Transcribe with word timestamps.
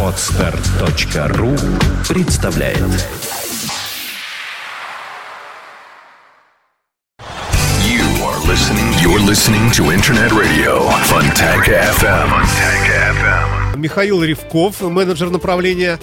Отстар.ру 0.00 1.56
представляет 2.08 2.78
You 7.82 8.04
are 8.22 8.38
listening. 8.46 8.92
You're 9.02 9.18
listening 9.18 9.70
to 9.72 9.90
Internet 9.92 10.30
Radio 10.32 10.88
Funtech 11.10 11.64
FM. 11.66 12.28
Funtech 12.30 12.86
FM. 13.16 13.76
Михаил 13.76 14.22
Ревков, 14.22 14.80
менеджер 14.80 15.30
направления 15.30 15.98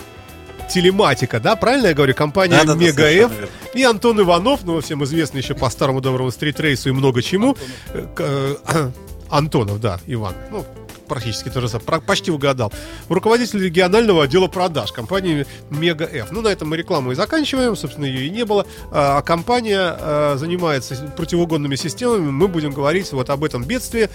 телематика, 0.70 1.40
да, 1.40 1.56
правильно 1.56 1.88
я 1.88 1.94
говорю, 1.94 2.14
компания 2.14 2.58
Да-да-да, 2.58 2.76
Мега 2.80 3.04
совершенно 3.04 3.34
F. 3.46 3.50
И 3.76 3.84
Антон 3.84 4.20
Иванов, 4.20 4.62
ну, 4.66 4.82
всем 4.82 5.04
известный 5.06 5.40
еще 5.42 5.54
по 5.56 5.70
старому 5.70 6.02
доброму 6.02 6.32
стритрейсу 6.32 6.90
и 6.90 6.92
много 6.92 7.22
чему. 7.22 7.56
Э, 7.94 8.06
к- 8.14 8.22
э, 8.22 8.90
Антонов, 9.32 9.80
да, 9.80 10.00
Иван. 10.08 10.36
Ну, 10.52 10.66
практически 11.08 11.50
то 11.50 11.62
же 11.62 11.70
самое. 11.70 12.02
Почти 12.02 12.32
угадал. 12.32 12.72
Руководитель 13.10 13.64
регионального 13.64 14.24
отдела 14.24 14.48
продаж 14.48 14.92
компании 14.92 15.46
Мега 15.70 16.06
F. 16.06 16.32
Ну, 16.32 16.42
на 16.42 16.50
этом 16.50 16.70
мы 16.70 16.78
рекламу 16.78 17.12
и 17.12 17.16
заканчиваем. 17.16 17.76
Собственно, 17.76 18.06
ее 18.06 18.28
и 18.28 18.30
не 18.30 18.46
было. 18.46 18.66
А 18.92 19.12
а 19.12 19.22
компания 19.22 19.96
э, 20.00 20.36
занимается 20.38 20.96
противоугонными 21.18 21.76
системами. 21.76 22.30
Мы 22.30 22.48
будем 22.48 22.72
говорить 22.72 23.12
вот 23.12 23.30
об 23.30 23.44
этом 23.44 23.64
бедствии. 23.64 24.10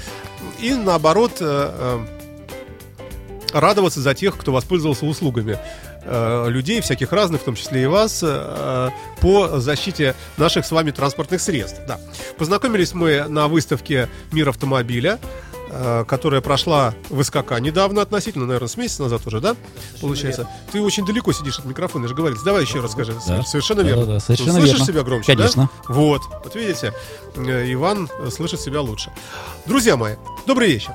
И 0.60 0.72
наоборот, 0.74 1.32
э, 1.40 1.98
радоваться 3.52 4.00
за 4.00 4.14
тех, 4.14 4.36
кто 4.36 4.52
воспользовался 4.52 5.06
услугами 5.06 5.58
э, 6.06 6.46
людей, 6.48 6.80
всяких 6.80 7.12
разных, 7.12 7.42
в 7.42 7.44
том 7.44 7.54
числе 7.54 7.82
и 7.82 7.86
вас, 7.86 8.20
э, 8.22 8.90
по 9.20 9.58
защите 9.58 10.14
наших 10.36 10.64
с 10.64 10.70
вами 10.70 10.90
транспортных 10.90 11.40
средств. 11.40 11.80
Да. 11.86 11.98
Познакомились 12.38 12.94
мы 12.94 13.24
на 13.28 13.48
выставке 13.48 14.08
«Мир 14.32 14.48
автомобиля», 14.48 15.18
э, 15.70 16.04
которая 16.06 16.40
прошла 16.40 16.94
в 17.10 17.22
СКК 17.22 17.58
недавно 17.60 18.02
относительно, 18.02 18.46
наверное, 18.46 18.68
с 18.68 18.76
месяца 18.76 19.02
назад 19.02 19.26
уже, 19.26 19.40
да? 19.40 19.56
Получается. 20.00 20.48
Ты 20.72 20.80
очень 20.80 21.04
далеко 21.04 21.32
сидишь 21.32 21.58
от 21.58 21.64
микрофона, 21.64 22.04
я 22.04 22.08
же 22.08 22.14
говорил. 22.14 22.38
Давай 22.44 22.62
еще 22.62 22.80
раз 22.80 22.92
скажи. 22.92 23.14
Да. 23.26 23.42
Совершенно 23.42 23.80
верно. 23.80 24.02
Да-да-да, 24.02 24.20
совершенно 24.20 24.52
Слышишь 24.52 24.70
верно. 24.72 24.86
себя 24.86 25.02
громче, 25.02 25.32
да? 25.34 25.42
Конечно. 25.42 25.70
Вот. 25.88 26.22
Вот 26.44 26.54
видите, 26.54 26.92
Иван 27.36 28.08
слышит 28.30 28.60
себя 28.60 28.80
лучше. 28.80 29.10
Друзья 29.66 29.96
мои, 29.96 30.14
добрый 30.46 30.68
вечер. 30.68 30.94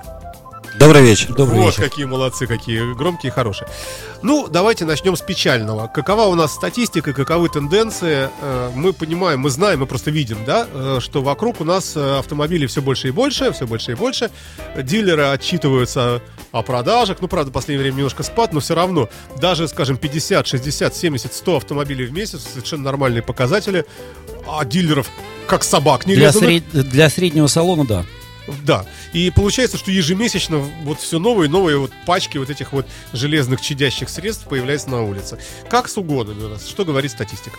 Добрый 0.82 1.04
вечер. 1.04 1.32
Добрый 1.36 1.60
вот 1.60 1.78
вечер. 1.78 1.84
какие 1.88 2.06
молодцы, 2.06 2.48
какие 2.48 2.96
громкие 2.96 3.32
и 3.32 3.32
хорошие. 3.32 3.68
Ну, 4.24 4.48
давайте 4.48 4.84
начнем 4.84 5.16
с 5.16 5.22
печального. 5.22 5.86
Какова 5.86 6.24
у 6.24 6.34
нас 6.34 6.56
статистика, 6.56 7.14
каковы 7.14 7.50
тенденции? 7.50 8.30
Э, 8.42 8.72
Мы 8.74 8.92
понимаем, 8.92 9.42
мы 9.42 9.52
знаем, 9.52 9.82
мы 9.82 9.86
просто 9.86 10.10
видим, 10.10 10.40
да, 10.44 10.68
э, 10.74 10.98
что 11.00 11.22
вокруг 11.22 11.62
у 11.62 11.66
нас 11.66 11.96
э, 11.96 12.18
автомобилей 12.18 12.66
все 12.66 12.82
больше 12.82 13.10
и 13.10 13.12
больше, 13.12 13.52
все 13.52 13.68
больше 13.68 13.92
и 13.92 13.94
больше. 13.94 14.32
Дилеры 14.76 15.26
отчитываются 15.26 16.20
о 16.52 16.64
продажах. 16.64 17.18
Ну, 17.22 17.28
правда, 17.28 17.52
в 17.52 17.54
последнее 17.54 17.84
время 17.84 17.98
немножко 17.98 18.24
спад, 18.24 18.52
но 18.52 18.60
все 18.60 18.74
равно. 18.74 19.08
Даже, 19.40 19.68
скажем, 19.68 19.98
50, 19.98 20.48
60, 20.48 20.96
70, 20.96 21.32
100 21.32 21.58
автомобилей 21.58 22.08
в 22.08 22.12
месяц 22.12 22.42
совершенно 22.54 22.86
нормальные 22.86 23.22
показатели. 23.22 23.86
А 24.50 24.66
дилеров 24.66 25.12
как 25.46 25.64
собак 25.64 26.08
не 26.08 26.16
Для, 26.16 26.32
сред- 26.32 26.64
для 26.72 27.08
среднего 27.12 27.46
салона, 27.46 27.86
да. 27.86 28.06
Да. 28.66 28.86
И 29.14 29.32
получается, 29.32 29.78
что 29.78 29.92
ежемесячно 29.92 30.58
вот 30.58 31.00
все 31.00 31.20
новые 31.20 31.48
и 31.48 31.52
новые 31.52 31.78
вот 31.78 31.92
пачки 32.06 32.38
вот 32.38 32.50
этих 32.50 32.74
вот 32.74 32.86
железных 33.14 33.62
чадящих 33.62 34.10
средств 34.10 34.48
появляются 34.48 34.90
на 34.90 35.04
улице. 35.04 35.38
Как 35.70 35.88
с 35.88 35.98
угонами 35.98 36.44
у 36.44 36.50
нас? 36.50 36.68
Что 36.68 36.86
говорит 36.86 37.12
статистика? 37.12 37.58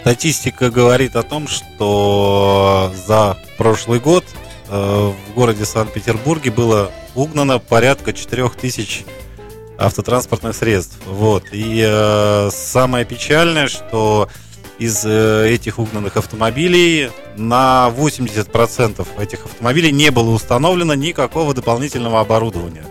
Статистика 0.00 0.70
говорит 0.70 1.16
о 1.16 1.22
том, 1.22 1.48
что 1.48 2.92
за 3.06 3.38
прошлый 3.58 4.00
год 4.00 4.24
э, 4.68 5.12
в 5.12 5.34
городе 5.34 5.64
Санкт-Петербурге 5.64 6.50
было 6.50 6.92
угнано 7.14 7.58
порядка 7.58 8.12
4000 8.12 9.04
автотранспортных 9.78 10.54
средств. 10.54 10.98
Вот. 11.06 11.44
И 11.52 11.82
э, 11.84 12.50
самое 12.52 13.04
печальное, 13.04 13.66
что 13.66 14.28
из 14.80 15.04
э, 15.04 15.48
этих 15.50 15.78
угнанных 15.78 16.16
автомобилей 16.16 17.10
на 17.36 17.92
80% 17.94 19.06
этих 19.22 19.44
автомобилей 19.44 19.92
не 19.92 20.10
было 20.10 20.30
установлено 20.30 20.94
никакого 20.94 21.52
дополнительного 21.52 22.20
оборудования. 22.20 22.86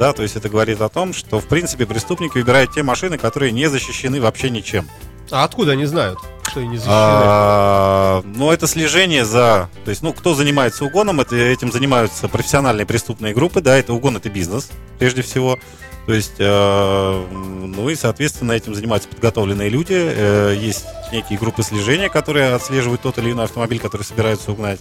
Да, 0.00 0.12
то 0.12 0.24
есть 0.24 0.34
это 0.34 0.48
говорит 0.48 0.80
о 0.80 0.88
том, 0.88 1.14
что 1.14 1.38
в 1.38 1.46
принципе 1.46 1.86
преступники 1.86 2.34
выбирают 2.34 2.72
те 2.72 2.82
машины, 2.82 3.18
которые 3.18 3.52
не 3.52 3.70
защищены 3.70 4.20
вообще 4.20 4.50
ничем. 4.50 4.88
А 5.32 5.44
откуда 5.44 5.72
они 5.72 5.86
знают, 5.86 6.18
что 6.48 6.60
они 6.60 6.68
не 6.68 6.76
защищены? 6.76 6.94
А, 6.94 8.22
ну, 8.24 8.52
это 8.52 8.66
слежение 8.66 9.24
за... 9.24 9.70
То 9.84 9.90
есть, 9.90 10.02
ну, 10.02 10.12
кто 10.12 10.34
занимается 10.34 10.84
угоном, 10.84 11.20
это, 11.20 11.34
этим 11.36 11.72
занимаются 11.72 12.28
профессиональные 12.28 12.84
преступные 12.84 13.32
группы, 13.32 13.62
да, 13.62 13.76
это 13.78 13.94
угон, 13.94 14.18
это 14.18 14.28
бизнес, 14.28 14.68
прежде 14.98 15.22
всего. 15.22 15.58
То 16.06 16.12
есть, 16.12 16.34
э, 16.38 17.26
ну 17.30 17.88
и, 17.88 17.94
соответственно, 17.94 18.52
этим 18.52 18.74
занимаются 18.74 19.08
подготовленные 19.08 19.70
люди. 19.70 19.94
Э, 19.94 20.54
есть 20.54 20.84
некие 21.12 21.38
группы 21.38 21.62
слежения, 21.62 22.10
которые 22.10 22.54
отслеживают 22.54 23.00
тот 23.00 23.16
или 23.18 23.32
иной 23.32 23.44
автомобиль, 23.44 23.78
который 23.78 24.02
собираются 24.02 24.52
угнать. 24.52 24.80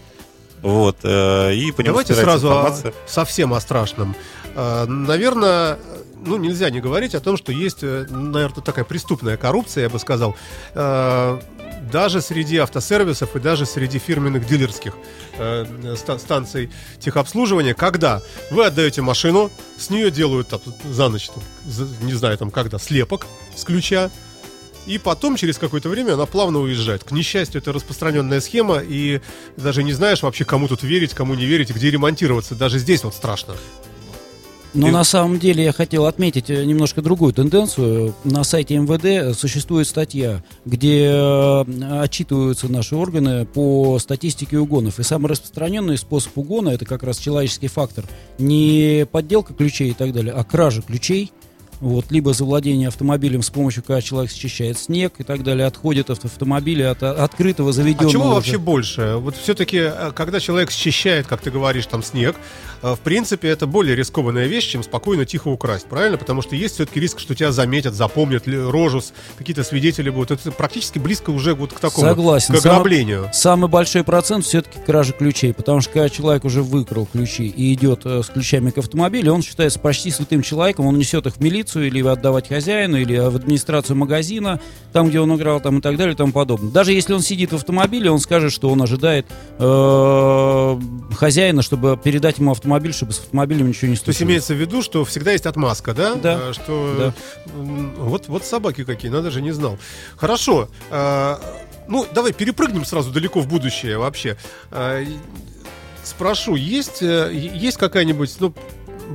Вот, 0.62 0.98
э, 1.04 1.54
и 1.54 1.72
по 1.72 1.82
нему 1.82 1.94
Давайте 1.94 2.14
сразу 2.14 2.52
о- 2.52 2.76
совсем 3.08 3.54
о 3.54 3.62
страшном. 3.62 4.16
А, 4.56 4.86
Наверное, 4.86 5.80
ну, 6.26 6.38
нельзя 6.38 6.70
не 6.70 6.80
говорить 6.80 7.16
о 7.16 7.20
том, 7.20 7.38
что 7.38 7.52
есть, 7.52 7.82
наверное, 7.82 8.64
такая 8.64 8.86
преступная 8.86 9.38
коррупция, 9.38 9.84
я 9.84 9.90
бы 9.90 10.00
сказал, 10.00 10.36
э, 10.74 11.40
даже 11.92 12.22
среди 12.22 12.58
автосервисов 12.58 13.36
и 13.36 13.40
даже 13.40 13.66
среди 13.66 14.00
фирменных 14.00 14.46
дилерских 14.48 14.94
э, 15.38 15.96
ста- 15.98 16.20
станций 16.20 16.70
техобслуживания, 17.00 17.74
когда 17.74 18.22
вы 18.52 18.66
отдаете 18.66 19.02
машину, 19.02 19.52
с 19.78 19.90
нее 19.90 20.12
делают 20.12 20.50
там, 20.50 20.62
за 20.84 21.10
ночь, 21.10 21.30
там, 21.30 21.44
не 22.02 22.14
знаю, 22.14 22.38
там, 22.38 22.52
когда, 22.52 22.78
слепок 22.78 23.26
с 23.56 23.64
ключа, 23.64 24.12
и 24.88 24.98
потом, 24.98 25.36
через 25.36 25.58
какое-то 25.58 25.90
время, 25.90 26.14
она 26.14 26.26
плавно 26.26 26.60
уезжает. 26.60 27.04
К 27.04 27.12
несчастью, 27.12 27.62
это 27.62 27.72
распространенная 27.72 28.42
схема, 28.42 28.80
и 28.80 29.22
даже 29.56 29.84
не 29.84 29.94
знаешь 29.94 30.24
вообще, 30.24 30.44
кому 30.44 30.68
тут 30.68 30.82
верить, 30.82 31.14
кому 31.14 31.36
не 31.36 31.46
верить, 31.46 31.70
где 31.70 31.92
ремонтироваться. 31.92 32.56
Даже 32.56 32.80
здесь 32.80 33.04
вот 33.04 33.14
страшно. 33.14 33.56
Но 34.74 34.88
И- 34.88 34.92
на 34.92 35.04
самом 35.04 35.38
деле 35.38 35.66
я 35.66 35.74
хотел 35.74 36.06
отметить 36.06 36.50
э, 36.50 36.64
немножко 36.64 37.02
другую 37.02 37.34
тенденцию. 37.34 38.14
На 38.24 38.44
сайте 38.44 38.78
МВД 38.78 39.38
существует 39.38 39.88
статья, 39.88 40.44
где 40.66 41.08
э, 41.12 42.02
отчитываются 42.02 42.72
наши 42.72 42.96
органы 42.96 43.46
по 43.46 44.00
статистике 44.00 44.58
угонов. 44.60 45.00
И 45.00 45.04
самый 45.04 45.28
распространенный 45.28 45.98
способ 45.98 46.38
угона 46.38 46.70
это 46.70 46.86
как 46.86 47.04
раз 47.04 47.18
человеческий 47.18 47.68
фактор. 47.68 48.06
Не 48.38 49.06
подделка 49.12 49.54
ключей 49.54 49.90
и 49.92 49.94
так 49.94 50.14
далее, 50.14 50.34
а 50.34 50.44
кража 50.44 50.82
ключей. 50.82 51.32
Вот, 51.82 52.12
либо 52.12 52.32
завладение 52.34 52.88
автомобилем 52.90 53.42
с 53.42 53.50
помощью, 53.50 53.82
когда 53.84 54.02
человек 54.02 54.32
счищает 54.32 54.78
снег 54.78 55.14
и 55.18 55.24
так 55.24 55.44
далее, 55.44 55.66
отходит 55.66 56.12
от 56.12 56.24
автомобиля, 56.24 56.92
от 56.92 57.02
а, 57.02 57.24
открытого, 57.24 57.72
А 57.72 57.74
заведенного. 57.74 58.12
чего 58.12 58.24
уже. 58.26 58.36
вообще 58.36 58.58
больше? 58.60 59.16
Вот 59.18 59.36
все-таки, 59.36 59.92
когда 60.16 60.40
человек 60.40 60.70
счищает, 60.70 61.26
как 61.26 61.42
ты 61.42 61.50
говоришь, 61.50 61.88
там 61.88 62.04
снег, 62.04 62.36
э, 62.84 62.94
в 62.94 63.00
принципе, 63.00 63.48
это 63.50 63.66
более 63.66 63.96
рискованная 63.96 64.46
вещь, 64.46 64.68
чем 64.68 64.84
спокойно, 64.84 65.26
тихо 65.26 65.48
украсть, 65.48 65.88
правильно? 65.88 66.20
Потому 66.20 66.44
что 66.44 66.56
есть 66.56 66.76
все-таки 66.76 67.00
риск, 67.00 67.20
что 67.20 67.34
тебя 67.34 67.52
заметят, 67.52 67.96
запомнят 67.96 68.44
рожу, 68.48 69.02
какие-то 69.40 69.64
свидетели 69.64 70.12
будут. 70.12 70.40
Это 70.40 70.52
практически 70.52 71.00
близко 71.00 71.32
уже 71.32 71.56
вот 71.56 71.74
к 71.74 71.80
такому, 71.80 72.08
Согласен. 72.08 72.54
к 72.54 72.58
ограблению. 72.60 73.30
Самый 73.34 73.70
большой 73.70 74.04
процент 74.04 74.46
все-таки 74.46 74.78
кражи 74.86 75.14
ключей, 75.14 75.52
потому 75.52 75.82
что 75.82 75.94
когда 75.94 76.10
человек 76.10 76.46
уже 76.46 76.62
выкрал 76.62 77.08
ключи 77.08 77.48
и 77.48 77.74
идет 77.74 78.02
э, 78.06 78.22
с 78.22 78.28
ключами 78.28 78.70
к 78.70 78.78
автомобилю, 78.78 79.34
он 79.34 79.42
считается 79.42 79.80
почти 79.80 80.12
святым 80.12 80.44
человеком, 80.44 80.86
он 80.86 80.98
несет 81.00 81.26
их 81.26 81.34
в 81.38 81.40
милицию 81.40 81.71
или 81.80 82.06
отдавать 82.06 82.50
хозяину, 82.50 82.98
или 82.98 83.18
в 83.18 83.36
администрацию 83.36 83.96
магазина, 83.96 84.60
там, 84.92 85.08
где 85.10 85.20
он 85.20 85.34
играл, 85.36 85.62
там 85.62 85.78
и 85.78 85.82
так 85.82 85.96
далее 85.98 86.14
и 86.14 86.18
тому 86.18 86.34
подобное. 86.34 86.72
Даже 86.72 86.92
если 86.94 87.14
он 87.14 87.22
сидит 87.22 87.52
в 87.52 87.56
автомобиле, 87.56 88.12
он 88.12 88.20
скажет, 88.20 88.52
что 88.52 88.70
он 88.70 88.82
ожидает 88.82 89.26
э, 89.60 90.80
хозяина, 91.16 91.62
чтобы 91.62 91.98
передать 92.04 92.40
ему 92.40 92.52
автомобиль, 92.52 92.94
чтобы 92.94 93.14
с 93.14 93.20
автомобилем 93.20 93.68
ничего 93.70 93.88
не 93.88 93.96
То 93.96 94.00
есть 94.00 94.04
случилось. 94.06 94.30
имеется 94.30 94.54
в 94.54 94.58
виду, 94.58 94.82
что 94.82 95.06
всегда 95.06 95.32
есть 95.32 95.46
отмазка, 95.46 95.94
да? 95.94 96.16
Да. 96.16 96.40
А, 96.50 96.54
Что 96.54 97.14
м, 97.56 97.94
вот, 97.98 98.28
вот 98.28 98.44
собаки 98.44 98.84
какие, 98.84 99.10
надо 99.12 99.32
же, 99.32 99.42
не 99.42 99.52
знал. 99.52 99.78
Хорошо. 100.18 100.68
а, 100.90 101.40
Ну, 101.88 102.06
давай 102.14 102.32
перепрыгнем 102.34 102.86
сразу 102.86 103.12
далеко 103.12 103.40
в 103.42 103.48
будущее 103.48 103.98
вообще. 103.98 104.38
Спрошу, 106.04 106.56
есть, 106.56 107.02
э, 107.04 107.30
есть 107.34 107.78
какая-нибудь, 107.78 108.36
ну, 108.40 108.54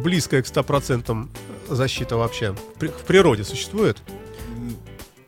близкая 0.05 0.43
к 0.43 0.47
100% 0.47 1.29
защита 1.69 2.17
вообще? 2.17 2.55
В 2.79 3.05
природе 3.05 3.45
существует? 3.45 4.03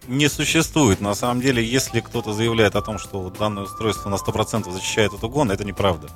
не 0.08 0.29
существует. 0.29 1.00
На 1.00 1.14
самом 1.14 1.40
деле, 1.40 1.62
если 1.62 2.00
кто-то 2.00 2.32
заявляет 2.32 2.75
о 2.75 2.82
том, 2.82 2.99
что 2.99 3.31
данное 3.31 3.64
устройство 3.64 4.08
на 4.08 4.17
100% 4.17 4.70
защищает 4.73 5.12
от 5.12 5.23
угона, 5.23 5.52
это 5.52 5.64
неправда. 5.64 6.08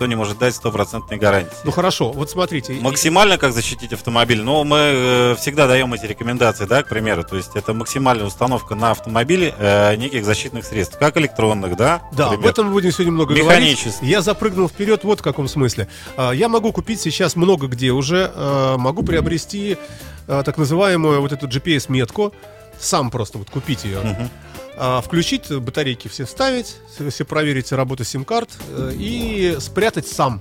Никто 0.00 0.06
не 0.06 0.14
может 0.16 0.38
дать 0.38 0.54
стопроцентной 0.54 1.18
гарантии. 1.18 1.52
Ну 1.62 1.70
хорошо, 1.70 2.10
вот 2.12 2.30
смотрите. 2.30 2.72
Максимально 2.80 3.36
как 3.36 3.52
защитить 3.52 3.92
автомобиль, 3.92 4.40
но 4.42 4.64
мы 4.64 4.78
э, 4.78 5.34
всегда 5.38 5.66
даем 5.66 5.92
эти 5.92 6.06
рекомендации, 6.06 6.64
да, 6.64 6.82
к 6.82 6.88
примеру, 6.88 7.22
то 7.22 7.36
есть 7.36 7.50
это 7.54 7.74
максимальная 7.74 8.24
установка 8.24 8.74
на 8.74 8.92
автомобиле 8.92 9.54
э, 9.58 9.96
неких 9.96 10.24
защитных 10.24 10.64
средств, 10.64 10.96
как 10.98 11.18
электронных, 11.18 11.76
да, 11.76 12.00
Да, 12.12 12.30
например. 12.30 12.38
об 12.38 12.46
этом 12.46 12.66
мы 12.68 12.72
будем 12.72 12.92
сегодня 12.92 13.12
много 13.12 13.34
говорить. 13.34 13.86
Я 14.00 14.22
запрыгнул 14.22 14.68
вперед 14.70 15.04
вот 15.04 15.20
в 15.20 15.22
каком 15.22 15.48
смысле. 15.48 15.86
А, 16.16 16.30
Я 16.30 16.48
могу 16.48 16.72
купить 16.72 17.00
сейчас 17.00 17.36
много 17.36 17.66
где 17.66 17.90
уже, 17.90 18.32
а, 18.34 18.78
могу 18.78 19.02
приобрести 19.02 19.76
а, 20.26 20.42
так 20.42 20.56
называемую 20.56 21.20
вот 21.20 21.32
эту 21.32 21.46
GPS-метку, 21.46 22.32
сам 22.78 23.10
просто 23.10 23.36
вот 23.36 23.50
купить 23.50 23.84
ее. 23.84 24.00
Мгм. 24.00 24.30
А, 24.82 25.02
Включить 25.02 25.52
батарейки 25.52 26.08
все 26.08 26.24
вставить, 26.24 26.76
все 27.10 27.24
проверить 27.26 27.70
работу 27.70 28.02
сим-карт 28.02 28.48
э, 28.70 28.92
и 28.96 29.58
спрятать 29.60 30.08
сам. 30.08 30.40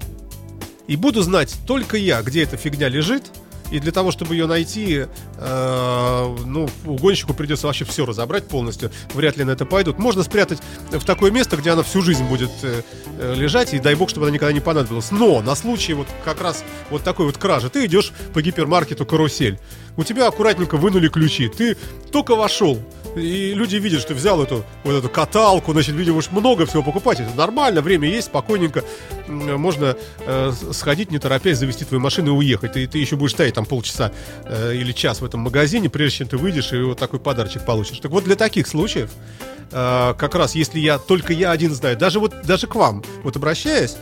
И 0.88 0.96
буду 0.96 1.24
знать 1.24 1.58
только 1.68 1.98
я, 1.98 2.22
где 2.22 2.44
эта 2.44 2.56
фигня 2.56 2.88
лежит. 2.88 3.24
И 3.70 3.80
для 3.80 3.92
того, 3.92 4.12
чтобы 4.12 4.36
ее 4.36 4.48
найти, 4.48 5.08
э, 5.38 6.36
ну, 6.46 6.70
угонщику 6.86 7.34
придется 7.34 7.68
вообще 7.68 7.84
все 7.84 8.06
разобрать 8.06 8.48
полностью. 8.48 8.92
Вряд 9.14 9.36
ли 9.36 9.44
на 9.44 9.52
это 9.52 9.66
пойдут. 9.66 10.00
Можно 10.00 10.24
спрятать 10.24 10.60
в 10.90 11.04
такое 11.04 11.32
место, 11.32 11.58
где 11.58 11.72
она 11.72 11.84
всю 11.84 12.02
жизнь 12.02 12.24
будет 12.24 12.50
э, 12.64 12.82
э, 13.20 13.36
лежать, 13.36 13.74
и 13.74 13.80
дай 13.80 13.96
бог, 13.96 14.10
чтобы 14.10 14.28
она 14.28 14.34
никогда 14.34 14.54
не 14.54 14.62
понадобилась. 14.62 15.12
Но 15.12 15.42
на 15.42 15.54
случай 15.54 15.94
вот 15.94 16.08
как 16.24 16.42
раз 16.42 16.64
вот 16.90 17.04
такой 17.04 17.26
вот 17.26 17.38
кражи, 17.38 17.70
ты 17.70 17.86
идешь 17.86 18.14
по 18.34 18.42
гипермаркету 18.42 19.06
«Карусель», 19.06 19.60
у 19.98 20.04
тебя 20.06 20.28
аккуратненько 20.28 20.78
вынули 20.78 21.10
ключи, 21.10 21.50
ты 21.50 21.76
только 22.10 22.36
вошел, 22.36 22.80
и 23.16 23.54
люди 23.54 23.78
видят, 23.78 24.02
что 24.02 24.14
взял 24.14 24.42
эту 24.42 24.64
вот 24.84 24.94
эту 24.94 25.10
каталку, 25.10 25.72
значит, 25.74 25.96
видимо, 25.96 26.18
уж 26.18 26.32
много 26.32 26.66
всего 26.66 26.84
покупать. 26.84 27.20
Это 27.20 27.34
нормально, 27.36 27.82
время 27.82 28.08
есть, 28.08 28.28
спокойненько 28.28 28.84
можно 29.28 29.96
э, 30.20 30.52
сходить, 30.72 31.12
не 31.12 31.20
торопясь, 31.20 31.58
завести 31.58 31.86
твою 31.86 32.02
машину 32.02 32.34
и 32.34 32.38
уехать. 32.38 32.74
Ты, 32.74 32.88
ты 32.88 32.98
еще 33.00 33.16
будешь 33.16 33.32
стоять 33.32 33.56
там 33.56 33.66
полчаса 33.66 34.12
э, 34.46 34.76
или 34.76 34.92
час 34.92 35.22
в 35.22 35.26
этом 35.26 35.42
магазине, 35.42 35.90
прежде 35.90 36.20
чем 36.20 36.28
ты 36.28 36.38
выйдешь 36.38 36.72
и 36.74 36.82
вот 36.82 36.98
такой 36.98 37.20
подарочек 37.20 37.66
получишь. 37.66 38.00
Так 38.00 38.12
вот, 38.12 38.24
для 38.24 38.36
таких 38.36 38.68
случаев, 38.68 39.12
э, 39.72 40.14
как 40.18 40.36
раз 40.36 40.56
если 40.56 40.80
я 40.80 40.98
только 40.98 41.34
я 41.34 41.52
один 41.52 41.74
знаю, 41.74 41.98
даже 41.98 42.20
вот 42.20 42.34
даже 42.44 42.68
к 42.68 42.76
вам, 42.76 43.04
вот 43.24 43.36
обращаясь, 43.36 43.98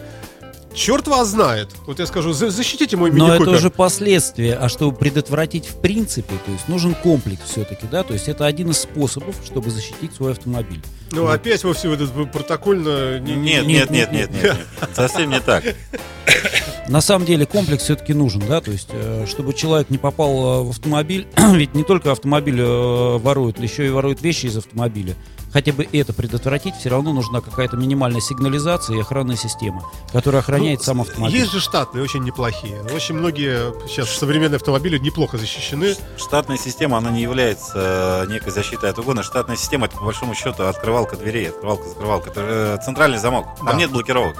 черт 0.73 1.07
вас 1.07 1.29
знает. 1.29 1.69
Вот 1.85 1.99
я 1.99 2.05
скажу, 2.05 2.33
«За- 2.33 2.49
защитите 2.49 2.97
мой 2.97 3.11
Но 3.11 3.25
это 3.27 3.33
мини-купер». 3.35 3.57
уже 3.57 3.69
последствия, 3.69 4.55
а 4.55 4.69
чтобы 4.69 4.95
предотвратить 4.97 5.65
в 5.67 5.75
принципе, 5.81 6.33
то 6.45 6.51
есть 6.51 6.67
нужен 6.67 6.93
комплекс 6.95 7.41
все-таки, 7.47 7.85
да, 7.91 8.03
то 8.03 8.13
есть 8.13 8.27
это 8.27 8.45
один 8.45 8.71
из 8.71 8.79
способов, 8.79 9.35
чтобы 9.45 9.69
защитить 9.69 10.13
свой 10.15 10.31
автомобиль. 10.33 10.81
Ну, 11.11 11.27
опять 11.27 11.63
во 11.63 11.73
все 11.73 11.93
этот 11.93 12.11
протокольно... 12.31 13.19
не- 13.19 13.35
не- 13.35 13.61
Нет, 13.61 13.65
нет, 13.67 13.89
нет, 13.91 14.11
нет, 14.11 14.31
нет, 14.31 14.43
нет, 14.43 14.57
совсем 14.93 15.29
не 15.29 15.39
так. 15.39 15.63
На 16.89 17.01
самом 17.01 17.25
деле 17.25 17.45
комплекс 17.45 17.83
все-таки 17.83 18.13
нужен, 18.13 18.41
да, 18.47 18.61
то 18.61 18.71
есть 18.71 18.87
э, 18.91 19.25
чтобы 19.27 19.53
человек 19.53 19.89
не 19.89 19.97
попал 19.97 20.61
э, 20.61 20.63
в 20.63 20.69
автомобиль, 20.69 21.27
ведь 21.53 21.73
не 21.75 21.83
только 21.83 22.11
автомобиль 22.13 22.59
э, 22.59 23.17
воруют, 23.17 23.59
еще 23.59 23.85
и 23.85 23.89
воруют 23.89 24.21
вещи 24.21 24.45
из 24.45 24.55
автомобиля. 24.57 25.15
Хотя 25.53 25.71
бы 25.73 25.87
это 25.91 26.13
предотвратить, 26.13 26.75
все 26.75 26.89
равно 26.89 27.13
нужна 27.13 27.41
какая-то 27.41 27.77
минимальная 27.77 28.21
сигнализация 28.21 28.97
и 28.97 28.99
охранная 29.01 29.37
система, 29.37 29.83
которая 30.11 30.41
охраняет 30.41 30.79
Ну, 30.79 30.83
сам 30.85 31.01
автомобиль. 31.01 31.37
Есть 31.39 31.51
же 31.51 31.59
штатные, 31.59 32.03
очень 32.03 32.23
неплохие. 32.23 32.81
Очень 32.93 33.15
многие 33.15 33.73
сейчас 33.87 34.09
современные 34.09 34.57
автомобили 34.57 34.97
неплохо 34.97 35.37
защищены. 35.37 35.95
Штатная 36.17 36.57
система, 36.57 36.97
она 36.97 37.11
не 37.11 37.21
является 37.21 38.25
э, 38.27 38.31
некой 38.31 38.51
защитой 38.51 38.89
от 38.89 38.99
угона. 38.99 39.23
Штатная 39.23 39.55
система, 39.55 39.85
это 39.85 39.97
по 39.97 40.03
большому 40.05 40.35
счету 40.35 40.63
открывалка 40.63 41.15
дверей, 41.15 41.49
открывалка-закрывалка. 41.49 42.29
Это 42.31 42.41
э, 42.43 42.77
центральный 42.83 43.17
замок. 43.17 43.47
Там 43.57 43.67
Да. 43.67 43.73
нет 43.73 43.89
блокировок. 43.91 44.35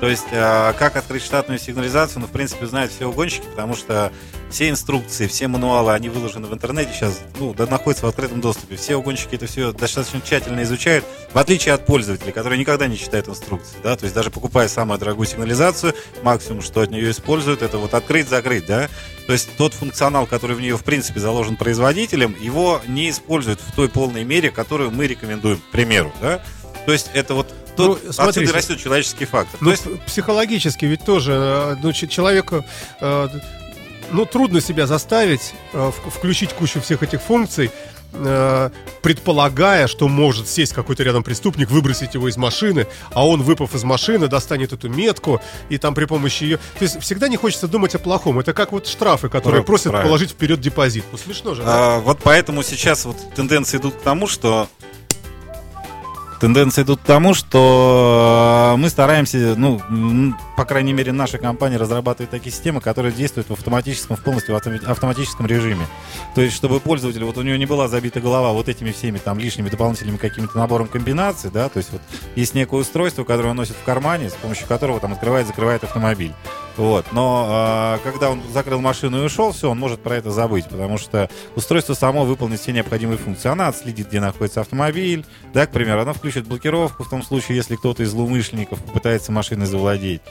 То 0.00 0.08
есть, 0.08 0.26
э, 0.30 0.72
как 0.78 0.96
открыть 0.96 1.22
штатную 1.22 1.58
сигнализацию, 1.58 2.20
ну, 2.20 2.26
в 2.26 2.30
принципе, 2.30 2.66
знают 2.66 2.92
все 2.92 3.06
угонщики, 3.06 3.44
потому 3.50 3.74
что 3.76 4.12
все 4.50 4.70
инструкции, 4.70 5.26
все 5.26 5.46
мануалы, 5.48 5.92
они 5.92 6.08
выложены 6.08 6.46
в 6.46 6.54
интернете 6.54 6.90
сейчас, 6.94 7.20
ну, 7.38 7.52
да, 7.54 7.66
находятся 7.66 8.06
в 8.06 8.08
открытом 8.08 8.40
доступе. 8.40 8.76
Все 8.76 8.96
угонщики 8.96 9.34
это 9.34 9.46
все 9.46 9.72
достаточно 9.72 10.20
тщательно 10.20 10.62
изучают, 10.62 11.04
в 11.32 11.38
отличие 11.38 11.74
от 11.74 11.84
пользователей, 11.86 12.32
которые 12.32 12.58
никогда 12.58 12.86
не 12.86 12.96
читают 12.98 13.28
инструкции, 13.28 13.76
да, 13.82 13.96
то 13.96 14.04
есть 14.04 14.14
даже 14.14 14.30
покупая 14.30 14.68
самую 14.68 14.98
дорогую 14.98 15.26
сигнализацию, 15.26 15.94
максимум, 16.22 16.62
что 16.62 16.80
от 16.80 16.90
нее 16.90 17.10
используют, 17.10 17.62
это 17.62 17.78
вот 17.78 17.92
открыть-закрыть, 17.94 18.66
да, 18.66 18.88
то 19.26 19.32
есть 19.32 19.48
тот 19.58 19.74
функционал, 19.74 20.26
который 20.26 20.56
в 20.56 20.60
нее, 20.60 20.76
в 20.78 20.84
принципе, 20.84 21.20
заложен 21.20 21.56
производителем, 21.56 22.34
его 22.40 22.80
не 22.86 23.10
используют 23.10 23.60
в 23.60 23.72
той 23.74 23.88
полной 23.88 24.24
мере, 24.24 24.50
которую 24.50 24.90
мы 24.90 25.06
рекомендуем, 25.06 25.58
к 25.58 25.70
примеру, 25.70 26.12
да, 26.22 26.42
то 26.86 26.92
есть 26.92 27.10
это 27.12 27.34
вот 27.34 27.52
Ну, 27.76 27.96
смотрите. 28.10 28.40
отсюда 28.40 28.52
растет 28.54 28.78
человеческий 28.80 29.24
фактор. 29.26 29.58
Ну, 29.60 29.66
То 29.66 29.70
есть 29.72 30.04
психологически 30.06 30.86
ведь 30.86 31.04
тоже 31.04 31.32
э, 31.34 31.76
ну, 31.82 31.92
ч- 31.92 32.08
человеку 32.08 32.64
э, 33.00 33.28
ну, 34.12 34.24
трудно 34.24 34.60
себя 34.60 34.86
заставить 34.86 35.52
э, 35.72 35.90
включить 36.14 36.52
кучу 36.52 36.80
всех 36.80 37.02
этих 37.02 37.20
функций, 37.20 37.70
э, 38.12 38.70
предполагая, 39.02 39.86
что 39.86 40.08
может 40.08 40.48
сесть 40.48 40.72
какой-то 40.72 41.02
рядом 41.02 41.22
преступник, 41.22 41.70
выбросить 41.70 42.14
его 42.14 42.28
из 42.28 42.36
машины, 42.36 42.86
а 43.12 43.26
он, 43.26 43.42
выпав 43.42 43.74
из 43.74 43.84
машины, 43.84 44.28
достанет 44.28 44.72
эту 44.72 44.88
метку, 44.88 45.40
и 45.68 45.78
там 45.78 45.94
при 45.94 46.04
помощи 46.04 46.44
ее... 46.44 46.56
То 46.78 46.82
есть 46.84 47.00
всегда 47.00 47.28
не 47.28 47.36
хочется 47.36 47.68
думать 47.68 47.94
о 47.94 47.98
плохом. 47.98 48.38
Это 48.38 48.52
как 48.52 48.72
вот 48.72 48.86
штрафы, 48.86 49.28
которые 49.28 49.62
Прав- 49.62 49.66
просят 49.66 49.90
правильно. 49.90 50.08
положить 50.08 50.30
вперед 50.30 50.60
депозит. 50.60 51.04
Ну, 51.12 51.18
смешно 51.18 51.54
же, 51.54 51.62
да? 51.62 51.96
А, 51.96 52.00
вот 52.00 52.18
поэтому 52.22 52.62
сейчас 52.62 53.04
вот 53.04 53.16
тенденции 53.34 53.78
идут 53.78 53.94
к 53.94 54.00
тому, 54.02 54.26
что 54.26 54.68
тенденции 56.38 56.82
идут 56.82 57.00
к 57.00 57.04
тому, 57.04 57.34
что 57.34 58.74
э, 58.74 58.80
мы 58.80 58.88
стараемся, 58.88 59.54
ну, 59.56 59.80
по 60.56 60.64
крайней 60.64 60.92
мере, 60.92 61.12
наша 61.12 61.38
компания 61.38 61.76
разрабатывает 61.76 62.30
такие 62.30 62.52
системы, 62.52 62.80
которые 62.80 63.12
действуют 63.12 63.48
в 63.48 63.52
автоматическом, 63.52 64.16
в 64.16 64.22
полностью 64.22 64.56
автоматическом 64.56 65.46
режиме. 65.46 65.86
То 66.34 66.40
есть, 66.40 66.56
чтобы 66.56 66.80
пользователь, 66.80 67.24
вот 67.24 67.36
у 67.38 67.42
него 67.42 67.56
не 67.56 67.66
была 67.66 67.88
забита 67.88 68.20
голова 68.20 68.52
вот 68.52 68.68
этими 68.68 68.92
всеми 68.92 69.18
там 69.18 69.38
лишними 69.38 69.68
дополнительными 69.68 70.16
какими-то 70.16 70.56
набором 70.58 70.88
комбинаций, 70.88 71.50
да, 71.50 71.68
то 71.68 71.78
есть 71.78 71.92
вот 71.92 72.00
есть 72.36 72.54
некое 72.54 72.80
устройство, 72.80 73.24
которое 73.24 73.50
он 73.50 73.56
носит 73.56 73.76
в 73.76 73.84
кармане, 73.84 74.30
с 74.30 74.34
помощью 74.34 74.66
которого 74.66 75.00
там 75.00 75.12
открывает, 75.12 75.46
закрывает 75.46 75.84
автомобиль. 75.84 76.32
Вот. 76.78 77.06
Но 77.12 77.46
а, 77.48 77.98
когда 78.04 78.30
он 78.30 78.40
закрыл 78.52 78.80
машину 78.80 79.20
и 79.20 79.26
ушел, 79.26 79.50
все, 79.50 79.68
он 79.68 79.78
может 79.78 80.00
про 80.00 80.14
это 80.14 80.30
забыть, 80.30 80.66
потому 80.68 80.96
что 80.96 81.28
устройство 81.56 81.94
само 81.94 82.24
выполнит 82.24 82.60
все 82.60 82.72
необходимые 82.72 83.18
функции. 83.18 83.48
Она 83.48 83.66
отследит, 83.66 84.08
где 84.08 84.20
находится 84.20 84.60
автомобиль, 84.60 85.26
да, 85.52 85.66
к 85.66 85.72
примеру, 85.72 86.02
она 86.02 86.12
включит 86.12 86.46
блокировку 86.46 87.02
в 87.02 87.10
том 87.10 87.24
случае, 87.24 87.56
если 87.56 87.74
кто-то 87.74 88.04
из 88.04 88.10
злоумышленников 88.10 88.78
попытается 88.82 89.32
машиной 89.32 89.66
завладеть. 89.66 90.22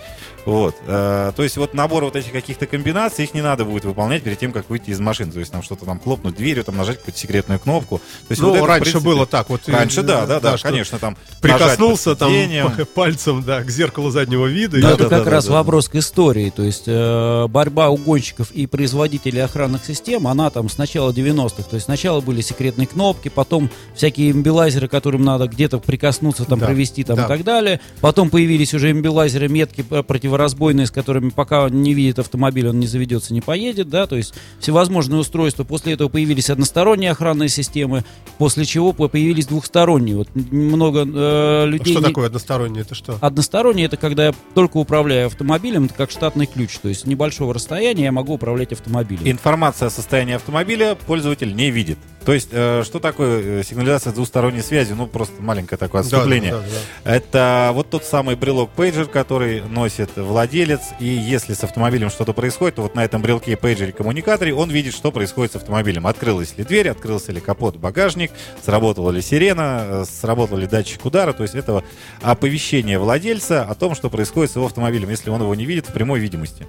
Вот. 0.45 0.75
А, 0.87 1.33
то 1.33 1.43
есть 1.43 1.57
вот 1.57 1.73
набор 1.73 2.05
вот 2.05 2.15
этих 2.15 2.31
каких-то 2.31 2.65
комбинаций, 2.65 3.25
их 3.25 3.33
не 3.33 3.41
надо 3.41 3.65
будет 3.65 3.83
выполнять 3.83 4.23
перед 4.23 4.39
тем, 4.39 4.53
как 4.53 4.69
выйти 4.69 4.91
из 4.91 4.99
машины. 5.01 5.33
То 5.33 5.39
есть 5.39 5.51
там 5.51 5.61
что-то 5.61 5.85
там 5.85 5.99
хлопнуть 5.99 6.35
дверью, 6.35 6.63
там 6.63 6.77
нажать 6.77 6.99
какую-то 6.99 7.19
секретную 7.19 7.59
кнопку. 7.59 7.97
То 7.97 8.31
есть 8.31 8.41
Ну, 8.41 8.51
вот 8.51 8.57
это, 8.57 8.65
раньше 8.65 8.91
принципе, 8.91 9.05
было 9.05 9.25
так. 9.25 9.49
Вот, 9.49 9.67
Раньше, 9.67 9.99
э, 9.99 10.03
да, 10.03 10.25
да, 10.25 10.39
да, 10.39 10.57
что 10.57 10.69
конечно, 10.69 10.97
там 10.97 11.17
Прикоснулся 11.41 12.15
там 12.15 12.31
пальцем, 12.95 13.43
да, 13.43 13.61
к 13.63 13.69
зеркалу 13.69 14.09
заднего 14.09 14.47
вида. 14.47 14.77
и 14.77 14.81
Но 14.81 14.87
Да, 14.87 14.93
это 14.93 15.09
да, 15.09 15.17
как 15.17 15.25
да, 15.25 15.31
раз 15.31 15.45
да, 15.45 15.51
да. 15.51 15.57
вопрос 15.57 15.89
к 15.89 15.95
истории. 15.95 16.36
То 16.55 16.63
есть 16.63 16.83
э, 16.87 17.47
борьба 17.47 17.89
угонщиков 17.89 18.51
и 18.51 18.65
производителей 18.67 19.43
охранных 19.43 19.85
систем, 19.85 20.27
она 20.27 20.49
там 20.49 20.69
с 20.69 20.77
начала 20.77 21.11
90-х. 21.11 21.63
То 21.63 21.75
есть 21.75 21.85
сначала 21.85 22.21
были 22.21 22.41
секретные 22.41 22.87
кнопки, 22.87 23.29
потом 23.29 23.69
всякие 23.95 24.31
имбилайзеры, 24.31 24.87
которым 24.87 25.23
надо 25.23 25.47
где-то 25.47 25.79
прикоснуться, 25.79 26.45
там 26.45 26.59
Да, 26.59 26.65
провести 26.67 27.03
там 27.03 27.17
да. 27.17 27.25
и 27.25 27.27
так 27.27 27.43
далее. 27.43 27.79
Потом 28.01 28.29
появились 28.29 28.73
уже 28.73 28.91
имбилайзеры, 28.91 29.47
метки 29.49 29.83
э, 29.89 30.03
противоразбойные, 30.03 30.85
с 30.87 30.91
которыми 30.91 31.29
пока 31.29 31.69
не 31.69 31.93
видит 31.93 32.19
автомобиль, 32.19 32.67
он 32.67 32.79
не 32.79 32.87
заведется, 32.87 33.33
не 33.33 33.41
поедет, 33.41 33.89
да, 33.89 34.07
то 34.07 34.15
есть 34.15 34.33
всевозможные 34.59 35.19
устройства. 35.19 35.63
После 35.63 35.93
этого 35.93 36.09
появились 36.09 36.49
односторонние 36.49 37.11
охранные 37.11 37.49
системы, 37.49 38.03
после 38.37 38.65
чего 38.65 38.93
по- 38.93 39.07
появились 39.07 39.47
двухсторонние. 39.47 40.17
Вот 40.17 40.29
много 40.35 41.05
э, 41.05 41.65
людей... 41.67 41.93
Что 41.93 42.01
не- 42.01 42.07
такое 42.07 42.27
одностороннее? 42.27 42.81
Это 42.81 42.95
что? 42.95 43.17
Односторонний 43.21 43.83
это 43.83 43.97
когда 43.97 44.27
я 44.27 44.33
только 44.53 44.77
управляю 44.77 45.27
автомобилем, 45.27 45.85
это 45.85 45.93
как 45.93 46.11
штатный 46.27 46.45
ключ. 46.45 46.77
То 46.79 46.89
есть 46.89 47.01
с 47.01 47.05
небольшого 47.05 47.53
расстояния 47.53 48.05
я 48.05 48.11
могу 48.11 48.33
управлять 48.33 48.73
автомобилем. 48.73 49.21
Информация 49.29 49.87
о 49.87 49.89
состоянии 49.89 50.35
автомобиля 50.35 50.95
пользователь 50.95 51.55
не 51.55 51.71
видит. 51.71 51.97
То 52.25 52.33
есть, 52.33 52.49
э, 52.51 52.83
что 52.83 52.99
такое 52.99 53.61
э, 53.61 53.63
сигнализация 53.63 54.11
двусторонней 54.11 54.61
связи? 54.61 54.91
Ну, 54.91 55.07
просто 55.07 55.41
маленькое 55.41 55.77
такое 55.77 56.03
Да, 56.03 56.09
да, 56.09 56.17
отступление. 56.17 56.51
да, 56.51 56.59
да. 57.05 57.15
Это 57.15 57.71
вот 57.73 57.89
тот 57.89 58.03
самый 58.03 58.35
брелок 58.35 58.69
пейджер, 58.71 59.05
который 59.05 59.61
носит 59.61 60.09
владелец, 60.17 60.81
и 60.99 61.05
если 61.05 61.53
с 61.53 61.63
автомобилем 61.63 62.09
что-то 62.09 62.33
происходит, 62.33 62.75
то 62.75 62.81
вот 62.81 62.95
на 62.95 63.05
этом 63.05 63.21
брелке 63.21 63.55
пейджере 63.55 63.93
коммуникаторе 63.93 64.53
он 64.53 64.69
видит, 64.69 64.93
что 64.93 65.13
происходит 65.13 65.53
с 65.53 65.55
автомобилем. 65.55 66.05
Открылась 66.05 66.57
ли 66.57 66.65
дверь, 66.65 66.89
открылся 66.89 67.31
ли 67.31 67.39
капот, 67.39 67.77
багажник, 67.77 68.31
сработала 68.61 69.11
ли 69.11 69.21
сирена, 69.21 69.85
э, 69.87 70.05
сработал 70.05 70.57
ли 70.57 70.67
датчик 70.67 71.05
удара, 71.05 71.31
то 71.31 71.43
есть 71.43 71.55
это 71.55 71.81
оповещение 72.21 72.99
владельца 72.99 73.63
о 73.63 73.73
том, 73.73 73.95
что 73.95 74.09
происходит 74.09 74.51
с 74.51 74.57
его 74.57 74.65
автомобилем, 74.65 75.09
если 75.09 75.29
он 75.29 75.41
его 75.41 75.55
не 75.55 75.63
видит 75.63 75.87
в 75.87 75.93
прямой 76.07 76.21
видимости. 76.21 76.65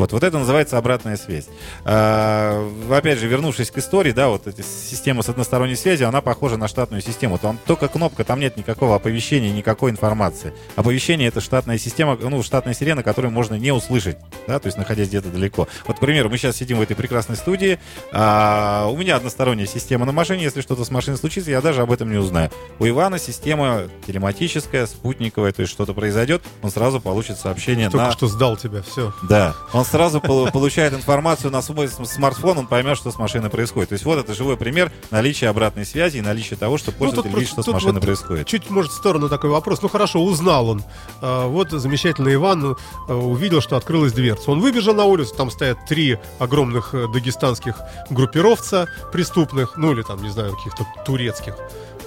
Вот, 0.00 0.12
вот 0.12 0.24
это 0.24 0.38
называется 0.38 0.78
обратная 0.78 1.18
связь. 1.18 1.44
А, 1.84 2.66
опять 2.90 3.18
же, 3.18 3.26
вернувшись 3.26 3.70
к 3.70 3.76
истории, 3.76 4.12
да, 4.12 4.28
вот 4.28 4.46
эта 4.46 4.62
система 4.62 5.22
с 5.22 5.28
односторонней 5.28 5.76
связью, 5.76 6.08
она 6.08 6.22
похожа 6.22 6.56
на 6.56 6.68
штатную 6.68 7.02
систему. 7.02 7.36
Там 7.36 7.58
только 7.66 7.86
кнопка, 7.86 8.24
там 8.24 8.40
нет 8.40 8.56
никакого 8.56 8.96
оповещения, 8.96 9.52
никакой 9.52 9.90
информации. 9.90 10.54
Оповещение 10.74 11.28
это 11.28 11.42
штатная 11.42 11.76
система, 11.76 12.16
ну, 12.18 12.42
штатная 12.42 12.72
сирена, 12.72 13.02
которую 13.02 13.30
можно 13.30 13.56
не 13.56 13.72
услышать, 13.72 14.16
да, 14.46 14.58
то 14.58 14.68
есть 14.68 14.78
находясь 14.78 15.08
где-то 15.08 15.28
далеко. 15.28 15.68
Вот, 15.86 15.98
к 15.98 16.00
примеру, 16.00 16.30
мы 16.30 16.38
сейчас 16.38 16.56
сидим 16.56 16.78
в 16.78 16.80
этой 16.80 16.96
прекрасной 16.96 17.36
студии, 17.36 17.78
а, 18.10 18.88
у 18.90 18.96
меня 18.96 19.16
односторонняя 19.16 19.66
система 19.66 20.06
на 20.06 20.12
машине, 20.12 20.44
если 20.44 20.62
что-то 20.62 20.86
с 20.86 20.90
машиной 20.90 21.18
случится, 21.18 21.50
я 21.50 21.60
даже 21.60 21.82
об 21.82 21.92
этом 21.92 22.10
не 22.10 22.16
узнаю. 22.16 22.50
У 22.78 22.88
Ивана 22.88 23.18
система 23.18 23.82
телематическая, 24.06 24.86
спутниковая, 24.86 25.52
то 25.52 25.60
есть 25.60 25.70
что-то 25.70 25.92
произойдет, 25.92 26.40
он 26.62 26.70
сразу 26.70 27.02
получит 27.02 27.36
сообщение 27.36 27.90
Только 27.90 28.06
на... 28.06 28.12
что 28.12 28.28
сдал 28.28 28.56
тебя, 28.56 28.80
все. 28.80 29.12
Да, 29.28 29.54
он 29.74 29.84
сразу 29.90 30.20
пол- 30.20 30.50
получает 30.50 30.92
информацию 30.92 31.50
на 31.50 31.62
свой 31.62 31.88
см- 31.88 32.06
смартфон, 32.06 32.58
он 32.58 32.66
поймет, 32.66 32.96
что 32.96 33.10
с 33.10 33.18
машиной 33.18 33.50
происходит. 33.50 33.90
То 33.90 33.94
есть 33.94 34.04
вот 34.04 34.18
это 34.18 34.34
живой 34.34 34.56
пример 34.56 34.92
наличия 35.10 35.48
обратной 35.48 35.84
связи 35.84 36.18
и 36.18 36.20
наличия 36.20 36.56
того, 36.56 36.78
что 36.78 36.90
Ну, 36.92 36.98
пользователь 36.98 37.34
видит, 37.34 37.48
что 37.48 37.62
с 37.62 37.66
машиной 37.66 37.94
вот 37.94 38.02
происходит. 38.04 38.46
Чуть, 38.46 38.70
может, 38.70 38.92
в 38.92 38.94
сторону 38.94 39.28
такой 39.28 39.50
вопрос. 39.50 39.82
Ну, 39.82 39.88
хорошо, 39.88 40.22
узнал 40.22 40.68
он. 40.70 40.82
А, 41.20 41.46
вот 41.48 41.70
замечательный 41.70 42.34
Иван 42.34 42.76
э, 43.08 43.12
увидел, 43.12 43.60
что 43.60 43.76
открылась 43.76 44.12
дверца. 44.12 44.50
Он 44.50 44.60
выбежал 44.60 44.94
на 44.94 45.04
улицу, 45.04 45.34
там 45.34 45.50
стоят 45.50 45.78
три 45.88 46.18
огромных 46.38 46.94
э, 46.94 47.06
дагестанских 47.12 47.76
группировца 48.10 48.86
преступных, 49.12 49.76
ну, 49.76 49.92
или 49.92 50.02
там, 50.02 50.22
не 50.22 50.30
знаю, 50.30 50.56
каких-то 50.56 50.86
турецких. 51.04 51.54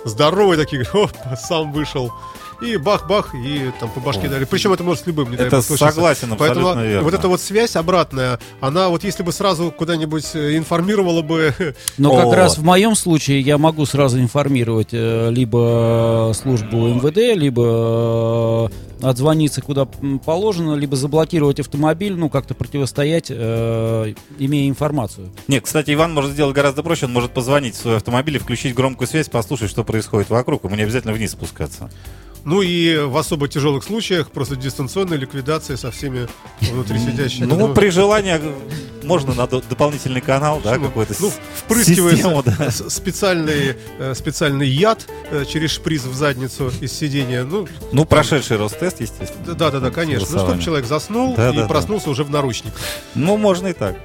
Здоровые 0.06 0.58
такие, 0.58 0.86
оп, 0.94 1.12
сам 1.38 1.72
вышел. 1.72 2.12
И 2.62 2.78
бах-бах, 2.78 3.34
и 3.36 3.72
там 3.80 3.90
по 3.90 4.00
башке 4.00 4.28
дали. 4.28 4.46
Причем 4.46 4.74
это 4.74 4.84
может 4.84 5.04
с 5.04 5.08
любым, 5.08 5.32
не 5.32 5.38
дай 5.38 5.48
Это 5.48 5.62
случиться. 5.62 5.92
согласен, 5.92 6.36
Поэтому 6.38 6.76
верно. 6.76 7.04
вот 7.04 7.14
эта 7.14 7.28
вот 7.28 7.42
связь 7.42 7.76
обратная, 7.76 8.40
она 8.62 8.90
вот 8.90 9.04
если 9.04 9.24
бы 9.24 9.32
сразу 9.32 9.72
куда-нибудь 9.72 10.26
э, 10.34 10.58
информировала 10.58 11.22
бы 11.22 11.54
Но 11.98 12.16
как 12.16 12.26
О. 12.26 12.36
раз 12.36 12.58
в 12.58 12.64
моем 12.64 12.96
случае 12.96 13.42
я 13.42 13.58
могу 13.58 13.86
сразу 13.86 14.20
информировать 14.20 14.90
э, 14.92 15.30
либо 15.32 16.32
службу 16.36 16.88
МВД, 16.88 17.36
либо 17.38 18.70
э, 19.02 19.06
отзвониться 19.08 19.62
куда 19.62 19.86
положено, 20.26 20.76
либо 20.76 20.96
заблокировать 20.96 21.60
автомобиль, 21.60 22.16
ну 22.16 22.30
как-то 22.30 22.54
противостоять, 22.54 23.28
э, 23.30 24.14
имея 24.40 24.70
информацию. 24.70 25.30
Нет, 25.48 25.64
кстати, 25.64 25.94
Иван 25.94 26.14
может 26.14 26.32
сделать 26.32 26.56
гораздо 26.56 26.84
проще. 26.84 27.06
Он 27.06 27.14
может 27.14 27.32
позвонить 27.32 27.76
в 27.76 27.80
свой 27.80 27.98
автомобиль 27.98 28.36
и 28.38 28.40
включить 28.40 28.74
громкую 28.74 29.08
связь, 29.08 29.30
послушать, 29.30 29.70
что 29.70 29.84
происходит 29.84 30.30
вокруг. 30.30 30.64
Ему 30.64 30.76
не 30.76 30.84
обязательно 30.84 31.14
вниз 31.14 31.32
спускаться. 31.32 31.90
Ну 32.46 32.62
и 32.62 32.98
в 32.98 33.16
особо 33.18 33.48
тяжелых 33.48 33.84
случаях 33.84 34.30
просто 34.32 34.56
дистанционная 34.56 35.18
ликвидация 35.18 35.78
со 35.78 35.92
всеми 35.92 36.28
внутри 36.62 37.00
сидящими. 37.00 37.46
Ну, 37.46 37.74
при 37.74 37.90
желании 37.90 38.34
э, 38.38 38.54
можно 39.04 39.34
на 39.34 39.48
до- 39.48 39.62
дополнительный 39.62 40.20
канал, 40.22 40.60
да, 40.64 40.76
ну, 40.78 40.86
какой-то 40.88 41.14
ну, 41.20 41.32
впрыскивается 41.56 42.90
специальный, 42.90 43.78
э, 44.00 44.14
специальный 44.14 44.68
яд 44.68 45.08
э, 45.32 45.46
через 45.46 45.72
шприц 45.72 46.04
в 46.04 46.14
задницу 46.16 46.72
из 46.82 46.92
сидения. 46.92 47.44
Ну, 47.44 47.68
Ну, 47.94 48.06
прошедший 48.06 48.58
Ростест, 48.58 49.00
естественно. 49.00 49.56
да, 49.56 49.72
да, 49.72 49.80
да, 49.80 49.90
конечно. 49.92 50.28
Ну, 50.38 50.46
чтобы 50.46 50.62
человек 50.62 50.86
заснул 50.86 51.36
и 51.36 51.68
проснулся 51.68 52.10
уже 52.10 52.24
в 52.24 52.30
наручниках. 52.30 52.80
Ну, 53.16 53.38
можно 53.38 53.68
и 53.68 53.74
так. 53.74 53.96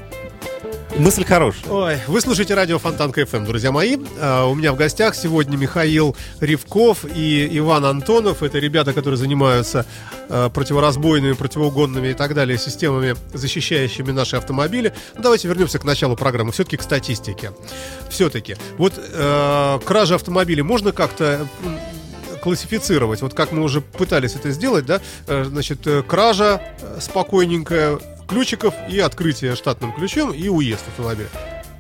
Мысль 0.99 1.25
хорошая. 1.25 1.71
Ой, 1.71 1.99
вы 2.09 2.21
слушаете 2.21 2.55
радио 2.55 2.81
Фонтан 2.81 3.13
КФМ, 3.13 3.45
друзья 3.45 3.71
мои. 3.71 3.99
А, 4.21 4.47
у 4.47 4.57
меня 4.57 4.73
в 4.73 4.77
гостях 4.77 5.15
сегодня 5.15 5.57
Михаил 5.57 6.17
Ривков 6.41 7.05
и 7.05 7.49
Иван 7.59 7.85
Антонов. 7.85 8.43
Это 8.43 8.59
ребята, 8.59 8.93
которые 8.93 9.17
занимаются 9.17 9.87
а, 10.29 10.51
противоразбойными, 10.51 11.35
противоугонными 11.35 12.09
и 12.09 12.15
так 12.15 12.35
далее 12.35 12.59
системами, 12.59 13.15
защищающими 13.33 14.11
наши 14.11 14.35
автомобили. 14.35 14.93
Ну, 15.15 15.23
давайте 15.23 15.47
вернемся 15.47 15.79
к 15.79 15.85
началу 15.85 16.17
программы, 16.17 16.51
все-таки 16.51 16.77
к 16.77 16.83
статистике. 16.83 17.53
Все-таки. 18.11 18.57
Вот 18.77 18.95
э, 18.97 19.79
кражи 19.85 20.17
автомобилей 20.17 20.63
можно 20.63 20.91
как-то 20.91 21.47
классифицировать, 22.43 23.21
вот 23.23 23.35
как 23.35 23.53
мы 23.53 23.63
уже 23.63 23.81
пытались 23.81 24.35
это 24.35 24.51
сделать, 24.51 24.87
да, 24.87 25.01
Э, 25.27 25.45
значит, 25.45 25.87
э, 25.87 26.03
кража 26.03 26.61
э, 26.81 26.99
спокойненькая, 27.01 27.99
ключиков 28.29 28.75
и 28.89 29.01
открытие 29.01 29.57
штатным 29.57 29.93
ключом 29.93 30.33
и 30.33 30.49
уезд 30.49 30.87
автомобиля. 30.89 31.29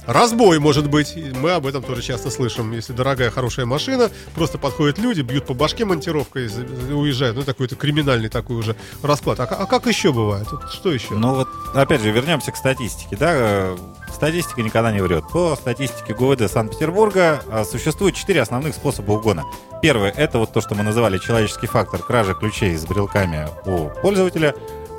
Разбой 0.08 0.58
может 0.58 0.88
быть, 0.88 1.14
мы 1.34 1.50
об 1.50 1.66
этом 1.66 1.82
тоже 1.82 2.00
часто 2.00 2.30
слышим. 2.30 2.72
Если 2.72 2.94
дорогая, 2.94 3.30
хорошая 3.30 3.66
машина, 3.66 4.10
просто 4.34 4.56
подходят 4.56 4.96
люди, 4.96 5.20
бьют 5.20 5.44
по 5.44 5.52
башке 5.52 5.84
монтировкой 5.84 6.46
уезжают. 6.90 7.36
Ну, 7.36 7.42
такой-то 7.42 7.76
криминальный 7.76 8.30
такой 8.30 8.56
уже 8.56 8.74
расклад. 9.02 9.38
А, 9.40 9.44
а 9.44 9.66
как 9.66 9.86
еще 9.86 10.10
бывает? 10.10 10.48
Что 10.72 10.90
еще? 10.90 11.12
Ну 11.12 11.34
вот, 11.34 11.48
опять 11.74 12.00
же, 12.00 12.10
вернемся 12.10 12.52
к 12.52 12.56
статистике. 12.56 13.16
Да? 13.16 13.32
Э, 13.34 13.76
Статистика 14.18 14.62
никогда 14.62 14.90
не 14.90 15.00
врет. 15.00 15.24
По 15.32 15.54
статистике 15.54 16.14
ГУВД 16.14 16.50
Санкт-Петербурга 16.50 17.40
э, 17.46 17.64
существует 17.64 18.14
четыре 18.14 18.42
основных 18.42 18.74
способа 18.74 19.12
угона. 19.12 19.44
Первое– 19.80 20.10
это 20.16 20.38
вот 20.38 20.52
то, 20.52 20.60
что 20.60 20.74
мы 20.74 20.82
называли 20.82 21.18
человеческий 21.18 21.66
фактор 21.66 22.02
кражи 22.02 22.34
ключей 22.34 22.76
с 22.76 22.84
брелками 22.84 23.46
у 23.64 23.90
пользователя. 24.00 24.54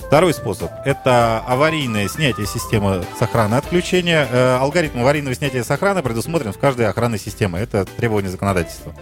Второй 0.10 0.34
способ– 0.34 0.72
это 0.86 1.38
аварийное 1.42 2.08
снятие 2.08 2.48
системы 2.48 3.06
с 3.20 3.22
охраны 3.22 3.54
отключения. 3.54 4.28
Э, 4.32 4.58
алгоритм 4.58 5.02
аварийного 5.02 5.36
снятия 5.36 5.62
с 5.64 5.70
охраны 5.70 6.02
предусмотрен 6.02 6.52
в 6.52 6.58
каждой 6.58 6.88
охранной 6.88 7.20
системе. 7.20 7.60
Это 7.60 7.86
требование 7.86 8.32
законодательства. 8.32 8.96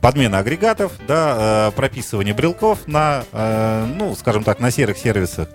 Подмена 0.00 0.40
агрегатов, 0.40 0.90
да, 1.06 1.68
э, 1.68 1.76
прописывание 1.76 2.34
брелков 2.34 2.88
на, 2.88 3.22
э, 3.30 3.86
ну, 3.94 4.16
скажем 4.16 4.42
так, 4.42 4.58
на 4.58 4.72
серых 4.72 4.98
сервисах. 4.98 5.48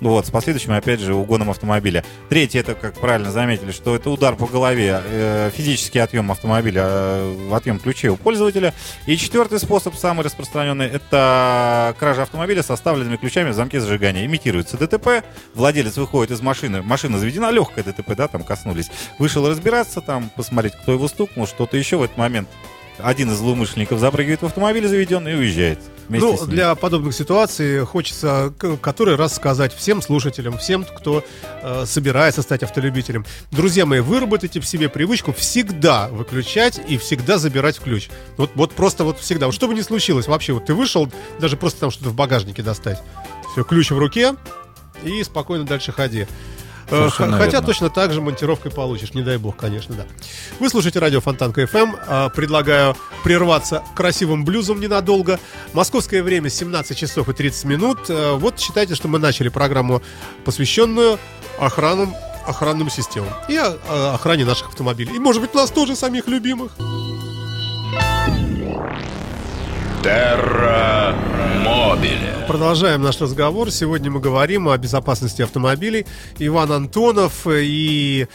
Ну 0.00 0.10
Вот, 0.10 0.26
с 0.26 0.30
последующим, 0.30 0.72
опять 0.72 1.00
же, 1.00 1.14
угоном 1.14 1.50
автомобиля. 1.50 2.04
Третье, 2.28 2.60
это, 2.60 2.74
как 2.74 2.94
правильно 2.94 3.30
заметили, 3.30 3.72
что 3.72 3.96
это 3.96 4.10
удар 4.10 4.36
по 4.36 4.46
голове, 4.46 5.00
э, 5.04 5.50
физический 5.54 5.98
отъем 5.98 6.30
автомобиля, 6.30 6.82
э, 6.86 7.50
отъем 7.52 7.78
ключей 7.78 8.10
у 8.10 8.16
пользователя. 8.16 8.74
И 9.06 9.16
четвертый 9.16 9.58
способ, 9.58 9.94
самый 9.94 10.24
распространенный, 10.24 10.86
это 10.86 11.94
кража 11.98 12.22
автомобиля 12.22 12.62
с 12.62 12.70
оставленными 12.70 13.16
ключами 13.16 13.50
в 13.50 13.54
замке 13.54 13.80
зажигания. 13.80 14.26
Имитируется 14.26 14.76
ДТП, 14.76 15.24
владелец 15.54 15.96
выходит 15.96 16.30
из 16.30 16.40
машины, 16.40 16.82
машина 16.82 17.18
заведена, 17.18 17.50
легкая 17.50 17.84
ДТП, 17.84 18.14
да, 18.14 18.28
там 18.28 18.44
коснулись. 18.44 18.90
Вышел 19.18 19.48
разбираться, 19.48 20.02
там, 20.02 20.30
посмотреть, 20.36 20.74
кто 20.74 20.92
его 20.92 21.08
стукнул, 21.08 21.46
что-то 21.46 21.76
еще 21.76 21.96
в 21.96 22.02
этот 22.02 22.18
момент. 22.18 22.48
Один 22.98 23.30
из 23.30 23.36
злоумышленников 23.36 24.00
запрыгивает 24.00 24.42
в 24.42 24.46
автомобиль 24.46 24.86
заведенный 24.86 25.32
и 25.32 25.36
уезжает. 25.36 25.78
Ну, 26.08 26.46
для 26.46 26.74
подобных 26.74 27.14
ситуаций 27.14 27.84
хочется 27.84 28.54
который 28.80 29.16
раз 29.16 29.34
сказать 29.34 29.74
всем 29.74 30.00
слушателям, 30.00 30.56
всем, 30.58 30.84
кто 30.84 31.24
э, 31.62 31.84
собирается 31.84 32.42
стать 32.42 32.62
автолюбителем. 32.62 33.24
Друзья 33.50 33.86
мои, 33.86 34.00
выработайте 34.00 34.60
в 34.60 34.66
себе 34.66 34.88
привычку 34.88 35.32
всегда 35.32 36.08
выключать 36.08 36.80
и 36.88 36.96
всегда 36.96 37.38
забирать 37.38 37.80
ключ. 37.80 38.08
Вот, 38.36 38.50
вот 38.54 38.72
просто 38.72 39.04
вот 39.04 39.18
всегда. 39.18 39.46
Вот 39.46 39.54
что 39.54 39.66
бы 39.68 39.74
ни 39.74 39.80
случилось, 39.80 40.28
вообще, 40.28 40.52
вот 40.52 40.66
ты 40.66 40.74
вышел, 40.74 41.10
даже 41.40 41.56
просто 41.56 41.80
там 41.80 41.90
что-то 41.90 42.10
в 42.10 42.14
багажнике 42.14 42.62
достать. 42.62 43.02
Все, 43.52 43.64
ключ 43.64 43.90
в 43.90 43.98
руке 43.98 44.34
и 45.04 45.22
спокойно 45.24 45.64
дальше 45.64 45.92
ходи. 45.92 46.26
Э, 46.88 46.90
Совершенно 46.90 47.36
Хотя 47.38 47.50
верно. 47.52 47.66
точно 47.66 47.90
так 47.90 48.12
же 48.12 48.20
монтировкой 48.20 48.70
получишь, 48.70 49.12
не 49.14 49.22
дай 49.22 49.36
бог, 49.38 49.56
конечно, 49.56 49.94
да. 49.94 50.04
Вы 50.60 50.68
слушаете 50.68 50.98
радио 51.00 51.20
Фонтанка 51.20 51.62
FM. 51.62 51.98
А, 52.06 52.28
Предлагаю 52.28 52.96
прерваться 53.24 53.82
красивым 53.96 54.44
блюзом 54.44 54.80
ненадолго. 54.80 55.40
Московское 55.72 56.22
время 56.22 56.48
17 56.48 56.96
часов 56.96 57.28
и 57.28 57.32
30 57.32 57.64
минут. 57.64 57.98
Э, 58.08 58.34
Вот 58.34 58.60
считайте, 58.60 58.94
что 58.94 59.08
мы 59.08 59.18
начали 59.18 59.48
программу, 59.48 60.00
посвященную 60.44 61.18
охранам, 61.58 62.14
охранным 62.46 62.88
системам 62.90 63.30
и 63.48 63.56
охране 63.56 64.44
наших 64.44 64.68
автомобилей. 64.68 65.16
И, 65.16 65.18
может 65.18 65.42
быть, 65.42 65.54
нас 65.54 65.70
тоже 65.70 65.96
самих 65.96 66.28
любимых. 66.28 66.72
Терра 70.02 71.14
Мобиле. 71.96 72.44
Продолжаем 72.46 73.02
наш 73.02 73.20
разговор. 73.20 73.70
Сегодня 73.70 74.10
мы 74.10 74.20
говорим 74.20 74.68
о 74.68 74.76
безопасности 74.76 75.42
автомобилей. 75.42 76.06
Иван 76.38 76.72
Антонов 76.72 77.46
и 77.46 78.26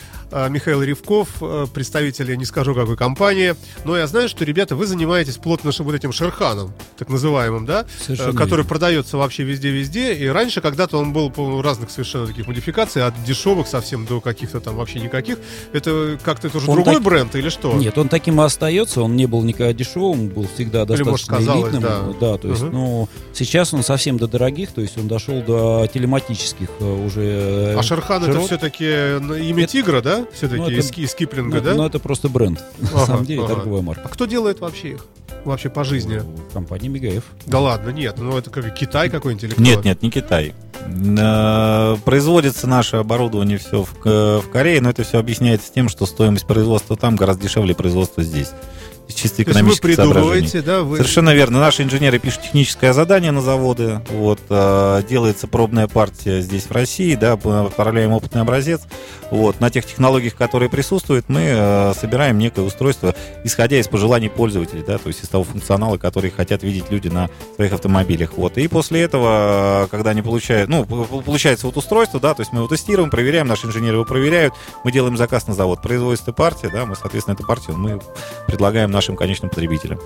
Михаил 0.50 0.82
Ривков, 0.84 1.28
э, 1.42 1.66
представители, 1.74 2.36
не 2.36 2.46
скажу 2.46 2.74
какой 2.74 2.96
компании. 2.98 3.56
Но 3.86 3.98
я 3.98 4.08
знаю, 4.08 4.30
что, 4.30 4.46
ребята, 4.46 4.76
вы 4.76 4.86
занимаетесь 4.88 5.38
плотно 5.38 5.72
вот 5.78 5.96
этим 5.96 6.12
шерханом, 6.12 6.74
так 6.98 7.10
называемым, 7.10 7.66
да? 7.66 7.86
Совершенно 8.02 8.30
Э, 8.30 8.34
который 8.34 8.50
верно. 8.62 8.70
продается 8.70 9.18
вообще 9.18 9.44
везде-везде. 9.44 10.14
И 10.16 10.28
раньше 10.28 10.62
когда-то 10.62 10.98
он 10.98 11.14
был 11.14 11.30
по 11.32 11.62
разных 11.62 11.92
совершенно 11.92 12.28
таких 12.28 12.48
модификаций, 12.48 13.04
от 13.06 13.14
дешевых 13.24 13.68
совсем 13.68 14.06
до 14.06 14.22
каких-то 14.22 14.60
там 14.60 14.76
вообще 14.76 15.00
никаких. 15.00 15.38
Это 15.74 16.18
как-то 16.24 16.48
это 16.48 16.58
уже 16.58 16.68
Он 16.70 16.76
другой 16.76 16.96
так- 16.96 17.04
бренд 17.04 17.36
или 17.36 17.50
что? 17.50 17.74
Нет, 17.74 17.98
он 17.98 18.08
таким 18.10 18.40
и 18.42 18.44
остается, 18.44 19.02
он 19.02 19.16
не 19.16 19.26
был 19.26 19.44
никогда 19.44 19.74
дешевым, 19.74 20.28
был 20.30 20.48
всегда 20.56 20.84
Или, 20.84 21.04
может, 21.04 21.28
достаточно 21.28 21.38
казалось, 21.38 21.74
элитным. 21.74 22.16
да. 22.20 22.38
то 22.38 22.48
есть, 22.48 22.62
Мгм. 22.64 22.74
ну, 22.74 23.10
сейчас 23.34 23.74
он 23.74 23.84
совсем 23.84 24.18
до 24.18 24.28
дорогих, 24.28 24.72
то 24.72 24.82
есть 24.82 24.98
он 24.98 25.08
дошел 25.08 25.42
до 25.42 25.88
телематических 25.94 26.70
э, 26.80 27.06
уже. 27.06 27.22
э, 27.22 27.76
А 27.78 27.84
Шерхан 27.84 28.24
это 28.24 28.34
широт. 28.34 28.46
все-таки 28.48 28.84
имя 28.86 29.64
Это- 29.64 29.72
тигра, 29.72 30.02
да? 30.02 30.21
Все-таки 30.34 30.62
Ну, 30.62 30.68
это- 30.70 30.80
из, 30.80 30.92
из 30.98 31.16
Киплинга, 31.16 31.58
Ну, 31.58 31.64
да? 31.64 31.74
ну, 31.76 31.86
это 31.86 32.00
просто 32.00 32.30
бренд, 32.30 32.64
на 32.80 32.88
Ага, 32.90 33.06
самом 33.06 33.26
деле, 33.26 33.44
ага. 33.44 33.56
торговая 33.56 33.82
марка. 33.82 34.04
А 34.06 34.10
кто 34.10 34.26
делает 34.26 34.60
вообще 34.60 34.92
их? 34.92 35.06
Вообще 35.46 35.70
по 35.70 35.84
жизни? 35.84 36.22
Компания 36.54 36.88
Мегаев. 36.90 37.24
Да 37.48 37.60
ладно, 37.60 37.90
нет, 37.90 38.16
ну 38.20 38.38
это 38.38 38.50
как 38.52 38.74
Китай 38.76 39.10
какой-нибудь 39.10 39.44
или 39.46 39.52
кто? 39.54 39.62
Нет, 39.62 39.84
нет, 39.86 40.02
не 40.04 40.12
Китай. 40.12 40.54
Э, 41.18 41.96
Производится 42.06 42.68
наше 42.68 42.98
оборудование 42.98 43.58
все 43.58 43.84
в, 43.84 43.94
в 44.06 44.50
Корее, 44.52 44.82
но 44.82 44.90
это 44.90 45.04
все 45.04 45.18
объясняется 45.20 45.72
тем, 45.74 45.90
что 45.90 46.06
стоимость 46.06 46.46
производства 46.48 46.96
там 46.96 47.16
гораздо 47.16 47.44
дешевле 47.44 47.74
производства 47.76 48.24
здесь. 48.24 48.52
Чисто 49.16 49.38
вы 49.38 49.44
экономических 49.44 49.96
соображений. 49.96 50.14
придумываете, 50.14 50.62
да, 50.62 50.82
вы... 50.82 50.98
Совершенно 50.98 51.34
верно. 51.34 51.60
Наши 51.60 51.84
инженеры 51.84 52.20
пишут 52.20 52.44
техническое 52.44 52.94
задание 52.94 53.32
на 53.32 53.42
заводы. 53.42 54.02
Вот, 54.10 54.40
э, 54.50 55.04
делается 55.10 55.48
пробная 55.48 55.88
партия 55.88 56.42
здесь 56.42 56.64
в 56.64 56.72
России, 56.72 57.16
да, 57.16 57.34
отправляем 57.34 58.12
опытный 58.12 58.42
образец. 58.42 58.82
Вот, 59.32 59.62
на 59.62 59.70
тех 59.70 59.86
технологиях, 59.86 60.36
которые 60.36 60.70
присутствуют, 60.70 61.30
мы 61.30 61.42
э, 61.46 61.94
собираем 62.00 62.38
некое 62.38 62.62
устройство, 62.62 63.16
исходя 63.46 63.80
из 63.80 63.88
пожеланий 63.88 64.30
пользователей, 64.30 64.84
да, 64.86 64.98
то 64.98 65.08
есть 65.08 65.24
из 65.24 65.30
того 65.30 65.46
функционала, 65.46 65.98
который 65.98 66.32
хотят 66.32 66.64
видеть 66.64 66.92
люди 66.92 67.08
на 67.08 67.30
своих 67.56 67.72
автомобилях. 67.72 68.34
Вот. 68.36 68.58
И 68.58 68.68
после 68.68 69.02
этого, 69.02 69.86
э, 69.86 69.88
когда 69.90 70.10
они 70.10 70.22
получают, 70.22 70.70
ну, 70.70 70.86
получается 70.86 71.66
вот 71.66 71.78
устройство, 71.78 72.20
да, 72.20 72.34
то 72.34 72.42
есть 72.42 72.52
мы 72.52 72.60
его 72.60 72.68
тестируем, 72.68 73.10
проверяем, 73.10 73.48
наши 73.48 73.68
инженеры 73.68 73.96
его 73.98 74.06
проверяют, 74.06 74.54
мы 74.84 74.92
делаем 74.92 75.16
заказ 75.16 75.48
на 75.48 75.54
завод, 75.54 75.82
производится 75.82 76.34
партия, 76.34 76.70
да, 76.70 76.86
мы, 76.86 76.96
соответственно, 76.96 77.36
эту 77.36 77.46
партию 77.46 77.78
мы 77.78 78.02
предлагаем 78.48 78.92
нашим 79.02 79.16
конечным 79.16 79.50
потребителям. 79.50 80.00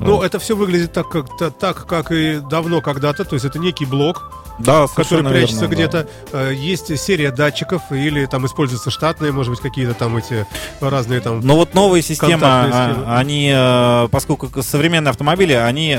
Ну, 0.00 0.16
Вот. 0.16 0.24
это 0.24 0.38
все 0.38 0.56
выглядит 0.56 0.92
так 0.94 1.08
как, 1.10 1.36
та- 1.36 1.50
так, 1.50 1.86
как 1.86 2.10
и 2.12 2.40
давно 2.40 2.80
когда-то, 2.80 3.24
то 3.24 3.34
есть 3.34 3.44
это 3.44 3.58
некий 3.58 3.84
блок, 3.84 4.32
да, 4.58 4.86
который 4.94 5.24
прячется 5.24 5.66
верно, 5.66 5.68
да. 5.68 5.74
где-то. 5.74 6.08
Э, 6.32 6.52
Есть 6.54 6.98
серия 6.98 7.30
датчиков, 7.30 7.82
или 7.90 8.26
там 8.26 8.46
используются 8.46 8.90
штатные, 8.90 9.32
может 9.32 9.50
быть, 9.52 9.60
какие-то 9.60 9.94
там 9.94 10.16
эти 10.16 10.46
разные 10.80 11.20
там... 11.20 11.40
Но 11.40 11.56
вот 11.56 11.74
новые 11.74 12.02
системы, 12.02 12.42
а, 12.44 13.16
они, 13.18 13.52
э, 13.54 14.08
поскольку 14.10 14.62
современные 14.62 15.10
автомобили, 15.10 15.52
они 15.52 15.94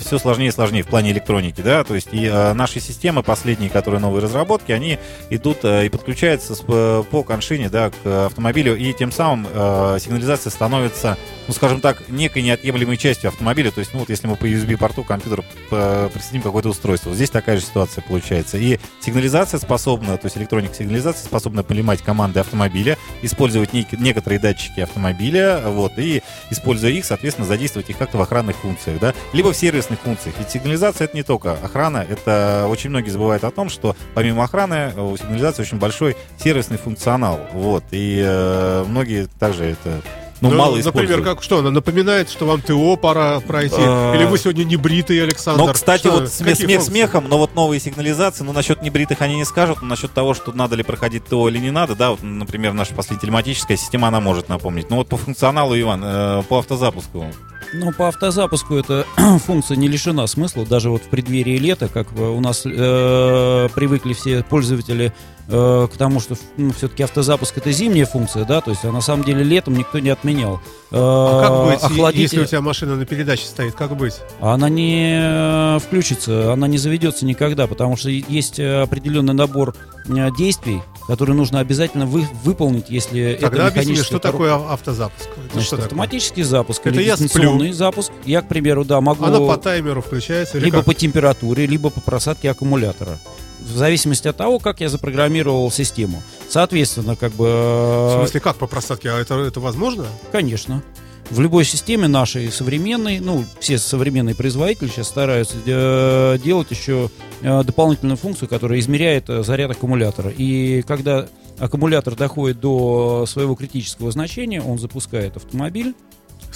все 0.00 0.18
сложнее 0.18 0.48
и 0.48 0.52
сложнее 0.52 0.82
в 0.82 0.86
плане 0.86 1.12
электроники, 1.12 1.60
да, 1.60 1.84
то 1.84 1.94
есть 1.94 2.08
и 2.12 2.26
э, 2.26 2.52
наши 2.52 2.80
системы, 2.80 3.22
последние, 3.22 3.70
которые 3.70 4.00
новые 4.00 4.22
разработки, 4.22 4.72
они 4.72 4.98
идут 5.30 5.58
э, 5.64 5.86
и 5.86 5.88
подключаются 5.88 6.54
по 6.64 7.22
коншине, 7.22 7.68
да, 7.68 7.90
к 7.90 8.26
автомобилю, 8.26 8.76
и 8.76 8.92
тем 8.92 9.12
самым 9.12 9.46
э, 9.52 9.98
сигнализация 10.00 10.50
становится, 10.50 11.16
ну, 11.48 11.54
скажем 11.54 11.80
так, 11.80 12.08
некой 12.08 12.42
неотъемлемой 12.42 12.96
частью 12.96 13.28
автомобиля, 13.28 13.70
то 13.70 13.80
есть, 13.80 13.92
ну, 13.92 14.00
вот 14.00 14.10
если 14.10 14.26
мы 14.26 14.36
по 14.36 14.44
USB-порту 14.44 15.04
к 15.04 15.08
компьютеру 15.08 15.44
э, 15.70 16.08
присоединим 16.12 16.42
какое-то 16.42 16.68
устройство, 16.68 17.10
вот 17.10 17.16
здесь 17.16 17.30
такая 17.30 17.56
же 17.56 17.62
ситуация 17.62 17.95
получается, 18.00 18.58
и 18.58 18.78
сигнализация 19.00 19.60
способна, 19.60 20.16
то 20.16 20.26
есть 20.26 20.36
электроника 20.36 20.74
сигнализации 20.74 21.24
способна 21.24 21.62
понимать 21.62 22.02
команды 22.02 22.40
автомобиля, 22.40 22.96
использовать 23.22 23.70
нек- 23.72 23.96
некоторые 23.98 24.38
датчики 24.38 24.80
автомобиля, 24.80 25.62
вот, 25.66 25.98
и, 25.98 26.22
используя 26.50 26.90
их, 26.90 27.04
соответственно, 27.04 27.46
задействовать 27.46 27.90
их 27.90 27.98
как-то 27.98 28.18
в 28.18 28.22
охранных 28.22 28.56
функциях, 28.56 29.00
да, 29.00 29.14
либо 29.32 29.52
в 29.52 29.56
сервисных 29.56 30.00
функциях. 30.00 30.34
Ведь 30.38 30.50
сигнализация 30.50 31.06
это 31.06 31.16
не 31.16 31.22
только 31.22 31.52
охрана, 31.52 32.04
это 32.08 32.66
очень 32.68 32.90
многие 32.90 33.10
забывают 33.10 33.44
о 33.44 33.50
том, 33.50 33.68
что 33.68 33.96
помимо 34.14 34.44
охраны 34.44 34.92
у 34.96 35.16
сигнализации 35.16 35.62
очень 35.62 35.78
большой 35.78 36.16
сервисный 36.38 36.78
функционал, 36.78 37.40
вот, 37.52 37.84
и 37.90 38.22
э, 38.24 38.84
многие 38.86 39.26
также 39.38 39.64
это 39.64 40.02
ну, 40.40 40.50
мало 40.50 40.78
используют. 40.80 40.94
Например, 41.10 41.22
как 41.22 41.42
что, 41.42 41.58
она 41.58 41.70
напоминает, 41.70 42.28
что 42.30 42.46
вам 42.46 42.60
ТО 42.60 42.96
пора 42.96 43.40
пройти, 43.40 43.76
А. 43.78 44.14
или 44.14 44.24
вы 44.24 44.38
сегодня 44.38 44.64
не 44.64 44.76
бритый, 44.76 45.22
Александр. 45.22 45.60
Но, 45.64 45.72
кстати, 45.72 46.00
Что, 46.02 46.10
вот 46.20 46.32
смех, 46.32 46.56
смех 46.56 46.70
функции? 46.70 46.90
смехом, 46.90 47.24
но 47.28 47.38
вот 47.38 47.54
новые 47.54 47.80
сигнализации, 47.80 48.44
ну, 48.44 48.52
насчет 48.52 48.82
небритых 48.82 49.20
они 49.22 49.36
не 49.36 49.44
скажут, 49.44 49.82
но 49.82 49.88
насчет 49.88 50.12
того, 50.12 50.34
что 50.34 50.52
надо 50.52 50.76
ли 50.76 50.82
проходить 50.82 51.24
ТО 51.24 51.48
или 51.48 51.58
не 51.58 51.70
надо, 51.70 51.94
да, 51.94 52.10
вот, 52.10 52.22
например, 52.22 52.72
наша 52.72 52.94
последняя 52.94 53.20
телематическая 53.22 53.76
система, 53.76 54.08
она 54.08 54.20
может 54.20 54.48
напомнить. 54.48 54.90
Но 54.90 54.96
вот 54.96 55.08
по 55.08 55.16
функционалу, 55.16 55.78
Иван, 55.78 56.02
э, 56.04 56.42
по 56.48 56.58
автозапуску, 56.58 57.26
Ну, 57.72 57.92
по 57.92 58.08
автозапуску 58.08 58.76
эта 58.76 59.04
функция 59.46 59.76
не 59.76 59.88
лишена 59.88 60.26
смысла. 60.26 60.64
Даже 60.64 60.90
вот 60.90 61.02
в 61.02 61.06
преддверии 61.08 61.56
лета, 61.58 61.88
как 61.88 62.12
у 62.18 62.40
нас 62.40 62.62
э, 62.64 63.68
привыкли 63.74 64.12
все 64.12 64.42
пользователи 64.44 65.12
э, 65.48 65.88
к 65.92 65.96
тому, 65.96 66.20
что 66.20 66.36
ну, 66.56 66.72
все-таки 66.72 67.02
автозапуск 67.02 67.56
это 67.58 67.70
зимняя 67.72 68.06
функция, 68.06 68.44
да, 68.44 68.60
то 68.60 68.70
есть 68.70 68.84
а 68.84 68.92
на 68.92 69.00
самом 69.00 69.24
деле 69.24 69.42
летом 69.44 69.74
никто 69.76 69.98
не 69.98 70.10
отменял. 70.10 70.60
А 70.92 71.40
как 71.42 71.80
быть, 71.80 71.82
охладитель- 71.98 72.20
если 72.22 72.40
у 72.40 72.44
тебя 72.46 72.60
машина 72.60 72.96
на 72.96 73.04
передаче 73.06 73.44
стоит, 73.46 73.74
как 73.74 73.96
быть? 73.96 74.14
она 74.40 74.68
не 74.68 75.18
э, 75.20 75.78
включится, 75.80 76.52
она 76.52 76.66
не 76.68 76.78
заведется 76.78 77.24
никогда, 77.26 77.66
потому 77.66 77.96
что 77.96 78.08
есть 78.10 78.58
э, 78.58 78.82
определенный 78.82 79.34
набор 79.34 79.74
э, 80.08 80.28
действий, 80.38 80.82
которые 81.08 81.36
нужно 81.36 81.58
обязательно 81.60 82.06
вы- 82.06 82.26
выполнить, 82.44 82.86
если 82.88 83.36
Тогда 83.40 83.68
это 83.68 83.80
объясни, 83.80 83.96
что 83.96 84.18
коробка. 84.20 84.30
такое 84.32 84.54
ав- 84.54 84.70
автозапуск? 84.72 85.28
Это 85.28 85.52
Значит, 85.52 85.66
что 85.66 85.76
такое? 85.76 85.86
автоматический 85.86 86.42
запуск 86.42 86.80
Это 86.86 86.96
или 86.96 87.02
я 87.04 87.16
сплю. 87.16 87.26
дистанционный 87.28 87.72
запуск. 87.72 88.12
Я, 88.24 88.42
к 88.42 88.48
примеру, 88.48 88.84
да, 88.84 89.00
могу 89.00 89.24
Она 89.24 89.38
по 89.38 89.56
таймеру 89.56 90.02
включается 90.02 90.58
либо 90.58 90.78
как? 90.78 90.86
по 90.86 90.94
температуре, 90.94 91.66
либо 91.66 91.90
по 91.90 92.00
просадке 92.00 92.50
аккумулятора. 92.50 93.18
В 93.66 93.76
зависимости 93.76 94.28
от 94.28 94.36
того, 94.36 94.58
как 94.58 94.80
я 94.80 94.88
запрограммировал 94.88 95.70
систему. 95.70 96.22
Соответственно, 96.48 97.16
как 97.16 97.32
бы... 97.32 97.44
В 97.44 98.12
э, 98.12 98.18
смысле, 98.18 98.40
как 98.40 98.56
по 98.56 98.66
просадке? 98.66 99.10
А 99.10 99.18
это, 99.18 99.34
это 99.34 99.60
возможно? 99.60 100.06
Конечно. 100.32 100.82
В 101.30 101.40
любой 101.40 101.64
системе 101.64 102.06
нашей 102.06 102.52
современной, 102.52 103.18
ну, 103.18 103.44
все 103.58 103.78
современные 103.78 104.36
производители 104.36 104.88
сейчас 104.88 105.08
стараются 105.08 105.56
э, 105.66 106.38
делать 106.42 106.70
еще 106.70 107.10
э, 107.42 107.64
дополнительную 107.64 108.16
функцию, 108.16 108.48
которая 108.48 108.78
измеряет 108.78 109.28
э, 109.28 109.42
заряд 109.42 109.72
аккумулятора. 109.72 110.30
И 110.30 110.82
когда 110.82 111.26
аккумулятор 111.58 112.14
доходит 112.14 112.60
до 112.60 113.26
своего 113.26 113.56
критического 113.56 114.12
значения, 114.12 114.62
он 114.62 114.78
запускает 114.78 115.36
автомобиль, 115.36 115.94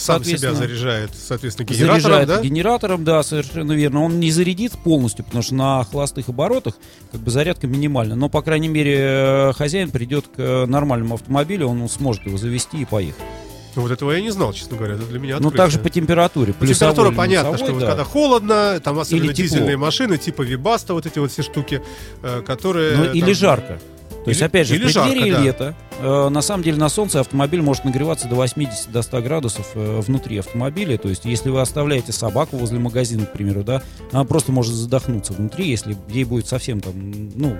Сам 0.00 0.24
себя 0.24 0.54
заряжает, 0.54 1.10
соответственно, 1.14 1.66
генератором, 1.66 2.00
заряжает 2.02 2.28
да? 2.28 2.40
генератором, 2.42 3.04
да, 3.04 3.22
совершенно 3.22 3.72
верно. 3.72 4.04
Он 4.04 4.18
не 4.20 4.30
зарядит 4.30 4.72
полностью, 4.72 5.24
потому 5.24 5.42
что 5.42 5.54
на 5.54 5.84
холостых 5.84 6.28
оборотах 6.28 6.74
как 7.12 7.20
бы 7.20 7.30
зарядка 7.30 7.66
минимальна. 7.66 8.14
Но, 8.16 8.28
по 8.28 8.42
крайней 8.42 8.68
мере, 8.68 8.96
э, 8.98 9.52
хозяин 9.52 9.90
придет 9.90 10.26
к 10.26 10.38
э, 10.38 10.66
нормальному 10.66 11.14
автомобилю, 11.14 11.66
он 11.68 11.88
сможет 11.88 12.26
его 12.26 12.38
завести 12.38 12.78
и 12.80 12.84
поехать. 12.84 13.22
Ну, 13.76 13.82
Вот 13.82 13.92
этого 13.92 14.10
я 14.10 14.20
не 14.20 14.30
знал, 14.30 14.52
честно 14.52 14.76
говоря. 14.76 14.94
Это 14.94 15.04
для 15.06 15.20
меня 15.20 15.34
Ну, 15.34 15.48
открытие. 15.48 15.56
также 15.58 15.78
по 15.78 15.90
температуре. 15.90 16.52
По 16.52 16.66
температуре 16.66 17.08
или 17.10 17.16
понятно, 17.16 17.48
минусовой, 17.50 17.66
что 17.68 17.72
вот 17.74 17.80
да. 17.82 17.86
когда 17.90 18.04
холодно, 18.04 18.80
там 18.82 18.98
особенно 18.98 19.24
Или 19.24 19.32
тепло. 19.32 19.44
дизельные 19.44 19.76
машины, 19.76 20.18
типа 20.18 20.42
Вибаста, 20.42 20.94
вот 20.94 21.06
эти 21.06 21.18
вот 21.20 21.30
все 21.30 21.42
штуки, 21.42 21.80
э, 22.22 22.42
которые... 22.44 22.96
Ну, 22.96 23.12
или 23.12 23.26
там- 23.26 23.34
жарко. 23.34 23.78
То 24.24 24.28
есть, 24.28 24.40
Или- 24.40 24.46
опять 24.46 24.66
же, 24.66 24.74
или 24.74 24.86
в 24.86 24.92
преддверии 24.92 25.30
жарко, 25.30 25.36
да. 25.36 25.44
лета, 25.44 25.76
э, 26.00 26.28
на 26.28 26.42
самом 26.42 26.62
деле, 26.62 26.76
на 26.76 26.88
солнце 26.88 27.20
автомобиль 27.20 27.62
может 27.62 27.84
нагреваться 27.84 28.28
до 28.28 28.34
80 28.34 28.92
до 28.92 29.02
100 29.02 29.22
градусов 29.22 29.70
э, 29.74 30.00
внутри 30.00 30.38
автомобиля. 30.38 30.98
То 30.98 31.08
есть, 31.08 31.24
если 31.24 31.48
вы 31.48 31.60
оставляете 31.60 32.12
собаку 32.12 32.56
возле 32.56 32.78
магазина, 32.78 33.24
к 33.24 33.32
примеру, 33.32 33.64
да, 33.64 33.82
она 34.12 34.24
просто 34.24 34.52
может 34.52 34.74
задохнуться 34.74 35.32
внутри, 35.32 35.68
если 35.68 35.96
ей 36.08 36.24
будет 36.24 36.46
совсем 36.46 36.80
там, 36.80 36.92
ну, 37.34 37.56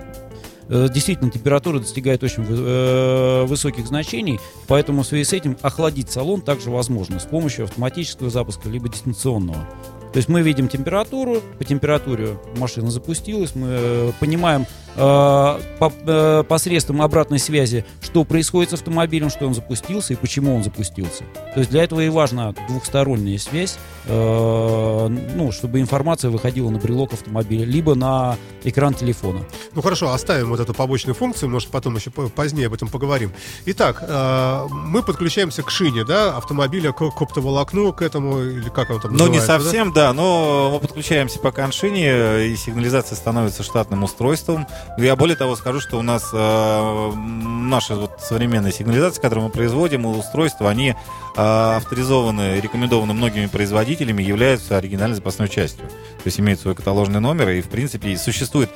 э, 0.68 0.88
действительно 0.92 1.30
температура 1.30 1.78
достигает 1.78 2.22
очень 2.22 2.44
э, 2.46 3.44
высоких 3.46 3.86
значений, 3.86 4.38
поэтому 4.68 5.02
в 5.02 5.06
связи 5.06 5.24
с 5.24 5.32
этим 5.32 5.56
охладить 5.62 6.10
салон 6.10 6.42
также 6.42 6.70
возможно 6.70 7.18
с 7.20 7.24
помощью 7.24 7.64
автоматического 7.64 8.28
запуска 8.28 8.68
либо 8.68 8.88
дистанционного. 8.88 9.66
То 10.12 10.16
есть 10.16 10.28
мы 10.28 10.42
видим 10.42 10.66
температуру, 10.66 11.40
по 11.58 11.64
температуре 11.64 12.36
машина 12.56 12.90
запустилась, 12.90 13.54
мы 13.54 13.68
э, 13.70 14.12
понимаем 14.18 14.66
по- 14.96 15.92
э, 16.06 16.44
посредством 16.48 17.02
обратной 17.02 17.38
связи, 17.38 17.84
что 18.02 18.24
происходит 18.24 18.70
с 18.70 18.74
автомобилем, 18.74 19.30
что 19.30 19.46
он 19.46 19.54
запустился 19.54 20.12
и 20.12 20.16
почему 20.16 20.54
он 20.54 20.64
запустился. 20.64 21.24
То 21.54 21.60
есть 21.60 21.70
для 21.70 21.84
этого 21.84 22.00
и 22.00 22.08
важна 22.08 22.52
двухсторонняя 22.68 23.38
связь, 23.38 23.78
э, 24.06 25.08
ну, 25.34 25.52
чтобы 25.52 25.80
информация 25.80 26.30
выходила 26.30 26.70
на 26.70 26.78
брелок 26.78 27.12
автомобиля, 27.12 27.64
либо 27.64 27.94
на 27.94 28.36
экран 28.64 28.94
телефона. 28.94 29.40
Ну 29.74 29.82
хорошо, 29.82 30.12
оставим 30.12 30.50
вот 30.50 30.60
эту 30.60 30.74
побочную 30.74 31.14
функцию, 31.14 31.48
может 31.50 31.68
потом 31.70 31.96
еще 31.96 32.10
по- 32.10 32.28
позднее 32.28 32.66
об 32.66 32.74
этом 32.74 32.88
поговорим. 32.88 33.32
Итак, 33.66 34.02
э, 34.06 34.66
мы 34.70 35.02
подключаемся 35.02 35.62
к 35.62 35.70
шине, 35.70 36.04
да, 36.04 36.36
автомобиля, 36.36 36.92
к, 36.92 36.98
к 37.10 37.22
оптоволокну, 37.22 37.92
к 37.92 38.02
этому, 38.02 38.40
или 38.40 38.68
как 38.68 38.90
оно 38.90 38.98
там 38.98 39.12
Ну, 39.12 39.26
не 39.28 39.38
называется, 39.38 39.46
да? 39.58 39.60
совсем, 39.62 39.92
да, 39.92 40.12
но 40.12 40.70
мы 40.74 40.80
подключаемся 40.80 41.38
по 41.38 41.52
коншине, 41.52 42.06
э, 42.08 42.46
и 42.48 42.56
сигнализация 42.56 43.16
становится 43.16 43.62
штатным 43.62 44.02
устройством. 44.04 44.66
Я 44.96 45.16
более 45.16 45.36
того 45.36 45.56
скажу, 45.56 45.80
что 45.80 45.98
у 45.98 46.02
нас 46.02 46.30
э, 46.32 47.12
наши 47.14 47.94
вот 47.94 48.20
современные 48.20 48.72
сигнализации, 48.72 49.20
которые 49.20 49.44
мы 49.44 49.50
производим, 49.50 50.06
устройства, 50.06 50.68
они 50.68 50.94
авторизованы, 51.36 52.60
рекомендованы 52.60 53.12
многими 53.12 53.46
производителями, 53.46 54.22
являются 54.22 54.76
оригинальной 54.76 55.16
запасной 55.16 55.48
частью. 55.48 55.86
То 55.88 56.26
есть 56.26 56.40
имеют 56.40 56.60
свой 56.60 56.74
каталожный 56.74 57.20
номер, 57.20 57.50
и, 57.50 57.60
в 57.60 57.68
принципе, 57.68 58.16
существует 58.16 58.70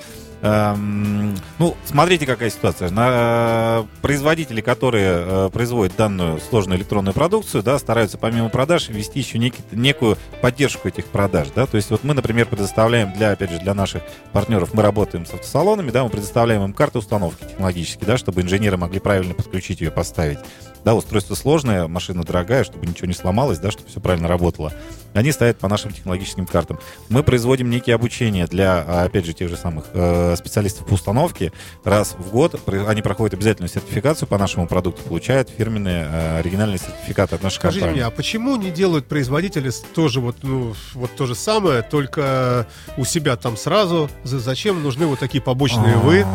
Эм, 0.46 1.34
ну, 1.58 1.74
смотрите, 1.86 2.26
какая 2.26 2.50
ситуация. 2.50 2.90
На, 2.90 3.86
производители, 4.02 4.60
которые 4.60 5.08
э, 5.16 5.50
производят 5.50 5.96
данную 5.96 6.38
сложную 6.38 6.78
электронную 6.78 7.14
продукцию, 7.14 7.62
да, 7.62 7.78
стараются 7.78 8.18
помимо 8.18 8.50
продаж 8.50 8.90
ввести 8.90 9.20
еще 9.20 9.38
некий, 9.38 9.62
некую 9.72 10.18
поддержку 10.42 10.86
этих 10.86 11.06
продаж. 11.06 11.48
Да? 11.54 11.64
То 11.64 11.78
есть 11.78 11.90
вот 11.90 12.04
мы, 12.04 12.12
например, 12.12 12.44
предоставляем 12.44 13.14
для, 13.14 13.30
опять 13.30 13.52
же, 13.52 13.58
для 13.58 13.72
наших 13.72 14.02
партнеров, 14.32 14.74
мы 14.74 14.82
работаем 14.82 15.24
с 15.24 15.32
автосалонами, 15.32 15.90
да, 15.90 16.04
мы 16.04 16.10
предоставляем 16.10 16.62
им 16.62 16.74
карты 16.74 16.98
установки 16.98 17.42
технологические, 17.44 18.06
да, 18.06 18.18
чтобы 18.18 18.42
инженеры 18.42 18.76
могли 18.76 19.00
правильно 19.00 19.32
подключить 19.32 19.80
ее, 19.80 19.90
поставить. 19.90 20.40
Да, 20.84 20.94
устройство 20.94 21.34
сложное, 21.34 21.88
машина 21.88 22.22
дорогая, 22.22 22.43
чтобы 22.64 22.86
ничего 22.86 23.06
не 23.08 23.14
сломалось, 23.14 23.58
да, 23.58 23.70
чтобы 23.70 23.88
все 23.88 24.00
правильно 24.00 24.28
работало. 24.28 24.72
они 25.14 25.30
ставят 25.32 25.58
по 25.58 25.68
нашим 25.68 25.92
технологическим 25.92 26.44
картам. 26.46 26.78
Мы 27.08 27.22
производим 27.22 27.70
некие 27.70 27.94
обучения 27.94 28.46
для, 28.46 28.84
а, 28.86 29.04
опять 29.04 29.24
же, 29.26 29.32
тех 29.32 29.48
же 29.48 29.56
самых 29.56 29.84
э, 29.92 30.34
специалистов 30.36 30.86
по 30.86 30.94
установке. 30.94 31.52
Раз 31.84 32.16
в 32.18 32.30
год 32.30 32.60
они 32.88 33.00
проходят 33.00 33.34
обязательную 33.34 33.68
сертификацию 33.70 34.26
по 34.26 34.38
нашему 34.38 34.66
продукту, 34.66 35.02
получают 35.02 35.48
фирменные 35.50 36.06
э, 36.10 36.38
оригинальные 36.40 36.78
сертификаты 36.78 37.36
от 37.36 37.42
нашей 37.42 37.56
Скажите 37.56 37.80
компании. 37.80 38.00
мне, 38.02 38.06
а 38.06 38.10
почему 38.10 38.56
не 38.56 38.70
делают 38.70 39.06
производители 39.06 39.70
тоже 39.94 40.20
вот, 40.20 40.36
ну, 40.42 40.74
вот 40.94 41.10
то 41.16 41.26
же 41.26 41.34
самое, 41.36 41.82
только 41.82 42.66
у 42.96 43.04
себя 43.04 43.36
там 43.36 43.56
сразу? 43.56 44.10
За- 44.24 44.40
Зачем 44.40 44.82
нужны 44.82 45.06
вот 45.06 45.20
такие 45.20 45.40
побочные 45.42 45.96
вы? 45.96 46.26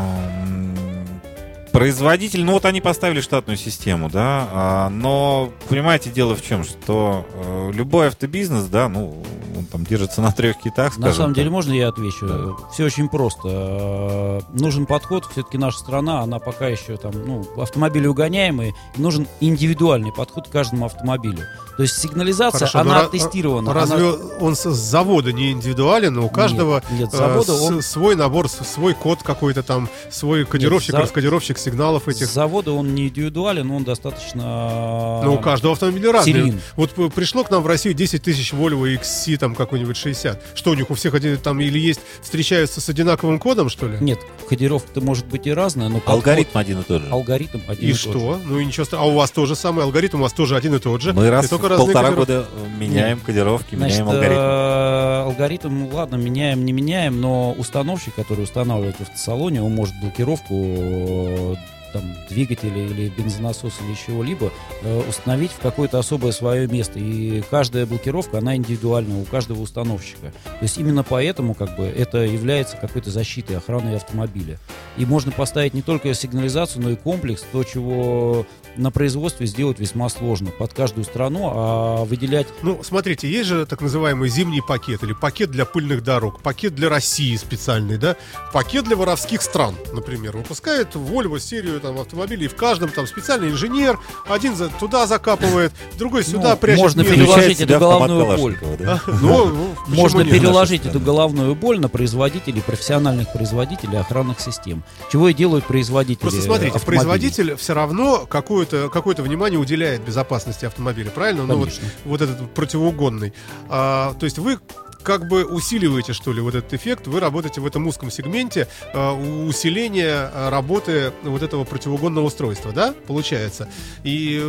Производитель, 1.72 2.44
ну 2.44 2.54
вот 2.54 2.66
они 2.66 2.82
поставили 2.82 3.22
штатную 3.22 3.58
систему, 3.58 4.10
да, 4.10 4.48
а, 4.52 4.90
но 4.90 5.52
понимаете, 5.70 6.10
дело 6.10 6.36
в 6.36 6.42
чем, 6.42 6.64
что 6.64 7.26
э, 7.34 7.72
любой 7.74 8.08
автобизнес, 8.08 8.64
да, 8.66 8.90
ну, 8.90 9.24
он 9.56 9.66
там 9.66 9.84
держится 9.86 10.22
на 10.22 10.32
трех 10.32 10.58
китах, 10.58 10.94
скажем 10.94 11.10
На 11.10 11.14
самом 11.14 11.34
деле, 11.34 11.50
можно 11.50 11.74
я 11.74 11.90
отвечу? 11.90 12.58
Все 12.74 12.86
очень 12.86 13.08
просто. 13.10 13.42
Э, 13.46 14.40
Нужен 14.54 14.86
подход. 14.86 15.26
Все-таки 15.32 15.58
наша 15.58 15.78
страна, 15.80 16.22
она 16.22 16.40
пока 16.40 16.68
еще 16.68 16.98
там, 16.98 17.12
ну, 17.26 17.46
автомобили 17.62 18.08
угоняемые. 18.08 18.74
Нужен 18.98 19.28
индивидуальный 19.42 20.12
подход 20.12 20.48
к 20.48 20.52
каждому 20.52 20.86
автомобилю. 20.86 21.40
То 21.78 21.84
есть 21.84 21.98
сигнализация, 21.98 22.60
Хорошо, 22.68 22.80
она 22.80 23.04
ра- 23.04 23.10
тестирована. 23.10 23.74
Разве 23.74 24.10
она- 24.10 24.18
он 24.40 24.56
с 24.56 24.70
завода 24.70 25.32
не 25.34 25.52
индивидуален? 25.52 26.18
У 26.18 26.30
каждого 26.30 26.82
нет, 26.92 27.12
с 27.12 27.14
э, 27.14 27.18
завода 27.18 27.54
с- 27.54 27.62
он- 27.62 27.82
свой 27.82 28.16
набор, 28.16 28.50
свой 28.50 28.94
код 28.94 29.24
какой-то 29.24 29.62
там, 29.62 29.88
свой 30.10 30.46
кодировщик, 30.46 30.92
за- 30.92 31.02
раскодировщик 31.02 31.58
сигналов 31.60 32.08
этих. 32.08 32.26
С 32.28 32.34
завода 32.34 32.72
он 32.72 32.96
не 32.96 33.08
индивидуален, 33.10 33.70
он 33.72 33.84
достаточно... 33.84 35.22
Ну, 35.24 35.36
у 35.36 35.38
каждого 35.40 35.74
автомобиля 35.74 36.12
разный. 36.12 36.34
серийный. 36.34 36.60
Вот 36.76 36.92
п- 36.92 37.10
пришло 37.10 37.44
к 37.44 37.52
нам 37.52 37.62
в 37.64 37.68
Россию 37.68 37.94
10 37.96 38.22
тысяч 38.24 38.54
Volvo 38.54 38.86
XC, 39.00 39.38
там 39.38 39.56
какой-нибудь 39.56 39.98
60. 39.98 40.42
Что 40.56 40.72
у 40.72 40.74
них 40.74 40.90
у 40.90 40.94
всех 40.96 41.14
один, 41.14 41.38
там 41.38 41.60
или 41.60 41.78
есть, 41.80 42.00
встречаются 42.22 42.82
с 42.82 42.90
одинаковым 42.90 43.40
кодом, 43.40 43.70
что 43.70 43.88
ли? 43.88 43.98
Нет, 44.02 44.20
кодировка-то 44.48 45.02
может 45.02 45.26
быть 45.28 45.48
и 45.48 45.52
разная, 45.54 45.90
но 45.90 45.96
подход- 46.00 46.16
Алгоритм 46.16 46.58
один 46.58 46.80
и 46.80 46.84
тот 46.84 47.02
же. 47.04 47.10
алгоритм 47.10 47.60
один 47.68 47.90
И 47.90 47.92
тот 47.94 48.02
же. 48.02 48.10
что? 48.10 48.40
Ну 48.46 48.60
и 48.60 48.66
ничего 48.66 48.86
страшного. 48.86 49.12
А 49.12 49.14
у 49.14 49.18
вас 49.18 49.32
тоже 49.32 49.56
самый 49.56 49.84
алгоритм, 49.84 50.20
у 50.20 50.24
вас 50.24 50.34
тоже 50.34 50.56
один 50.56 50.76
и 50.76 50.80
тот 50.80 51.02
же. 51.02 51.14
Мы 51.14 51.26
И 51.28 51.30
раз 51.30 51.46
в 51.46 51.50
только 51.50 51.70
разные 51.70 51.86
полтора 51.86 52.10
кодировки. 52.10 52.32
года 52.32 52.48
меняем 52.80 53.20
кодировки, 53.20 53.76
Значит, 53.76 54.00
меняем 54.00 54.16
алгоритм. 54.16 54.42
э, 54.42 55.22
алгоритм, 55.24 55.80
ну, 55.80 55.90
ладно, 55.94 56.16
меняем, 56.16 56.66
не 56.66 56.72
меняем, 56.74 57.20
но 57.22 57.52
установщик, 57.54 58.16
который 58.16 58.44
устанавливает 58.44 58.96
в 58.98 59.02
автосалоне, 59.02 59.62
он 59.62 59.74
может 59.76 59.96
блокировку 60.02 60.54
э, 60.54 61.49
там, 61.94 62.04
двигателя 62.30 62.86
или 62.86 63.10
бензонасоса 63.10 63.84
или 63.84 63.96
чего-либо 63.96 64.52
э, 64.82 65.10
установить 65.10 65.52
в 65.52 65.60
какое-то 65.60 66.00
особое 66.00 66.32
свое 66.32 66.68
место. 66.68 67.00
И 67.00 67.42
каждая 67.50 67.86
блокировка, 67.86 68.40
она 68.40 68.56
индивидуальна 68.56 69.20
у 69.20 69.26
каждого 69.26 69.62
установщика. 69.62 70.32
То 70.44 70.64
есть 70.64 70.78
именно 70.78 71.04
поэтому 71.04 71.54
как 71.54 71.76
бы, 71.76 71.86
это 71.86 72.20
является 72.20 72.78
какой-то 72.78 73.12
защитой, 73.12 73.58
охраной 73.58 73.96
автомобиля. 73.96 74.60
И 74.98 75.06
можно 75.06 75.32
поставить 75.32 75.74
не 75.74 75.82
только 75.82 76.14
сигнализацию, 76.14 76.84
но 76.84 76.90
и 76.92 76.96
комплекс, 76.96 77.44
то, 77.52 77.64
чего 77.64 78.46
на 78.76 78.92
производстве 78.92 79.46
сделать 79.46 79.80
весьма 79.80 80.10
сложно 80.10 80.52
под 80.52 80.74
каждую 80.74 81.04
страну, 81.04 81.52
а 81.54 82.06
выделять 82.06 82.48
Ну, 82.62 82.82
смотрите, 82.84 83.30
есть 83.30 83.50
же 83.50 83.66
так 83.66 83.82
называемый 83.82 84.30
зимний 84.30 84.62
пакет 84.62 85.04
или 85.04 85.14
пакет 85.14 85.52
для 85.52 85.66
пыльных 85.66 86.04
дорог, 86.04 86.42
пакет 86.42 86.76
для 86.76 86.90
России 86.90 87.36
специальный, 87.36 87.98
да, 87.98 88.16
пакет 88.54 88.86
для 88.86 88.96
воровских 88.96 89.42
стран, 89.42 89.76
например. 89.94 90.38
Выпускает 90.38 90.96
Volvo 90.96 91.40
серию 91.40 91.79
там 91.80 92.00
автомобилей, 92.00 92.46
и 92.46 92.48
в 92.48 92.56
каждом 92.56 92.90
там 92.90 93.06
специальный 93.08 93.50
инженер, 93.50 94.00
один 94.28 94.56
за, 94.56 94.70
туда 94.70 95.06
закапывает, 95.08 95.72
другой 95.98 96.24
сюда 96.24 96.52
Ну, 96.52 96.58
прячет. 96.58 96.82
можно 96.82 97.04
переложить 97.04 97.62
эту 97.62 97.80
головную 97.80 98.38
боль. 98.38 98.58
Да? 98.80 99.00
Ну, 99.08 99.46
ну, 99.46 99.76
почему 99.86 99.96
Можно 99.96 100.22
нет? 100.22 100.32
переложить 100.32 100.86
эту 100.86 101.00
головную 101.00 101.56
боль 101.56 101.80
на 101.80 101.90
производителей, 101.90 102.62
профессиональных 102.62 103.32
производителей 103.32 103.98
охранных 104.00 104.40
систем. 104.40 104.84
Чего 105.12 105.30
и 105.30 105.34
делают 105.34 105.66
производители. 105.66 106.22
Просто 106.22 106.42
смотрите, 106.42 106.76
автомобилей. 106.76 107.06
производитель 107.06 107.56
все 107.56 107.74
равно 107.74 108.26
какое-то 108.26 108.90
какое 108.90 109.16
внимание 109.16 109.60
уделяет 109.60 110.02
безопасности 110.02 110.66
автомобиля, 110.66 111.10
правильно? 111.10 111.44
Ну, 111.46 111.56
вот, 111.58 111.70
Конечно. 111.70 111.88
вот 112.06 112.22
этот 112.22 112.54
противоугонный. 112.54 113.34
А, 113.70 114.14
то 114.20 114.26
есть 114.26 114.38
вы 114.38 114.60
как 115.04 115.28
бы 115.28 115.46
усиливаете, 115.46 116.14
что 116.14 116.34
ли, 116.34 116.42
вот 116.42 116.56
этот 116.56 116.74
эффект, 116.74 117.08
вы 117.08 117.20
работаете 117.20 117.62
в 117.62 117.66
этом 117.66 117.88
узком 117.88 118.12
сегменте 118.12 118.68
у- 118.94 119.46
усиления 119.46 120.30
а, 120.34 120.50
работы 120.50 121.14
вот 121.24 121.42
этого 121.42 121.64
противоугонного 121.64 122.26
устройства, 122.26 122.72
да, 122.72 122.94
получается? 123.08 123.70
И 124.04 124.44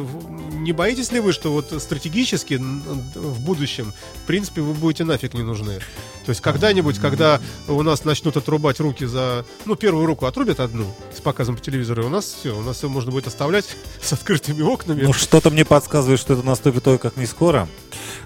не 0.52 0.72
боитесь 0.72 1.12
ли 1.12 1.20
вы, 1.20 1.32
что 1.32 1.52
вот 1.52 1.72
стратегически 1.82 2.54
в 2.54 3.40
будущем, 3.40 3.92
в 4.22 4.26
принципе, 4.26 4.60
вы 4.60 4.74
будете 4.74 5.04
нафиг 5.04 5.34
не 5.34 5.42
нужны? 5.42 5.80
То 6.26 6.30
есть 6.30 6.42
когда-нибудь, 6.42 6.98
когда 6.98 7.40
у 7.66 7.82
нас 7.82 8.04
начнут 8.04 8.36
отрубать 8.36 8.78
руки 8.78 9.04
за... 9.04 9.44
Ну, 9.64 9.74
первую 9.74 10.06
руку 10.06 10.26
отрубят 10.26 10.60
одну 10.60 10.84
с 11.16 11.20
показом 11.20 11.56
по 11.56 11.62
телевизору, 11.62 12.02
и 12.02 12.06
у 12.06 12.10
нас 12.10 12.24
все, 12.24 12.56
у 12.56 12.62
нас 12.62 12.76
все 12.76 12.88
можно 12.88 13.10
будет 13.10 13.26
оставлять 13.26 13.64
с 14.02 14.12
открытыми 14.12 14.62
окнами. 14.62 15.02
Ну, 15.02 15.12
что-то 15.12 15.50
мне 15.50 15.64
подсказывает, 15.64 16.20
что 16.20 16.34
это 16.34 16.42
наступит 16.44 16.84
только 16.84 17.10
как 17.10 17.16
не 17.16 17.26
скоро. 17.26 17.68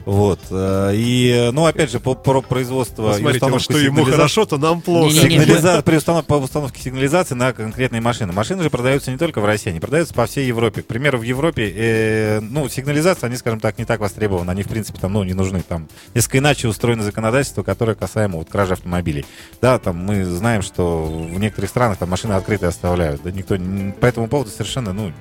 Вот. 0.05 0.41
э, 0.51 0.93
И, 0.95 1.51
ну, 1.53 1.67
опять 1.67 1.91
же, 1.91 1.99
по, 2.01 2.15
про 2.15 2.43
производство 2.43 3.11
и 3.11 3.13
Посмотрите, 3.13 3.47
вот 3.47 3.55
установку 3.57 3.73
что 3.73 3.79
ему 3.79 4.05
хорошо, 4.05 4.45
то 4.45 4.59
нам 4.59 4.81
плохо. 4.81 5.13
Не-не-не. 5.13 5.45
Сигнализа- 5.45 5.83
При 5.83 5.97
установ- 5.97 6.25
по 6.27 6.35
установке 6.35 6.83
сигнализации 6.83 7.35
на 7.35 7.53
конкретные 7.53 8.01
машины. 8.03 8.33
Машины 8.33 8.63
же 8.63 8.71
продаются 8.71 9.11
не 9.11 9.19
только 9.19 9.41
в 9.41 9.45
России, 9.45 9.71
они 9.71 9.81
продаются 9.81 10.13
по 10.15 10.27
всей 10.27 10.47
Европе. 10.47 10.83
К 10.83 10.87
примеру, 10.87 11.19
в 11.19 11.23
Европе, 11.23 11.73
э, 11.75 12.41
ну, 12.41 12.69
сигнализация, 12.69 13.29
они, 13.29 13.37
скажем 13.37 13.61
так, 13.61 13.79
не 13.79 13.85
так 13.85 14.01
востребованы. 14.01 14.51
Они, 14.51 14.63
в 14.63 14.69
принципе, 14.69 14.99
там, 15.01 15.13
ну, 15.15 15.25
не 15.25 15.35
нужны. 15.35 15.63
Там 15.67 15.89
несколько 16.15 16.39
иначе 16.39 16.69
устроено 16.69 17.03
законодательство, 17.03 17.63
которое 17.63 17.95
касаемо 17.95 18.39
вот 18.39 18.49
кражи 18.51 18.75
автомобилей. 18.75 19.25
Да, 19.63 19.79
там 19.79 19.97
мы 19.97 20.25
знаем, 20.25 20.63
что 20.63 21.05
в 21.05 21.39
некоторых 21.39 21.71
странах 21.71 21.99
там 21.99 22.11
машины 22.11 22.33
открытые 22.35 22.69
оставляют. 22.69 23.23
Да, 23.23 23.31
никто 23.31 23.57
по 24.01 24.07
этому 24.07 24.29
поводу 24.29 24.51
совершенно, 24.51 24.93
ну, 24.93 25.13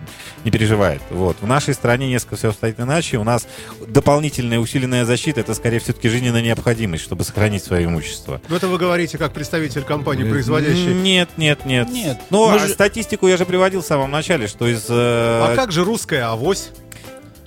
не 0.44 0.52
переживает. 0.52 1.02
Вот. 1.10 1.38
В 1.42 1.48
нашей 1.48 1.74
стране 1.74 2.10
несколько 2.10 2.36
все 2.36 2.50
обстоит 2.50 2.80
иначе. 2.80 3.18
У 3.18 3.24
нас 3.24 3.48
дополнительная 3.88 4.60
усиленная 4.74 5.06
защита, 5.06 5.42
это, 5.42 5.54
скорее, 5.54 5.78
все-таки 5.80 6.10
жизненная 6.10 6.42
необходимость, 6.42 7.04
чтобы 7.04 7.24
сохранить 7.24 7.64
свое 7.64 7.86
имущество. 7.86 8.42
Ну, 8.50 8.56
это 8.56 8.68
вы 8.68 8.78
говорите 8.80 9.18
как 9.20 9.32
представитель 9.32 9.84
компании, 9.84 10.24
производящей. 10.28 10.94
Нет, 10.96 11.30
нет, 11.38 11.66
нет. 11.66 11.90
Нет. 11.90 12.18
Ну, 12.32 12.50
Мы 12.50 12.56
а 12.56 12.60
же- 12.60 12.70
статистику 12.70 13.28
я 13.28 13.38
же 13.38 13.46
приводил 13.46 13.82
в 13.82 13.86
самом 13.86 14.10
начале, 14.10 14.48
что 14.48 14.68
из... 14.68 14.86
э, 14.90 14.94
А 14.94 15.54
как 15.56 15.72
же 15.72 15.84
русская 15.84 16.24
авось? 16.24 16.72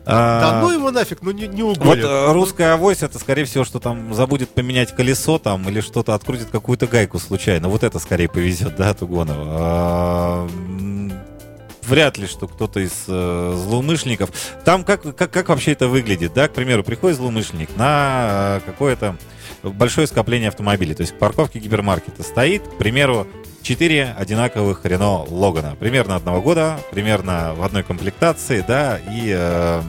а, 0.08 0.40
Да 0.40 0.60
ну 0.60 0.70
его 0.70 0.92
нафиг, 0.92 1.18
ну 1.22 1.32
не, 1.32 1.48
не 1.48 1.64
Вот 1.64 1.78
угонят. 1.78 2.04
э, 2.04 2.32
русская 2.32 2.74
авось, 2.74 3.02
это, 3.02 3.18
скорее 3.18 3.44
всего, 3.44 3.64
что 3.64 3.80
там 3.80 4.14
забудет 4.14 4.50
поменять 4.50 4.94
колесо 4.94 5.38
там 5.40 5.68
или 5.68 5.80
что-то 5.80 6.14
открутит 6.14 6.46
какую-то 6.52 6.86
гайку 6.86 7.18
случайно. 7.18 7.68
Вот 7.68 7.82
это 7.82 7.98
скорее 7.98 8.28
повезет, 8.28 8.76
да, 8.76 8.90
от 8.90 9.02
угонов. 9.02 9.36
А, 9.40 10.48
Вряд 11.86 12.18
ли, 12.18 12.26
что 12.26 12.48
кто-то 12.48 12.80
из 12.80 13.04
э, 13.06 13.54
злоумышленников. 13.56 14.30
Там 14.64 14.84
как, 14.84 15.02
как, 15.16 15.30
как 15.30 15.48
вообще 15.48 15.72
это 15.72 15.88
выглядит, 15.88 16.34
да? 16.34 16.48
К 16.48 16.52
примеру, 16.52 16.82
приходит 16.82 17.16
злоумышленник 17.16 17.76
на 17.76 18.58
э, 18.58 18.60
какое-то 18.66 19.16
большое 19.62 20.06
скопление 20.06 20.48
автомобилей. 20.48 20.94
То 20.94 21.02
есть 21.02 21.14
к 21.14 21.18
парковке 21.18 21.58
гипермаркета 21.58 22.22
стоит, 22.22 22.62
к 22.62 22.76
примеру, 22.78 23.26
четыре 23.62 24.14
одинаковых 24.18 24.84
Рено 24.84 25.24
Логана. 25.28 25.76
Примерно 25.76 26.16
одного 26.16 26.40
года, 26.40 26.78
примерно 26.90 27.54
в 27.54 27.62
одной 27.62 27.82
комплектации, 27.82 28.64
да, 28.66 28.98
и 29.10 29.34
э, 29.36 29.82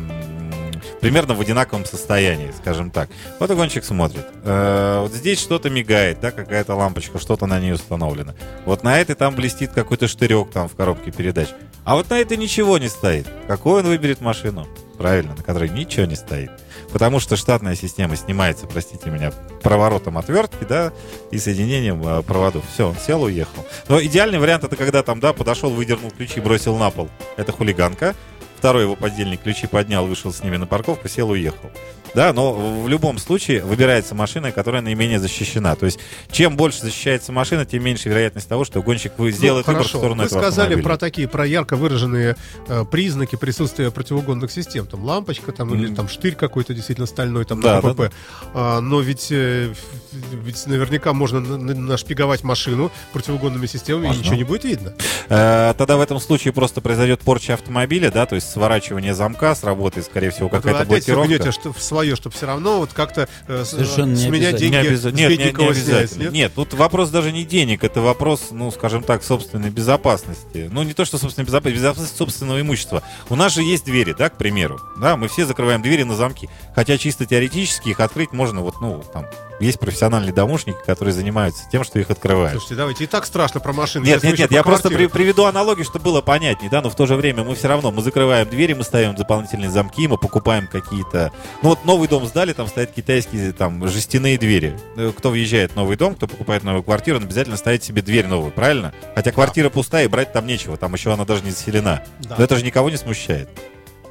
примерно 1.00 1.36
в 1.36 1.42
одинаковом 1.42 1.86
состоянии, 1.86 2.52
скажем 2.58 2.92
так. 2.92 3.10
Вот 3.40 3.50
угонщик 3.50 3.84
смотрит. 3.84 4.26
Э, 4.44 5.02
вот 5.02 5.14
здесь 5.14 5.40
что-то 5.40 5.70
мигает, 5.70 6.20
да, 6.20 6.32
какая-то 6.32 6.76
лампочка, 6.76 7.20
что-то 7.20 7.46
на 7.46 7.60
ней 7.60 7.74
установлено. 7.74 8.34
Вот 8.66 8.84
на 8.84 9.00
этой 9.00 9.16
там 9.16 9.36
блестит 9.36 9.72
какой-то 9.72 10.08
штырек 10.08 10.50
там 10.52 10.68
в 10.68 10.76
коробке 10.76 11.12
передач. 11.12 11.50
А 11.88 11.96
вот 11.96 12.10
на 12.10 12.20
этой 12.20 12.36
ничего 12.36 12.78
не 12.80 12.90
стоит. 12.90 13.30
Какой 13.48 13.80
он 13.80 13.88
выберет 13.88 14.20
машину? 14.20 14.68
Правильно, 14.98 15.36
на 15.36 15.42
которой 15.42 15.70
ничего 15.70 16.06
не 16.06 16.18
стоит. 16.18 16.52
Потому 16.92 17.22
что 17.22 17.38
штатная 17.38 17.76
система 17.76 18.18
снимается, 18.18 18.68
простите 18.68 19.10
меня, 19.10 19.32
проворотом 19.64 20.18
отвертки, 20.18 20.66
да, 20.68 20.92
и 21.32 21.38
соединением 21.38 22.06
э, 22.06 22.24
проводов. 22.24 22.66
Все, 22.74 22.90
он 22.90 22.98
сел, 22.98 23.24
уехал. 23.24 23.66
Но 23.88 24.04
идеальный 24.04 24.38
вариант 24.38 24.66
это 24.66 24.76
когда 24.76 25.02
там, 25.02 25.22
да, 25.22 25.32
подошел, 25.32 25.70
выдернул 25.70 26.12
ключи, 26.12 26.42
бросил 26.42 26.76
на 26.76 26.90
пол. 26.90 27.10
Это 27.38 27.54
хулиганка. 27.54 28.16
Второй 28.58 28.84
его 28.84 28.98
подельник 28.98 29.44
ключи 29.44 29.66
поднял, 29.66 30.06
вышел 30.06 30.34
с 30.34 30.44
ними 30.44 30.58
на 30.58 30.68
парковку, 30.68 31.08
сел, 31.08 31.30
уехал. 31.30 31.72
Да, 32.14 32.34
но 32.34 32.54
в 32.54 32.88
любом 32.88 33.18
случае 33.18 33.64
выбирается 33.64 34.16
машина, 34.16 34.52
которая 34.52 34.82
наименее 34.82 35.20
защищена. 35.20 35.76
То 35.76 35.86
есть, 35.86 36.00
чем 36.32 36.58
больше 36.58 36.82
защищается 36.82 37.32
машина, 37.32 37.66
тем 37.66 37.84
меньше 37.84 38.10
вероятность 38.10 38.48
того, 38.48 38.66
что 38.66 38.82
гонщик 38.82 39.14
вы- 39.18 39.32
сделает 39.32 39.68
Ну, 39.68 39.74
выбор 39.74 39.86
в 39.86 39.90
сторону 39.90 40.22
Вы 40.22 40.26
этого 40.28 40.40
сказали 40.40 40.66
автомобиля. 40.68 40.84
про 40.88 40.98
такие, 40.98 41.28
про 41.28 41.46
ярко 41.46 41.76
выраженные 41.76 42.36
э, 42.68 42.86
признаки 42.90 43.36
присутствия 43.36 43.92
противоугонных 43.92 44.52
систем. 44.52 44.86
Там 44.88 45.04
лампочка, 45.04 45.52
там, 45.52 45.74
или 45.74 45.88
Мгм. 45.88 45.96
там 45.96 46.10
штырь 46.10 46.36
какой-то 46.36 46.74
действительно 46.74 47.08
стальной, 47.08 47.46
там 47.46 47.62
Да, 47.62 47.76
на 47.76 47.82
да, 47.82 47.90
КПП. 47.94 48.14
А, 48.54 48.80
но 48.82 49.00
ведь, 49.02 49.28
э, 49.32 49.74
ведь 50.12 50.66
наверняка 50.68 51.14
можно 51.14 51.40
на- 51.40 51.58
на- 51.58 51.76
нашпиговать 51.76 52.44
машину 52.44 52.92
противоугонными 53.14 53.66
системами, 53.68 54.06
и 54.06 54.08
Можно. 54.08 54.22
ничего 54.22 54.36
не 54.36 54.44
будет 54.44 54.64
видно. 54.64 54.94
Э, 55.30 55.74
Тогда 55.78 55.98
в 55.98 56.02
этом 56.02 56.20
случае 56.20 56.54
просто 56.54 56.82
произойдет 56.82 57.22
порча 57.22 57.54
автомобиля, 57.54 58.10
да, 58.12 58.26
то 58.26 58.36
есть 58.36 58.50
сворачивание 58.50 59.14
замка, 59.14 59.54
сработает, 59.56 60.06
скорее 60.06 60.32
всего, 60.32 60.48
Вот 60.48 60.54
вы 60.58 60.62
какая-то 60.62 60.82
опять 60.84 61.04
все 61.04 61.14
блокировка. 61.16 61.52
что 61.52 61.74
свое, 61.98 62.16
чтобы 62.16 62.36
все 62.36 62.46
равно 62.46 62.78
вот 62.78 62.94
как-то 62.94 63.28
э, 63.48 63.64
Совершенно 63.66 64.16
с 64.16 64.24
не 64.24 64.30
меня 64.30 64.50
обязательно. 64.50 64.82
деньги 64.82 65.16
Не 65.16 65.22
Нет, 65.22 65.30
не, 65.32 65.38
не 65.38 65.44
Бедникова 65.46 65.74
снять, 65.74 65.88
обязательно. 65.88 66.24
нет? 66.26 66.32
Нет? 66.34 66.52
тут 66.54 66.74
вопрос 66.76 67.10
даже 67.10 67.32
не 67.32 67.44
денег, 67.44 67.84
это 67.84 68.02
вопрос, 68.02 68.50
ну, 68.52 68.70
скажем 68.72 69.02
так, 69.02 69.24
собственной 69.24 69.72
безопасности. 69.72 70.70
Ну, 70.72 70.84
не 70.84 70.94
то, 70.94 71.06
что 71.06 71.18
собственной 71.18 71.46
безопасности, 71.48 71.78
безопасности 71.80 72.18
собственного 72.18 72.62
имущества. 72.62 73.02
У 73.30 73.36
нас 73.36 73.54
же 73.54 73.64
есть 73.64 73.84
двери, 73.86 74.14
да, 74.18 74.30
к 74.30 74.38
примеру. 74.38 74.80
Да, 75.02 75.18
мы 75.18 75.28
все 75.28 75.46
закрываем 75.48 75.82
двери 75.82 76.04
на 76.04 76.16
замки. 76.16 76.50
Хотя 76.76 76.98
чисто 77.00 77.26
теоретически 77.26 77.90
их 77.90 78.00
открыть 78.00 78.32
можно, 78.32 78.62
вот, 78.62 78.80
ну, 78.80 79.04
там, 79.12 79.26
есть 79.60 79.80
профессиональные 79.80 80.34
домушники, 80.34 80.78
которые 80.86 81.16
занимаются 81.16 81.64
тем, 81.72 81.84
что 81.84 81.98
их 82.00 82.12
открывают. 82.12 82.52
Слушайте, 82.52 82.76
давайте, 82.76 83.04
и 83.06 83.08
так 83.08 83.26
страшно 83.26 83.60
про 83.60 83.74
машины. 83.74 84.06
Нет, 84.06 84.22
нет, 84.22 84.38
нет, 84.38 84.52
я 84.52 84.62
просто 84.62 84.90
при- 84.90 85.08
приведу 85.08 85.46
аналогию, 85.46 85.84
чтобы 85.84 86.06
было 86.06 86.22
понятнее, 86.22 86.70
да, 86.70 86.82
но 86.84 86.92
в 86.92 86.96
то 86.96 87.08
же 87.08 87.16
время 87.16 87.44
мы 87.44 87.56
все 87.56 87.68
равно, 87.68 87.92
мы 87.92 88.04
закрываем 88.04 88.48
двери, 88.48 88.74
мы 88.74 88.84
ставим 88.84 89.16
дополнительные 89.16 89.72
замки, 89.72 90.08
мы 90.08 90.18
покупаем 90.20 90.68
какие-то... 90.68 91.32
Ну 91.64 91.70
вот 91.70 91.86
новый 91.88 92.08
дом 92.08 92.26
сдали, 92.28 92.54
там 92.54 92.68
стоят 92.68 92.92
китайские 92.92 93.52
там 93.54 93.88
жестяные 93.88 94.38
двери. 94.38 94.78
Э, 94.96 95.12
Кто 95.18 95.32
въезжает 95.32 95.72
в 95.72 95.76
новый 95.76 95.98
дом, 95.98 96.14
кто 96.14 96.28
покупает 96.28 96.64
новую 96.64 96.84
квартиру, 96.84 97.18
он 97.18 97.24
обязательно 97.24 97.58
ставит 97.58 97.84
себе 97.84 98.02
дверь 98.04 98.28
новую, 98.28 98.52
правильно? 98.52 98.94
Хотя 99.16 99.32
квартира 99.32 99.70
пустая 99.72 100.06
и 100.06 100.08
брать 100.08 100.32
там 100.34 100.46
нечего, 100.46 100.78
там 100.78 100.94
еще 100.94 101.12
она 101.12 101.26
даже 101.26 101.44
не 101.44 101.52
заселена. 101.52 102.04
Да. 102.20 102.36
Но 102.38 102.44
это 102.44 102.56
же 102.58 102.64
никого 102.64 102.90
не 102.92 102.98
смущает. 102.98 103.50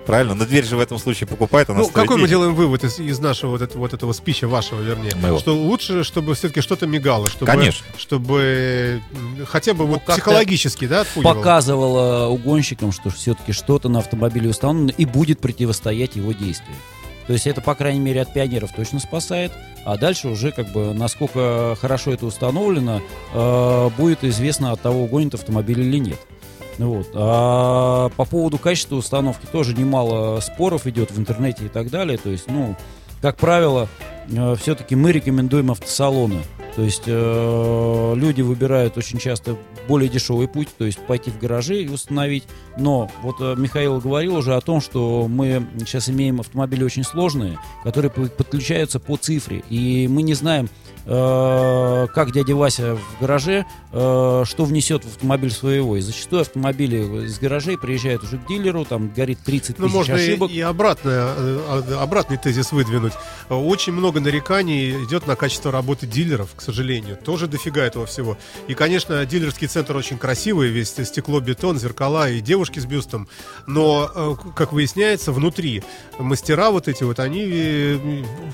Правильно? 0.07 0.35
Но 0.35 0.45
дверь 0.47 0.65
же 0.65 0.77
в 0.77 0.81
этом 0.81 1.01
случае 1.01 1.27
покупает, 1.27 1.69
она 1.69 1.81
Ну, 1.81 1.89
какой 1.89 2.15
мы 2.15 2.21
денег. 2.21 2.31
делаем 2.31 2.55
вывод 2.55 2.85
из, 2.85 3.01
из 3.01 3.19
нашего 3.19 3.51
вот, 3.51 3.63
этого, 3.63 3.81
вот 3.81 3.93
этого 3.93 4.13
спича 4.13 4.47
вашего, 4.47 4.81
вернее? 4.81 5.13
Моего. 5.17 5.41
Что 5.41 5.53
лучше, 5.57 6.05
чтобы 6.05 6.37
все-таки 6.37 6.61
что-то 6.61 6.87
мигало, 6.87 7.29
чтобы, 7.29 7.47
Конечно. 7.47 7.85
чтобы 7.99 9.03
хотя 9.49 9.75
бы 9.75 9.85
вот 9.85 9.99
как-то 9.99 10.13
психологически, 10.13 10.87
да, 10.87 11.01
отпугивало. 11.01 11.35
показывала 11.35 12.27
угонщикам, 12.29 12.93
что 12.93 13.11
все-таки 13.11 13.53
что-то 13.53 13.89
на 13.89 13.99
автомобиле 13.99 14.49
установлено 14.49 14.93
и 14.97 15.05
будет 15.07 15.41
противостоять 15.41 16.15
его 16.15 16.31
действию. 16.31 16.77
То 17.27 17.33
есть 17.33 17.47
это, 17.47 17.61
по 17.61 17.75
крайней 17.75 18.01
мере, 18.01 18.23
от 18.23 18.33
пионеров 18.33 18.73
точно 18.73 19.01
спасает, 19.01 19.53
а 19.85 19.97
дальше 19.97 20.29
уже 20.29 20.53
как 20.53 20.69
бы 20.69 20.95
насколько 20.95 21.77
хорошо 21.81 22.13
это 22.13 22.27
установлено, 22.27 23.01
э, 23.35 23.91
будет 23.97 24.25
известно 24.25 24.73
от 24.73 24.81
того, 24.81 25.05
угонит 25.05 25.35
автомобиль 25.35 25.81
или 25.81 25.99
нет. 25.99 26.19
Ну 26.79 26.93
Вот. 26.93 27.09
А 27.15 28.11
по 28.11 28.25
поводу 28.25 28.59
качества 28.59 28.97
установки 28.97 29.47
тоже 29.47 29.75
немало 29.75 30.41
споров 30.41 30.87
идет 30.87 31.11
в 31.11 31.19
интернете 31.19 31.67
и 31.67 31.69
так 31.69 31.91
далее. 31.91 32.19
То 32.19 32.31
есть, 32.31 32.49
ну, 32.49 32.77
как 33.23 33.37
правило, 33.39 33.89
все-таки 34.61 34.95
мы 34.95 35.13
рекомендуем 35.13 35.71
автосалоны. 35.71 36.43
То 36.77 36.83
есть 36.83 37.05
э, 37.07 38.13
люди 38.17 38.43
выбирают 38.43 38.99
очень 38.99 39.19
часто 39.19 39.57
более 39.89 40.11
дешевый 40.11 40.47
путь, 40.47 40.69
то 40.77 40.85
есть 40.85 40.99
пойти 41.07 41.31
в 41.31 41.39
гаражи 41.39 41.83
и 41.83 41.89
установить. 41.89 42.45
Но 42.77 43.11
вот 43.23 43.37
э, 43.41 43.55
Михаил 43.57 43.99
говорил 43.99 44.37
уже 44.37 44.55
о 44.55 44.61
том, 44.61 44.83
что 44.83 45.27
мы 45.27 45.67
сейчас 45.79 46.11
имеем 46.11 46.39
автомобили 46.39 46.85
очень 46.85 47.03
сложные, 47.03 47.59
которые 47.83 48.11
по- 48.11 48.27
подключаются 48.27 49.01
по 49.01 49.17
цифре. 49.17 49.65
И 49.71 50.07
мы 50.07 50.21
не 50.21 50.35
знаем, 50.35 50.69
э, 51.07 52.07
как 52.15 52.33
дядя 52.33 52.55
Вася 52.55 52.97
в 52.97 53.21
гараже, 53.21 53.65
э, 53.93 54.43
что 54.47 54.65
внесет 54.65 55.05
в 55.05 55.09
автомобиль 55.09 55.51
своего. 55.51 55.97
И 55.97 56.01
зачастую 56.01 56.43
автомобили 56.43 57.25
из 57.27 57.39
гаражей 57.39 57.79
приезжают 57.79 58.25
уже 58.25 58.39
к 58.39 58.47
дилеру, 58.47 58.85
там 58.85 59.11
горит 59.15 59.39
30 59.45 59.79
Ну, 59.79 59.87
тысяч 59.87 59.95
можно 59.95 60.13
и, 60.17 60.29
ошибок. 60.29 60.51
и 60.51 60.61
обратно, 60.61 61.11
э, 61.11 61.61
а- 61.69 62.03
обратный 62.03 62.37
тезис 62.37 62.73
выдвинуть. 62.73 63.13
Очень 63.49 63.93
много 63.93 64.21
нареканий 64.21 65.05
идет 65.05 65.27
на 65.27 65.37
качество 65.37 65.71
работы 65.73 66.07
дилеров, 66.07 66.51
к 66.57 66.61
сожалению. 66.61 67.17
Тоже 67.17 67.47
дофига 67.47 67.83
этого 67.85 68.07
всего. 68.07 68.37
И, 68.69 68.75
конечно, 68.75 69.25
дилерский 69.25 69.69
центр 69.69 69.97
очень 69.97 70.19
красивый, 70.19 70.69
весь 70.69 70.89
стекло, 70.91 71.41
бетон, 71.41 71.79
зеркала 71.79 72.29
и 72.31 72.41
девушки 72.41 72.81
с 72.81 72.85
бюстом. 72.87 73.29
Но, 73.67 74.11
э, 74.15 74.35
как 74.55 74.73
выясняется, 74.73 75.33
внутри 75.33 75.83
мастера 76.19 76.71
вот 76.71 76.89
эти 76.89 77.05
вот, 77.05 77.21
они 77.21 77.45
э, 77.47 77.99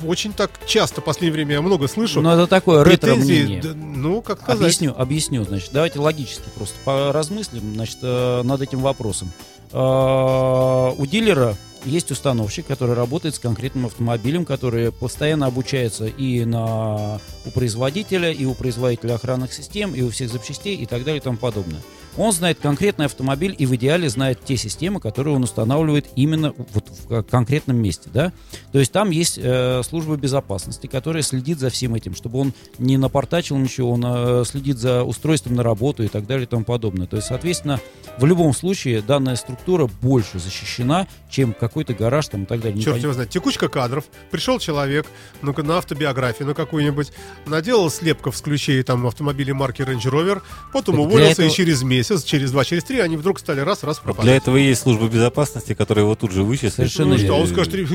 очень 0.04 0.32
так 0.32 0.50
часто 0.66 1.00
в 1.00 1.04
последнее 1.04 1.32
время 1.32 1.54
я 1.54 1.62
много 1.62 1.88
слышу. 1.88 2.20
Но 2.20 2.41
это 2.42 2.50
такое 2.50 2.84
ретро-мнение. 2.84 3.62
да, 3.62 3.74
ну, 3.74 4.22
как 4.22 4.40
сказать. 4.40 4.60
Объясню, 4.62 4.94
объясню, 4.96 5.44
значит, 5.44 5.70
давайте 5.72 5.98
логически 5.98 6.48
просто 6.54 6.76
поразмыслим, 6.84 7.74
значит, 7.74 7.98
э, 8.02 8.42
над 8.42 8.60
этим 8.60 8.80
вопросом. 8.80 9.30
Э, 9.72 10.92
У 10.96 11.06
дилера 11.06 11.56
есть 11.84 12.10
установщик, 12.10 12.66
который 12.66 12.94
работает 12.94 13.34
с 13.34 13.38
конкретным 13.38 13.86
автомобилем, 13.86 14.44
который 14.44 14.92
постоянно 14.92 15.46
обучается 15.46 16.06
и 16.06 16.44
на 16.44 17.20
у 17.44 17.50
производителя, 17.50 18.30
и 18.30 18.44
у 18.44 18.54
производителя 18.54 19.14
охранных 19.14 19.52
систем, 19.52 19.94
и 19.94 20.02
у 20.02 20.10
всех 20.10 20.30
запчастей 20.30 20.76
и 20.76 20.86
так 20.86 21.04
далее 21.04 21.20
и 21.20 21.22
тому 21.22 21.38
подобное. 21.38 21.80
Он 22.16 22.32
знает 22.32 22.58
конкретный 22.60 23.06
автомобиль 23.06 23.54
и 23.58 23.64
в 23.66 23.74
идеале 23.76 24.08
знает 24.08 24.44
те 24.44 24.56
системы, 24.56 25.00
которые 25.00 25.34
он 25.36 25.42
устанавливает 25.44 26.06
именно 26.14 26.52
вот 26.74 26.84
в 26.88 27.08
ко- 27.08 27.22
конкретном 27.22 27.76
месте, 27.76 28.10
да. 28.12 28.32
То 28.72 28.78
есть 28.78 28.92
там 28.92 29.10
есть 29.10 29.38
э, 29.42 29.82
служба 29.82 30.16
безопасности, 30.16 30.86
которая 30.86 31.22
следит 31.22 31.58
за 31.58 31.70
всем 31.70 31.94
этим, 31.94 32.14
чтобы 32.14 32.38
он 32.40 32.52
не 32.78 32.96
напортачил 32.98 33.56
ничего, 33.56 33.92
он 33.92 34.02
э, 34.04 34.44
следит 34.46 34.78
за 34.78 35.04
устройством 35.04 35.54
на 35.54 35.62
работу 35.62 36.02
и 36.02 36.08
так 36.08 36.26
далее 36.26 36.44
и 36.44 36.46
тому 36.46 36.64
подобное. 36.64 37.06
То 37.06 37.16
есть, 37.16 37.28
соответственно, 37.28 37.80
в 38.18 38.26
любом 38.26 38.52
случае 38.54 39.00
данная 39.00 39.36
структура 39.36 39.86
больше 40.02 40.38
защищена, 40.38 41.06
чем 41.30 41.54
какой-то 41.54 41.94
гараж 41.94 42.28
там 42.28 42.42
и 42.42 42.46
так 42.46 42.60
далее. 42.60 42.82
Черт 42.82 42.96
его 43.04 43.12
знает. 43.14 43.30
Текучка 43.30 43.68
кадров. 43.68 44.04
Пришел 44.30 44.58
человек, 44.58 45.06
ну-ка, 45.40 45.62
на 45.62 45.78
автобиографию, 45.78 46.46
на 46.48 46.54
какую-нибудь, 46.54 47.10
наделал 47.46 47.90
слепков 47.90 48.36
с 48.36 48.42
ключей 48.42 48.82
там 48.82 49.06
автомобиля 49.06 49.54
марки 49.54 49.80
Range 49.82 50.02
Rover, 50.02 50.42
потом 50.72 50.96
Так 50.96 51.04
уволился, 51.06 51.32
этого- 51.42 51.46
и 51.46 51.50
через 51.50 51.82
месяц, 51.82 52.01
через 52.02 52.50
два, 52.50 52.64
через 52.64 52.84
три 52.84 53.00
они 53.00 53.16
вдруг 53.16 53.38
стали 53.38 53.60
раз-раз 53.60 53.98
пропадать. 53.98 54.24
Для 54.24 54.36
этого 54.36 54.56
и 54.56 54.64
есть 54.64 54.82
служба 54.82 55.08
безопасности, 55.08 55.74
которая 55.74 56.04
его 56.04 56.14
тут 56.14 56.32
же 56.32 56.42
вычислит. 56.42 56.74
Совершенно 56.74 57.12
Ну 57.12 57.18
что, 57.18 57.34
а 57.34 57.38
он 57.38 57.46
скажет, 57.46 57.74
«Ри- 57.74 57.86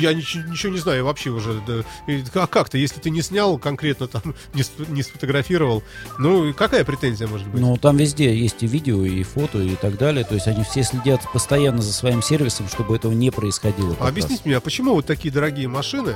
я 0.00 0.14
ничего, 0.14 0.44
ничего 0.44 0.72
не 0.72 0.78
знаю 0.78 1.04
вообще 1.04 1.30
уже. 1.30 1.60
да». 1.66 1.84
И 2.06 2.22
А 2.34 2.46
как 2.46 2.68
то 2.68 2.78
если 2.78 3.00
ты 3.00 3.10
не 3.10 3.22
снял 3.22 3.58
конкретно 3.58 4.08
там, 4.08 4.34
не, 4.54 4.62
не 4.88 5.02
сфотографировал, 5.02 5.82
ну 6.18 6.52
какая 6.54 6.84
претензия 6.84 7.26
может 7.26 7.48
быть? 7.48 7.60
Ну, 7.60 7.76
там 7.76 7.96
везде 7.96 8.36
есть 8.36 8.62
и 8.62 8.66
видео, 8.66 9.04
и 9.04 9.22
фото, 9.22 9.58
и 9.60 9.76
так 9.76 9.98
далее. 9.98 10.24
То 10.24 10.34
есть 10.34 10.46
они 10.46 10.64
все 10.64 10.82
следят 10.82 11.20
постоянно 11.32 11.82
за 11.82 11.92
своим 11.92 12.22
сервисом, 12.22 12.68
чтобы 12.68 12.96
этого 12.96 13.12
не 13.12 13.30
происходило. 13.30 13.96
А 13.98 14.04
раз. 14.04 14.08
объясните 14.10 14.42
мне, 14.44 14.56
а 14.56 14.60
почему 14.60 14.94
вот 14.94 15.06
такие 15.06 15.32
дорогие 15.32 15.68
машины 15.68 16.14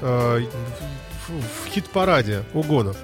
э, 0.00 0.42
в, 1.26 1.32
в 1.32 1.72
хит-параде 1.72 2.44
угонов? 2.54 2.96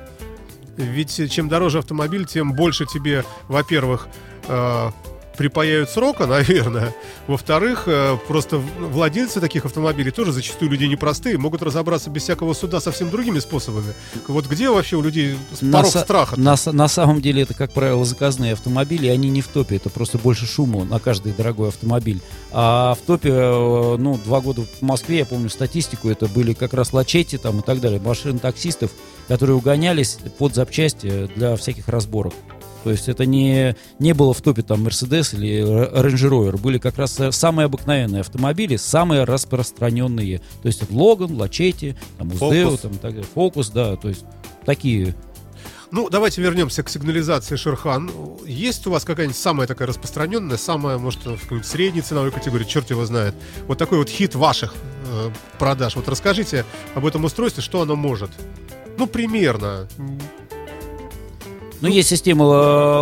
Ведь 0.77 1.31
чем 1.31 1.49
дороже 1.49 1.79
автомобиль, 1.79 2.25
тем 2.25 2.53
больше 2.53 2.87
тебе, 2.87 3.25
во-первых, 3.49 4.09
э, 4.49 4.91
припаяют 5.37 5.90
срока, 5.90 6.27
наверное. 6.29 6.94
Во-вторых, 7.27 7.85
э, 7.87 8.16
просто 8.29 8.59
владельцы 8.59 9.40
таких 9.40 9.64
автомобилей 9.64 10.11
тоже 10.11 10.33
зачастую 10.33 10.70
люди 10.70 10.85
непростые, 10.85 11.38
могут 11.38 11.62
разобраться 11.62 12.11
без 12.11 12.23
всякого 12.23 12.55
суда 12.55 12.81
совсем 12.81 13.11
другими 13.11 13.38
способами. 13.38 13.92
Вот 14.29 14.47
где 14.47 14.70
вообще 14.70 14.97
у 14.97 15.03
людей 15.03 15.37
На, 15.61 15.79
порог 15.79 15.94
са- 15.94 16.03
страха? 16.03 16.40
на, 16.40 16.57
на 16.73 16.88
самом 16.88 17.20
деле 17.20 17.42
это, 17.42 17.55
как 17.55 17.73
правило, 17.73 18.05
заказные 18.05 18.53
автомобили, 18.53 19.07
и 19.07 19.11
они 19.11 19.31
не 19.31 19.40
в 19.42 19.49
топе, 19.49 19.77
это 19.77 19.90
просто 19.90 20.18
больше 20.18 20.47
шума 20.47 20.85
на 20.85 20.99
каждый 20.99 21.33
дорогой 21.33 21.68
автомобиль. 21.68 22.20
А 22.53 22.94
в 22.94 23.07
топе, 23.07 23.31
э, 23.31 23.97
ну, 23.99 24.18
два 24.25 24.40
года 24.40 24.62
в 24.62 24.83
Москве, 24.83 25.18
я 25.18 25.27
помню 25.27 25.49
статистику, 25.51 26.09
это 26.09 26.27
были 26.27 26.53
как 26.53 26.75
раз 26.75 26.92
лачети 26.92 27.38
там 27.38 27.61
и 27.61 27.62
так 27.62 27.81
далее, 27.81 28.01
машин 28.01 28.38
таксистов, 28.38 28.90
которые 29.29 29.57
угонялись 29.57 30.18
под 30.38 30.55
запчасти 30.55 31.29
для 31.35 31.57
всяких 31.57 31.88
разборок. 31.88 32.35
То 32.85 32.90
есть 32.90 33.09
это 33.09 33.25
не, 33.25 33.75
не 33.99 34.12
было 34.12 34.35
в 34.35 34.42
топе 34.42 34.61
там 34.61 34.87
Mercedes 34.87 35.35
или 35.35 35.62
Range 35.62 36.29
Rover. 36.29 36.61
Были 36.61 36.77
как 36.77 36.99
раз 36.99 37.18
э, 37.18 37.33
самые 37.33 37.64
обыкновенные 37.64 38.20
автомобили, 38.20 38.77
самые 38.77 39.25
распространенные. 39.25 40.42
То 40.62 40.68
есть 40.68 40.88
Логан, 40.90 41.35
Лачети, 41.35 41.97
там, 42.18 42.29
Уздео, 42.31 42.77
там, 42.77 42.92
так 42.92 43.12
далее. 43.12 43.25
Фокус, 43.35 43.70
да, 43.70 43.97
то 43.97 44.09
есть 44.09 44.27
такие 44.66 45.14
Ну, 45.90 46.11
давайте 46.11 46.42
вернемся 46.42 46.83
к 46.83 46.90
сигнализации 46.90 47.57
Шерхан. 47.57 48.11
Есть 48.44 48.87
у 48.87 48.90
вас 48.90 49.05
какая-нибудь 49.05 49.38
самая 49.38 49.66
такая 49.66 49.88
распространенная, 49.88 50.59
самая, 50.59 50.99
может, 50.99 51.25
в 51.25 51.40
какой-нибудь 51.40 51.66
средней 51.66 52.03
ценовой 52.03 52.33
категории, 52.33 52.64
черт 52.64 52.90
его 52.90 53.07
знает, 53.07 53.35
вот 53.66 53.79
такой 53.79 53.97
вот 53.97 54.11
хит 54.11 54.35
ваших 54.35 54.75
э, 55.07 55.31
продаж. 55.59 55.97
Вот 55.97 56.07
расскажите 56.07 56.66
об 56.94 57.07
этом 57.07 57.25
устройстве, 57.25 57.62
что 57.62 57.81
оно 57.81 57.97
может. 57.97 58.31
Ну, 58.99 59.07
примерно. 59.07 59.88
Ну, 61.85 61.90
есть 61.90 62.09
система 62.09 62.44
э, 62.47 62.49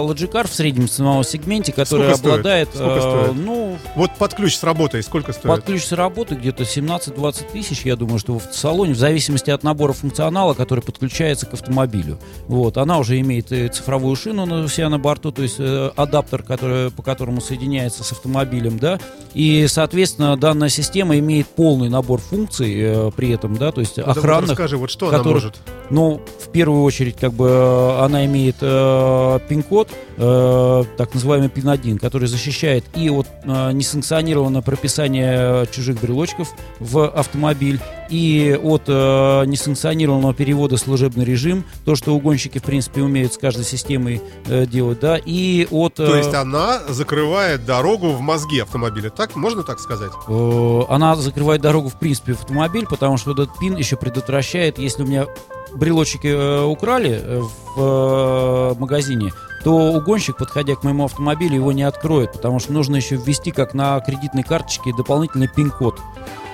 Logicar 0.09 0.49
в 0.49 0.53
среднем 0.53 0.89
ценовом 0.89 1.23
сегменте, 1.23 1.71
которая 1.71 2.17
Сколько 2.17 2.19
стоит? 2.19 2.33
обладает, 2.33 2.69
Сколько 2.75 2.95
э, 2.97 3.01
стоит? 3.01 3.33
ну, 3.37 3.79
Вот 3.95 4.11
под 4.19 4.35
ключ 4.35 4.57
с 4.57 4.65
работой 4.65 5.03
сколько 5.05 5.33
стоит? 5.33 5.45
под 5.55 5.65
ключ 5.65 5.85
с 5.85 5.93
работы 5.93 6.35
где-то 6.35 6.65
17-20 6.65 7.53
тысяч, 7.53 7.83
я 7.83 7.95
думаю, 7.95 8.19
что 8.19 8.33
в 8.33 8.37
автосалоне, 8.39 8.95
в 8.95 8.99
зависимости 8.99 9.51
от 9.51 9.63
набора 9.63 9.93
функционала, 9.93 10.55
который 10.55 10.81
подключается 10.83 11.47
к 11.47 11.55
автомобилю. 11.55 12.19
Вот, 12.49 12.77
она 12.77 12.99
уже 12.99 13.21
имеет 13.21 13.53
и 13.53 13.69
цифровую 13.69 14.17
шину 14.17 14.47
на, 14.47 14.69
себя 14.69 14.89
на 14.89 14.99
борту, 14.99 15.31
то 15.31 15.43
есть 15.43 15.57
э, 15.61 15.93
адаптер, 15.95 16.43
который, 16.43 16.91
по 16.91 17.05
которому 17.05 17.41
соединяется 17.41 18.03
с 18.03 18.11
автомобилем, 18.11 18.81
да, 18.81 18.99
и, 19.33 19.67
соответственно, 19.69 20.37
данная 20.37 20.71
система 20.71 21.17
имеет 21.21 21.47
полный 21.47 21.89
набор 21.89 22.19
функций 22.21 22.75
э, 22.77 23.11
при 23.15 23.31
этом, 23.31 23.57
да, 23.57 23.71
то 23.71 23.81
есть 23.81 23.97
Ну, 23.99 24.03
давай 24.07 24.19
охранных, 24.19 24.51
расскажи, 24.51 24.77
вот 24.77 24.91
что 24.91 25.07
она 25.09 25.19
которых- 25.19 25.35
может. 25.45 25.61
Ну, 25.93 26.23
в 26.41 26.49
первую 26.49 26.85
очередь, 26.85 27.17
как 27.17 27.35
бы 27.35 27.49
э, 27.49 28.03
она 28.03 28.25
имеет 28.25 28.57
э, 28.63 29.39
пин-код, 29.47 29.91
э, 30.17 30.85
так 30.97 31.13
называемый 31.13 31.51
пин-1, 31.51 31.99
который 31.99 32.29
защищает 32.29 32.85
и 32.97 33.11
от 33.11 33.27
э, 33.45 33.73
несанкционированного 33.73 34.63
прописания 34.63 35.67
чужих 35.67 36.01
брелочков 36.01 36.49
в 36.81 37.07
автомобиль, 37.07 37.79
и 38.09 38.59
от 38.63 38.85
э, 38.87 39.45
несанкционированного 39.45 40.33
перевода 40.33 40.79
служебный 40.79 41.27
режим, 41.27 41.65
то, 41.85 41.95
что 41.95 42.15
угонщики, 42.15 42.59
в 42.59 42.63
принципе, 42.63 43.03
умеют 43.03 43.35
с 43.35 43.39
каждой 43.39 43.65
системой 43.65 44.23
э, 44.47 44.65
делать, 44.65 44.99
да, 45.01 45.19
и 45.23 45.67
от... 45.71 45.95
То 45.95 46.15
э, 46.15 46.19
есть 46.19 46.33
она 46.35 46.81
закрывает 46.89 47.67
дорогу 47.67 48.13
в 48.13 48.21
мозге 48.23 48.63
автомобиля. 48.63 49.11
Так, 49.11 49.37
можно 49.37 49.63
так 49.63 49.79
сказать? 49.79 50.13
Э, 50.27 50.81
Она 50.89 51.17
закрывает 51.17 51.61
дорогу, 51.61 51.91
в 51.91 51.99
принципе, 51.99 52.33
в 52.33 52.41
автомобиль, 52.41 52.87
потому 52.87 53.19
что 53.19 53.33
этот 53.33 53.51
пин 53.59 53.77
еще 53.77 53.97
предотвращает, 53.97 54.79
если 54.79 55.03
у 55.03 55.07
меня 55.07 55.27
брелочки 55.75 56.29
э, 56.29 56.65
украли 56.65 57.21
э, 57.23 57.41
в 57.77 58.75
э, 58.75 58.75
магазине, 58.79 59.33
то 59.65 59.93
угонщик, 59.93 60.37
подходя 60.37 60.75
к 60.75 60.83
моему 60.83 61.05
автомобилю, 61.05 61.55
его 61.55 61.73
не 61.73 61.83
откроет, 61.83 62.33
потому 62.33 62.59
что 62.59 62.73
нужно 62.73 62.97
еще 62.97 63.17
ввести, 63.17 63.53
как 63.53 63.75
на 63.75 64.01
кредитной 64.01 64.43
карточке, 64.43 64.93
дополнительный 64.97 65.49
пин-код. 65.49 66.01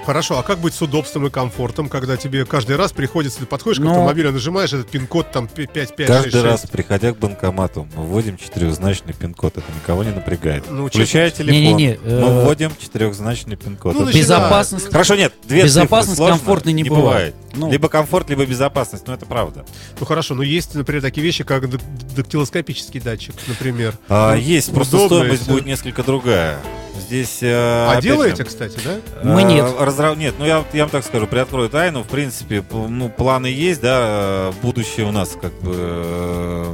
Хорошо, 0.09 0.39
а 0.39 0.43
как 0.43 0.61
быть 0.61 0.73
с 0.73 0.81
удобством 0.81 1.27
и 1.27 1.31
комфортом, 1.31 1.91
когда 1.91 2.17
тебе 2.17 2.47
каждый 2.47 2.77
раз 2.77 2.93
приходится, 2.93 3.41
ты 3.41 3.45
подходишь 3.45 3.79
к 3.79 3.83
Ну- 3.83 3.91
автомобилю, 3.91 4.33
нажимаешь 4.33 4.73
этот 4.73 4.89
пин-код 4.89 5.31
там 5.33 5.49
5566. 5.49 6.33
Каждый 6.33 6.43
раз, 6.51 6.63
приходя 6.63 7.13
к 7.13 7.19
банкомату, 7.19 7.87
мы 7.95 8.05
вводим 8.05 8.39
четырехзначный 8.39 9.13
пин-код. 9.13 9.59
Это 9.59 9.67
никого 9.71 10.05
не 10.05 10.13
напрягает. 10.13 10.65
Ну, 10.71 10.89
Включая 10.89 11.31
телефон, 11.31 11.53
Не-не-не, 11.53 11.99
э, 12.03 12.21
мы 12.25 12.41
вводим 12.43 12.73
четырехзначный 12.81 13.57
пин-код. 13.57 13.97
Ну. 13.97 14.11
Безопасность. 14.11 14.91
Хорошо, 14.91 15.15
нет, 15.15 15.35
две 15.47 15.65
Безопасность 15.65 16.17
сложно, 16.17 16.39
комфортной 16.39 16.73
не 16.73 16.85
бывает. 16.85 17.35
Ну. 17.55 17.71
Либо 17.71 17.91
комфорт, 17.91 18.31
либо 18.31 18.47
безопасность, 18.47 19.07
но 19.07 19.13
это 19.13 19.27
правда. 19.27 19.67
Ну 20.01 20.07
хорошо, 20.07 20.35
но 20.35 20.43
есть, 20.43 20.75
например, 20.75 21.03
такие 21.03 21.23
вещи, 21.23 21.45
как 21.45 21.69
дак- 21.69 21.83
дактилоскопический 22.17 23.01
датчик, 23.01 23.35
например. 23.47 23.99
А, 24.09 24.33
Ну, 24.35 24.41
есть, 24.41 24.73
просто 24.73 25.05
стоимость 25.05 25.47
будет 25.47 25.67
несколько 25.67 26.03
другая. 26.03 26.61
Здесь... 27.01 27.39
э, 27.43 27.87
А 27.89 28.01
делаете, 28.01 28.37
же, 28.37 28.45
кстати, 28.45 28.79
да? 28.85 28.97
Мы 29.25 29.43
э, 29.43 29.45
нет. 29.45 29.65
разра- 29.79 30.17
Нет, 30.17 30.35
ну 30.39 30.45
я, 30.47 30.65
я 30.73 30.83
вам 30.83 30.91
так 30.91 31.05
скажу, 31.05 31.27
приоткрою 31.27 31.69
тайну. 31.69 32.03
В 32.03 32.09
принципе, 32.09 32.63
ну, 32.71 33.09
планы 33.09 33.47
есть, 33.47 33.81
да, 33.81 33.99
э, 34.03 34.53
будущее 34.63 35.07
у 35.07 35.13
нас 35.13 35.37
как 35.41 35.53
бы... 35.61 36.67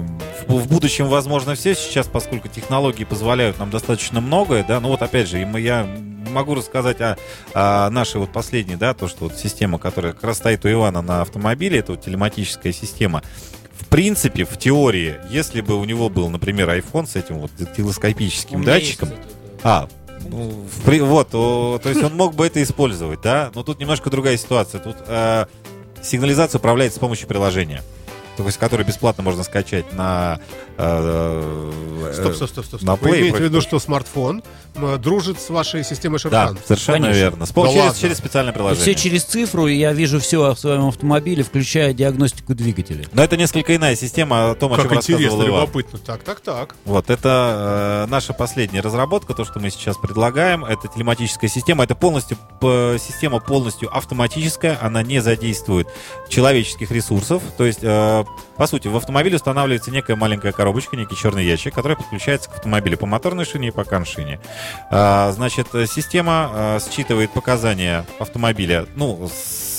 В, 0.48 0.54
в 0.58 0.66
будущем, 0.68 1.06
возможно, 1.08 1.54
все 1.54 1.74
сейчас, 1.74 2.06
поскольку 2.06 2.48
технологии 2.48 3.04
позволяют 3.04 3.58
нам 3.58 3.70
достаточно 3.70 4.20
многое, 4.20 4.64
да, 4.66 4.78
ну 4.80 4.88
вот 4.88 5.00
опять 5.02 5.28
же, 5.28 5.40
и 5.40 5.44
мы- 5.44 5.60
я 5.60 5.86
могу 6.30 6.54
рассказать 6.54 7.00
о, 7.00 7.16
о 7.54 7.88
нашей 7.90 8.20
вот 8.20 8.30
последней, 8.32 8.76
да, 8.76 8.92
то, 8.94 9.08
что 9.08 9.24
вот 9.24 9.36
система, 9.36 9.78
которая 9.78 10.12
как 10.12 10.24
раз 10.24 10.38
стоит 10.38 10.64
у 10.64 10.70
Ивана 10.70 11.00
на 11.00 11.22
автомобиле, 11.22 11.78
это 11.78 11.92
вот 11.92 12.02
телематическая 12.02 12.72
система, 12.72 13.22
в 13.78 13.86
принципе, 13.86 14.44
в 14.44 14.58
теории, 14.58 15.16
если 15.30 15.60
бы 15.60 15.76
у 15.78 15.84
него 15.84 16.08
был, 16.08 16.28
например, 16.28 16.68
iPhone 16.70 17.06
с 17.06 17.16
этим 17.16 17.38
вот 17.38 17.50
телескопическим 17.76 18.64
датчиком, 18.64 19.10
а, 19.62 19.82
ну, 19.82 19.88
в 19.88 20.03
при- 20.84 21.00
вот, 21.00 21.34
о, 21.34 21.78
то 21.82 21.88
есть 21.88 22.02
он 22.02 22.14
мог 22.16 22.34
бы 22.34 22.46
это 22.46 22.62
использовать, 22.62 23.20
да, 23.22 23.50
но 23.54 23.62
тут 23.62 23.78
немножко 23.80 24.10
другая 24.10 24.36
ситуация. 24.36 24.80
Тут 24.80 24.96
э, 25.06 25.46
сигнализация 26.02 26.58
управляется 26.58 26.98
с 26.98 27.00
помощью 27.00 27.28
приложения, 27.28 27.82
то 28.36 28.44
есть 28.44 28.58
которое 28.58 28.84
бесплатно 28.84 29.22
можно 29.22 29.42
скачать 29.42 29.92
на 29.92 30.40
э, 30.76 31.72
Стоп, 32.14 32.34
стоп, 32.34 32.48
стоп, 32.50 32.64
стоп. 32.66 32.82
на 32.82 32.96
стоп. 32.96 33.02
Вы 33.02 33.08
Play 33.16 33.20
имеете 33.20 33.38
в 33.38 33.40
виду, 33.40 33.60
что 33.60 33.78
смартфон 33.78 34.42
дружит 34.98 35.40
с 35.40 35.50
вашей 35.50 35.84
системой 35.84 36.18
Да, 36.18 36.30
Шерхан? 36.48 36.58
совершенно 36.66 36.98
Конечно. 36.98 37.20
верно. 37.20 37.46
С 37.46 37.50
Да 37.52 37.62
через, 37.62 37.76
ладно. 37.84 37.98
через 38.00 38.16
специальное 38.18 38.52
Все 38.52 38.58
приложение. 38.58 38.94
через 38.94 39.24
цифру, 39.24 39.66
и 39.68 39.76
я 39.76 39.92
вижу 39.92 40.18
все 40.20 40.52
в 40.54 40.58
своем 40.58 40.88
автомобиле, 40.88 41.42
включая 41.44 41.92
диагностику 41.92 42.54
двигателя. 42.54 43.04
Но 43.12 43.22
это 43.22 43.36
несколько 43.36 43.74
иная 43.76 43.96
система 43.96 44.50
о 44.50 44.54
том, 44.54 44.72
о 44.72 44.76
Как 44.76 44.86
чем 44.88 44.94
интересно, 44.96 45.24
рассказывал 45.26 45.48
Иван. 45.48 45.60
любопытно. 45.62 45.98
Так, 46.00 46.22
так, 46.22 46.40
так. 46.40 46.74
Вот, 46.84 47.10
это 47.10 48.04
э, 48.06 48.10
наша 48.10 48.32
последняя 48.32 48.80
разработка, 48.80 49.34
то, 49.34 49.44
что 49.44 49.60
мы 49.60 49.70
сейчас 49.70 49.96
предлагаем. 49.96 50.64
Это 50.64 50.88
телематическая 50.88 51.48
система. 51.48 51.84
Это 51.84 51.94
полностью 51.94 52.36
п- 52.60 52.98
система 52.98 53.38
полностью 53.40 53.94
автоматическая. 53.96 54.78
Она 54.80 55.02
не 55.02 55.20
задействует 55.20 55.88
человеческих 56.28 56.90
ресурсов. 56.90 57.42
То 57.56 57.64
есть, 57.64 57.80
э, 57.82 58.24
по 58.56 58.66
сути, 58.66 58.88
в 58.88 58.96
автомобиле 58.96 59.36
устанавливается 59.36 59.90
некая 59.90 60.16
маленькая 60.16 60.52
коробочка, 60.52 60.96
некий 60.96 61.16
черный 61.16 61.44
ящик, 61.44 61.74
который 61.74 61.96
подключается 61.96 62.50
к 62.50 62.54
автомобилю 62.54 62.96
по 62.96 63.06
моторной 63.06 63.44
шине 63.44 63.68
и 63.68 63.70
по 63.70 63.84
коншине. 63.84 64.40
А, 64.90 65.32
значит, 65.32 65.68
система 65.88 66.50
э, 66.52 66.78
считывает 66.90 67.32
показания 67.32 68.04
автомобиля, 68.18 68.86
ну, 68.94 69.28
с 69.28 69.73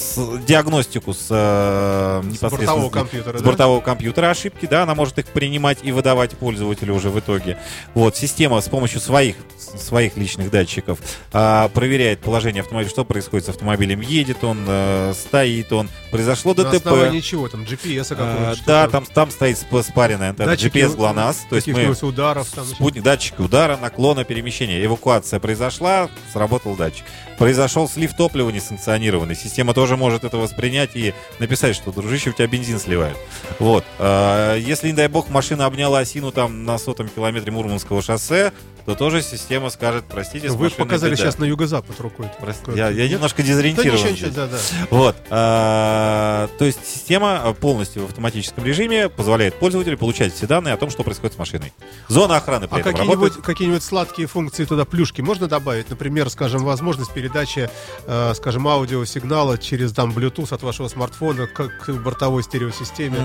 диагностику 0.45 1.13
с, 1.13 1.27
э, 1.29 2.21
С 2.33 2.39
бортового 2.39 2.89
компьютера, 2.89 3.37
с 3.37 3.41
да? 3.41 3.45
бортового 3.47 3.81
компьютера 3.81 4.29
ошибки, 4.29 4.65
да, 4.65 4.83
она 4.83 4.95
может 4.95 5.17
их 5.19 5.25
принимать 5.27 5.79
и 5.83 5.91
выдавать 5.91 6.31
пользователю 6.37 6.93
уже 6.95 7.09
в 7.09 7.19
итоге. 7.19 7.57
Вот, 7.93 8.15
система 8.15 8.59
с 8.61 8.69
помощью 8.69 8.99
своих, 9.01 9.35
своих 9.57 10.17
личных 10.17 10.49
датчиков 10.51 10.99
а, 11.33 11.69
проверяет 11.69 12.19
положение 12.21 12.61
автомобиля, 12.61 12.89
что 12.89 13.03
происходит 13.05 13.45
с 13.45 13.49
автомобилем, 13.49 14.01
едет 14.01 14.43
он, 14.43 14.63
э, 14.67 15.13
стоит 15.15 15.71
он, 15.73 15.89
произошло 16.11 16.53
На 16.53 16.63
ДТП. 16.63 16.75
основании 16.87 17.19
чего 17.19 17.47
там? 17.49 17.63
GPS 17.63 18.07
А, 18.11 18.15
какого-то? 18.15 18.61
да, 18.65 18.87
там, 18.89 19.05
там 19.05 19.31
стоит 19.31 19.57
сп- 19.57 19.83
спаренная 19.83 20.33
Датчики, 20.33 20.77
GPS 20.77 20.95
GLONASS, 20.95 21.35
то 21.49 21.55
есть 21.55 21.67
мы 21.67 21.95
ударов 22.01 22.49
там. 22.51 22.65
спутник, 22.65 23.03
датчики 23.03 23.41
удара, 23.41 23.77
наклона, 23.77 24.23
перемещения. 24.23 24.83
Эвакуация 24.85 25.39
произошла, 25.39 26.09
сработал 26.31 26.75
датчик. 26.75 27.05
Произошел 27.37 27.89
слив 27.89 28.15
топлива 28.15 28.49
несанкционированный. 28.49 29.35
Система 29.35 29.73
тоже 29.73 29.97
может 29.97 30.04
это 30.13 30.37
воспринять 30.37 30.95
и 30.95 31.13
написать, 31.39 31.75
что, 31.75 31.91
дружище, 31.91 32.29
у 32.29 32.33
тебя 32.33 32.47
бензин 32.47 32.79
сливают. 32.79 33.17
Вот. 33.59 33.83
А, 33.99 34.55
Если, 34.55 34.87
не 34.87 34.93
дай 34.93 35.07
бог, 35.07 35.29
машина 35.29 35.65
обняла 35.65 35.99
осину 35.99 36.31
там 36.31 36.65
на 36.65 36.77
сотом 36.77 37.09
километре 37.09 37.51
Мурманского 37.51 38.01
шоссе, 38.01 38.53
то 38.85 38.95
тоже 38.95 39.21
система 39.21 39.69
скажет, 39.69 40.05
простите, 40.09 40.49
Вы 40.49 40.69
показали 40.69 41.11
беда». 41.11 41.23
сейчас 41.23 41.37
на 41.39 41.45
юго-запад 41.45 41.99
рукой. 41.99 42.27
Прости, 42.39 42.71
я, 42.75 42.89
я 42.89 43.07
немножко 43.09 43.41
Да 43.41 43.47
дезориентирован. 43.47 43.97
здесь. 43.99 44.11
ничего, 44.11 44.29
да, 44.31 44.47
да. 44.47 44.57
Вот. 44.91 45.15
а, 45.29 46.49
то 46.59 46.65
есть 46.65 46.79
система 46.85 47.41
а, 47.43 47.53
полностью 47.53 48.03
в 48.03 48.05
автоматическом 48.09 48.63
режиме 48.63 49.09
позволяет 49.09 49.55
пользователю 49.55 49.97
получать 49.97 50.33
все 50.33 50.45
данные 50.47 50.73
о 50.73 50.77
том, 50.77 50.89
что 50.89 51.03
происходит 51.03 51.33
с 51.35 51.37
машиной. 51.39 51.73
Зона 52.07 52.37
охраны 52.37 52.67
при 52.67 52.75
А 52.77 52.79
этом 52.81 52.91
какие-нибудь, 52.93 53.15
работает. 53.23 53.45
какие-нибудь 53.45 53.83
сладкие 53.83 54.27
функции 54.27 54.65
туда, 54.65 54.85
плюшки 54.85 55.21
можно 55.21 55.47
добавить? 55.47 55.89
Например, 55.89 56.29
скажем, 56.29 56.63
возможность 56.63 57.11
передачи, 57.13 57.69
э, 58.05 58.33
скажем, 58.35 58.67
аудиосигнала 58.67 59.57
через 59.57 59.93
там 59.93 60.11
Bluetooth 60.11 60.53
от 60.53 60.61
вашего 60.63 60.87
смартфона 60.87 61.47
к, 61.47 61.69
к 61.69 61.91
бортовой 61.93 62.43
стереосистеме. 62.43 63.19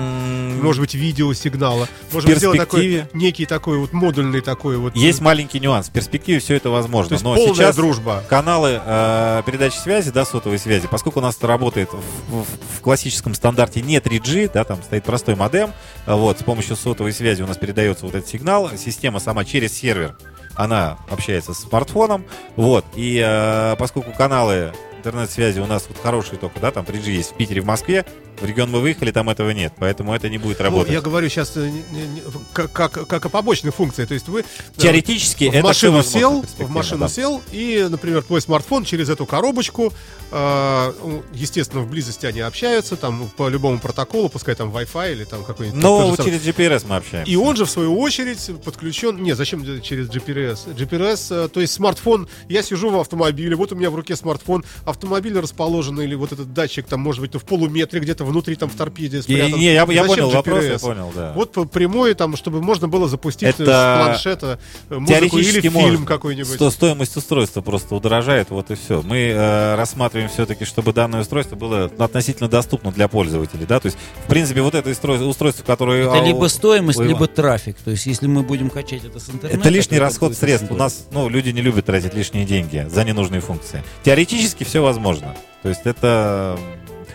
Может 0.61 0.81
быть, 0.81 0.93
видеосигнала. 0.95 1.87
Может 2.11 2.27
быть, 2.29 2.37
сделать 2.37 2.57
такой, 2.59 3.05
некий 3.13 3.45
такой 3.45 3.77
вот 3.77 3.93
модульный 3.93 4.41
такой 4.41 4.77
вот... 4.77 4.95
Есть 4.95 5.21
маленький 5.21 5.50
нюанс. 5.59 5.89
В 5.89 5.91
перспективе 5.91 6.39
все 6.39 6.55
это 6.55 6.69
возможно. 6.69 7.09
То 7.09 7.13
есть 7.15 7.23
но 7.23 7.35
полная 7.35 7.53
сейчас 7.53 7.75
дружба. 7.75 8.23
каналы 8.29 8.81
э, 8.83 9.43
передачи 9.45 9.75
связи, 9.77 10.11
да, 10.11 10.25
сотовой 10.25 10.59
связи, 10.59 10.87
поскольку 10.89 11.19
у 11.19 11.21
нас 11.21 11.37
это 11.37 11.47
работает 11.47 11.89
в, 11.91 11.97
в- 12.41 12.45
в 12.77 12.81
классическом 12.81 13.33
стандарте 13.33 13.81
не 13.81 13.97
3G, 13.97 14.51
да, 14.53 14.63
там 14.63 14.81
стоит 14.83 15.03
простой 15.03 15.35
модем, 15.35 15.71
вот, 16.05 16.39
с 16.39 16.43
помощью 16.43 16.75
сотовой 16.75 17.13
связи 17.13 17.41
у 17.41 17.47
нас 17.47 17.57
передается 17.57 18.05
вот 18.05 18.15
этот 18.15 18.29
сигнал, 18.29 18.69
система 18.77 19.19
сама 19.19 19.45
через 19.45 19.73
сервер, 19.73 20.15
она 20.55 20.97
общается 21.09 21.53
с 21.53 21.59
смартфоном, 21.59 22.25
вот, 22.55 22.85
и 22.95 23.21
э, 23.23 23.75
поскольку 23.77 24.11
каналы 24.11 24.73
интернет-связи 24.97 25.59
у 25.59 25.65
нас 25.65 25.85
вот 25.87 25.97
хорошие 26.01 26.37
только, 26.37 26.59
да, 26.59 26.71
там 26.71 26.83
3G 26.85 27.09
есть 27.11 27.31
в 27.31 27.35
Питере, 27.35 27.61
в 27.61 27.65
Москве, 27.65 28.05
в 28.41 28.45
регион 28.45 28.71
мы 28.71 28.81
выехали, 28.81 29.11
там 29.11 29.29
этого 29.29 29.51
нет, 29.51 29.73
поэтому 29.77 30.13
это 30.13 30.29
не 30.29 30.37
будет 30.37 30.59
Ну, 30.59 30.65
работать. 30.65 30.91
я 30.93 31.01
говорю 31.01 31.29
сейчас 31.29 31.55
э, 31.55 31.69
не- 31.69 32.07
не- 32.07 32.21
как, 32.53 32.71
как, 32.71 33.07
как 33.07 33.25
о 33.25 33.29
побочной 33.29 33.71
функции. 33.71 34.05
То 34.05 34.13
есть 34.13 34.27
вы 34.27 34.41
э, 34.41 34.43
Теоретически 34.77 35.45
в 35.45 35.53
это 35.53 35.63
машину 35.63 36.03
сел, 36.03 36.43
в 36.57 36.69
машину 36.69 37.01
да. 37.01 37.09
сел, 37.09 37.41
и, 37.51 37.87
например, 37.89 38.23
твой 38.23 38.41
смартфон 38.41 38.83
через 38.83 39.09
эту 39.09 39.25
коробочку, 39.25 39.93
э, 40.31 40.93
ну, 41.03 41.23
естественно, 41.33 41.81
в 41.81 41.89
близости 41.89 42.25
они 42.25 42.39
общаются, 42.41 42.95
там 42.95 43.29
по 43.37 43.47
любому 43.47 43.79
протоколу, 43.79 44.29
пускай 44.29 44.55
там 44.55 44.75
Wi-Fi 44.75 45.11
или 45.11 45.23
там 45.23 45.43
какой-нибудь. 45.43 45.81
Но 45.81 46.15
через 46.17 46.41
GPRS 46.45 46.85
мы 46.87 46.95
общаемся. 46.97 47.31
И 47.31 47.35
он 47.35 47.55
же, 47.55 47.65
в 47.65 47.69
свою 47.69 47.97
очередь, 47.99 48.49
подключен... 48.63 49.21
Не, 49.21 49.33
зачем 49.33 49.63
через 49.81 50.09
GPRS? 50.09 50.75
GPRS, 50.75 51.45
э, 51.45 51.47
то 51.49 51.61
есть 51.61 51.73
смартфон... 51.73 52.27
Я 52.49 52.63
сижу 52.63 52.89
в 52.89 52.99
автомобиле, 52.99 53.55
вот 53.55 53.71
у 53.71 53.75
меня 53.75 53.89
в 53.91 53.95
руке 53.95 54.15
смартфон, 54.15 54.63
автомобиль 54.85 55.37
расположен, 55.39 55.99
или 56.01 56.15
вот 56.15 56.31
этот 56.31 56.53
датчик, 56.53 56.87
там, 56.87 57.01
может 57.01 57.21
быть, 57.21 57.35
в 57.35 57.45
полуметре 57.45 57.99
где-то 57.99 58.25
внутри, 58.31 58.55
там, 58.55 58.69
в 58.69 58.75
торпеде 58.75 59.17
Не, 59.17 59.23
спрятан. 59.23 59.59
не, 59.59 59.65
я, 59.73 59.85
я 59.89 60.03
понял 60.03 60.29
вопрос, 60.29 60.63
я 60.63 60.79
понял, 60.79 61.11
да. 61.15 61.33
Вот 61.35 61.51
по 61.51 61.65
прямой, 61.65 62.13
там, 62.13 62.35
чтобы 62.35 62.61
можно 62.61 62.87
было 62.87 63.07
запустить 63.07 63.49
Это 63.49 63.65
с 63.65 64.03
планшета 64.05 64.59
э, 64.89 64.97
музыку 64.97 65.37
или 65.37 65.61
фильм 65.61 65.73
можно. 65.73 66.05
какой-нибудь. 66.05 66.53
Сто- 66.53 66.71
стоимость 66.71 67.15
устройства 67.15 67.61
просто 67.61 67.95
удорожает, 67.95 68.49
вот 68.49 68.71
и 68.71 68.75
все. 68.75 69.01
Мы 69.01 69.17
э, 69.17 69.75
рассматриваем 69.75 70.29
все-таки, 70.29 70.65
чтобы 70.65 70.93
данное 70.93 71.21
устройство 71.21 71.55
было 71.55 71.91
относительно 71.99 72.49
доступно 72.49 72.91
для 72.91 73.07
пользователей, 73.07 73.65
да, 73.65 73.79
то 73.79 73.87
есть, 73.87 73.97
в 74.25 74.27
принципе, 74.27 74.61
вот 74.61 74.75
это 74.75 74.89
устройство, 74.89 75.27
устройство 75.27 75.63
которое... 75.63 76.03
Это 76.03 76.13
а, 76.13 76.25
либо 76.25 76.47
стоимость, 76.47 76.99
Ивана. 76.99 77.09
либо 77.09 77.27
трафик. 77.27 77.77
То 77.83 77.91
есть, 77.91 78.05
если 78.05 78.27
мы 78.27 78.43
будем 78.43 78.69
качать 78.69 79.03
это 79.03 79.19
с 79.19 79.29
интернета... 79.29 79.59
Это 79.59 79.69
лишний 79.69 79.97
то 79.97 80.03
расход 80.03 80.35
средств. 80.35 80.71
У 80.71 80.75
нас, 80.75 81.07
ну, 81.11 81.29
люди 81.29 81.49
не 81.49 81.61
любят 81.61 81.85
тратить 81.85 82.13
лишние 82.13 82.45
деньги 82.45 82.87
за 82.89 83.03
ненужные 83.03 83.41
функции. 83.41 83.83
Теоретически 84.03 84.63
все 84.63 84.81
возможно. 84.81 85.35
То 85.63 85.69
есть 85.69 85.81
это... 85.85 86.57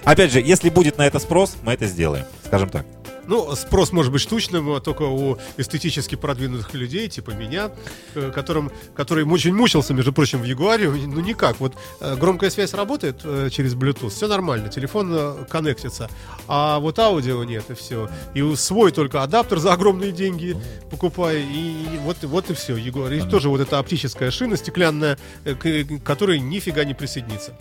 Опять 0.07 0.31
же, 0.31 0.41
если 0.41 0.71
будет 0.71 0.99
на 0.99 1.07
это 1.07 1.19
спрос, 1.19 1.57
мы 1.63 1.73
это 1.73 1.87
сделаем, 1.87 2.27
скажем 2.45 2.69
так. 2.71 2.87
Ну, 3.29 3.55
спрос 3.57 3.93
может 3.93 4.13
быть 4.13 4.21
штучным, 4.21 4.81
только 4.81 5.03
у 5.03 5.39
эстетически 5.57 6.15
продвинутых 6.15 6.73
людей, 6.75 7.09
типа 7.09 7.31
меня, 7.31 7.71
э, 8.15 8.31
которым, 8.35 8.71
который 8.95 9.25
очень 9.25 9.55
мучился, 9.55 9.95
между 9.95 10.13
прочим, 10.13 10.41
в 10.41 10.45
Ягуаре. 10.45 10.89
Ну, 10.89 11.21
никак. 11.21 11.61
Вот 11.61 11.75
э, 12.01 12.17
громкая 12.17 12.51
связь 12.51 12.75
работает 12.75 13.21
э, 13.25 13.49
через 13.51 13.75
Bluetooth, 13.75 14.11
все 14.11 14.29
нормально, 14.29 14.69
телефон 14.69 15.47
коннектится. 15.49 16.09
А 16.49 16.79
вот 16.79 16.99
аудио 16.99 17.43
нет, 17.45 17.65
и 17.71 17.75
все. 17.75 18.09
И 18.35 18.55
свой 18.57 18.93
только 18.93 19.23
адаптер 19.23 19.59
за 19.59 19.73
огромные 19.73 20.13
деньги 20.13 20.57
покупай, 20.91 21.43
и, 21.43 21.99
вот, 22.03 22.19
вот 22.23 22.51
и 22.51 22.55
все. 22.55 22.77
Ягуар. 22.77 23.13
И 23.13 23.21
тоже 23.23 23.49
вот 23.49 23.61
эта 23.61 23.79
оптическая 23.79 24.31
шина 24.31 24.57
стеклянная, 24.57 25.19
к 25.45 25.85
которой 26.05 26.39
нифига 26.39 26.85
не 26.85 26.95
присоединится. 26.95 27.57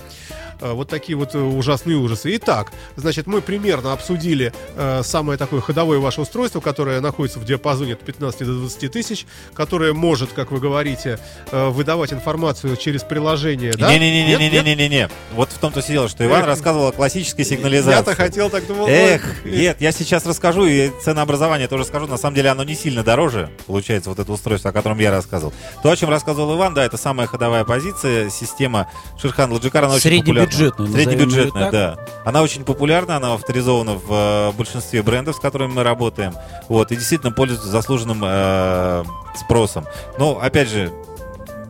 Вот 0.62 0.90
такие 0.90 1.18
вот 1.18 1.36
ужасные 1.36 1.98
ужасы. 1.98 2.36
Итак, 2.38 2.72
значит, 2.96 3.28
мы 3.28 3.42
примерно 3.42 3.92
обсудили 3.92 4.54
самое 5.02 5.38
такое 5.38 5.55
ходовое 5.62 6.00
ваше 6.00 6.22
устройство, 6.22 6.60
которое 6.60 7.02
находится 7.02 7.40
в 7.40 7.46
диапазоне 7.46 7.94
от 7.94 8.02
15 8.02 8.40
до 8.46 8.54
20 8.54 8.92
тысяч, 8.92 9.26
которое 9.54 9.94
может, 9.94 10.34
как 10.34 10.52
вы 10.52 10.60
говорите, 10.60 11.20
э, 11.52 11.70
выдавать 11.70 12.14
информацию 12.14 12.76
через 12.78 13.04
приложение. 13.04 13.74
да? 13.74 13.92
Нет? 13.92 14.02
Нет? 14.02 14.40
Не-не-не-не-не-не-не. 14.40 15.10
Вот 15.34 15.50
в 15.52 15.58
том-то 15.58 15.82
все 15.82 15.94
дело, 15.94 16.10
что 16.10 16.26
Иван 16.26 16.42
Эх. 16.42 16.48
рассказывал 16.48 16.88
о 16.88 16.92
классической 16.92 17.46
сигнализации. 17.46 17.98
Я-то 17.98 18.16
хотел 18.16 18.50
так 18.50 18.66
думал. 18.68 18.88
Эх, 18.88 19.46
нет, 19.46 19.78
я 19.80 19.92
сейчас 19.92 20.26
расскажу, 20.26 20.66
и 20.66 20.92
ценообразование 21.04 21.68
тоже 21.68 21.86
скажу. 21.86 22.08
На 22.08 22.18
самом 22.18 22.36
деле 22.36 22.50
оно 22.50 22.64
не 22.64 22.76
сильно 22.76 23.04
дороже, 23.04 23.50
получается, 23.68 24.10
вот 24.10 24.20
это 24.20 24.32
устройство, 24.32 24.70
о 24.72 24.74
котором 24.74 25.00
я 25.00 25.12
рассказывал. 25.12 25.54
То, 25.84 25.90
о 25.90 25.96
чем 25.96 26.10
рассказывал 26.10 26.56
Иван, 26.56 26.74
да, 26.74 26.86
это 26.86 26.98
самая 26.98 27.28
ходовая 27.28 27.64
позиция, 27.64 28.30
система 28.30 28.90
Шерхан 29.22 29.52
Ладжикар, 29.52 29.84
она 29.86 29.96
очень 29.96 30.20
популярна. 30.20 30.52
Среднебюджетная, 30.52 30.92
Среднебюджетная, 30.92 31.72
да. 31.72 31.98
Она 32.26 32.42
очень 32.42 32.64
популярна, 32.64 33.18
она 33.18 33.34
авторизована 33.34 33.94
в 33.96 34.06
э, 34.10 34.52
большинстве 34.58 35.02
брендов, 35.04 35.36
с 35.36 35.40
которыми 35.46 35.74
мы 35.74 35.84
работаем. 35.84 36.34
Вот, 36.68 36.92
и 36.92 36.96
действительно 36.96 37.32
пользуется 37.32 37.68
заслуженным 37.68 38.22
э, 38.24 39.04
спросом. 39.36 39.86
Но, 40.18 40.40
опять 40.40 40.70
же, 40.70 40.92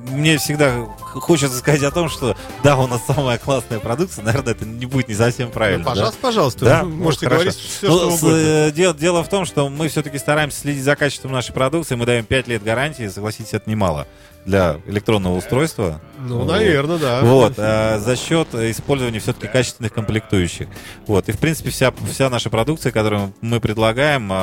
мне 0.10 0.38
всегда 0.38 0.88
хочется 1.22 1.58
сказать 1.58 1.84
о 1.84 1.92
том, 1.92 2.10
что 2.10 2.36
да, 2.64 2.78
у 2.78 2.88
нас 2.88 3.02
самая 3.06 3.38
классная 3.38 3.80
продукция, 3.80 4.24
наверное, 4.24 4.54
это 4.54 4.66
не 4.66 4.86
будет 4.86 5.08
не 5.08 5.16
совсем 5.16 5.48
Ну, 5.48 5.54
правильно. 5.54 5.84
да? 5.84 5.90
пожалуйста, 5.92 6.20
пожалуйста. 6.22 6.66
Да, 6.66 6.84
Вы 6.84 6.90
ну, 6.90 7.04
можете 7.04 7.26
хорошо. 7.26 7.44
говорить 7.44 7.60
все, 7.60 7.88
Ну, 7.88 7.98
что 7.98 8.12
с- 8.12 8.24
угодно. 8.24 8.38
э, 8.38 8.72
дело, 8.72 8.94
дело 8.94 9.24
в 9.24 9.30
том, 9.30 9.46
что 9.46 9.70
мы 9.70 9.88
все-таки 9.88 10.18
стараемся 10.18 10.60
следить 10.60 10.84
за 10.84 10.96
качеством 10.96 11.32
нашей 11.32 11.54
продукции. 11.54 11.96
Мы 11.96 12.06
даем 12.06 12.26
5 12.26 12.48
лет 12.48 12.64
гарантии, 12.64 13.08
согласитесь, 13.08 13.54
это 13.54 13.70
немало 13.70 14.08
для 14.46 14.78
электронного 14.86 15.38
устройства. 15.38 16.00
Ну, 16.20 16.40
Вот. 16.40 16.48
наверное, 16.52 16.98
да. 17.00 17.22
Вот, 17.22 17.54
э, 17.58 17.98
за 18.00 18.16
счет 18.16 18.54
использования 18.54 19.20
все-таки 19.20 19.48
качественных 19.48 19.92
комплектующих. 19.92 20.68
Вот, 21.08 21.28
и 21.30 21.32
в 21.32 21.40
принципе 21.40 21.72
вся, 21.72 21.92
вся 22.12 22.30
наша 22.30 22.52
продукция, 22.52 22.92
которую 22.92 23.34
мы 23.42 23.60
предлагаем, 23.60 24.32
э, 24.32 24.36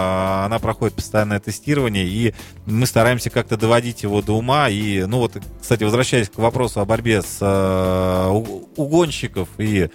она 0.45 0.59
проходит 0.59 0.97
постоянное 0.97 1.39
тестирование, 1.39 2.05
и 2.05 2.35
мы 2.67 2.87
стараемся 2.87 3.31
как-то 3.31 3.57
доводить 3.57 4.03
его 4.03 4.21
до 4.23 4.33
ума. 4.37 4.69
И, 4.69 5.05
ну 5.05 5.19
вот, 5.19 5.35
кстати, 5.61 5.85
возвращаясь 5.85 6.29
к 6.29 6.37
вопросу 6.39 6.62
о 6.77 6.85
борьбе 6.85 7.23
с 7.23 7.39
э, 7.41 8.29
угонщиков 8.77 9.49
и 9.59 9.89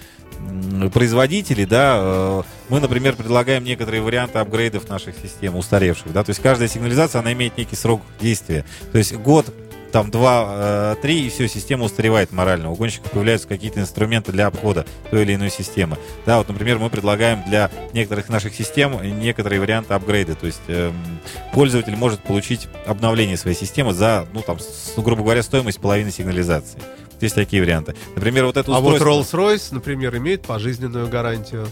производителей, 0.93 1.65
да, 1.65 1.97
э, 1.99 2.41
мы, 2.69 2.79
например, 2.79 3.15
предлагаем 3.15 3.63
некоторые 3.63 4.01
варианты 4.01 4.39
апгрейдов 4.39 4.87
наших 4.89 5.15
систем, 5.17 5.55
устаревших, 5.55 6.13
да, 6.13 6.23
то 6.23 6.29
есть 6.29 6.41
каждая 6.41 6.67
сигнализация, 6.67 7.21
она 7.21 7.33
имеет 7.33 7.57
некий 7.57 7.75
срок 7.75 8.01
действия, 8.19 8.65
то 8.91 8.97
есть 8.97 9.15
год 9.15 9.53
там 9.91 10.11
два, 10.11 10.45
э, 10.49 10.95
три, 11.01 11.25
и 11.25 11.29
все, 11.29 11.47
система 11.47 11.85
устаревает 11.85 12.31
морально. 12.31 12.71
У 12.71 12.75
гонщиков 12.75 13.11
появляются 13.11 13.47
какие-то 13.47 13.79
инструменты 13.79 14.31
для 14.31 14.47
обхода 14.47 14.85
той 15.11 15.23
или 15.23 15.35
иной 15.35 15.49
системы. 15.49 15.97
Да, 16.25 16.37
вот, 16.39 16.47
например, 16.49 16.79
мы 16.79 16.89
предлагаем 16.89 17.43
для 17.47 17.71
некоторых 17.93 18.29
наших 18.29 18.53
систем 18.55 18.99
некоторые 19.19 19.59
варианты 19.59 19.93
апгрейда. 19.93 20.35
То 20.35 20.45
есть 20.47 20.61
эм, 20.67 20.93
пользователь 21.53 21.95
может 21.95 22.21
получить 22.21 22.67
обновление 22.85 23.37
своей 23.37 23.55
системы 23.57 23.93
за, 23.93 24.25
ну, 24.33 24.41
там, 24.41 24.59
с- 24.59 24.93
грубо 24.97 25.23
говоря, 25.23 25.41
стоимость 25.43 25.79
половины 25.79 26.11
сигнализации. 26.11 26.79
Есть 27.19 27.35
такие 27.35 27.61
варианты. 27.61 27.95
Например, 28.15 28.45
вот 28.45 28.57
это 28.57 28.75
А 28.75 28.79
вот 28.79 28.93
устройство... 28.93 29.37
Rolls-Royce, 29.37 29.67
например, 29.71 30.15
имеет 30.17 30.43
пожизненную 30.43 31.07
гарантию. 31.07 31.67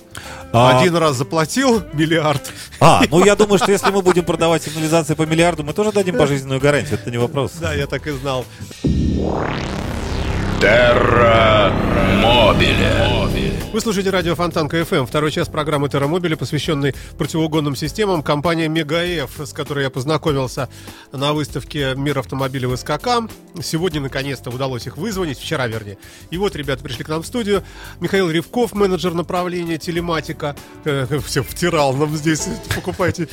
А, 0.51 0.79
Один 0.79 0.95
раз 0.95 1.15
заплатил 1.17 1.83
миллиард. 1.93 2.51
А, 2.79 3.03
ну 3.09 3.23
я 3.23 3.35
думаю, 3.35 3.57
что 3.59 3.71
если 3.71 3.91
мы 3.91 4.01
будем 4.01 4.25
продавать 4.25 4.63
сигнализации 4.63 5.13
по 5.13 5.23
миллиарду, 5.23 5.63
мы 5.63 5.73
тоже 5.73 5.91
дадим 5.91 6.17
пожизненную 6.17 6.59
гарантию, 6.59 6.99
это 6.99 7.11
не 7.11 7.17
вопрос. 7.17 7.51
Да, 7.59 7.73
я 7.73 7.85
так 7.87 8.07
и 8.07 8.11
знал. 8.11 8.45
Терра 10.59 11.71
Мобиле. 12.21 13.15
Вы 13.75 13.81
слушаете 13.81 14.09
радио 14.09 14.35
Фонтанка 14.35 14.69
FM. 14.69 15.05
Второй 15.05 15.31
час 15.31 15.49
программы 15.49 15.89
Терра 15.89 16.09
Мобиле, 16.09 16.37
посвященный 16.37 16.95
противоугонным 17.17 17.75
системам. 17.75 18.23
Компания 18.23 18.69
Мегаэф, 18.69 19.37
с 19.37 19.51
которой 19.51 19.83
я 19.83 19.89
познакомился 19.89 20.69
на 21.11 21.33
выставке 21.33 21.93
«Мир 21.95 22.19
автомобилей 22.19 22.67
в 22.67 22.77
СКК». 22.77 23.29
Сегодня, 23.61 23.99
наконец-то, 23.99 24.49
удалось 24.49 24.87
их 24.87 24.95
вызвонить, 24.95 25.39
вчера, 25.39 25.67
вернее. 25.67 25.97
И 26.29 26.37
вот 26.37 26.55
ребята 26.55 26.83
пришли 26.83 27.03
к 27.03 27.09
нам 27.09 27.21
в 27.21 27.27
студию. 27.27 27.63
Михаил 27.99 28.29
Ревков, 28.29 28.73
менеджер 28.73 29.13
направления 29.13 29.77
телематика. 29.77 30.55
Э, 30.85 31.19
Все 31.25 31.43
втирал 31.43 31.93
нам 31.93 32.15
здесь, 32.15 32.47
покупайте 32.73 33.27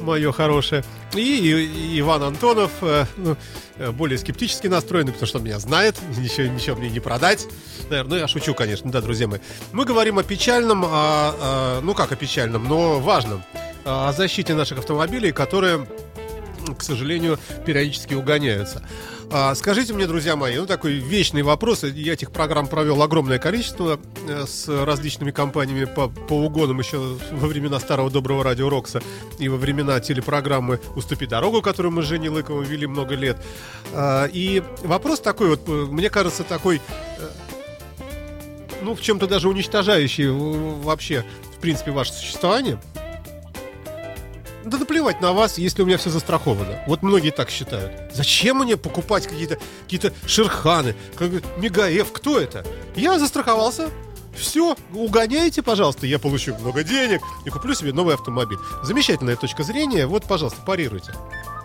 мое 0.00 0.32
хорошее. 0.32 0.82
И, 1.14 2.00
Иван 2.00 2.24
Антонов, 2.24 2.72
э, 2.82 3.06
ну, 3.16 3.36
э, 3.76 3.90
более 3.92 4.18
скептически 4.18 4.66
настроенный, 4.66 5.12
потому 5.12 5.28
что 5.28 5.38
он 5.38 5.44
меня 5.44 5.58
знает, 5.60 5.94
ничего, 6.20 6.46
ничего 6.46 6.76
мне 6.76 6.90
не 6.90 7.00
продать. 7.00 7.46
Наверное, 7.90 8.10
ну 8.10 8.16
я 8.16 8.28
шучу, 8.28 8.54
конечно, 8.54 8.90
да, 8.90 9.00
друзья 9.00 9.28
мои. 9.28 9.40
Мы 9.72 9.84
говорим 9.84 10.18
о 10.18 10.22
печальном, 10.22 10.84
о- 10.84 10.88
о- 10.88 11.80
ну 11.82 11.94
как 11.94 12.12
о 12.12 12.16
печальном, 12.16 12.64
но 12.64 12.98
важном, 13.00 13.42
о 13.84 14.12
защите 14.12 14.54
наших 14.54 14.78
автомобилей, 14.78 15.32
которые, 15.32 15.86
к 16.76 16.82
сожалению, 16.82 17.38
периодически 17.64 18.14
угоняются. 18.14 18.82
А, 19.32 19.54
скажите 19.56 19.92
мне, 19.92 20.06
друзья 20.06 20.36
мои, 20.36 20.56
ну 20.56 20.66
такой 20.66 20.94
вечный 20.94 21.42
вопрос, 21.42 21.82
я 21.82 22.12
этих 22.12 22.30
программ 22.30 22.68
провел 22.68 23.02
огромное 23.02 23.38
количество 23.38 23.98
э, 24.28 24.44
с 24.46 24.68
различными 24.68 25.32
компаниями 25.32 25.84
по, 25.84 26.08
по 26.08 26.34
угонам 26.34 26.78
еще 26.78 26.98
во 27.32 27.48
времена 27.48 27.80
старого 27.80 28.08
доброго 28.08 28.44
радио 28.44 28.68
Рокса 28.68 29.02
и 29.38 29.48
во 29.48 29.56
времена 29.56 29.98
телепрограммы 29.98 30.78
«Уступи 30.94 31.26
дорогу», 31.26 31.60
которую 31.60 31.92
мы 31.92 32.04
с 32.04 32.06
Женей 32.06 32.28
Лыковым 32.28 32.64
вели 32.64 32.86
много 32.86 33.16
лет. 33.16 33.36
А, 33.92 34.26
и 34.26 34.62
вопрос 34.84 35.18
такой, 35.20 35.48
вот, 35.48 35.62
э, 35.66 35.72
мне 35.72 36.08
кажется, 36.08 36.44
такой 36.44 36.76
э, 36.76 37.28
ну, 38.82 38.94
в 38.94 39.00
чем-то 39.00 39.26
даже 39.26 39.48
уничтожающий 39.48 40.28
вообще, 40.28 41.24
в 41.56 41.60
принципе, 41.60 41.90
ваше 41.90 42.12
существование. 42.12 42.78
Да 44.66 44.78
наплевать 44.78 45.20
на 45.20 45.32
вас, 45.32 45.58
если 45.58 45.82
у 45.82 45.86
меня 45.86 45.96
все 45.96 46.10
застраховано. 46.10 46.82
Вот 46.88 47.02
многие 47.02 47.30
так 47.30 47.50
считают. 47.50 48.12
Зачем 48.12 48.58
мне 48.58 48.76
покупать 48.76 49.28
какие-то 49.28 49.58
какие 49.84 50.12
шерханы, 50.26 50.96
как, 51.14 51.30
мегаэф, 51.56 52.10
кто 52.12 52.40
это? 52.40 52.66
Я 52.96 53.16
застраховался. 53.20 53.90
Все, 54.36 54.76
угоняйте, 54.92 55.62
пожалуйста, 55.62 56.06
я 56.06 56.18
получу 56.18 56.56
много 56.56 56.82
денег 56.82 57.20
и 57.44 57.50
куплю 57.50 57.74
себе 57.74 57.92
новый 57.92 58.14
автомобиль. 58.14 58.58
Замечательная 58.82 59.36
точка 59.36 59.62
зрения. 59.62 60.04
Вот, 60.06 60.24
пожалуйста, 60.24 60.60
парируйте. 60.66 61.12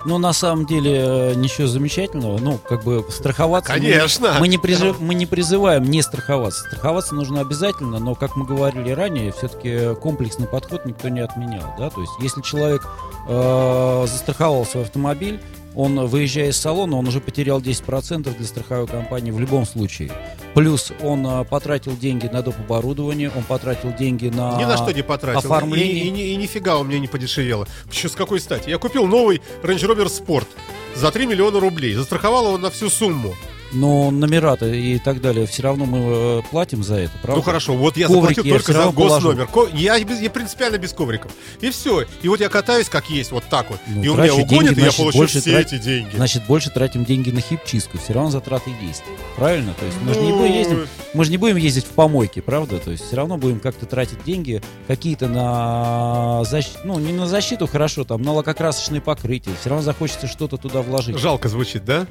Но 0.05 0.17
на 0.17 0.33
самом 0.33 0.65
деле 0.65 0.91
э, 0.95 1.33
ничего 1.35 1.67
замечательного. 1.67 2.37
Ну, 2.39 2.57
как 2.57 2.83
бы 2.83 3.05
страховаться... 3.09 3.71
мы 3.73 3.79
не- 3.79 3.91
Конечно. 3.91 4.35
Мы 4.39 4.47
не, 4.47 4.57
призыв- 4.57 4.97
мы 4.99 5.13
не 5.13 5.25
призываем 5.25 5.83
не 5.83 6.01
страховаться. 6.01 6.63
Страховаться 6.67 7.15
нужно 7.15 7.41
обязательно, 7.41 7.99
но, 7.99 8.15
как 8.15 8.35
мы 8.35 8.45
говорили 8.45 8.91
ранее, 8.91 9.31
все-таки 9.31 9.95
комплексный 10.01 10.47
подход 10.47 10.85
никто 10.85 11.09
не 11.09 11.19
отменял. 11.19 11.73
Да? 11.77 11.89
То 11.89 12.01
есть, 12.01 12.13
если 12.19 12.41
человек 12.41 12.85
э, 13.27 14.05
застраховал 14.07 14.65
свой 14.65 14.83
автомобиль, 14.83 15.39
он, 15.75 16.05
выезжая 16.07 16.49
из 16.49 16.57
салона, 16.57 16.97
он 16.97 17.07
уже 17.07 17.19
потерял 17.19 17.59
10% 17.61 18.35
для 18.37 18.45
страховой 18.45 18.87
компании 18.87 19.31
в 19.31 19.39
любом 19.39 19.65
случае. 19.65 20.11
Плюс 20.53 20.91
он 21.01 21.25
э, 21.25 21.45
потратил 21.45 21.95
деньги 21.95 22.27
на 22.27 22.41
доп. 22.41 22.55
оборудование, 22.59 23.31
он 23.35 23.43
потратил 23.43 23.93
деньги 23.93 24.27
на... 24.27 24.57
Ни 24.57 24.65
на 24.65 24.77
что 24.77 24.91
не 24.91 25.01
потратил. 25.01 25.39
оформление. 25.39 26.03
И, 26.05 26.07
и, 26.07 26.11
ни- 26.11 26.27
и 26.31 26.35
нифига 26.35 26.77
у 26.77 26.83
меня 26.83 26.99
не 26.99 27.07
подешевело. 27.07 27.67
С 27.91 28.11
какой 28.11 28.39
стати? 28.39 28.69
Я 28.69 28.77
купил 28.77 29.07
новый 29.07 29.41
Range 29.63 29.79
Rover 29.79 30.07
Sport 30.07 30.47
за 30.95 31.11
3 31.11 31.25
миллиона 31.25 31.59
рублей. 31.59 31.93
Застраховал 31.93 32.47
его 32.47 32.57
на 32.57 32.69
всю 32.69 32.89
сумму. 32.89 33.33
Но 33.73 34.11
номера-то 34.11 34.67
и 34.67 34.99
так 34.99 35.21
далее, 35.21 35.45
все 35.47 35.63
равно 35.63 35.85
мы 35.85 35.99
э, 35.99 36.41
платим 36.51 36.83
за 36.83 36.95
это, 36.95 37.13
правда? 37.21 37.37
Ну 37.37 37.41
хорошо, 37.41 37.73
вот 37.75 37.95
я 37.97 38.07
Коврики 38.07 38.21
заплатил 38.35 38.43
я 38.43 38.51
только 38.53 38.71
всё 38.73 38.83
за 38.83 38.91
положу. 38.91 39.27
госномер. 39.29 39.47
Ко- 39.47 39.69
Я, 39.73 39.95
я 39.95 40.29
принципиально 40.29 40.77
без 40.77 40.91
ковриков. 40.93 41.31
И 41.61 41.69
все. 41.69 42.05
И 42.21 42.27
вот 42.27 42.39
я 42.41 42.49
катаюсь 42.49 42.89
как 42.89 43.09
есть, 43.09 43.31
вот 43.31 43.43
так 43.49 43.69
вот. 43.69 43.79
Ну, 43.87 44.03
и 44.03 44.07
у 44.09 44.15
меня 44.15 44.33
угонят, 44.35 44.47
деньги, 44.75 44.79
и 44.79 44.83
я 44.83 44.91
значит, 44.91 44.97
получу 44.97 45.17
больше 45.19 45.39
все 45.41 45.51
трать- 45.51 45.73
эти 45.73 45.81
деньги. 45.81 46.15
Значит, 46.15 46.45
больше 46.47 46.69
тратим 46.69 47.05
деньги 47.05 47.29
на 47.31 47.39
хипчистку. 47.41 47.97
Все 47.97 48.13
равно 48.13 48.29
затраты 48.31 48.71
есть. 48.81 49.03
Правильно? 49.37 49.73
То 49.79 49.85
есть 49.85 49.97
мы 50.05 50.13
же 50.13 50.19
не 50.21 50.29
Ну, 50.31 50.37
будем 50.39 50.53
ездить, 50.53 50.77
мы 51.13 51.25
же 51.25 51.31
не 51.31 51.37
будем 51.37 51.55
ездить 51.55 51.85
в 51.85 51.89
помойке, 51.89 52.41
правда? 52.41 52.77
То 52.79 52.91
есть 52.91 53.05
все 53.07 53.15
равно 53.15 53.37
будем 53.37 53.59
как-то 53.59 53.85
тратить 53.85 54.23
деньги 54.25 54.61
какие-то 54.87 55.27
на 55.27 56.43
защиту, 56.43 56.79
ну 56.83 56.99
не 56.99 57.13
на 57.13 57.27
защиту, 57.27 57.67
хорошо, 57.67 58.03
там 58.03 58.21
на 58.21 58.33
лакокрасочные 58.33 59.01
покрытия. 59.01 59.51
Все 59.59 59.69
равно 59.69 59.83
захочется 59.83 60.27
что-то 60.27 60.57
туда 60.57 60.81
вложить. 60.81 61.17
Жалко 61.17 61.47
звучит, 61.49 61.85
да? 61.85 62.05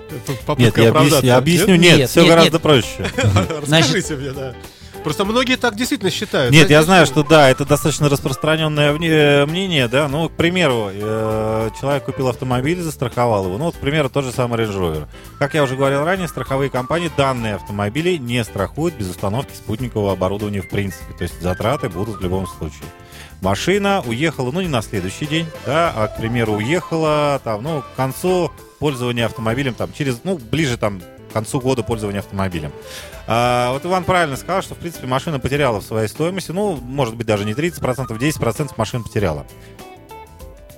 Попытка 0.46 0.80
Нет, 0.80 0.92
я 0.92 0.98
объясню, 0.98 1.26
я 1.26 1.36
объясню, 1.54 1.76
Нет, 1.76 1.98
нет, 1.98 2.10
все 2.10 2.20
нет, 2.20 2.28
гораздо 2.30 2.52
нет. 2.52 2.62
проще. 2.62 3.10
Расскажите 3.60 4.16
мне, 4.16 4.30
да. 4.30 4.54
Просто 5.02 5.24
многие 5.24 5.56
так 5.56 5.76
действительно 5.76 6.10
считают. 6.10 6.52
Нет, 6.52 6.66
Знаете, 6.66 6.74
я 6.74 6.82
знаю, 6.82 7.06
что 7.06 7.22
да, 7.22 7.48
это 7.48 7.64
достаточно 7.64 8.08
распространенное 8.08 8.92
э, 8.92 9.46
мнение, 9.46 9.88
да. 9.88 10.08
Ну, 10.08 10.28
к 10.28 10.32
примеру, 10.32 10.90
э, 10.92 11.70
человек 11.80 12.04
купил 12.04 12.28
автомобиль, 12.28 12.80
застраховал 12.82 13.46
его. 13.46 13.56
Ну, 13.56 13.64
вот, 13.64 13.76
к 13.76 13.78
примеру, 13.78 14.10
тот 14.10 14.24
же 14.24 14.32
самый 14.32 14.60
Range 14.60 14.76
Rover. 14.76 15.08
Как 15.38 15.54
я 15.54 15.62
уже 15.62 15.76
говорил 15.76 16.04
ранее, 16.04 16.28
страховые 16.28 16.70
компании 16.70 17.10
данные 17.16 17.54
автомобили 17.54 18.16
не 18.16 18.44
страхуют 18.44 18.94
без 18.94 19.08
установки 19.08 19.54
спутникового 19.54 20.12
оборудования 20.12 20.60
в 20.60 20.68
принципе. 20.68 21.14
То 21.16 21.24
есть 21.24 21.40
затраты 21.40 21.88
будут 21.88 22.18
в 22.18 22.20
любом 22.20 22.46
случае. 22.46 22.84
Машина 23.40 24.02
уехала, 24.06 24.50
ну, 24.52 24.60
не 24.60 24.68
на 24.68 24.82
следующий 24.82 25.24
день, 25.24 25.46
да, 25.64 25.92
а, 25.96 26.08
к 26.08 26.18
примеру, 26.18 26.54
уехала 26.54 27.40
там, 27.42 27.62
ну, 27.62 27.80
к 27.80 27.96
концу 27.96 28.52
пользования 28.78 29.24
автомобилем, 29.24 29.72
там, 29.72 29.90
через, 29.94 30.20
ну, 30.24 30.36
ближе 30.36 30.76
там 30.76 31.00
к 31.30 31.32
концу 31.32 31.60
года 31.60 31.82
пользования 31.82 32.20
автомобилем. 32.20 32.72
А, 33.26 33.72
вот 33.72 33.84
Иван 33.86 34.04
правильно 34.04 34.36
сказал, 34.36 34.62
что, 34.62 34.74
в 34.74 34.78
принципе, 34.78 35.06
машина 35.06 35.38
потеряла 35.38 35.80
в 35.80 35.84
своей 35.84 36.08
стоимости, 36.08 36.50
ну, 36.50 36.76
может 36.76 37.16
быть, 37.16 37.26
даже 37.26 37.44
не 37.44 37.52
30%, 37.52 38.06
10% 38.18 38.72
машин 38.76 39.02
потеряла. 39.02 39.46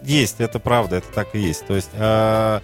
Есть, 0.02 0.36
это 0.40 0.58
правда, 0.58 0.96
это 0.96 1.06
так 1.12 1.34
и 1.34 1.40
есть. 1.40 1.66
То 1.66 1.74
есть, 1.74 1.90
а, 1.94 2.60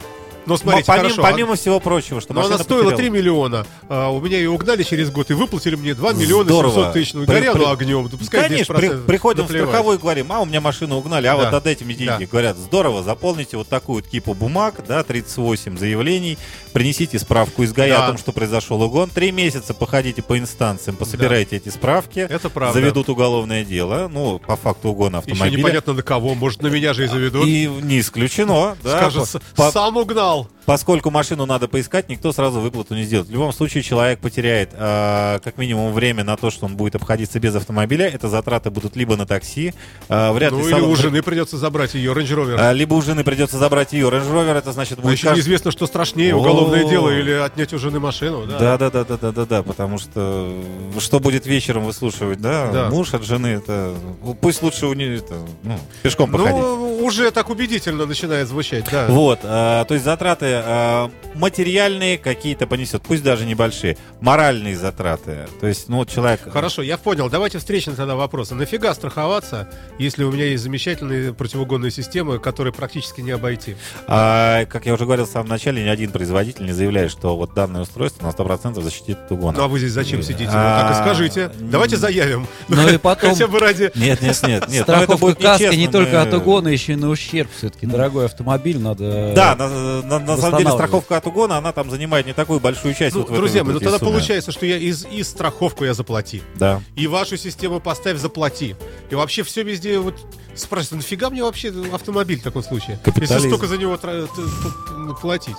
Но 0.49 0.57
смотрите, 0.57 0.87
помимо, 0.87 1.03
хорошо, 1.11 1.23
помимо 1.23 1.55
всего 1.57 1.81
прочего, 1.81 2.21
что 2.21 2.33
Но 2.35 2.45
она 2.45 2.59
стоила 2.59 2.91
потеряла. 2.91 2.97
3 2.99 3.11
миллиона. 3.11 3.67
А, 3.89 4.09
у 4.11 4.21
меня 4.21 4.39
ее 4.39 4.51
угнали 4.51 4.83
через 4.83 5.11
год 5.11 5.31
и 5.31 5.35
выплатили 5.35 5.77
мне 5.77 5.95
2 5.95 6.13
миллиона 6.15 6.45
Здорово. 6.45 6.73
700 6.75 6.93
тысяч. 6.93 7.15
Ну, 7.15 7.27
При- 7.27 7.35
горело 7.35 7.55
при- 7.55 7.65
огнем. 7.65 8.09
Да 8.09 8.17
пускай 8.17 8.43
Конечно, 8.49 8.75
10%. 8.75 8.79
при- 9.03 9.07
приходим 9.07 9.47
Да 9.47 9.53
в 9.53 9.57
страховую 9.57 9.99
и 9.99 10.01
говорим, 10.01 10.33
а 10.33 10.41
у 10.41 10.45
меня 10.45 10.61
машину 10.61 10.97
угнали, 10.97 11.27
а 11.27 11.37
Да. 11.37 11.45
вот 11.45 11.55
отдайте 11.55 11.85
мне 11.85 11.95
деньги. 11.95 12.25
Да. 12.25 12.31
Говорят, 12.31 12.57
здорово, 12.57 13.03
заполните 13.03 13.57
вот 13.57 13.69
такую 13.69 13.97
вот 14.03 14.07
кипу 14.11 14.35
бумаг, 14.35 14.77
да, 14.89 15.03
38 15.03 15.77
заявлений, 15.79 16.39
принесите 16.73 17.19
справку 17.19 17.63
из 17.63 17.73
ГАИ 17.73 17.91
Да. 17.91 18.05
о 18.05 18.09
том, 18.09 18.19
что 18.19 18.33
произошел 18.33 18.81
угон, 18.83 19.11
три 19.11 19.31
месяца 19.33 19.75
походите 19.75 20.23
по 20.23 20.39
инстанциям, 20.39 20.97
пособирайте 20.97 21.57
эти 21.57 21.69
справки, 21.69 22.21
Это 22.21 22.49
правда. 22.49 22.73
заведут 22.81 23.09
уголовное 23.09 23.65
дело, 23.65 24.09
ну, 24.13 24.39
по 24.39 24.57
факту 24.57 24.89
угона 24.91 25.17
Еще 25.17 25.33
автомобиля. 25.33 25.59
непонятно 25.59 25.93
на 25.93 26.03
кого. 26.03 26.35
Может, 26.35 26.63
на 26.63 26.69
меня 26.69 26.93
же 26.95 27.05
и 27.05 27.07
заведут. 27.09 27.47
И 27.47 27.67
не 27.67 28.01
исключено, 28.01 28.77
да, 28.83 28.99
Скажут, 28.99 29.23
по- 29.23 29.39
«С- 29.39 29.43
по- 29.57 29.71
сам 29.73 29.97
угнал. 29.97 30.38
well. 30.39 30.58
Поскольку 30.69 31.11
машину 31.11 31.47
надо 31.47 31.67
поискать, 31.67 32.11
никто 32.11 32.31
сразу 32.31 32.61
выплату 32.61 32.95
не 32.95 33.05
сделает. 33.05 33.31
В 33.31 33.33
любом 33.33 33.55
случае 33.55 33.83
человек 33.83 34.19
потеряет 34.19 34.69
э, 34.75 35.39
как 35.43 35.57
минимум 35.57 35.95
время 35.95 36.25
на 36.25 36.37
то, 36.37 36.51
что 36.51 36.67
он 36.67 36.77
будет 36.77 36.95
обходиться 36.95 37.41
без 37.41 37.55
автомобиля. 37.55 38.07
Это 38.07 38.29
затраты 38.29 38.69
будут 38.69 38.95
либо 38.95 39.17
на 39.17 39.25
такси, 39.27 39.73
э, 40.11 40.33
вряд 40.33 40.53
Ну 40.53 40.59
ли 40.59 40.65
или 40.65 40.73
салон- 40.73 40.91
у 40.91 40.95
жены 40.95 41.23
придется 41.23 41.57
забрать 41.57 41.95
ее 41.95 42.13
Range 42.13 42.27
Rover. 42.37 42.57
А, 42.59 42.75
либо 42.75 42.93
у 42.93 43.01
жены 43.01 43.25
придется 43.25 43.57
забрать 43.57 43.95
ее 43.95 44.09
Range 44.09 44.31
Rover, 44.31 44.59
это 44.59 44.73
значит 44.73 44.99
А 44.99 45.01
будет 45.01 45.17
еще 45.17 45.31
неизвестно, 45.31 45.71
что 45.71 45.87
страшнее, 45.87 46.35
уголовное 46.35 46.85
дело 46.85 47.09
или 47.09 47.31
отнять 47.33 47.73
у 47.73 47.79
жены 47.79 47.99
машину. 47.99 48.45
Да. 48.45 48.59
Да, 48.59 48.77
да, 48.77 48.91
да, 48.91 49.05
да, 49.05 49.17
да, 49.17 49.33
да, 49.33 49.47
да, 49.47 49.63
потому 49.63 49.97
что 49.99 50.53
э, 50.95 51.01
что 51.01 51.19
будет 51.19 51.47
вечером 51.47 51.85
выслушивать, 51.87 52.43
да, 52.43 52.89
муж 52.91 53.15
от 53.15 53.25
жены, 53.25 53.47
это 53.47 53.95
ну, 54.23 54.35
пусть 54.35 54.63
лучше 54.63 54.85
у 54.85 54.93
нее 54.93 55.17
это, 55.17 55.39
ну, 55.63 55.79
пешком 56.03 56.31
походить. 56.31 56.61
Ну, 56.61 56.99
уже 57.07 57.31
так 57.31 57.49
убедительно 57.49 58.05
начинает 58.05 58.49
звучать, 58.49 58.85
да. 58.93 59.07
Вот, 59.09 59.39
э, 59.43 59.85
то 59.89 59.95
есть 59.95 60.05
затраты 60.05 60.58
э, 60.65 61.09
материальные 61.35 62.19
какие-то 62.19 62.67
понесет, 62.67 63.03
пусть 63.03 63.23
даже 63.23 63.45
небольшие, 63.47 63.97
моральные 64.21 64.77
затраты. 64.77 65.47
То 65.61 65.67
есть, 65.67 65.89
ну, 65.89 65.99
вот 65.99 66.11
человек... 66.11 66.41
Хорошо, 66.51 66.83
я 66.83 66.99
понял. 66.99 67.29
Давайте 67.31 67.59
встречным 67.59 67.97
тогда 67.97 68.15
вопросом. 68.17 68.59
Нафига 68.59 68.95
страховаться, 68.95 69.69
если 69.99 70.25
у 70.25 70.33
меня 70.33 70.45
есть 70.47 70.63
замечательные 70.63 71.33
противоугонные 71.35 71.91
системы, 71.91 72.39
которые 72.39 72.73
практически 72.73 73.21
не 73.21 73.31
обойти? 73.31 73.77
А, 74.07 74.65
как 74.67 74.87
я 74.87 74.95
уже 74.95 75.05
говорил 75.05 75.27
в 75.27 75.31
самом 75.31 75.49
начале, 75.49 75.83
ни 75.83 75.89
один 75.89 76.11
производитель 76.11 76.65
не 76.67 76.73
заявляет, 76.73 77.11
что 77.11 77.37
вот 77.37 77.55
данное 77.55 77.83
устройство 77.83 78.25
на 78.27 78.31
100% 78.31 78.81
защитит 78.83 79.19
от 79.19 79.33
угона. 79.33 79.59
Ну 79.59 79.65
а 79.65 79.69
вы 79.69 79.79
здесь 79.79 79.93
зачем 79.93 80.23
сидите? 80.23 80.47
Вот 80.47 80.55
А, 80.55 80.89
так 80.89 80.99
и 80.99 81.03
скажите. 81.03 81.51
Давайте 81.59 81.97
заявим. 81.97 82.47
Ну 82.69 82.89
и 82.89 82.99
потом 82.99 83.31
Хотя 83.31 83.47
бы 83.47 83.59
ради... 83.59 83.91
Нет, 83.95 84.21
нет, 84.21 84.41
нет, 84.47 84.69
нет. 84.69 84.87
ну, 84.89 85.05
страховка 85.05 85.27
нечестно, 85.27 85.77
не 85.77 85.89
только 85.89 86.23
от 86.23 86.33
угона, 86.35 86.69
еще 86.69 86.93
и 86.93 86.97
на 86.97 87.09
ущерб. 87.09 87.49
Все-таки 87.57 87.87
дорогой 87.87 88.27
автомобиль 88.27 88.79
надо... 88.79 89.33
Да, 89.35 89.55
на, 89.57 90.03
на- 90.03 90.19
на 90.19 90.37
самом 90.51 90.65
деле 90.65 90.71
страховка 90.77 91.17
от 91.17 91.27
угона, 91.27 91.57
она 91.59 91.73
там 91.73 91.91
занимает 91.91 92.27
не 92.27 92.33
такую 92.33 92.61
большую 92.61 92.95
часть. 92.95 93.15
Ну, 93.17 93.23
вот 93.23 93.33
друзья 93.33 93.65
ну 93.65 93.79
тогда 93.81 93.99
получается, 93.99 94.53
что 94.53 94.67
я 94.67 94.77
из, 94.77 95.05
и 95.07 95.23
страховку 95.23 95.85
я 95.85 95.95
заплати. 95.95 96.43
Да. 96.57 96.83
И 96.97 97.07
вашу 97.07 97.37
систему 97.37 97.81
поставь, 97.81 98.19
заплати. 98.19 98.77
И 99.11 99.15
вообще 99.15 99.43
все 99.43 99.63
везде 99.63 99.99
вот 99.99 100.15
спрашивают, 100.55 101.05
нафига 101.05 101.31
мне 101.31 101.43
вообще 101.43 101.73
автомобиль 101.93 102.41
в 102.41 102.43
таком 102.43 102.63
случае? 102.63 102.99
Если 103.05 103.49
столько 103.49 103.67
за 103.67 103.79
него 103.79 103.97
тра- 103.97 104.27
т- 104.27 104.27
т- 104.29 105.15
платить. 105.21 105.57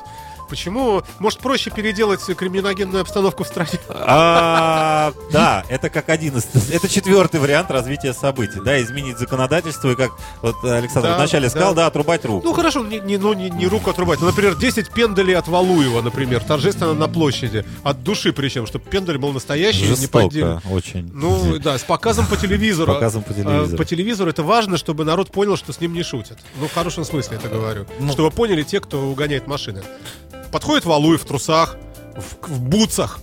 Почему? 0.49 1.03
Может, 1.19 1.39
проще 1.39 1.69
переделать 1.69 2.21
криминогенную 2.25 3.01
обстановку 3.01 3.43
в 3.43 3.47
стране? 3.47 3.71
А, 3.89 5.13
да, 5.31 5.63
это 5.69 5.89
как 5.89 6.09
один 6.09 6.37
из... 6.37 6.47
Это 6.71 6.87
четвертый 6.89 7.39
вариант 7.39 7.69
развития 7.71 8.13
событий. 8.13 8.59
Да, 8.63 8.81
изменить 8.81 9.17
законодательство, 9.17 9.89
и 9.91 9.95
как 9.95 10.11
вот 10.41 10.55
Александр 10.63 11.09
Да, 11.09 11.17
вначале 11.17 11.49
сказал, 11.49 11.73
да. 11.73 11.83
да, 11.83 11.87
отрубать 11.87 12.25
руку. 12.25 12.45
Ну 12.45 12.53
хорошо, 12.53 12.83
не, 12.83 12.99
не- 12.99 13.17
ну, 13.17 13.33
не, 13.33 13.49
не 13.49 13.67
руку 13.67 13.89
отрубать. 13.91 14.19
Ну, 14.19 14.27
например, 14.27 14.55
10 14.55 14.89
пендалей 14.89 15.35
от 15.35 15.47
Валуева, 15.47 16.01
например, 16.01 16.43
торжественно 16.43 16.93
на 16.93 17.07
площади. 17.07 17.65
От 17.83 18.03
души 18.03 18.33
причем, 18.33 18.65
чтобы 18.65 18.85
пендаль 18.85 19.17
был 19.17 19.31
настоящий, 19.31 19.87
не 19.87 20.07
поддельный. 20.07 20.55
Жестоко, 20.55 20.73
очень. 20.73 21.09
Ну 21.13 21.59
да, 21.59 21.77
с 21.77 21.83
показом 21.83 22.25
по 22.25 22.35
телевизору. 22.37 22.93
Показом 22.93 23.23
по 23.23 23.31
А, 23.31 23.33
телевизору. 23.35 23.77
По 23.77 23.85
телевизору 23.85 24.29
это 24.29 24.43
важно, 24.43 24.77
чтобы 24.77 25.05
народ 25.05 25.31
понял, 25.31 25.57
что 25.57 25.73
с 25.73 25.79
ним 25.79 25.93
не 25.93 26.03
шутят. 26.03 26.37
Ну, 26.59 26.67
в 26.67 26.73
хорошем 26.73 27.05
смысле 27.05 27.37
это 27.37 27.49
говорю. 27.49 27.85
Ну. 27.99 28.11
Чтобы 28.13 28.31
поняли 28.31 28.63
те, 28.63 28.79
кто 28.79 29.01
угоняет 29.01 29.47
машины. 29.47 29.83
Подходит 30.51 30.85
Валуев 30.85 31.21
в 31.21 31.25
трусах, 31.25 31.77
в, 32.15 32.47
в 32.47 32.61
бутсах. 32.61 33.19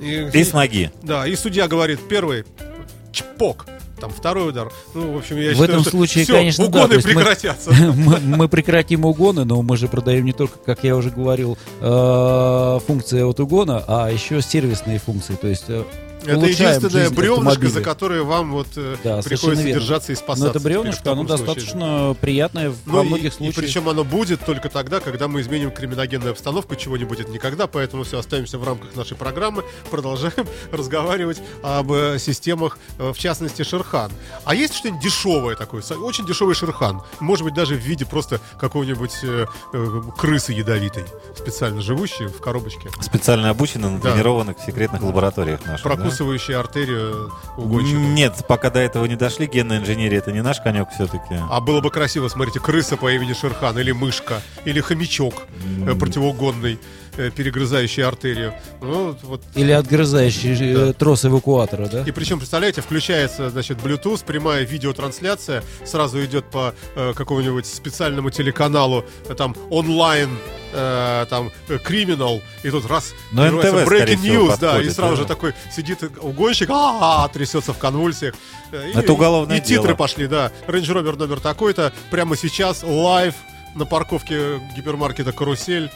И, 0.00 0.28
И 0.32 0.44
с 0.44 0.52
ноги. 0.52 0.90
Да, 1.02 1.26
и 1.26 1.34
судья 1.36 1.66
говорит, 1.68 1.98
первый 2.08 2.44
чпок, 3.12 3.66
там 4.00 4.10
второй 4.10 4.50
удар. 4.50 4.70
Ну, 4.94 5.12
в 5.14 5.16
общем, 5.18 5.36
я 5.38 5.50
В 5.50 5.52
считаю, 5.54 5.70
этом 5.70 5.80
что 5.82 5.90
случае, 5.90 6.24
всё, 6.24 6.34
конечно, 6.34 6.68
да, 6.68 6.82
угоны 6.84 6.96
мы- 6.96 7.02
прекратятся. 7.02 7.70
мы, 7.96 8.18
мы 8.20 8.48
прекратим 8.48 9.04
угоны, 9.04 9.44
но 9.44 9.60
мы 9.62 9.76
же 9.76 9.88
продаем 9.88 10.24
не 10.24 10.32
только, 10.32 10.58
как 10.58 10.84
я 10.84 10.94
уже 10.96 11.10
говорил, 11.10 11.58
э, 11.80 12.78
функции 12.86 13.22
от 13.22 13.40
угона, 13.40 13.82
а 13.88 14.08
еще 14.10 14.40
сервисные 14.40 14.98
функции. 15.00 15.34
То 15.34 15.48
есть 15.48 15.64
э, 15.68 15.82
Это 16.24 16.46
единственное 16.46 17.04
жизнь 17.04 17.14
бревнышко, 17.14 17.68
за 17.68 17.80
которое 17.80 18.22
вам 18.22 18.52
вот 18.52 18.66
э, 18.76 18.96
Да, 19.04 19.22
приходится 19.22 19.64
держаться 19.64 20.12
и 20.12 20.14
Но 20.14 20.20
спасаться. 20.20 20.48
это 20.50 20.58
теперь 20.58 20.72
в 20.78 20.80
бревнышко, 20.82 21.12
оно 21.12 21.26
случае. 21.26 21.46
достаточно 21.46 22.16
приятное 22.20 22.72
Ну, 22.86 22.92
во 22.92 23.02
и- 23.02 23.06
многих 23.06 23.32
и, 23.32 23.36
случаях. 23.36 23.54
причем 23.56 23.88
оно 23.88 24.04
будет 24.04 24.44
только 24.44 24.68
тогда, 24.68 25.00
когда 25.00 25.28
мы 25.28 25.40
изменим 25.40 25.70
криминогенную 25.70 26.32
обстановку, 26.32 26.74
чего 26.76 26.96
не 26.96 27.04
будет 27.04 27.28
никогда, 27.28 27.66
поэтому 27.66 28.02
все, 28.04 28.18
остаемся 28.18 28.58
в 28.58 28.64
рамках 28.64 28.94
нашей 28.96 29.16
программы, 29.16 29.64
продолжаем 29.90 30.46
разговаривать 30.72 31.40
об 31.62 31.92
э, 31.92 32.18
системах, 32.18 32.78
э, 32.98 33.12
в 33.12 33.18
частности, 33.18 33.62
Шерхан. 33.62 34.10
А 34.44 34.54
есть 34.54 34.74
что-нибудь 34.74 35.00
дешевое 35.02 35.56
такое, 35.56 35.82
очень 36.02 36.26
дешевый 36.26 36.54
Шерхан, 36.54 37.02
может 37.20 37.44
быть, 37.44 37.54
даже 37.54 37.74
в 37.74 37.78
виде 37.78 38.04
просто 38.04 38.40
какого-нибудь 38.60 39.12
э, 39.22 39.46
э, 39.72 40.02
крысы 40.18 40.52
ядовитой, 40.52 41.04
специально 41.36 41.80
живущей 41.80 42.26
в 42.26 42.40
коробочке, 42.40 42.90
Специально 43.00 43.50
обучены, 43.50 43.98
Да. 43.98 44.08
натренированных 44.08 44.58
в 44.58 44.64
секретных 44.64 45.02
лабораториях 45.02 45.64
наших. 45.64 45.84
да? 45.84 46.07
Прокусывающей 46.08 46.54
артерию 46.54 47.32
угонщика. 47.56 47.98
Нет, 47.98 48.44
пока 48.46 48.70
до 48.70 48.80
этого 48.80 49.04
не 49.06 49.16
дошли, 49.16 49.46
генная 49.46 49.78
инженерия 49.78 50.18
это 50.18 50.32
не 50.32 50.42
наш 50.42 50.60
конек 50.60 50.88
все-таки. 50.94 51.36
А 51.50 51.60
было 51.60 51.80
бы 51.80 51.90
красиво, 51.90 52.28
смотрите, 52.28 52.60
крыса 52.60 52.96
по 52.96 53.12
имени 53.12 53.32
Шерхан, 53.32 53.78
или 53.78 53.92
мышка, 53.92 54.42
или 54.64 54.80
хомячок 54.80 55.34
э, 55.86 55.94
противоугонный, 55.94 56.78
э, 57.18 57.30
перегрызающий 57.30 58.02
артерию. 58.04 58.54
Ну, 58.80 59.14
вот. 59.22 59.42
Или 59.54 59.72
отгрызающий 59.72 60.54
э, 60.72 60.86
Да. 60.86 60.92
трос 60.94 61.24
эвакуатора, 61.24 61.86
да? 61.88 62.02
И 62.02 62.10
причем, 62.12 62.38
представляете, 62.38 62.80
включается, 62.80 63.50
значит, 63.50 63.78
Bluetooth, 63.78 64.24
прямая 64.24 64.64
видеотрансляция, 64.64 65.62
сразу 65.84 66.24
идет 66.24 66.46
по 66.50 66.74
э, 66.96 67.12
какому-нибудь 67.14 67.66
специальному 67.66 68.30
телеканалу, 68.30 69.04
э, 69.28 69.34
там, 69.34 69.54
онлайн, 69.70 70.30
э, 70.72 71.26
там, 71.28 71.50
криминал, 71.84 72.40
и 72.62 72.70
тут 72.70 72.86
раз, 72.86 73.12
Ну, 73.32 73.42
прерывается 73.42 73.80
НТВ, 73.84 73.92
breaking 73.92 74.16
всего, 74.16 74.46
news, 74.48 74.58
да, 74.60 74.66
и 74.68 74.70
подходит, 74.72 74.94
сразу 74.94 75.16
да. 75.16 75.22
же 75.22 75.28
такой 75.28 75.54
сидит 75.74 75.98
угонщик, 76.20 76.68
а 76.72 77.28
трясется 77.28 77.72
в 77.72 77.78
конвульсиях. 77.78 78.34
И- 78.72 78.98
Это 78.98 79.12
уголовное 79.12 79.56
И 79.58 79.60
титры 79.60 79.82
дело. 79.88 79.96
пошли, 79.96 80.26
да. 80.26 80.52
Range 80.66 80.82
Rover 80.84 81.16
номер 81.16 81.40
такой-то, 81.40 81.92
прямо 82.10 82.36
сейчас, 82.36 82.82
live, 82.82 83.34
на 83.74 83.84
парковке 83.86 84.60
гипермаркета 84.76 85.32
«Карусель», 85.32 85.90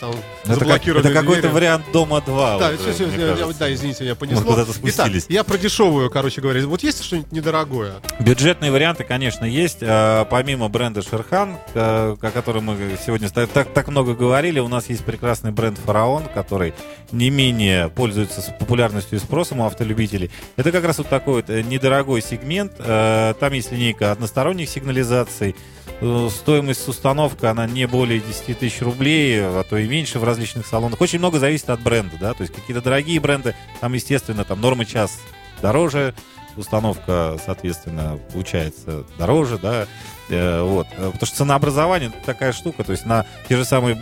там, 0.00 0.10
Это, 0.10 0.18
как- 0.44 0.58
заблокированы 0.58 1.06
это 1.06 1.14
какой-то 1.20 1.48
вариант 1.50 1.84
дома 1.92 2.20
2. 2.20 2.58
Да, 2.58 2.70
вот, 2.70 2.80
всё, 2.94 3.06
мне 3.06 3.22
я- 3.24 3.32
я- 3.34 3.46
да, 3.58 3.72
извините, 3.72 4.04
меня 4.04 4.14
понесло. 4.14 4.40
Мы 4.42 4.46
куда-то 4.46 4.72
Итак, 4.82 5.10
я 5.28 5.44
про 5.44 5.58
дешевую, 5.58 6.10
короче 6.10 6.40
говоря. 6.40 6.66
Вот 6.66 6.82
есть 6.82 7.02
что-нибудь 7.04 7.32
недорогое? 7.32 7.94
Бюджетные 8.20 8.70
варианты, 8.72 9.04
конечно, 9.04 9.44
есть. 9.44 9.78
А, 9.82 10.24
Помимо 10.24 10.68
бренда 10.68 11.02
Шерхан, 11.02 11.56
э, 11.74 12.16
о 12.20 12.30
котором 12.30 12.64
мы 12.64 12.76
сегодня 13.04 13.28
так, 13.30 13.68
так 13.72 13.88
много 13.88 14.14
говорили, 14.14 14.58
у 14.60 14.68
нас 14.68 14.88
есть 14.88 15.04
прекрасный 15.04 15.50
бренд 15.52 15.78
Фараон, 15.84 16.24
который 16.34 16.74
не 17.10 17.30
менее 17.30 17.88
пользуется 17.88 18.40
популярностью 18.58 19.18
и 19.18 19.20
спросом 19.20 19.60
у 19.60 19.66
автолюбителей. 19.66 20.30
Это 20.56 20.72
как 20.72 20.84
раз 20.84 20.98
вот 20.98 21.08
такой 21.08 21.34
вот 21.36 21.50
э, 21.50 21.62
недорогой 21.62 22.22
сегмент. 22.22 22.72
Э, 22.78 23.34
Там 23.38 23.52
есть 23.52 23.72
линейка 23.72 24.12
односторонних 24.12 24.68
сигнализаций. 24.68 25.54
Э, 26.02 26.28
стоимость 26.30 26.86
установки, 26.88 27.44
она 27.46 27.66
не 27.66 27.86
более 27.86 28.20
10 28.20 28.58
тысяч 28.58 28.82
рублей, 28.82 29.40
а 29.40 29.62
то 29.62 29.78
и 29.78 29.88
меньше 29.88 30.18
в 30.18 30.24
различных 30.24 30.66
салонах. 30.66 31.00
Очень 31.00 31.20
много 31.20 31.38
зависит 31.38 31.70
от 31.70 31.80
бренда, 31.80 32.16
да, 32.20 32.34
то 32.34 32.42
есть 32.42 32.54
какие-то 32.54 32.82
дорогие 32.82 33.20
бренды, 33.20 33.54
там, 33.80 33.92
естественно, 33.92 34.44
там 34.44 34.60
нормы 34.60 34.84
час 34.84 35.20
дороже, 35.60 36.14
установка, 36.56 37.38
соответственно, 37.44 38.18
получается 38.32 39.04
дороже, 39.16 39.58
да, 39.58 39.86
Э, 40.32 40.62
вот. 40.62 40.86
Э, 40.92 41.10
потому 41.10 41.26
что 41.26 41.36
ценообразование 41.36 42.12
такая 42.24 42.52
штука, 42.52 42.84
то 42.84 42.92
есть 42.92 43.04
на 43.04 43.26
те 43.48 43.56
же 43.56 43.64
самые 43.64 43.94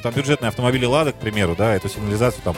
там, 0.00 0.12
бюджетные 0.12 0.48
автомобили 0.48 0.84
Лада, 0.84 1.12
к 1.12 1.16
примеру, 1.16 1.54
да, 1.56 1.74
эту 1.74 1.88
сигнализацию 1.88 2.42
там 2.42 2.56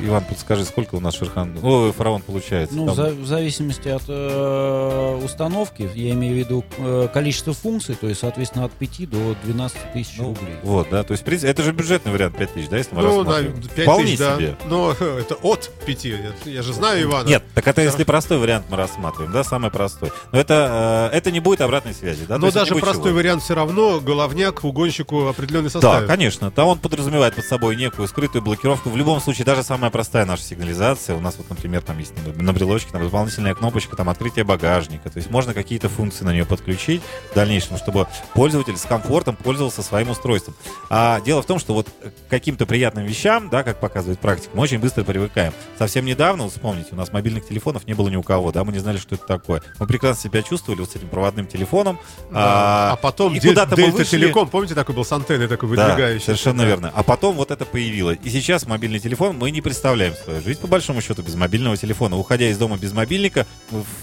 Иван, 0.00 0.24
подскажи, 0.24 0.64
сколько 0.64 0.94
у 0.94 1.00
нас 1.00 1.16
Шерхан, 1.16 1.58
о, 1.62 1.92
фараон 1.92 2.22
получается? 2.22 2.76
Ну, 2.76 2.86
там... 2.86 2.94
за, 2.94 3.10
в 3.10 3.26
зависимости 3.26 3.88
от 3.88 4.02
э, 4.08 5.20
установки, 5.24 5.90
я 5.94 6.12
имею 6.12 6.34
в 6.34 6.38
виду 6.38 6.64
э, 6.78 7.08
количество 7.12 7.52
функций, 7.52 7.94
то 7.94 8.08
есть, 8.08 8.20
соответственно, 8.20 8.64
от 8.66 8.72
5 8.72 9.10
до 9.10 9.36
12 9.44 9.92
тысяч 9.92 10.14
ну, 10.18 10.28
рублей. 10.28 10.56
Вот, 10.62 10.88
да, 10.90 11.02
то 11.02 11.12
есть, 11.12 11.22
в 11.22 11.26
принципе, 11.26 11.50
это 11.50 11.62
же 11.62 11.72
бюджетный 11.72 12.12
вариант 12.12 12.36
5 12.36 12.52
тысяч, 12.52 12.68
да, 12.68 12.76
если 12.76 12.94
мы 12.94 13.02
ну, 13.02 13.18
рассматриваем? 13.18 13.60
Да, 13.60 13.68
5 13.74 13.84
Вполне 13.84 14.04
тысяч, 14.04 14.18
да. 14.18 14.36
себе. 14.36 14.56
Но 14.66 14.92
это 15.18 15.34
от 15.34 15.70
5, 15.84 16.04
я 16.44 16.62
же 16.62 16.72
знаю 16.72 17.02
Ивана. 17.02 17.28
Нет, 17.28 17.42
так 17.54 17.66
это 17.66 17.82
если 17.82 18.04
простой 18.04 18.38
вариант 18.38 18.66
мы 18.70 18.76
рассматриваем, 18.76 19.32
да, 19.32 19.42
самый 19.44 19.70
простой. 19.70 20.12
Но 20.32 20.38
это, 20.38 21.10
э, 21.12 21.16
это 21.16 21.30
не 21.30 21.40
будет 21.40 21.60
обратной 21.60 21.94
связи, 21.94 22.24
да? 22.26 22.38
Но 22.38 22.50
даже 22.50 22.74
простой 22.76 23.10
чего. 23.10 23.16
вариант 23.16 23.42
все 23.42 23.54
равно, 23.54 24.00
головняк 24.00 24.64
угонщику 24.64 25.26
определенный 25.26 25.70
состав. 25.70 26.02
Да, 26.02 26.06
конечно, 26.06 26.50
там 26.50 26.68
он 26.68 26.78
подразумевает 26.78 27.34
под 27.34 27.44
собой 27.44 27.76
некую 27.76 28.06
скрытую 28.08 28.42
блокировку. 28.42 28.90
В 28.90 28.96
любом 28.96 29.20
случае, 29.20 29.44
даже 29.44 29.62
самая 29.62 29.87
простая 29.90 30.24
наша 30.24 30.42
сигнализация. 30.42 31.16
У 31.16 31.20
нас 31.20 31.36
вот, 31.38 31.48
например, 31.50 31.82
там 31.82 31.98
есть 31.98 32.12
на 32.24 32.52
брелочке 32.52 32.90
там 32.92 33.02
дополнительная 33.02 33.54
кнопочка, 33.54 33.96
там 33.96 34.08
открытие 34.08 34.44
багажника. 34.44 35.10
То 35.10 35.18
есть 35.18 35.30
можно 35.30 35.54
какие-то 35.54 35.88
функции 35.88 36.24
на 36.24 36.32
нее 36.32 36.44
подключить 36.44 37.02
в 37.32 37.34
дальнейшем, 37.34 37.76
чтобы 37.76 38.06
пользователь 38.34 38.76
с 38.76 38.82
комфортом 38.82 39.36
пользовался 39.36 39.82
своим 39.82 40.10
устройством. 40.10 40.54
А 40.90 41.20
дело 41.20 41.42
в 41.42 41.46
том, 41.46 41.58
что 41.58 41.74
вот 41.74 41.88
каким-то 42.28 42.66
приятным 42.66 43.04
вещам, 43.04 43.48
да, 43.48 43.62
как 43.62 43.80
показывает 43.80 44.18
практика, 44.18 44.50
мы 44.54 44.62
очень 44.62 44.78
быстро 44.78 45.04
привыкаем. 45.04 45.52
Совсем 45.78 46.04
недавно, 46.04 46.44
вот 46.44 46.52
вспомните, 46.52 46.88
у 46.92 46.96
нас 46.96 47.12
мобильных 47.12 47.46
телефонов 47.46 47.86
не 47.86 47.94
было 47.94 48.08
ни 48.08 48.16
у 48.16 48.22
кого, 48.22 48.52
да, 48.52 48.64
мы 48.64 48.72
не 48.72 48.78
знали, 48.78 48.98
что 48.98 49.14
это 49.14 49.26
такое. 49.26 49.62
Мы 49.78 49.86
прекрасно 49.86 50.22
себя 50.30 50.42
чувствовали 50.42 50.80
вот 50.80 50.90
с 50.90 50.96
этим 50.96 51.08
проводным 51.08 51.46
телефоном. 51.46 51.98
Да. 52.30 52.90
А, 52.90 52.92
а 52.92 52.96
потом 52.96 53.34
и 53.34 53.40
куда-то 53.40 53.76
мы 53.76 53.90
вышли... 53.90 54.18
Телеком, 54.18 54.48
помните, 54.48 54.74
такой 54.74 54.94
был 54.94 55.04
с 55.04 55.12
антенной 55.12 55.48
такой 55.48 55.68
выдвигающий. 55.68 56.18
Да, 56.18 56.24
совершенно 56.24 56.62
да. 56.62 56.68
верно. 56.68 56.92
А 56.94 57.02
потом 57.02 57.36
вот 57.36 57.50
это 57.50 57.64
появилось. 57.64 58.18
И 58.22 58.30
сейчас 58.30 58.66
мобильный 58.66 58.98
телефон 58.98 59.36
мы 59.36 59.50
не 59.50 59.60
представляем 59.78 60.14
свою 60.16 60.40
жизнь 60.40 60.60
по 60.60 60.66
большому 60.66 61.00
счету 61.00 61.22
без 61.22 61.36
мобильного 61.36 61.76
телефона. 61.76 62.16
Уходя 62.16 62.48
из 62.48 62.58
дома 62.58 62.76
без 62.78 62.92
мобильника, 62.92 63.46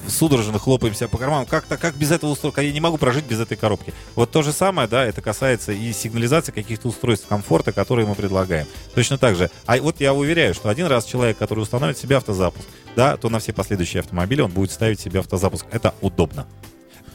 судорожно 0.07 0.57
хлопаемся 0.57 1.09
по 1.09 1.17
карманам. 1.17 1.45
Как-то, 1.45 1.76
как 1.76 1.97
без 1.97 2.11
этого 2.11 2.32
устройства? 2.32 2.61
Я 2.61 2.71
не 2.71 2.80
могу 2.80 2.97
прожить 2.97 3.26
без 3.26 3.41
этой 3.41 3.57
коробки. 3.57 3.93
Вот 4.15 4.32
то 4.32 4.41
же 4.41 4.53
самое, 4.53 4.88
да, 4.88 5.03
это 5.03 5.21
касается 5.21 5.73
и 5.73 5.91
сигнализации 5.91 6.53
каких-то 6.53 6.88
устройств 6.88 7.28
комфорта, 7.28 7.73
которые 7.73 8.07
мы 8.07 8.15
предлагаем. 8.15 8.67
Точно 8.93 9.17
так 9.17 9.36
же. 9.36 9.51
А 9.65 9.76
вот 9.76 9.99
я 9.99 10.13
уверяю, 10.13 10.53
что 10.53 10.69
один 10.69 10.88
раз 10.88 11.03
человек, 11.03 11.38
который 11.38 11.59
установит 11.59 11.97
себе 11.97 12.15
автозапуск, 12.15 12.65
да, 12.95 13.17
то 13.17 13.28
на 13.28 13.39
все 13.39 13.51
последующие 13.51 13.99
автомобили 13.99 14.39
он 14.39 14.51
будет 14.51 14.71
ставить 14.71 15.01
себе 15.01 15.19
автозапуск. 15.19 15.65
Это 15.71 15.93
удобно. 15.99 16.47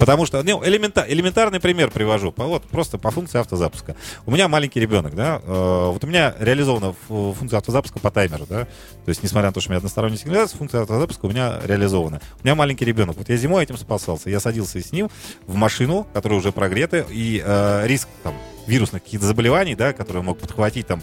Потому 0.00 0.24
что, 0.24 0.42
ну, 0.42 0.64
элемента, 0.64 1.04
элементарный 1.06 1.60
пример 1.60 1.90
привожу. 1.90 2.32
Вот 2.34 2.62
просто 2.62 2.96
по 2.96 3.10
функции 3.10 3.38
автозапуска. 3.38 3.96
У 4.24 4.30
меня 4.30 4.48
маленький 4.48 4.80
ребенок, 4.80 5.14
да. 5.14 5.42
Э, 5.44 5.90
вот 5.92 6.02
у 6.02 6.06
меня 6.06 6.34
реализована 6.40 6.94
функция 7.06 7.58
автозапуска 7.58 7.98
по 7.98 8.10
таймеру, 8.10 8.46
да. 8.48 8.64
То 8.64 9.08
есть, 9.08 9.22
несмотря 9.22 9.48
на 9.48 9.52
то, 9.52 9.60
что 9.60 9.68
у 9.68 9.72
меня 9.72 9.76
односторонняя 9.76 10.18
сигнализация, 10.18 10.56
функция 10.56 10.80
автозапуска 10.80 11.26
у 11.26 11.28
меня 11.28 11.60
реализована. 11.62 12.22
У 12.42 12.46
меня 12.46 12.54
маленький 12.54 12.86
ребенок. 12.86 13.18
Вот 13.18 13.28
я 13.28 13.36
зимой 13.36 13.62
этим 13.62 13.76
спасался. 13.76 14.30
Я 14.30 14.40
садился 14.40 14.80
с 14.80 14.90
ним 14.90 15.10
в 15.46 15.54
машину, 15.54 16.06
которая 16.14 16.38
уже 16.38 16.50
прогрета, 16.50 17.04
и 17.10 17.42
э, 17.44 17.86
риск 17.86 18.08
там 18.22 18.34
вирусных 18.70 19.02
каких-то 19.02 19.26
заболеваний, 19.26 19.74
да, 19.74 19.92
которые 19.92 20.22
мог 20.22 20.38
подхватить 20.38 20.86
там, 20.86 21.02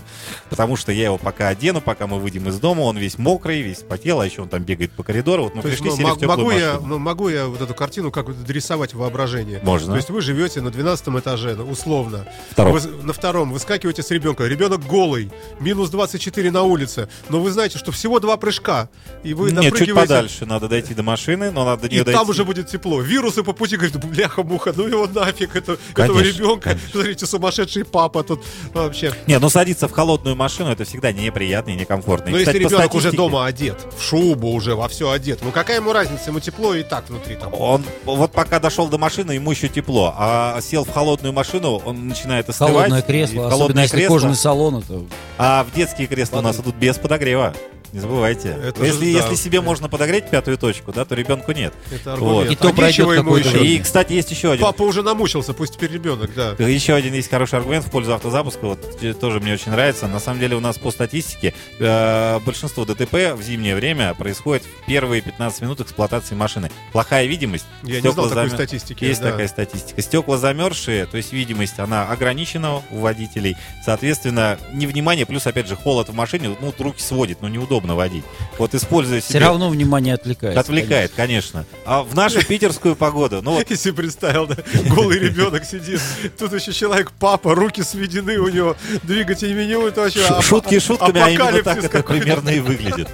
потому 0.49 0.75
что 0.75 0.91
я 0.91 1.05
его 1.05 1.17
пока 1.17 1.49
одену, 1.49 1.81
пока 1.81 2.07
мы 2.07 2.19
выйдем 2.19 2.47
из 2.47 2.59
дома, 2.59 2.81
он 2.81 2.97
весь 2.97 3.17
мокрый, 3.17 3.61
весь 3.61 3.79
потел, 3.79 4.21
а 4.21 4.25
еще 4.25 4.41
он 4.43 4.49
там 4.49 4.63
бегает 4.63 4.91
по 4.91 5.03
коридору. 5.03 5.43
Вот 5.43 5.55
мы 5.55 5.61
То 5.61 5.67
пришли, 5.67 5.87
есть, 5.87 5.99
ну, 5.99 6.15
сели 6.15 6.25
могу, 6.25 6.51
я, 6.51 6.79
ну, 6.79 6.97
могу 6.97 7.29
я 7.29 7.47
вот 7.47 7.61
эту 7.61 7.73
картину 7.73 8.11
как 8.11 8.27
вот 8.27 8.43
дорисовать 8.43 8.93
воображение? 8.93 9.59
Можно. 9.63 9.91
То 9.91 9.97
есть 9.97 10.09
вы 10.09 10.21
живете 10.21 10.61
на 10.61 10.71
12 10.71 11.07
этаже, 11.19 11.55
ну, 11.55 11.65
условно. 11.69 12.25
Втором. 12.51 12.73
Вы, 12.73 13.03
на 13.03 13.13
втором 13.13 13.51
выскакиваете 13.51 14.01
с 14.01 14.11
ребенком. 14.11 14.47
Ребенок 14.47 14.85
голый, 14.85 15.29
минус 15.59 15.89
24 15.89 16.51
на 16.51 16.63
улице. 16.63 17.09
Но 17.29 17.41
вы 17.41 17.51
знаете, 17.51 17.77
что 17.77 17.91
всего 17.91 18.19
два 18.19 18.37
прыжка. 18.37 18.89
И 19.23 19.33
вы 19.33 19.51
Нет, 19.51 19.75
чуть 19.77 19.93
подальше 19.93 20.45
надо 20.45 20.67
дойти 20.67 20.93
до 20.93 21.03
машины, 21.03 21.51
но 21.51 21.65
надо 21.65 21.83
до 21.83 21.89
нее 21.89 22.01
И 22.01 22.03
дойти. 22.05 22.17
там 22.17 22.29
уже 22.29 22.45
будет 22.45 22.67
тепло. 22.67 23.01
Вирусы 23.01 23.43
по 23.43 23.53
пути 23.53 23.75
говорят, 23.75 24.03
бляха-муха, 24.03 24.73
ну 24.75 24.87
его 24.87 25.07
нафиг, 25.07 25.55
это, 25.55 25.77
конечно, 25.93 26.19
этого 26.19 26.19
ребенка. 26.21 26.69
Конечно. 26.69 26.89
Смотрите, 26.91 27.25
сумасшедший 27.25 27.56
папа 27.91 28.23
тут 28.23 28.43
вообще. 28.73 29.13
Не, 29.27 29.39
ну 29.39 29.49
садиться 29.49 29.87
в 29.87 29.91
холодную 29.91 30.35
машину 30.35 30.71
это 30.71 30.85
всегда 30.85 31.11
неприятно 31.11 31.71
и 31.71 31.75
некомфортно. 31.75 32.31
Но 32.31 32.37
и, 32.37 32.41
если 32.41 32.53
ребенок 32.53 32.85
статистике... 32.85 32.97
уже 32.97 33.11
дома 33.17 33.45
одет, 33.45 33.77
в 33.97 34.03
шубу 34.03 34.49
уже, 34.49 34.75
во 34.75 34.87
все 34.87 35.09
одет, 35.09 35.39
ну 35.41 35.51
какая 35.51 35.77
ему 35.77 35.93
разница, 35.93 36.29
ему 36.29 36.39
тепло 36.39 36.73
и 36.73 36.83
так 36.83 37.09
внутри 37.09 37.35
там. 37.35 37.53
Он 37.53 37.83
вот 38.05 38.31
пока 38.31 38.59
дошел 38.59 38.87
до 38.87 38.97
машины, 38.97 39.33
ему 39.33 39.51
еще 39.51 39.67
тепло, 39.67 40.13
а 40.17 40.59
сел 40.61 40.85
в 40.85 40.91
холодную 40.91 41.33
машину, 41.33 41.81
он 41.85 42.07
начинает 42.07 42.49
остывать. 42.49 42.73
Холодное 42.73 43.01
кресло, 43.01 43.49
холодное 43.49 43.85
особенно 43.85 43.99
кресло. 43.99 44.13
кожаный 44.13 44.35
салон. 44.35 44.77
Это... 44.77 45.01
А 45.37 45.63
в 45.63 45.73
детские 45.73 46.07
кресла 46.07 46.37
Потом... 46.37 46.45
у 46.45 46.47
нас 46.49 46.59
идут 46.59 46.75
без 46.75 46.97
подогрева. 46.97 47.53
Не 47.93 47.99
забывайте. 47.99 48.57
Это 48.63 48.83
если, 48.83 49.05
же, 49.05 49.11
если 49.11 49.29
да. 49.29 49.35
себе 49.35 49.61
можно 49.61 49.89
подогреть 49.89 50.29
пятую 50.29 50.57
точку, 50.57 50.91
да, 50.91 51.05
то 51.05 51.15
ребенку 51.15 51.51
нет. 51.51 51.73
Это 51.91 52.13
аргумент. 52.13 52.35
Вот. 52.35 52.51
И 52.51 52.55
то 52.55 52.69
а 52.69 52.73
пройдет 52.73 53.17
ему 53.17 53.35
еще. 53.35 53.65
И, 53.65 53.79
кстати, 53.79 54.13
есть 54.13 54.31
еще 54.31 54.51
один. 54.51 54.65
Папа 54.65 54.83
уже 54.83 55.03
намучился, 55.03 55.53
пусть 55.53 55.75
теперь 55.75 55.91
ребенок, 55.91 56.31
да. 56.35 56.51
Еще 56.59 56.93
один 56.93 57.13
есть 57.13 57.29
хороший 57.29 57.59
аргумент 57.59 57.85
в 57.85 57.91
пользу 57.91 58.13
автозапуска. 58.13 58.65
Вот 58.65 59.19
тоже 59.19 59.39
мне 59.39 59.53
очень 59.53 59.71
нравится. 59.71 60.07
На 60.07 60.19
самом 60.19 60.39
деле 60.39 60.55
у 60.55 60.59
нас 60.59 60.77
по 60.77 60.91
статистике 60.91 61.53
э, 61.79 62.39
большинство 62.45 62.85
ДТП 62.85 63.33
в 63.35 63.41
зимнее 63.41 63.75
время 63.75 64.13
происходит 64.13 64.63
в 64.63 64.85
первые 64.85 65.21
15 65.21 65.61
минут 65.61 65.81
эксплуатации 65.81 66.35
машины. 66.35 66.69
Плохая 66.91 67.25
видимость. 67.25 67.65
Я 67.83 68.01
не 68.01 68.11
знал 68.11 68.29
такой 68.29 68.49
статистики. 68.49 69.05
Есть 69.05 69.21
да. 69.21 69.31
такая 69.31 69.47
статистика. 69.47 70.01
Стекла 70.01 70.37
замерзшие, 70.37 71.05
то 71.05 71.17
есть 71.17 71.33
видимость, 71.33 71.79
она 71.79 72.09
ограничена 72.09 72.81
у 72.91 72.99
водителей. 72.99 73.55
Соответственно, 73.83 74.57
невнимание, 74.73 75.25
плюс, 75.25 75.47
опять 75.47 75.67
же, 75.67 75.75
холод 75.75 76.09
в 76.09 76.13
машине, 76.13 76.55
ну, 76.59 76.73
руки 76.77 77.01
сводит, 77.01 77.41
но 77.41 77.47
неудобно 77.47 77.76
водить. 77.85 78.23
Вот 78.57 78.73
используя 78.73 79.21
себе... 79.21 79.29
Все 79.29 79.39
равно 79.39 79.69
внимание 79.69 80.13
отвлекает. 80.13 80.57
Отвлекает, 80.57 81.11
конечно. 81.15 81.63
конечно. 81.63 81.65
А 81.85 82.03
в 82.03 82.15
нашу 82.15 82.45
питерскую 82.45 82.95
погоду, 82.95 83.41
ну 83.41 83.51
вот... 83.51 83.69
Если 83.69 83.91
представил, 83.91 84.47
да, 84.47 84.55
голый 84.89 85.19
ребенок 85.19 85.65
сидит, 85.65 86.01
тут 86.37 86.53
еще 86.53 86.73
человек, 86.73 87.11
папа, 87.19 87.53
руки 87.55 87.83
сведены 87.83 88.37
у 88.37 88.49
него, 88.49 88.75
двигатель 89.03 89.53
меню, 89.53 89.87
это 89.87 90.01
вообще... 90.01 90.41
Шутки 90.41 90.79
шутками, 90.79 91.21
а 91.21 91.29
именно 91.29 91.63
так 91.63 91.83
это 91.83 92.03
примерно 92.03 92.49
и 92.49 92.59
выглядит. 92.59 93.09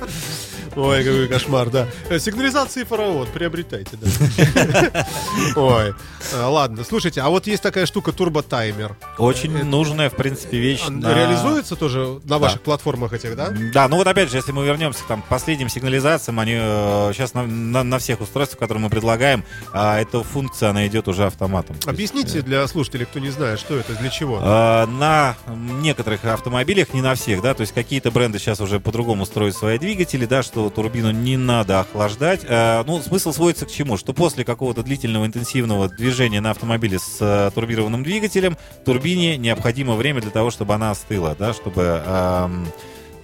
Ой, 0.75 1.03
какой 1.03 1.27
кошмар, 1.27 1.69
да. 1.69 1.87
Э, 2.09 2.19
сигнализации 2.19 2.83
фараон, 2.83 3.27
приобретайте, 3.33 3.97
да. 3.97 5.05
Ой, 5.55 5.93
э, 6.33 6.43
ладно, 6.43 6.83
слушайте, 6.83 7.21
а 7.21 7.29
вот 7.29 7.47
есть 7.47 7.61
такая 7.61 7.85
штука 7.85 8.11
турботаймер. 8.11 8.95
Очень 9.17 9.63
нужная, 9.63 10.09
в 10.09 10.15
принципе, 10.15 10.57
вещь. 10.57 10.83
Реализуется 10.87 11.75
тоже 11.75 12.19
на 12.23 12.39
ваших 12.39 12.61
платформах 12.61 13.13
этих, 13.13 13.35
да? 13.35 13.53
Да, 13.73 13.87
ну 13.87 13.97
вот 13.97 14.07
опять 14.07 14.31
же, 14.31 14.37
если 14.37 14.51
мы 14.51 14.65
вернемся 14.65 15.03
там, 15.07 15.21
к 15.21 15.27
последним 15.27 15.69
сигнализациям, 15.69 16.39
они 16.39 16.55
э, 16.55 17.11
сейчас 17.13 17.33
на, 17.33 17.43
на, 17.83 17.99
всех 17.99 18.21
устройствах, 18.21 18.59
которые 18.59 18.83
мы 18.83 18.89
предлагаем, 18.89 19.43
э, 19.73 20.01
эта 20.01 20.23
функция, 20.23 20.69
она 20.69 20.87
идет 20.87 21.07
уже 21.07 21.25
автоматом. 21.25 21.75
Объясните 21.85 22.41
для 22.41 22.67
слушателей, 22.67 23.05
кто 23.05 23.19
не 23.19 23.29
знает, 23.29 23.59
что 23.59 23.77
это, 23.77 23.93
для 23.93 24.09
чего? 24.09 24.39
Э, 24.41 24.85
на 24.85 25.35
некоторых 25.81 26.25
автомобилях, 26.25 26.93
не 26.93 27.01
на 27.01 27.15
всех, 27.15 27.41
да, 27.41 27.53
то 27.53 27.61
есть 27.61 27.73
какие-то 27.73 28.11
бренды 28.11 28.39
сейчас 28.39 28.59
уже 28.59 28.79
по-другому 28.79 29.25
строят 29.25 29.55
свои 29.55 29.77
двигатели, 29.77 30.25
да, 30.25 30.41
что 30.43 30.62
турбину 30.69 31.11
не 31.11 31.37
надо 31.37 31.79
охлаждать. 31.79 32.41
Э, 32.47 32.83
ну, 32.85 33.01
смысл 33.01 33.31
сводится 33.33 33.65
к 33.65 33.71
чему? 33.71 33.97
Что 33.97 34.13
после 34.13 34.43
какого-то 34.43 34.83
длительного 34.83 35.25
интенсивного 35.25 35.89
движения 35.89 36.41
на 36.41 36.51
автомобиле 36.51 36.99
с 36.99 37.17
э, 37.19 37.51
турбированным 37.53 38.03
двигателем 38.03 38.57
турбине 38.85 39.37
необходимо 39.37 39.95
время 39.95 40.21
для 40.21 40.31
того, 40.31 40.51
чтобы 40.51 40.73
она 40.73 40.91
остыла, 40.91 41.35
да, 41.37 41.53
чтобы, 41.53 42.03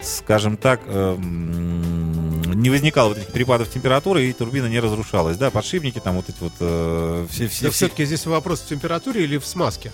скажем 0.02 0.58
так, 0.58 0.82
эм, 0.88 2.42
не 2.62 2.70
возникало 2.70 3.10
вот 3.10 3.18
этих 3.18 3.32
перепадов 3.32 3.70
температуры 3.70 4.26
и 4.26 4.34
турбина 4.34 4.68
не 4.68 4.80
разрушалась, 4.80 5.38
да, 5.38 5.50
подшипники 5.52 6.00
там 6.00 6.16
вот 6.16 6.30
эти 6.30 6.38
вот 6.40 6.54
э, 6.60 7.28
все, 7.30 7.48
все. 7.48 7.66
Да 7.66 7.70
все... 7.70 7.86
все-таки 7.88 8.06
здесь 8.06 8.26
вопрос 8.26 8.62
в 8.62 8.68
температуре 8.68 9.24
или 9.24 9.38
в 9.38 9.46
смазке? 9.46 9.92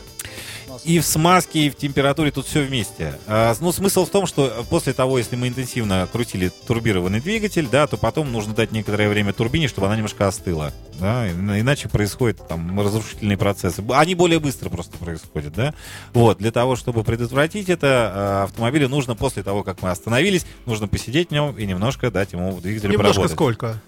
И 0.84 1.00
в 1.00 1.06
смазке, 1.06 1.68
и 1.68 1.70
в 1.70 1.76
температуре 1.76 2.32
тут 2.32 2.46
все 2.46 2.64
вместе. 2.64 3.18
А, 3.28 3.54
ну, 3.60 3.72
смысл 3.72 4.06
в 4.06 4.10
том, 4.10 4.26
что 4.26 4.66
после 4.70 4.94
того, 4.94 5.18
если 5.18 5.36
мы 5.36 5.48
интенсивно 5.48 6.08
крутили 6.12 6.52
турбированный 6.68 7.22
двигатель, 7.22 7.68
да, 7.72 7.88
то 7.88 7.98
потом 7.98 8.32
нужно 8.32 8.54
дать 8.54 8.72
некоторое 8.72 9.10
время 9.10 9.34
турбине, 9.34 9.68
чтобы 9.68 9.88
она 9.88 9.96
немножко 9.96 10.28
остыла. 10.28 10.74
Да, 11.00 11.30
иначе 11.30 11.90
происходят 11.90 12.48
там 12.48 12.80
разрушительные 12.80 13.38
процессы. 13.38 13.84
Они 13.90 14.16
более 14.16 14.40
быстро 14.40 14.70
просто 14.70 14.98
происходят, 14.98 15.54
да. 15.54 15.74
Вот, 16.14 16.38
для 16.38 16.52
того, 16.52 16.76
чтобы 16.76 17.04
предотвратить 17.04 17.70
это, 17.70 18.12
а, 18.14 18.44
автомобилю 18.44 18.90
нужно 18.90 19.16
после 19.16 19.44
того, 19.44 19.64
как 19.64 19.82
мы 19.82 19.92
остановились, 19.92 20.46
нужно 20.66 20.88
посидеть 20.88 21.30
в 21.30 21.32
нем 21.32 21.58
и 21.58 21.66
немножко 21.66 22.12
дать 22.12 22.34
ему 22.34 22.60
двигатель 22.62 22.90
немножко 22.90 23.14
поработать. 23.14 23.36
сколько? 23.36 23.82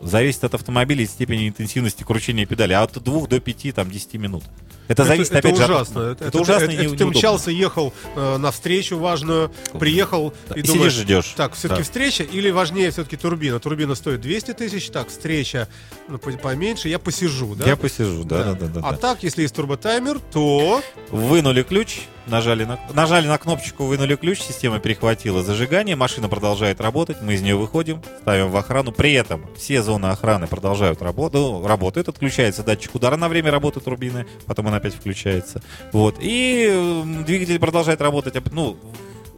Зависит 0.00 0.44
от 0.44 0.54
автомобиля 0.54 1.02
и 1.02 1.06
степени 1.06 1.48
интенсивности 1.48 2.02
кручения 2.04 2.46
педали. 2.46 2.72
А 2.72 2.82
от 2.82 2.92
2 3.02 3.26
до 3.26 3.40
5, 3.40 3.72
там, 3.74 3.90
10 3.90 4.14
минут. 4.14 4.44
Это, 4.88 5.04
зависит, 5.04 5.32
это 5.32 5.40
опять 5.48 5.56
же, 5.58 5.64
от- 5.64 5.70
ужасно. 5.70 6.00
Это, 6.00 6.24
Это, 6.24 6.38
ужасно 6.40 6.70
это- 6.70 6.82
и 6.82 6.86
это 6.86 6.96
ты 6.96 7.06
мчался, 7.06 7.50
ехал 7.50 7.92
э, 8.16 8.36
на 8.38 8.50
встречу 8.50 8.96
важную, 8.98 9.52
приехал 9.78 10.32
Да, 10.48 10.54
и, 10.54 10.60
и 10.60 10.62
думаешь, 10.62 10.92
сидишь, 10.94 11.04
ждешь. 11.24 11.34
так, 11.36 11.52
все-таки 11.54 11.80
Да. 11.80 11.84
встреча 11.84 12.22
или 12.22 12.50
важнее 12.50 12.90
все-таки 12.90 13.16
турбина? 13.18 13.58
Турбина 13.60 13.94
стоит 13.94 14.22
200 14.22 14.54
тысяч, 14.54 14.88
так, 14.88 15.08
встреча 15.08 15.68
ну, 16.08 16.16
по- 16.16 16.32
поменьше, 16.32 16.88
я 16.88 16.98
посижу, 16.98 17.54
да? 17.54 17.66
Я 17.66 17.76
посижу, 17.76 18.24
да, 18.24 18.44
да, 18.44 18.52
да, 18.54 18.66
да. 18.68 18.80
а 18.82 18.92
да. 18.92 18.96
так, 18.96 19.22
если 19.22 19.42
есть 19.42 19.54
турботаймер, 19.54 20.20
то 20.32 20.82
Вынули 21.10 21.62
ключ, 21.62 22.00
нажали 22.28 22.64
на, 22.64 22.78
нажали 22.92 23.26
на 23.26 23.38
кнопочку, 23.38 23.84
вынули 23.84 24.16
ключ, 24.16 24.40
система 24.40 24.78
перехватила 24.78 25.42
зажигание, 25.42 25.96
машина 25.96 26.28
продолжает 26.28 26.80
работать, 26.80 27.18
мы 27.22 27.34
из 27.34 27.42
нее 27.42 27.56
выходим, 27.56 28.02
ставим 28.20 28.50
в 28.50 28.56
охрану. 28.56 28.92
При 28.92 29.12
этом 29.12 29.44
все 29.56 29.82
зоны 29.82 30.06
охраны 30.06 30.46
продолжают 30.46 31.02
работать, 31.02 31.40
ну, 31.40 31.66
работает, 31.66 32.08
отключается 32.08 32.62
датчик 32.62 32.94
удара 32.94 33.16
на 33.16 33.28
время 33.28 33.50
работы 33.50 33.80
турбины, 33.80 34.26
потом 34.46 34.66
он 34.66 34.74
опять 34.74 34.94
включается. 34.94 35.62
Вот. 35.92 36.16
И 36.20 37.02
двигатель 37.26 37.58
продолжает 37.58 38.00
работать. 38.00 38.34
Ну, 38.52 38.76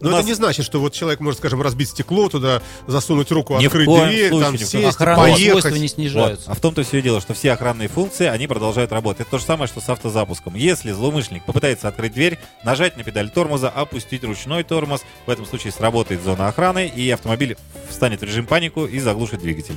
Но 0.01 0.11
нас- 0.11 0.20
это 0.20 0.28
не 0.28 0.34
значит, 0.34 0.64
что 0.64 0.80
вот 0.80 0.92
человек 0.94 1.20
может, 1.20 1.38
скажем, 1.40 1.61
разбить 1.62 1.90
стекло 1.90 2.28
туда, 2.28 2.62
засунуть 2.86 3.30
руку, 3.30 3.59
Ни 3.59 3.66
открыть 3.66 3.86
дверь, 3.88 4.28
случае, 4.28 4.44
там 4.44 4.59
сесть, 4.59 4.74
Охранные 4.96 5.34
свойства 5.36 5.70
поехать. 5.70 5.74
не 5.74 5.80
Вот. 5.88 5.90
снижаются. 5.94 6.51
А 6.51 6.55
в 6.55 6.61
том-то 6.61 6.82
все 6.82 6.98
и 6.98 7.03
дело, 7.03 7.20
что 7.20 7.34
все 7.34 7.53
охранные 7.53 7.88
функции, 7.88 8.26
они 8.26 8.46
продолжают 8.46 8.92
работать. 8.92 9.22
Это 9.22 9.30
то 9.32 9.38
же 9.38 9.44
самое, 9.44 9.68
что 9.68 9.80
с 9.80 9.88
автозапуском. 9.88 10.55
Если 10.55 10.92
злоумышленник 10.92 11.44
попытается 11.44 11.88
открыть 11.88 12.12
дверь, 12.14 12.38
нажать 12.64 12.96
на 12.96 13.05
педаль 13.05 13.30
тормоза, 13.30 13.68
опустить 13.68 14.24
ручной 14.24 14.64
тормоз, 14.64 15.03
в 15.26 15.30
этом 15.30 15.44
случае 15.46 15.72
сработает 15.72 16.22
зона 16.22 16.48
охраны, 16.48 16.86
и 16.88 17.11
автомобиль 17.11 17.57
встанет 17.88 18.20
в 18.20 18.24
режим 18.24 18.46
панику 18.46 18.86
и 18.86 18.98
заглушит 19.01 19.40
двигатель. 19.40 19.76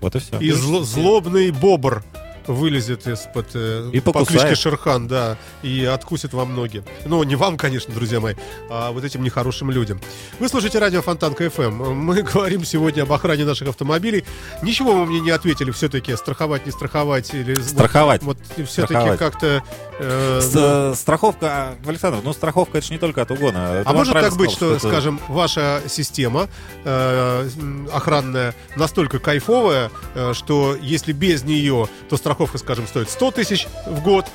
Вот 0.00 0.14
и 0.16 0.18
все. 0.18 0.38
И 0.40 0.50
зло- 0.50 0.82
злобный 0.82 1.50
бобр 1.52 2.02
вылезет 2.48 3.06
из-под 3.06 3.46
э, 3.54 3.90
И 3.92 4.00
по 4.00 4.12
покусает. 4.12 4.58
Шерхан, 4.58 5.08
да, 5.08 5.36
и 5.62 5.84
откусит 5.84 6.32
вам 6.32 6.54
ноги. 6.54 6.82
Ну, 7.04 7.22
не 7.22 7.36
вам, 7.36 7.56
конечно, 7.56 7.94
друзья 7.94 8.20
мои, 8.20 8.34
а 8.70 8.90
вот 8.92 9.04
этим 9.04 9.22
нехорошим 9.22 9.70
людям. 9.70 10.00
Вы 10.38 10.48
слушаете 10.48 10.78
радио 10.78 11.02
Фонтан 11.02 11.34
КФМ. 11.34 11.70
Мы 11.94 12.22
говорим 12.34 12.64
сегодня 12.64 13.02
об 13.02 13.12
охране 13.12 13.44
наших 13.44 13.68
автомобилей. 13.68 14.24
Ничего 14.62 14.92
вы 14.94 15.06
мне 15.06 15.20
не 15.20 15.30
ответили 15.30 15.70
все-таки, 15.70 16.16
страховать, 16.16 16.66
не 16.66 16.72
страховать 16.72 17.32
или... 17.34 17.54
Страховать. 17.54 18.22
Вот, 18.22 18.38
все-таки 18.66 18.94
Страховать. 18.94 19.18
как-то... 19.18 19.62
э, 19.98 20.40
С- 20.40 20.54
ну, 20.54 20.60
э, 20.92 20.94
страховка, 20.96 21.74
Александр, 21.86 22.18
ну 22.24 22.32
страховка 22.32 22.78
это 22.78 22.86
же 22.86 22.92
не 22.92 22.98
только 22.98 23.22
от 23.22 23.30
угона. 23.30 23.80
Это 23.80 23.90
А 23.90 23.92
может 23.92 24.12
так 24.14 24.34
быть, 24.36 24.50
сказал, 24.52 24.76
что, 24.78 24.86
это- 24.88 24.88
скажем, 24.88 25.20
ваша 25.28 25.82
система 25.88 26.48
э, 26.84 27.48
охранная 27.92 28.54
настолько 28.76 29.18
кайфовая, 29.18 29.90
э, 30.14 30.32
что 30.34 30.76
если 30.80 31.12
без 31.12 31.44
нее, 31.44 31.88
то 32.08 32.16
страховка, 32.16 32.31
скажем, 32.56 32.86
стоит 32.86 33.10
100 33.10 33.30
тысяч 33.32 33.66
в 33.86 34.02
год, 34.02 34.26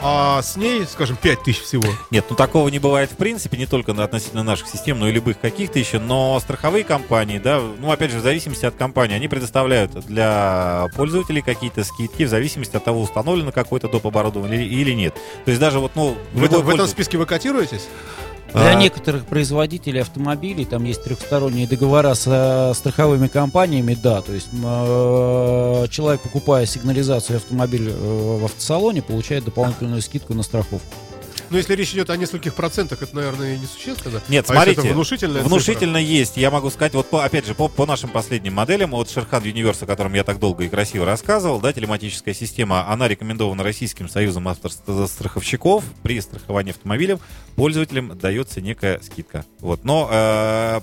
а 0.00 0.42
с 0.42 0.56
ней, 0.56 0.84
скажем, 0.84 1.16
5 1.16 1.42
тысяч 1.42 1.62
всего. 1.62 1.88
Нет, 2.10 2.26
ну 2.28 2.36
такого 2.36 2.68
не 2.68 2.78
бывает 2.78 3.10
в 3.10 3.16
принципе, 3.16 3.56
не 3.56 3.64
только 3.64 3.94
на- 3.94 4.04
относительно 4.04 4.42
наших 4.42 4.68
систем, 4.68 4.98
но 4.98 5.08
и 5.08 5.12
любых 5.12 5.40
каких-то 5.40 5.78
еще. 5.78 5.98
Но 5.98 6.38
страховые 6.38 6.84
компании, 6.84 7.38
да, 7.38 7.60
ну 7.78 7.90
опять 7.90 8.10
же, 8.10 8.18
в 8.18 8.22
зависимости 8.22 8.66
от 8.66 8.74
компании, 8.74 9.16
они 9.16 9.26
предоставляют 9.26 9.92
для 10.06 10.88
пользователей 10.96 11.40
какие-то 11.40 11.82
скидки 11.82 12.24
в 12.24 12.28
зависимости 12.28 12.76
от 12.76 12.84
того, 12.84 13.00
установлено 13.00 13.52
какое-то 13.52 13.88
доп. 13.88 14.06
оборудование 14.06 14.64
или, 14.66 14.74
или 14.82 14.92
нет. 14.92 15.14
То 15.46 15.50
есть 15.50 15.60
даже 15.60 15.78
вот, 15.78 15.92
ну, 15.94 16.16
В, 16.34 16.44
этом- 16.44 16.62
в 16.62 16.68
этом 16.68 16.86
списке 16.86 17.16
вы 17.16 17.24
котируетесь? 17.24 17.88
Для 18.56 18.70
А, 18.70 18.74
некоторых 18.74 19.26
производителей 19.26 20.00
автомобилей 20.00 20.64
там 20.64 20.84
есть 20.84 21.04
трехсторонние 21.04 21.66
договора 21.66 22.14
со 22.14 22.72
страховыми 22.74 23.26
компаниями, 23.28 23.94
да, 24.02 24.22
то 24.22 24.32
есть 24.32 24.48
э, 24.50 25.86
человек, 25.90 26.22
покупая 26.22 26.64
сигнализацию 26.64 27.36
автомобиля 27.36 27.92
э, 27.92 28.38
в 28.40 28.46
автосалоне, 28.46 29.02
получает 29.02 29.44
дополнительную 29.44 30.00
скидку 30.00 30.32
на 30.32 30.42
страховку. 30.42 30.88
Но 31.50 31.56
если 31.56 31.74
речь 31.74 31.92
идет 31.92 32.10
о 32.10 32.16
нескольких 32.16 32.54
процентах, 32.54 33.02
это, 33.02 33.14
наверное, 33.14 33.56
несущественно. 33.56 34.20
Нет, 34.28 34.44
А 34.48 34.54
смотрите, 34.54 34.80
это 34.80 34.94
внушительная 34.94 35.42
цифра? 35.42 35.48
Внушительно 35.48 35.96
есть. 35.96 36.36
Я 36.36 36.50
могу 36.50 36.70
сказать, 36.70 36.94
вот 36.94 37.08
по, 37.08 37.24
опять 37.24 37.46
же, 37.46 37.54
по, 37.54 37.68
по 37.68 37.86
нашим 37.86 38.10
последним 38.10 38.54
моделям, 38.54 38.90
вот 38.90 39.10
Шерхан 39.10 39.42
Universe, 39.42 39.84
о 39.84 39.86
котором 39.86 40.14
я 40.14 40.24
так 40.24 40.38
долго 40.38 40.64
и 40.64 40.68
красиво 40.68 41.06
рассказывал, 41.06 41.60
да, 41.60 41.72
телематическая 41.72 42.34
система, 42.34 42.88
она 42.90 43.08
рекомендована 43.08 43.62
Российским 43.62 44.08
союзом 44.08 44.48
автостраховщиков. 44.48 45.84
При 46.02 46.20
страховании 46.20 46.70
автомобилем 46.72 47.20
пользователям 47.54 48.18
дается 48.18 48.60
некая 48.60 49.00
скидка. 49.00 49.44
Вот. 49.60 49.84
Но 49.84 50.08
э, 50.10 50.80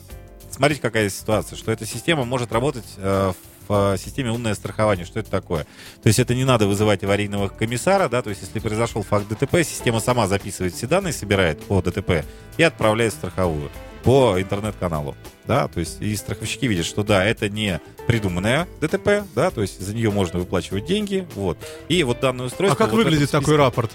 смотрите, 0.51 0.81
какая 0.81 1.09
ситуация, 1.09 1.57
что 1.57 1.71
эта 1.71 1.85
система 1.85 2.25
может 2.25 2.51
работать 2.51 2.85
э, 2.97 3.33
в 3.33 3.52
э, 3.69 3.97
системе 3.97 4.31
умное 4.31 4.53
страхование. 4.55 5.05
Что 5.05 5.19
это 5.19 5.31
такое? 5.31 5.63
То 6.01 6.07
есть 6.07 6.19
это 6.19 6.35
не 6.35 6.45
надо 6.45 6.67
вызывать 6.67 7.03
аварийного 7.03 7.47
комиссара, 7.47 8.09
да, 8.09 8.21
то 8.21 8.29
есть 8.29 8.41
если 8.41 8.59
произошел 8.59 9.03
факт 9.03 9.27
ДТП, 9.27 9.57
система 9.63 9.99
сама 9.99 10.27
записывает 10.27 10.73
все 10.73 10.87
данные, 10.87 11.13
собирает 11.13 11.63
по 11.63 11.81
ДТП 11.81 12.25
и 12.57 12.63
отправляет 12.63 13.13
страховую 13.13 13.69
по 14.03 14.39
интернет-каналу, 14.39 15.15
да, 15.45 15.67
то 15.67 15.79
есть 15.79 16.01
и 16.01 16.15
страховщики 16.15 16.65
видят, 16.67 16.85
что 16.85 17.03
да, 17.03 17.23
это 17.25 17.47
не 17.49 17.79
придуманное 18.07 18.67
ДТП, 18.81 19.23
да, 19.35 19.51
то 19.51 19.61
есть 19.61 19.79
за 19.81 19.93
нее 19.93 20.11
можно 20.11 20.39
выплачивать 20.39 20.85
деньги, 20.85 21.27
вот. 21.35 21.57
И 21.89 22.03
вот 22.03 22.19
данное 22.19 22.47
устройство... 22.47 22.75
А 22.75 22.87
как 22.87 22.91
вот 22.93 23.03
выглядит 23.03 23.29
списке- 23.29 23.39
такой 23.39 23.55
рапорт? 23.55 23.91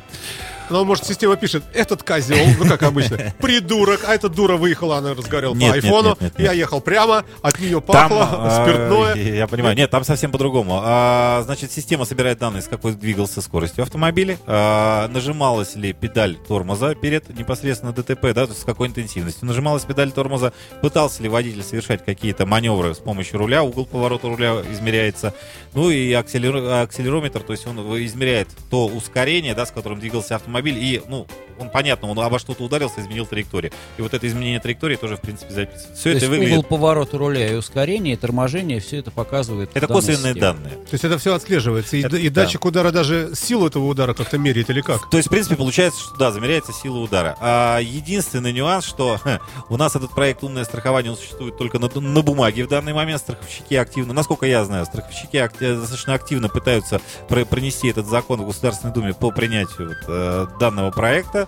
Ну, 0.70 0.84
может, 0.84 1.06
система 1.06 1.36
пишет, 1.36 1.64
этот 1.72 2.02
козел, 2.02 2.44
ну, 2.58 2.68
как 2.68 2.82
обычно, 2.82 3.32
придурок, 3.38 4.04
а 4.06 4.14
эта 4.14 4.28
дура 4.28 4.56
выехала, 4.56 4.98
она 4.98 5.14
разговаривала 5.14 5.54
по 5.58 5.72
айфону, 5.72 6.08
нет, 6.10 6.20
нет, 6.20 6.38
нет. 6.38 6.46
я 6.46 6.52
ехал 6.52 6.80
прямо, 6.80 7.24
от 7.42 7.58
нее 7.58 7.80
Там, 7.80 8.10
пахло, 8.10 8.46
э, 8.46 8.62
спиртное. 8.62 9.14
Я 9.14 9.46
понимаю. 9.46 9.76
Нет, 9.76 9.90
там 9.90 10.04
совсем 10.04 10.30
по-другому. 10.30 10.80
А, 10.82 11.42
значит, 11.44 11.72
система 11.72 12.04
собирает 12.04 12.38
данные, 12.38 12.62
с 12.62 12.68
какой 12.68 12.92
двигался 12.92 13.40
скоростью 13.40 13.82
автомобиля, 13.82 14.38
а, 14.46 15.08
нажималась 15.08 15.74
ли 15.74 15.92
педаль 15.92 16.36
тормоза 16.36 16.94
перед 16.94 17.28
непосредственно 17.36 17.92
ДТП, 17.92 18.34
да, 18.34 18.44
то 18.44 18.48
есть 18.48 18.60
с 18.60 18.64
какой 18.64 18.88
интенсивностью. 18.88 19.46
Нажималась 19.46 19.84
педаль 19.84 20.12
тормоза, 20.12 20.52
пытался 20.82 21.22
ли 21.22 21.28
водитель 21.30 21.62
совершать 21.62 22.04
какие-то 22.04 22.44
маневры 22.44 22.94
с 22.94 22.98
помощью 22.98 23.38
руля, 23.38 23.62
угол 23.62 23.86
поворота 23.98 24.28
руля 24.28 24.62
измеряется. 24.70 25.34
Ну 25.74 25.90
и 25.90 26.12
акселер- 26.12 26.82
акселерометр, 26.82 27.40
то 27.40 27.52
есть 27.52 27.66
он 27.66 27.78
измеряет 28.04 28.48
то 28.70 28.86
ускорение, 28.86 29.54
да, 29.54 29.66
с 29.66 29.70
которым 29.72 29.98
двигался 29.98 30.36
автомобиль, 30.36 30.78
и, 30.78 31.02
ну, 31.08 31.26
он 31.58 31.70
понятно, 31.70 32.08
он 32.08 32.18
обо 32.18 32.38
что-то 32.38 32.64
ударился, 32.64 33.00
изменил 33.00 33.26
траекторию. 33.26 33.72
И 33.96 34.02
вот 34.02 34.14
это 34.14 34.26
изменение 34.26 34.60
траектории 34.60 34.96
тоже, 34.96 35.16
в 35.16 35.20
принципе, 35.20 35.52
записывается. 35.52 35.94
Все 35.94 36.02
То 36.04 36.08
это 36.10 36.18
есть 36.18 36.28
выглядит... 36.28 36.52
угол 36.58 36.62
поворота 36.64 37.18
руля 37.18 37.52
и 37.52 37.54
ускорение, 37.54 38.14
и 38.14 38.16
торможение, 38.16 38.80
все 38.80 38.98
это 38.98 39.10
показывает. 39.10 39.70
Это 39.74 39.86
косвенные 39.86 40.34
система. 40.34 40.40
данные. 40.40 40.72
То 40.74 40.92
есть 40.92 41.04
это 41.04 41.18
все 41.18 41.34
отслеживается. 41.34 41.96
И, 41.96 42.02
Это 42.02 42.16
и 42.16 42.28
да. 42.28 42.42
датчик 42.42 42.64
удара 42.64 42.90
даже 42.90 43.32
силу 43.34 43.66
этого 43.66 43.84
удара 43.86 44.14
как-то 44.14 44.38
меряет 44.38 44.70
или 44.70 44.80
как? 44.80 45.08
То 45.10 45.16
есть, 45.16 45.28
в 45.28 45.30
принципе, 45.30 45.56
получается, 45.56 46.00
что 46.00 46.16
да, 46.16 46.30
замеряется 46.32 46.72
сила 46.72 46.98
удара. 46.98 47.36
А 47.40 47.78
единственный 47.80 48.52
нюанс, 48.52 48.84
что 48.84 49.18
ха, 49.18 49.40
у 49.68 49.76
нас 49.76 49.96
этот 49.96 50.14
проект 50.14 50.42
«Умное 50.44 50.64
страхование» 50.64 51.12
он 51.12 51.18
существует 51.18 51.56
только 51.58 51.78
на, 51.78 51.88
на 52.00 52.22
бумаге 52.22 52.64
в 52.64 52.68
данный 52.68 52.92
момент. 52.92 53.20
Страховщики 53.20 53.74
активно, 53.74 54.12
насколько 54.12 54.46
я 54.46 54.64
знаю, 54.64 54.86
страховщики 54.86 55.36
ак- 55.36 55.60
э, 55.60 55.74
достаточно 55.76 56.14
активно 56.14 56.48
пытаются 56.48 57.00
про- 57.28 57.44
пронести 57.44 57.88
этот 57.88 58.06
закон 58.06 58.40
в 58.42 58.46
Государственной 58.46 58.92
Думе 58.94 59.14
по 59.14 59.30
принятию 59.30 59.88
вот, 59.88 59.96
э, 60.08 60.46
данного 60.60 60.90
проекта. 60.90 61.47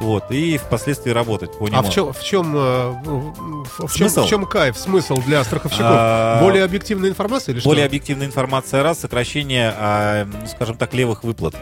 Вот, 0.00 0.30
и 0.30 0.58
впоследствии 0.58 1.10
работать 1.10 1.56
по 1.58 1.68
нему. 1.68 1.78
А 1.78 1.82
в 1.82 1.90
чем, 1.90 2.12
в 2.12 2.22
чем, 2.22 2.54
э, 2.56 2.90
в, 2.90 3.94
чем, 3.94 4.08
Смысл? 4.08 4.24
в 4.24 4.28
чем 4.28 4.46
кайф, 4.46 4.76
смысл 4.76 5.16
для 5.16 5.42
страховщиков? 5.44 5.86
А, 5.88 6.40
Более 6.42 6.64
объективная 6.64 7.10
информация 7.10 7.52
или 7.52 7.60
что? 7.60 7.68
Более 7.68 7.86
объективная 7.86 8.26
информация 8.26 8.82
раз, 8.82 9.00
сокращение, 9.00 9.72
а, 9.76 10.28
скажем 10.48 10.76
так, 10.76 10.92
левых 10.94 11.24
выплат. 11.24 11.54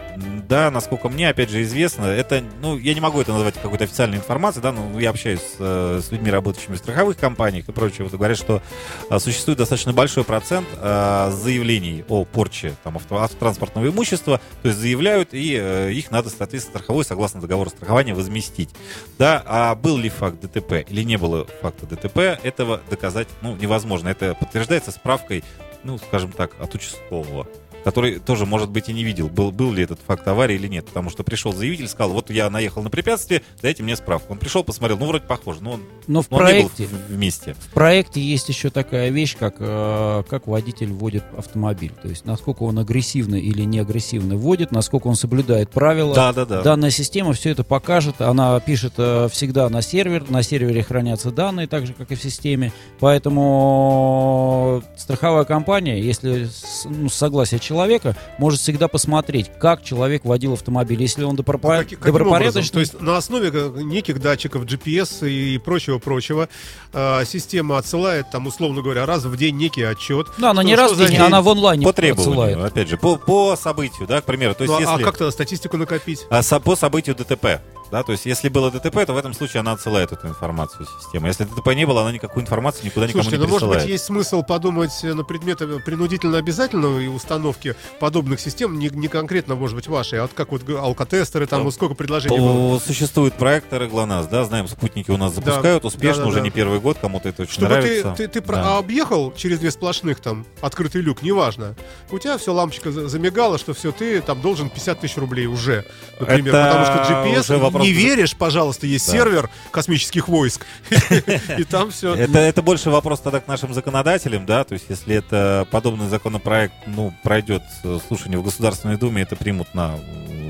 Да, 0.49 0.71
насколько 0.71 1.09
мне, 1.09 1.29
опять 1.29 1.51
же, 1.51 1.63
известно, 1.63 2.07
это, 2.07 2.43
ну, 2.61 2.77
я 2.77 2.93
не 2.95 3.01
могу 3.01 3.21
это 3.21 3.33
назвать 3.33 3.55
какой-то 3.55 3.85
официальной 3.85 4.19
информацией, 4.19 4.63
да, 4.63 4.73
но 4.73 5.01
я 5.01 5.11
общаюсь 5.11 5.41
с, 5.41 5.57
э, 5.59 6.01
с 6.03 6.11
людьми, 6.11 6.31
работающими 6.31 6.75
в 6.75 6.79
страховых 6.79 7.17
компаниях 7.17 7.69
и 7.69 7.73
прочее, 7.73 8.05
вот, 8.05 8.13
говорят, 8.13 8.37
что 8.37 8.63
а, 9.11 9.19
существует 9.19 9.59
достаточно 9.59 9.93
большой 9.93 10.25
процент 10.25 10.67
а, 10.81 11.31
заявлений 11.31 12.05
о 12.09 12.25
порче 12.25 12.75
там, 12.83 12.97
авто- 12.97 13.19
автотранспортного 13.19 13.89
имущества, 13.89 14.41
то 14.63 14.69
есть 14.69 14.81
заявляют, 14.81 15.31
и 15.33 15.57
э, 15.61 15.93
их 15.93 16.11
надо, 16.11 16.31
соответственно, 16.31 16.79
страховой, 16.79 17.05
согласно 17.05 17.41
договору 17.41 17.71
страхования, 17.71 18.15
возместить. 18.25 18.71
Да, 19.19 19.43
а 19.47 19.75
был 19.75 19.99
ли 19.99 20.09
факт 20.09 20.41
ДТП 20.41 20.85
или 20.89 21.03
не 21.03 21.17
было 21.17 21.47
факта 21.61 21.87
ДТП, 21.87 22.19
этого 22.43 22.81
доказать, 22.89 23.29
ну, 23.43 23.55
невозможно. 23.57 24.09
Это 24.09 24.35
подтверждается 24.35 24.91
справкой, 24.91 25.45
ну, 25.83 25.99
скажем 25.99 26.33
так, 26.33 26.53
от 26.59 26.75
участкового. 26.75 27.47
Который 27.85 28.19
тоже, 28.19 28.47
может 28.47 28.71
быть, 28.71 28.89
и 28.89 28.93
не 28.93 29.05
видел, 29.05 29.29
был, 29.29 29.53
был 29.53 29.73
ли 29.73 29.85
этот 29.85 30.01
факт 30.05 30.27
аварии 30.27 30.57
или 30.57 30.67
нет. 30.67 30.87
Потому 30.87 31.11
что 31.11 31.23
пришел 31.23 31.53
заявитель, 31.53 31.87
сказал, 31.87 32.15
вот 32.15 32.31
я 32.31 32.49
наехал 32.49 32.83
на 32.83 32.91
препятствие, 32.91 33.43
дайте 33.61 33.83
мне 33.83 33.95
справку. 33.95 34.33
Он 34.33 34.39
пришел, 34.39 34.65
посмотрел, 34.65 34.99
ну, 34.99 35.07
вроде 35.07 35.25
похоже, 35.27 35.61
но 35.63 35.73
он, 35.73 35.83
Но 36.07 36.23
в 36.23 36.31
но 36.31 36.39
он 36.39 36.47
не 36.47 36.63
был 36.63 36.71
проекте, 36.71 36.89
вместе. 37.09 37.55
в 37.55 37.73
проекте 37.75 38.21
есть 38.21 38.49
еще 38.49 38.71
такая 38.71 39.11
вещь, 39.11 39.37
как, 39.39 39.57
э, 39.59 40.23
как 40.29 40.47
водитель 40.47 40.93
водит 40.93 41.25
автомобиль. 41.37 41.93
То 42.03 42.09
есть, 42.09 42.25
насколько 42.25 42.63
он 42.63 42.79
агрессивно 42.79 43.35
или 43.35 43.63
не 43.63 43.79
агрессивно 43.81 44.37
водит, 44.37 44.73
насколько 44.73 45.07
он 45.09 45.17
соблюдает 45.17 45.71
правила. 45.71 46.15
Да, 46.15 46.33
да, 46.33 46.47
да. 46.47 46.63
Данная 46.63 46.91
система 46.91 47.35
все 47.35 47.51
это 47.51 47.65
покажет. 47.65 48.21
Она 48.21 48.59
пишет 48.61 48.95
э, 48.97 49.29
всегда 49.31 49.69
на 49.69 49.83
сервер. 49.83 50.25
На 50.31 50.43
сервере 50.43 50.83
хранятся 50.83 51.31
данные, 51.31 51.67
так 51.67 51.87
же, 51.87 51.93
как 51.93 52.11
и 52.13 52.15
в 52.15 52.23
системе. 52.23 52.73
Поэтому 53.01 54.83
страховая 54.97 55.45
компания, 55.45 56.01
если 56.01 56.49
ну, 56.87 57.09
с 57.09 57.15
согласия 57.15 57.59
человека, 57.75 58.17
может 58.39 58.61
всегда 58.61 58.87
посмотреть, 58.87 59.51
как 59.59 59.83
человек 59.83 60.25
водил 60.25 60.53
автомобиль. 60.53 61.01
Если 61.03 61.25
он 61.25 61.35
добропо- 61.35 61.79
Каки- 61.79 61.97
каким 61.97 62.15
образом? 62.15 62.15
добропорядочный, 62.15 62.73
То 62.73 62.81
есть 62.81 63.01
на 63.01 63.17
основе 63.17 63.51
неких 63.83 64.21
датчиков 64.21 64.65
GPS 64.65 65.29
и 65.29 65.59
прочего-прочего 65.59 66.49
э, 66.93 67.25
система 67.27 67.79
отсылает, 67.79 68.31
там, 68.31 68.47
условно 68.47 68.81
говоря, 68.81 69.07
раз 69.07 69.25
в 69.25 69.37
день 69.37 69.57
некий 69.57 69.83
отчет. 69.83 70.29
Ну, 70.39 70.47
она 70.49 70.63
Что- 70.63 70.69
не 70.69 70.75
раз 70.77 70.93
в 70.93 70.99
день, 70.99 71.09
день? 71.09 71.19
она 71.21 71.43
в 71.43 71.49
онлайне 71.49 71.85
По 71.85 71.93
требованию, 71.93 72.31
отсылает. 72.45 72.73
опять 72.73 72.89
же, 72.89 72.97
по, 72.97 73.17
по 73.17 73.57
событию, 73.57 74.07
да, 74.07 74.21
к 74.21 74.25
примеру. 74.25 74.55
То 74.55 74.63
есть, 74.65 74.73
Ну, 74.73 74.79
а 74.79 74.93
если... 74.93 75.03
как 75.03 75.17
тогда 75.19 75.33
статистику 75.33 75.77
накопить? 75.77 76.25
А 76.31 76.43
со- 76.45 76.61
по 76.61 76.77
событию 76.77 77.17
ДТП. 77.17 77.61
Да, 77.91 78.03
то 78.03 78.13
есть, 78.13 78.27
если 78.27 78.49
было 78.49 78.71
ДТП, 78.71 79.05
то 79.07 79.13
в 79.13 79.17
этом 79.17 79.35
случае 79.35 79.61
она 79.61 79.73
отсылает 79.73 80.11
эту 80.13 80.27
информацию 80.27 80.87
в 80.87 81.03
систему. 81.03 81.27
Если 81.27 81.45
ДТП 81.45 81.69
не 81.75 81.85
было, 81.87 82.01
она 82.03 82.13
никакую 82.13 82.43
информацию 82.43 82.87
никуда 82.87 83.07
никому 83.07 83.23
Слушайте, 83.23 83.37
не 83.43 83.47
ну 83.47 83.53
может 83.53 83.61
присылает. 83.69 83.83
быть 83.85 83.91
есть 83.93 84.05
смысл 84.05 84.43
подумать 84.43 84.93
э, 85.05 85.15
на 85.15 85.23
предмет 85.23 85.61
э, 85.63 85.79
принудительно 85.81 86.39
обязательной 86.39 87.15
установки 87.15 87.77
подобных 88.01 88.41
систем, 88.41 88.79
не, 88.79 88.89
не 88.89 89.09
конкретно, 89.09 89.55
может 89.55 89.77
быть, 89.77 89.87
вашей, 89.87 90.19
а 90.19 90.23
вот 90.23 90.33
как 90.35 90.51
вот 90.51 90.69
алкотестеры, 90.69 91.47
там 91.47 91.61
Ну, 91.61 91.65
вот 91.67 91.75
сколько 91.75 91.95
предложений 91.95 92.39
было. 92.39 92.79
Существуют 92.79 93.35
проекторы 93.35 93.87
ГЛОНАСС, 93.89 94.27
да, 94.27 94.45
знаем, 94.45 94.67
спутники 94.69 95.11
у 95.11 95.17
нас 95.17 95.35
запускают 95.35 95.85
успешно, 95.85 96.23
да, 96.25 96.29
уже 96.29 96.39
да. 96.39 96.45
не 96.45 96.51
первый 96.51 96.81
год, 96.81 96.99
кому-то 97.01 97.29
это 97.29 97.43
очень 97.43 97.53
Чтобы 97.53 97.67
ты, 97.69 97.81
нравится. 97.81 98.15
ты, 98.17 98.29
ты 98.29 98.41
про- 98.41 98.57
Да. 98.57 98.79
объехал 98.79 99.33
через 99.37 99.59
две 99.61 99.71
сплошных, 99.71 100.21
там, 100.21 100.47
открытый 100.61 101.01
люк, 101.03 101.23
неважно. 101.23 101.75
У 102.11 102.19
тебя 102.19 102.39
все, 102.39 102.53
лампочка 102.53 102.91
за- 102.91 103.09
замигала, 103.09 103.59
что 103.59 103.75
все, 103.75 103.93
ты 103.93 104.21
там 104.21 104.41
должен 104.41 104.69
50 104.71 105.01
тысяч 105.01 105.17
рублей 105.17 105.47
уже, 105.47 105.85
например. 106.19 106.55
Это 106.55 106.65
потому 106.69 106.85
что 106.87 107.13
GPS, 107.15 107.41
уже 107.41 107.59
вопрос- 107.75 107.87
не 107.87 107.93
веришь, 107.93 108.35
пожалуйста, 108.37 108.87
есть 108.87 109.07
Да. 109.07 109.13
сервер 109.13 109.51
космических 109.71 110.29
войск. 110.29 110.67
И 111.59 111.65
там 111.65 111.91
все. 111.91 112.15
Это, 112.15 112.39
это 112.39 112.63
больше 112.63 112.91
вопрос 112.91 113.21
тогда 113.21 113.41
к 113.41 113.49
нашим 113.49 113.75
законодателям, 113.75 114.47
да, 114.47 114.65
то 114.65 114.75
есть 114.75 114.87
если 114.89 115.17
это 115.17 115.67
подобный 115.71 116.09
законопроект, 116.09 116.75
ну, 116.87 117.13
пройдет 117.23 117.63
э, 117.85 117.99
слушание 118.07 118.39
в 118.39 118.43
Государственной 118.45 118.97
Думе, 118.97 119.23
это 119.23 119.37
примут 119.37 119.75
на 119.75 119.93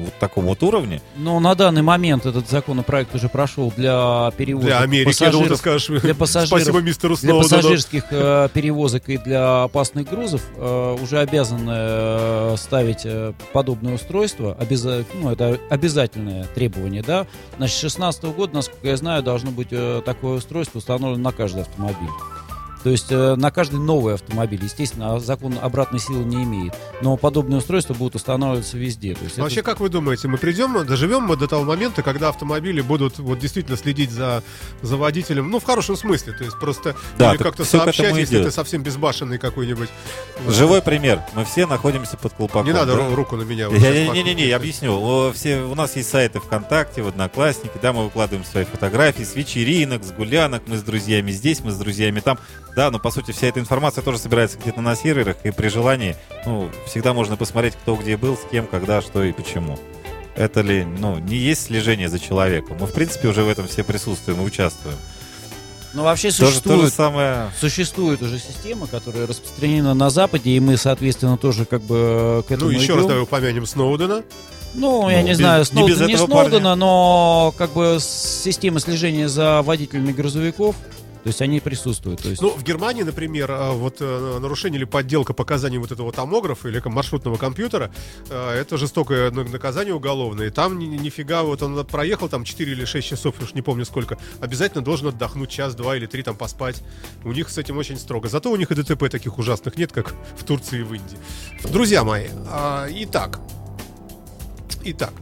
вот 0.04 0.14
таком 0.20 0.44
вот 0.44 0.62
уровне. 0.62 1.00
Но 1.16 1.40
на 1.40 1.54
данный 1.54 1.82
момент 1.82 2.26
этот 2.26 2.48
законопроект 2.48 3.14
уже 3.14 3.28
прошел 3.28 3.72
для 3.76 4.30
перевозок 4.36 4.66
Для 4.68 4.80
Америки, 4.80 5.22
я 5.22 5.30
думал, 5.30 5.44
ты 5.44 5.50
пассажиров, 5.50 5.58
скажешь, 5.88 6.02
для 6.02 6.14
пассажиров, 6.14 6.60
спасибо 6.60 6.80
мистеру 6.82 7.16
для 7.16 7.30
Сноудену. 7.30 7.48
пассажирских 7.56 8.04
э, 8.10 8.48
перевозок 8.52 9.08
и 9.08 9.16
для 9.18 9.62
опасных 9.64 10.08
грузов 10.08 10.42
э, 10.56 10.96
уже 11.02 11.20
обязаны 11.20 11.72
э, 11.74 12.56
ставить 12.58 13.02
э, 13.04 13.32
подобное 13.52 13.94
устройство. 13.94 14.56
Обяза- 14.60 15.04
ну, 15.14 15.30
это 15.30 15.58
обязательное 15.70 16.44
требование, 16.54 17.02
да. 17.02 17.13
Значит, 17.56 17.76
с 17.76 17.80
2016 17.80 18.24
года, 18.24 18.54
насколько 18.54 18.88
я 18.88 18.96
знаю, 18.96 19.22
должно 19.22 19.50
быть 19.50 19.68
э, 19.70 20.02
такое 20.04 20.38
устройство 20.38 20.78
установлено 20.78 21.22
на 21.22 21.32
каждый 21.32 21.62
автомобиль. 21.62 22.10
То 22.84 22.90
есть 22.90 23.06
э, 23.10 23.34
на 23.36 23.50
каждый 23.50 23.80
новый 23.80 24.12
автомобиль. 24.14 24.60
Естественно, 24.62 25.18
закон 25.18 25.58
обратной 25.60 25.98
силы 25.98 26.22
не 26.22 26.44
имеет. 26.44 26.74
Но 27.00 27.16
подобные 27.16 27.58
устройства 27.58 27.94
будут 27.94 28.16
устанавливаться 28.16 28.76
везде. 28.76 29.14
То 29.14 29.22
есть 29.24 29.32
это- 29.36 29.42
Вообще, 29.42 29.62
как 29.62 29.80
вы 29.80 29.88
думаете, 29.88 30.28
мы 30.28 30.36
придем, 30.36 30.86
доживем 30.86 31.22
мы 31.22 31.36
до 31.36 31.48
того 31.48 31.64
момента, 31.64 32.02
когда 32.02 32.28
автомобили 32.28 32.82
будут 32.82 33.18
вот 33.18 33.38
действительно 33.38 33.78
следить 33.78 34.10
за, 34.10 34.42
за 34.82 34.98
водителем, 34.98 35.50
ну, 35.50 35.60
в 35.60 35.64
хорошем 35.64 35.96
смысле, 35.96 36.34
то 36.34 36.44
есть 36.44 36.58
просто 36.60 36.94
Да, 37.16 37.36
как-то 37.38 37.64
сообщать, 37.64 38.14
если 38.16 38.36
идет. 38.36 38.46
ты 38.48 38.50
совсем 38.50 38.82
безбашенный 38.82 39.38
какой-нибудь. 39.38 39.88
Живой 40.48 40.82
пример. 40.82 41.22
Мы 41.34 41.46
все 41.46 41.66
находимся 41.66 42.18
под 42.18 42.34
колпаком. 42.34 42.66
Не 42.66 42.74
надо 42.74 42.94
да? 42.94 43.00
ру- 43.00 43.14
руку 43.14 43.36
на 43.36 43.42
меня. 43.44 43.68
Не-не-не, 43.68 44.46
я 44.46 44.56
объясню. 44.56 45.32
Все, 45.32 45.60
у 45.62 45.74
нас 45.74 45.96
есть 45.96 46.10
сайты 46.10 46.38
ВКонтакте, 46.38 47.02
в 47.02 47.08
Одноклассники, 47.08 47.78
да, 47.80 47.94
мы 47.94 48.04
выкладываем 48.04 48.44
свои 48.44 48.64
фотографии 48.64 49.22
с 49.22 49.34
вечеринок, 49.34 50.04
с 50.04 50.12
гулянок, 50.12 50.64
мы 50.66 50.76
с 50.76 50.82
друзьями 50.82 51.30
здесь, 51.30 51.60
мы 51.60 51.70
с 51.72 51.76
друзьями 51.76 52.20
там. 52.20 52.38
Да, 52.76 52.90
но 52.90 52.98
по 52.98 53.10
сути 53.10 53.30
вся 53.30 53.46
эта 53.46 53.60
информация 53.60 54.02
тоже 54.02 54.18
собирается 54.18 54.58
где-то 54.58 54.80
на 54.80 54.96
серверах, 54.96 55.36
и 55.44 55.50
при 55.52 55.68
желании, 55.68 56.16
ну, 56.44 56.70
всегда 56.86 57.12
можно 57.14 57.36
посмотреть, 57.36 57.74
кто 57.74 57.94
где 57.94 58.16
был, 58.16 58.36
с 58.36 58.40
кем, 58.50 58.66
когда, 58.66 59.00
что 59.00 59.22
и 59.22 59.32
почему. 59.32 59.78
Это 60.34 60.62
ли, 60.62 60.84
ну, 60.84 61.18
не 61.18 61.36
есть 61.36 61.66
слежение 61.66 62.08
за 62.08 62.18
человеком. 62.18 62.76
Мы, 62.80 62.86
в 62.88 62.92
принципе, 62.92 63.28
уже 63.28 63.44
в 63.44 63.48
этом 63.48 63.68
все 63.68 63.84
присутствуем 63.84 64.40
и 64.40 64.44
участвуем. 64.44 64.96
Но 65.92 66.02
вообще 66.02 66.30
То 66.32 66.34
же, 66.34 66.40
то 66.40 66.46
же 66.46 66.52
существует 66.56 66.92
самое... 66.92 67.50
Существует 67.60 68.20
уже 68.20 68.40
система, 68.40 68.88
которая 68.88 69.28
распространена 69.28 69.94
на 69.94 70.10
Западе, 70.10 70.50
и 70.50 70.58
мы, 70.58 70.76
соответственно, 70.76 71.38
тоже 71.38 71.66
как 71.66 71.82
бы 71.82 72.44
к 72.48 72.50
этому 72.50 72.72
Ну, 72.72 72.76
еще 72.76 72.94
раз 72.94 73.02
идем. 73.02 73.08
давай 73.10 73.22
упомянем 73.22 73.64
Сноудена. 73.64 74.24
Ну, 74.74 75.08
я 75.08 75.18
Ну, 75.18 75.22
не 75.22 75.30
без- 75.30 75.36
знаю, 75.36 75.60
не 75.60 75.64
Сноуден, 75.66 76.06
не, 76.08 76.14
этого 76.14 76.26
Сноудена, 76.26 76.74
но 76.74 77.54
как 77.56 77.70
бы 77.74 77.98
система 78.00 78.80
слежения 78.80 79.28
за 79.28 79.62
водителями 79.62 80.10
грузовиков, 80.10 80.74
то 81.24 81.28
есть 81.28 81.40
они 81.40 81.58
присутствуют. 81.58 82.20
То 82.22 82.28
есть, 82.28 82.42
Ну, 82.42 82.50
в 82.50 82.62
Германии, 82.62 83.02
например, 83.02 83.50
а, 83.50 83.72
вот 83.72 83.96
э, 84.00 84.38
нарушение 84.42 84.76
или 84.78 84.84
подделка 84.84 85.32
показаний 85.32 85.78
вот 85.78 85.90
этого 85.90 86.12
томографа 86.12 86.68
или 86.68 86.82
маршрутного 86.84 87.38
компьютера, 87.38 87.90
э, 88.28 88.50
это 88.60 88.76
жестокое 88.76 89.30
на- 89.30 89.44
наказание 89.44 89.94
уголовное. 89.94 90.48
И 90.48 90.50
там 90.50 90.78
ни- 90.78 90.84
нифига, 90.84 91.42
вот 91.42 91.62
он 91.62 91.82
проехал 91.86 92.28
там 92.28 92.44
4 92.44 92.70
или 92.72 92.84
6 92.84 93.08
часов, 93.08 93.36
уж 93.42 93.54
не 93.54 93.62
помню 93.62 93.86
сколько, 93.86 94.18
обязательно 94.40 94.84
должен 94.84 95.08
отдохнуть 95.08 95.48
час, 95.48 95.74
два 95.74 95.96
или 95.96 96.04
три 96.04 96.22
там 96.22 96.36
поспать. 96.36 96.82
У 97.24 97.32
них 97.32 97.48
с 97.48 97.56
этим 97.56 97.78
очень 97.78 97.96
строго. 97.96 98.28
Зато 98.28 98.50
у 98.52 98.56
них 98.56 98.70
и 98.70 98.74
ДТП 98.74 99.08
таких 99.08 99.38
ужасных 99.38 99.78
нет, 99.78 99.92
как 99.92 100.14
в 100.38 100.44
Турции 100.44 100.80
и 100.80 100.82
в 100.82 100.92
Индии. 100.92 101.16
Друзья 101.72 102.04
мои, 102.04 102.26
а, 102.50 102.86
итак, 102.90 103.40
итак, 104.84 105.14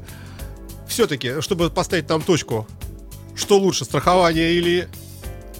все-таки, 0.88 1.40
чтобы 1.40 1.70
поставить 1.70 2.08
там 2.08 2.22
точку, 2.22 2.66
что 3.36 3.56
лучше, 3.58 3.84
страхование 3.84 4.52
или 4.54 4.88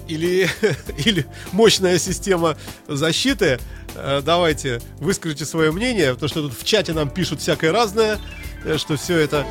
или, 0.07 0.49
или 1.05 1.25
мощная 1.51 1.97
система 1.99 2.57
защиты. 2.87 3.59
Э, 3.95 4.21
Давайте 4.23 4.81
выскажите 4.99 5.45
свое 5.45 5.71
мнение, 5.71 6.13
потому 6.13 6.29
что 6.29 6.41
тут 6.43 6.57
в 6.57 6.63
чате 6.63 6.93
нам 6.93 7.09
пишут 7.09 7.41
всякое 7.41 7.71
разное, 7.71 8.19
э, 8.65 8.77
что 8.77 8.95
все 8.97 9.17
это... 9.17 9.45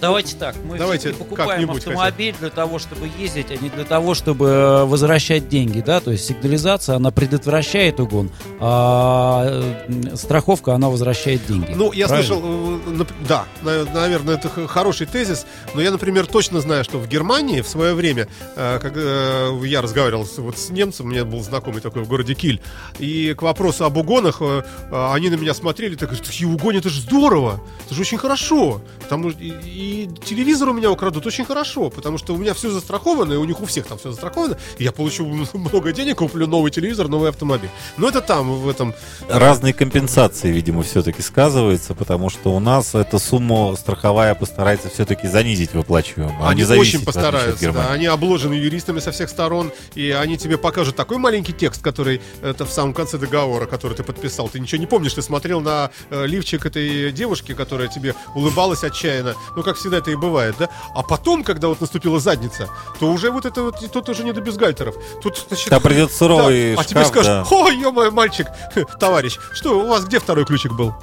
давайте 0.00 0.36
так, 0.36 0.56
мы 0.64 0.78
Давайте 0.78 1.10
покупаем 1.12 1.70
автомобиль 1.70 2.34
для 2.38 2.50
того, 2.50 2.78
чтобы 2.78 3.08
ездить, 3.18 3.50
а 3.50 3.56
не 3.56 3.68
для 3.68 3.84
того, 3.84 4.14
чтобы 4.14 4.46
э, 4.46 4.84
возвращать 4.84 5.48
деньги, 5.48 5.80
да, 5.80 6.00
то 6.00 6.10
есть 6.10 6.26
сигнализация, 6.26 6.96
она 6.96 7.10
предотвращает 7.10 8.00
угон, 8.00 8.30
а 8.58 9.44
э, 9.88 10.16
страховка, 10.16 10.74
она 10.74 10.88
возвращает 10.88 11.44
деньги. 11.46 11.72
Ну, 11.74 11.92
я 11.92 12.08
Правильно? 12.08 12.34
слышал, 12.34 12.42
э, 13.00 13.04
да, 13.28 13.44
на- 13.62 13.84
наверное, 13.84 14.34
это 14.36 14.48
хороший 14.68 15.06
тезис, 15.06 15.46
но 15.74 15.80
я, 15.80 15.90
например, 15.90 16.26
точно 16.26 16.60
знаю, 16.60 16.84
что 16.84 16.98
в 16.98 17.08
Германии 17.08 17.60
в 17.60 17.68
свое 17.68 17.94
время, 17.94 18.28
э, 18.56 19.60
я 19.64 19.82
разговаривал 19.82 20.24
с, 20.24 20.38
вот 20.38 20.58
с 20.58 20.70
немцем, 20.70 21.06
у 21.06 21.08
меня 21.10 21.24
был 21.24 21.42
знакомый 21.42 21.80
такой 21.80 22.02
в 22.02 22.08
городе 22.08 22.34
Киль, 22.34 22.60
и 22.98 23.34
к 23.34 23.42
вопросу 23.42 23.84
об 23.84 23.96
угонах, 23.96 24.40
они 24.90 25.30
на 25.30 25.34
меня 25.34 25.54
смотрели, 25.54 25.94
так 25.94 26.10
угоны, 26.44 26.78
это 26.78 26.88
же 26.88 27.00
здорово, 27.00 27.60
это 27.86 27.94
же 27.94 28.02
очень 28.02 28.18
хорошо, 28.18 28.80
потому 29.02 29.30
и, 29.30 29.52
и 29.90 30.08
телевизор 30.24 30.68
у 30.68 30.72
меня 30.72 30.90
украдут 30.90 31.26
очень 31.26 31.44
хорошо, 31.44 31.90
потому 31.90 32.16
что 32.16 32.34
у 32.34 32.36
меня 32.36 32.54
все 32.54 32.70
застраховано, 32.70 33.32
и 33.32 33.36
у 33.36 33.44
них 33.44 33.60
у 33.60 33.66
всех 33.66 33.86
там 33.86 33.98
все 33.98 34.12
застраховано, 34.12 34.56
и 34.78 34.84
я 34.84 34.92
получу 34.92 35.26
много 35.54 35.92
денег, 35.92 36.18
куплю 36.18 36.46
новый 36.46 36.70
телевизор, 36.70 37.08
новый 37.08 37.30
автомобиль. 37.30 37.70
Но 37.96 38.08
это 38.08 38.20
там, 38.20 38.60
в 38.60 38.68
этом 38.68 38.94
Разные 39.28 39.74
компенсации, 39.74 40.52
видимо, 40.52 40.82
все-таки 40.82 41.22
сказывается, 41.22 41.94
потому 41.94 42.30
что 42.30 42.54
у 42.54 42.60
нас 42.60 42.94
эта 42.94 43.18
сумма 43.18 43.74
страховая 43.76 44.34
постарается 44.34 44.88
все-таки 44.88 45.26
занизить 45.26 45.74
выплачиваемую. 45.74 46.36
а 46.40 46.50
Они 46.50 46.64
очень 46.64 47.04
постараются, 47.04 47.72
да. 47.72 47.90
Они 47.90 48.06
обложены 48.06 48.54
юристами 48.54 49.00
со 49.00 49.10
всех 49.10 49.28
сторон, 49.28 49.72
и 49.96 50.10
они 50.10 50.38
тебе 50.38 50.56
покажут 50.56 50.94
такой 50.94 51.18
маленький 51.18 51.52
текст, 51.52 51.82
который 51.82 52.20
это 52.42 52.64
в 52.64 52.72
самом 52.72 52.94
конце 52.94 53.18
договора, 53.18 53.66
который 53.66 53.96
ты 53.96 54.04
подписал. 54.04 54.48
Ты 54.48 54.60
ничего 54.60 54.78
не 54.78 54.86
помнишь, 54.86 55.14
ты 55.14 55.22
смотрел 55.22 55.60
на 55.60 55.90
э, 56.10 56.26
лифчик 56.26 56.64
этой 56.64 57.10
девушки, 57.10 57.54
которая 57.54 57.88
тебе 57.88 58.14
улыбалась 58.34 58.84
отчаянно. 58.84 59.34
Ну, 59.56 59.62
как 59.62 59.79
всегда 59.80 59.98
это 59.98 60.10
и 60.10 60.16
бывает, 60.16 60.54
да? 60.58 60.68
А 60.94 61.02
потом, 61.02 61.42
когда 61.42 61.68
вот 61.68 61.80
наступила 61.80 62.20
задница, 62.20 62.68
то 62.98 63.10
уже 63.10 63.30
вот 63.30 63.44
это 63.46 63.62
вот, 63.62 63.76
тут 63.92 64.08
уже 64.08 64.24
не 64.24 64.32
до 64.32 64.40
бюстгальтеров. 64.40 64.94
Тут, 65.22 65.44
значит, 65.48 65.70
Там 65.70 65.82
придет 65.82 66.12
суровый 66.12 66.74
да, 66.74 66.80
А 66.80 66.84
тебе 66.84 67.00
шкаф, 67.00 67.24
скажут, 67.24 67.50
да. 67.50 67.56
ой, 67.56 67.76
ё 67.76 68.10
мальчик, 68.10 68.46
товарищ, 68.98 69.38
что, 69.52 69.80
у 69.80 69.86
вас 69.86 70.04
где 70.04 70.18
второй 70.20 70.44
ключик 70.44 70.72
был? 70.72 70.94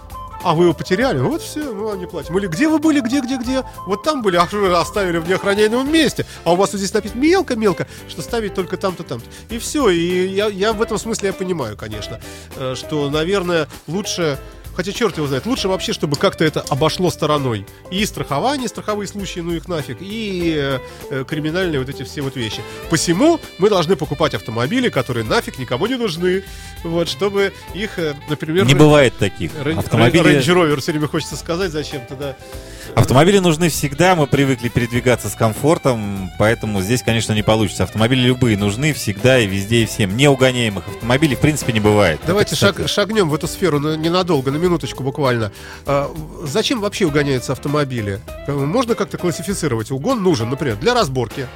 А 0.44 0.54
вы 0.54 0.66
его 0.66 0.74
потеряли? 0.74 1.20
Вот 1.20 1.42
все, 1.42 1.64
мы 1.64 1.86
вам 1.86 2.00
не 2.00 2.06
платим. 2.06 2.38
Или 2.38 2.48
где 2.48 2.68
вы 2.68 2.80
были, 2.80 3.00
где, 3.00 3.22
где, 3.22 3.38
где? 3.38 3.64
Вот 3.86 4.04
там 4.04 4.22
были, 4.22 4.38
а 4.38 4.48
вы 4.52 4.76
оставили 4.78 5.18
в 5.18 5.28
неохраняемом 5.28 5.92
месте. 5.92 6.26
А 6.44 6.54
у 6.54 6.56
вас 6.56 6.72
вот 6.72 6.78
здесь 6.78 6.94
написано 6.94 7.20
мелко-мелко, 7.20 7.88
что 8.08 8.22
ставить 8.22 8.54
только 8.54 8.78
там-то, 8.78 9.04
там-то. 9.04 9.26
И 9.50 9.58
все. 9.58 9.90
И 9.90 10.28
я, 10.28 10.48
я 10.48 10.74
в 10.74 10.82
этом 10.82 10.98
смысле 11.00 11.30
я 11.30 11.34
понимаю, 11.34 11.76
конечно, 11.76 12.20
э, 12.56 12.76
что, 12.76 13.10
наверное, 13.10 13.68
лучше 13.88 14.40
хотя 14.78 14.92
черт 14.92 15.18
его 15.18 15.26
знает, 15.26 15.48
лучше 15.48 15.68
вообще, 15.68 15.92
чтобы 15.92 16.16
как-то 16.18 16.46
это 16.46 16.62
обошло 16.70 17.10
стороной. 17.10 17.66
И 17.90 18.06
страхование, 18.06 18.68
страховые 18.68 19.08
случаи, 19.08 19.40
ну 19.40 19.54
их 19.54 19.68
нафиг, 19.68 19.98
и 20.00 20.80
э, 21.10 21.26
криминальные 21.28 21.80
вот 21.80 21.90
эти 21.90 22.04
все 22.04 22.22
вот 22.22 22.36
вещи. 22.36 22.62
Посему 22.92 23.40
мы 23.58 23.70
должны 23.70 23.96
покупать 23.96 24.36
автомобили, 24.36 24.90
которые 24.90 25.26
нафиг 25.26 25.58
никому 25.58 25.88
не 25.88 25.96
нужны, 25.96 26.44
вот, 26.84 27.10
чтобы 27.10 27.54
их, 27.74 27.98
э, 27.98 28.16
например... 28.30 28.66
Не 28.66 28.76
бывает 28.76 29.18
таких. 29.18 29.52
Рейндж 29.64 30.52
Ровер 30.52 30.80
все 30.80 30.92
время 30.92 31.08
хочется 31.08 31.36
сказать 31.36 31.72
зачем-то, 31.72 32.16
да. 32.16 32.38
Автомобили 32.96 33.40
нужны 33.40 33.70
всегда, 33.70 34.16
мы 34.16 34.28
привыкли 34.28 34.70
передвигаться 34.70 35.30
с 35.30 35.36
комфортом, 35.36 36.32
поэтому 36.40 36.82
здесь, 36.82 37.04
конечно, 37.04 37.34
не 37.34 37.44
получится. 37.44 37.84
Автомобили 37.84 38.22
любые 38.22 38.58
нужны 38.58 38.94
всегда 38.94 39.40
и 39.40 39.48
везде 39.48 39.84
и 39.84 39.86
всем. 39.86 40.16
Неугоняемых 40.18 40.88
автомобилей 40.88 41.36
в 41.36 41.40
принципе 41.40 41.74
не 41.74 41.80
бывает. 41.80 42.20
Давайте 42.26 42.56
Это, 42.56 42.66
шаг- 42.74 42.88
шагнем 42.90 43.30
в 43.30 43.36
эту 43.36 43.48
сферу 43.48 43.80
на- 43.80 43.96
ненадолго, 43.96 44.52
на 44.52 44.58
минуточку 44.58 45.04
буквально. 45.04 45.52
А, 45.86 46.12
зачем 46.44 46.80
вообще 46.82 47.06
угоняются 47.06 47.52
автомобили? 47.54 48.20
Можно 48.48 48.96
как-то 48.96 49.18
классифицировать? 49.18 49.92
Угон 49.92 50.24
нужен, 50.24 50.50
например, 50.50 50.76
для 50.78 50.94
разборки, 50.94 51.48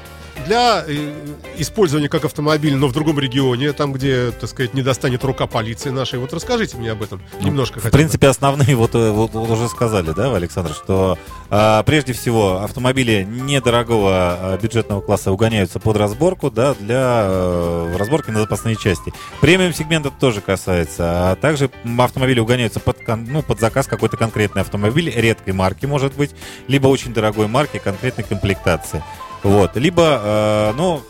для 0.46 0.84
э, 0.88 1.14
использования 1.58 2.10
как 2.10 2.26
автомобиль, 2.26 2.76
но 2.76 2.88
в 2.88 2.94
другом 2.94 3.20
регионе, 3.20 3.74
там, 3.74 3.94
где, 3.94 4.32
так 4.32 4.50
сказать, 4.50 4.74
не 4.74 4.82
достанет 4.82 5.24
рука 5.24 5.48
полиции 5.48 5.90
нашей. 5.90 6.20
Вот 6.20 6.34
расскажите 6.34 6.78
мне 6.78 6.92
об 6.92 7.04
этом 7.04 7.22
немножко 7.42 7.80
В 7.80 7.84
хотя 7.84 7.92
бы. 7.92 7.98
принципе, 7.98 8.28
основные, 8.28 8.76
вот, 8.76 8.96
э, 8.96 9.12
вот, 9.12 9.34
вот 9.34 9.50
уже 9.50 9.68
сказали, 9.70 10.12
да, 10.12 10.36
Александр, 10.36 10.74
что 10.74 11.18
а, 11.54 11.84
прежде 11.84 12.14
всего 12.14 12.62
автомобили 12.62 13.28
недорогого 13.30 14.12
а, 14.14 14.58
бюджетного 14.58 15.02
класса 15.02 15.34
угоняются 15.34 15.80
под 15.80 15.98
разборку, 15.98 16.50
да, 16.50 16.74
для 16.76 17.24
э, 17.26 17.96
разборки 17.98 18.32
на 18.32 18.40
запасные 18.40 18.78
части. 18.78 19.14
Премиум 19.42 19.74
сегмент 19.74 20.06
это 20.06 20.16
тоже 20.18 20.40
касается, 20.40 21.32
а 21.32 21.36
также 21.36 21.70
автомобили 22.00 22.40
угоняются 22.40 22.80
под, 22.80 22.98
ну, 23.06 23.44
под 23.44 23.60
заказ 23.60 23.88
какой-то 23.88 24.16
конкретный 24.16 24.62
автомобиль, 24.62 25.12
редкой 25.14 25.54
марки, 25.54 25.86
может 25.86 26.16
быть, 26.16 26.32
либо 26.70 26.88
очень 26.88 27.14
дорогой 27.14 27.48
марки, 27.48 27.82
конкретной 27.84 28.24
комплектации. 28.24 29.04
Вот, 29.44 29.76
либо, 29.76 30.22
э, 30.24 30.74
ну, 30.78 31.02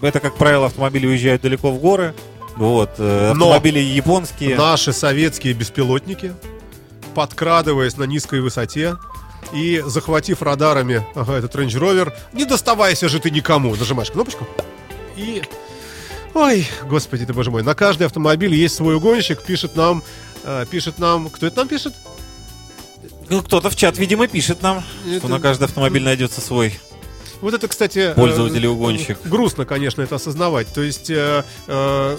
это, 0.00 0.20
как 0.20 0.36
правило, 0.36 0.66
автомобили 0.66 1.06
уезжают 1.06 1.42
далеко 1.42 1.70
в 1.70 1.78
горы, 1.80 2.14
вот, 2.56 2.90
э, 2.98 3.32
Но 3.34 3.46
автомобили 3.46 3.78
японские. 3.78 4.56
Наши 4.56 4.92
советские 4.92 5.54
беспилотники, 5.54 6.34
подкрадываясь 7.14 7.96
на 7.96 8.04
низкой 8.04 8.40
высоте 8.40 8.96
и 9.52 9.82
захватив 9.86 10.42
радарами 10.42 11.04
ага, 11.14 11.34
этот 11.34 11.54
Range 11.54 11.68
Rover, 11.68 12.12
не 12.32 12.44
доставайся 12.44 13.08
же 13.08 13.18
ты 13.18 13.30
никому. 13.30 13.74
Нажимаешь 13.74 14.10
кнопочку 14.10 14.46
и... 15.16 15.42
Ой, 16.34 16.66
господи 16.88 17.26
ты, 17.26 17.32
боже 17.32 17.50
мой, 17.50 17.62
на 17.64 17.74
каждый 17.74 18.06
автомобиль 18.06 18.54
есть 18.54 18.76
свой 18.76 18.94
угонщик, 18.94 19.42
пишет 19.42 19.74
нам, 19.74 20.02
э, 20.44 20.64
пишет 20.70 20.98
нам, 21.00 21.28
кто 21.28 21.46
это 21.46 21.56
нам 21.58 21.68
пишет? 21.68 21.92
Ну, 23.28 23.42
кто-то 23.42 23.68
в 23.70 23.76
чат, 23.76 23.98
видимо, 23.98 24.28
пишет 24.28 24.62
нам, 24.62 24.84
Это- 25.06 25.18
что 25.18 25.28
на 25.28 25.40
каждый 25.40 25.64
автомобиль 25.64 26.02
найдется 26.04 26.40
свой. 26.40 26.78
Вот 27.40 27.54
это, 27.54 27.68
кстати... 27.68 27.98
э, 27.98 28.14
Пользователь 28.14 28.64
и 28.64 28.68
угонщик. 28.68 29.18
Грустно, 29.24 29.64
конечно, 29.64 30.02
это 30.02 30.16
осознавать. 30.16 30.68
То 30.68 30.82
есть... 30.82 31.10
э, 31.10 31.44
э, 31.66 32.16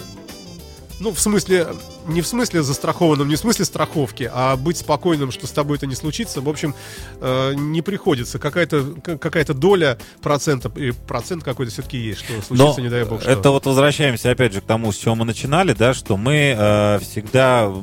ну, 1.00 1.12
в 1.12 1.20
смысле, 1.20 1.68
не 2.06 2.22
в 2.22 2.28
смысле 2.28 2.62
застрахованном, 2.62 3.28
не 3.28 3.34
в 3.36 3.40
смысле 3.40 3.66
страховки, 3.66 4.30
а 4.32 4.56
быть 4.56 4.78
спокойным, 4.78 5.32
что 5.32 5.48
с 5.48 5.52
тобой 5.52 5.78
это 5.78 5.88
не 5.88 5.96
случится, 5.96 6.42
в 6.42 6.48
общем, 6.50 6.76
э, 7.20 7.54
не 7.56 7.82
приходится. 7.82 8.38
Какая-то 8.38 8.84
к- 9.04 9.18
какая-то 9.18 9.56
доля 9.56 9.98
процента, 10.22 10.72
и 10.76 10.92
процент 10.92 11.44
какой-то 11.44 11.72
все-таки 11.72 11.98
есть, 11.98 12.20
что 12.20 12.34
Но 12.34 12.42
случится, 12.44 12.82
не 12.84 12.90
дай 12.90 13.04
бог, 13.06 13.22
что. 13.22 13.32
это 13.32 13.50
вот 13.50 13.66
возвращаемся 13.66 14.30
опять 14.30 14.54
же 14.54 14.62
к 14.62 14.66
тому, 14.66 14.92
с 14.92 14.98
чего 14.98 15.16
мы 15.16 15.26
начинали, 15.26 15.74
да, 15.74 15.96
что 15.96 16.18
мы 16.18 16.56
э, 16.56 17.00
всегда 17.00 17.74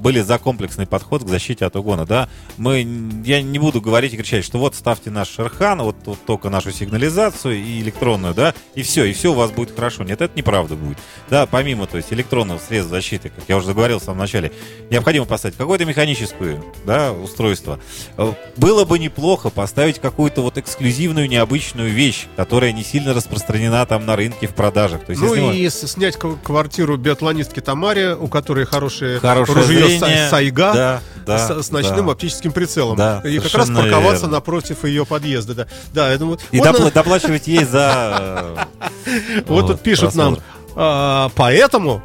были 0.00 0.20
за 0.20 0.38
комплексный 0.38 0.86
подход 0.86 1.22
к 1.24 1.28
защите 1.28 1.64
от 1.66 1.76
угона, 1.76 2.06
да. 2.06 2.28
Мы, 2.56 2.80
я 3.24 3.42
не 3.42 3.58
буду 3.58 3.80
говорить 3.80 4.14
и 4.14 4.16
кричать, 4.16 4.44
что 4.44 4.58
вот 4.58 4.74
ставьте 4.74 5.10
наш 5.10 5.28
Шерхан, 5.28 5.82
вот, 5.82 5.96
вот 6.06 6.18
только 6.26 6.50
нашу 6.50 6.72
сигнализацию 6.72 7.56
и 7.62 7.80
электронную, 7.80 8.34
да, 8.34 8.54
и 8.74 8.82
все, 8.82 9.04
и 9.04 9.12
все 9.12 9.32
у 9.32 9.34
вас 9.34 9.50
будет 9.50 9.74
хорошо. 9.74 10.02
Нет, 10.04 10.20
это 10.20 10.36
неправда 10.36 10.74
будет. 10.74 10.98
Да, 11.28 11.46
помимо, 11.46 11.86
то 11.86 11.96
есть, 11.96 12.12
электронного 12.12 12.58
средства 12.58 12.96
защиты, 12.96 13.28
как 13.30 13.44
я 13.48 13.56
уже 13.56 13.72
говорил 13.74 13.98
в 14.00 14.02
самом 14.02 14.18
начале, 14.18 14.52
необходимо 14.90 15.26
поставить 15.26 15.56
какое-то 15.56 15.84
механическое, 15.84 16.62
да, 16.86 17.12
устройство. 17.12 17.78
Э, 18.16 18.32
Было 18.56 18.84
бы 18.84 18.98
неплохо 18.98 19.50
поставить 19.50 19.98
какую-то 19.98 20.42
вот 20.42 20.58
эксклюзивную, 20.58 21.28
необычную 21.28 21.90
вещь, 21.90 22.26
которая 22.36 22.72
не 22.72 22.82
сильно 22.84 23.12
распространена 23.14 23.84
там 23.86 24.06
на 24.06 24.16
рынке 24.16 24.46
в 24.46 24.54
продажах. 24.54 25.04
То 25.04 25.10
есть, 25.12 25.22
Ну 25.22 25.34
мы- 25.34 25.56
и 25.56 25.68
с- 25.68 25.86
снять 25.86 26.16
квартиру 26.16 26.96
биатлонистки 26.96 27.60
Тамаре, 27.60 28.14
у 28.14 28.28
которой 28.28 28.64
хорошее, 28.64 29.18
Хорошее 29.20 29.58
ружье 29.58 29.89
зрение, 29.98 30.26
Са- 30.26 30.30
Сайга 30.30 30.72
да, 30.72 31.00
да, 31.26 31.38
с, 31.38 31.66
с 31.66 31.70
ночным 31.70 32.06
да. 32.06 32.12
оптическим 32.12 32.52
прицелом. 32.52 32.96
Да, 32.96 33.22
и 33.24 33.38
как 33.38 33.54
раз 33.54 33.68
парковаться 33.68 34.22
верно. 34.22 34.36
напротив 34.36 34.84
ее 34.84 35.04
подъезда. 35.06 35.54
Да, 35.54 35.66
да 35.92 36.10
я 36.12 36.18
думаю, 36.18 36.38
И 36.52 36.58
вот, 36.58 36.68
допла- 36.68 36.92
доплачивать 36.92 37.46
ей 37.48 37.64
за... 37.64 38.66
э, 39.06 39.42
вот 39.46 39.66
тут 39.66 39.80
пишут 39.80 40.14
нам, 40.14 40.38
а, 40.76 41.30
поэтому, 41.34 42.02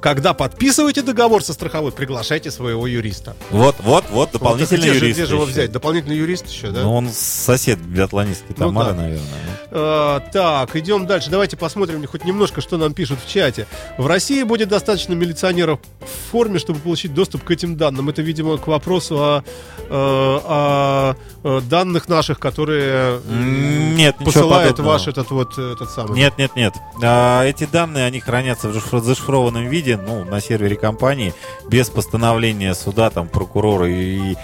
когда 0.00 0.32
подписываете 0.34 1.02
договор 1.02 1.42
со 1.42 1.52
страховой, 1.52 1.92
приглашайте 1.92 2.50
своего 2.50 2.86
юриста. 2.86 3.34
Вот, 3.50 3.76
вот, 3.80 4.04
вот, 4.10 4.10
Вот, 4.10 4.32
дополнительный 4.32 4.88
же- 4.88 4.94
юрист. 4.96 5.18
где 5.18 5.26
же 5.26 5.34
его 5.34 5.44
взять? 5.44 5.72
Дополнительный 5.72 6.16
юрист 6.16 6.48
еще, 6.48 6.70
да? 6.70 6.82
Ну, 6.82 6.94
он 6.94 7.08
сосед 7.10 7.78
биатлонистки 7.80 8.46
Ну 8.50 8.54
Тамары, 8.54 8.90
да. 8.92 8.96
наверное. 9.02 9.58
А, 9.70 10.20
так, 10.32 10.74
идем 10.76 11.06
дальше. 11.06 11.30
Давайте 11.30 11.56
посмотрим 11.56 12.06
хоть 12.06 12.24
немножко, 12.24 12.60
что 12.60 12.76
нам 12.78 12.94
пишут 12.94 13.18
в 13.24 13.28
чате. 13.28 13.66
В 13.98 14.06
России 14.06 14.42
будет 14.44 14.68
достаточно 14.68 15.14
милиционеров 15.14 15.80
в 16.00 16.30
форме, 16.30 16.58
чтобы 16.58 16.78
получить 16.80 17.12
доступ 17.12 17.44
к 17.44 17.50
этим 17.50 17.76
данным. 17.76 18.08
Это, 18.08 18.22
видимо, 18.22 18.56
к 18.56 18.66
вопросу 18.66 19.16
о, 19.18 19.42
э, 19.78 19.84
о, 19.90 21.14
э, 21.44 21.60
данных 21.68 22.08
наших, 22.08 22.38
которые 22.38 23.20
Нет, 23.28 24.16
посылает 24.24 24.78
ваш 24.78 25.08
этот 25.08 25.30
вот 25.30 25.58
этот 25.58 25.90
самый. 25.90 26.16
Нет, 26.16 26.38
нет, 26.38 26.54
нет. 26.56 26.74
А, 27.02 27.44
эти 27.44 27.64
данные, 27.70 28.06
они 28.06 28.20
хранятся 28.20 28.68
в 28.68 28.76
зашифро- 28.76 29.00
зашифрованном 29.00 29.68
виде, 29.68 29.87
ну, 29.96 30.24
на 30.24 30.40
сервере 30.40 30.76
компании, 30.76 31.34
без 31.68 31.88
постановления 31.90 32.74
суда, 32.74 33.10
там, 33.10 33.28
прокурора 33.28 33.88
и, 33.88 34.32
и, 34.32 34.36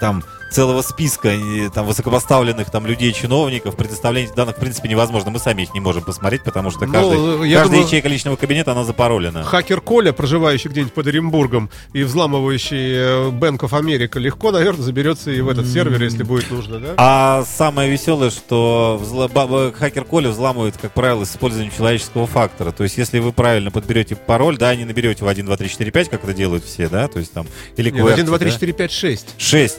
там 0.00 0.22
целого 0.50 0.82
списка 0.82 1.32
там 1.74 1.86
высокопоставленных 1.86 2.70
там 2.70 2.86
людей, 2.86 3.12
чиновников, 3.12 3.76
предоставление 3.76 4.32
данных 4.34 4.56
в 4.56 4.60
принципе 4.60 4.88
невозможно. 4.88 5.30
Мы 5.30 5.38
сами 5.38 5.62
их 5.62 5.74
не 5.74 5.80
можем 5.80 6.04
посмотреть, 6.04 6.42
потому 6.44 6.70
что 6.70 6.86
Ну, 6.86 6.92
каждый, 6.92 7.48
я 7.48 7.58
каждая 7.58 7.64
думаю- 7.80 7.86
ячейка 7.86 8.08
личного 8.08 8.36
кабинета, 8.36 8.72
она 8.72 8.84
запаролена. 8.84 9.42
Хакер 9.44 9.80
Коля, 9.80 10.12
проживающий 10.12 10.70
где-нибудь 10.70 10.94
под 10.94 11.06
Оренбургом 11.08 11.70
и 11.92 12.02
взламывающий 12.04 12.92
э, 12.94 13.30
Bank 13.30 13.58
of 13.60 13.70
America, 13.70 14.18
легко, 14.18 14.50
наверное, 14.52 14.82
заберется 14.82 15.30
и 15.30 15.40
в 15.40 15.48
этот 15.48 15.66
сервер, 15.66 16.02
если 16.02 16.22
будет 16.22 16.50
нужно, 16.50 16.78
да? 16.78 16.94
А 16.96 17.44
самое 17.44 17.90
веселое, 17.90 18.30
что 18.30 19.00
взла- 19.02 19.72
хакер 19.72 20.04
Коля 20.04 20.30
взламывает, 20.30 20.76
как 20.80 20.92
правило, 20.92 21.24
с 21.24 21.32
использованием 21.32 21.72
человеческого 21.76 22.26
фактора. 22.26 22.70
То 22.72 22.84
есть, 22.84 22.96
если 22.96 23.18
вы 23.18 23.32
правильно 23.32 23.70
подберете 23.70 24.16
пароль, 24.16 24.56
да, 24.58 24.74
не 24.74 24.84
наберете 24.84 25.24
в 25.24 25.28
1, 25.28 25.44
2, 25.46 25.56
3, 25.56 25.68
4, 25.68 25.90
5, 25.90 26.08
как 26.08 26.24
это 26.24 26.32
делают 26.32 26.64
все, 26.64 26.88
да, 26.88 27.08
то 27.08 27.18
есть 27.18 27.32
там, 27.32 27.46
или 27.76 27.90
Нет, 27.90 28.06
1, 28.06 28.26
2, 28.26 28.38
3, 28.38 28.50
4, 28.52 28.72
5, 28.72 28.92
6. 28.92 29.26
6. 29.38 29.78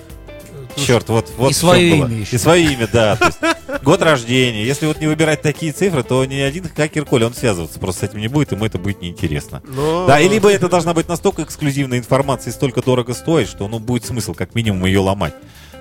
Черт, 0.77 1.09
вот, 1.09 1.31
вот 1.37 1.51
И 1.51 1.53
свое 1.53 1.95
было. 1.95 2.05
имя 2.07 2.19
еще. 2.19 2.35
И 2.35 2.39
свое 2.39 2.73
имя, 2.73 2.87
да. 2.91 3.17
год 3.83 4.01
рождения. 4.01 4.63
Если 4.63 4.85
вот 4.85 4.99
не 4.99 5.07
выбирать 5.07 5.41
такие 5.41 5.71
цифры, 5.71 6.03
то 6.03 6.23
ни 6.25 6.35
один 6.35 6.69
хакер 6.69 7.05
Коля, 7.05 7.27
он 7.27 7.33
связываться 7.33 7.79
просто 7.79 8.05
с 8.05 8.09
этим 8.09 8.19
не 8.19 8.27
будет, 8.27 8.51
ему 8.51 8.65
это 8.65 8.77
будет 8.77 9.01
неинтересно. 9.01 9.61
Но... 9.65 10.05
Да, 10.07 10.19
и 10.19 10.29
либо 10.29 10.51
это 10.51 10.69
должна 10.69 10.93
быть 10.93 11.07
настолько 11.07 11.43
эксклюзивная 11.43 11.97
информация 11.97 12.51
и 12.51 12.53
столько 12.53 12.81
дорого 12.81 13.13
стоит, 13.13 13.49
что 13.49 13.67
ну 13.67 13.79
будет 13.79 14.05
смысл 14.05 14.33
как 14.33 14.55
минимум 14.55 14.85
ее 14.85 14.99
ломать. 14.99 15.33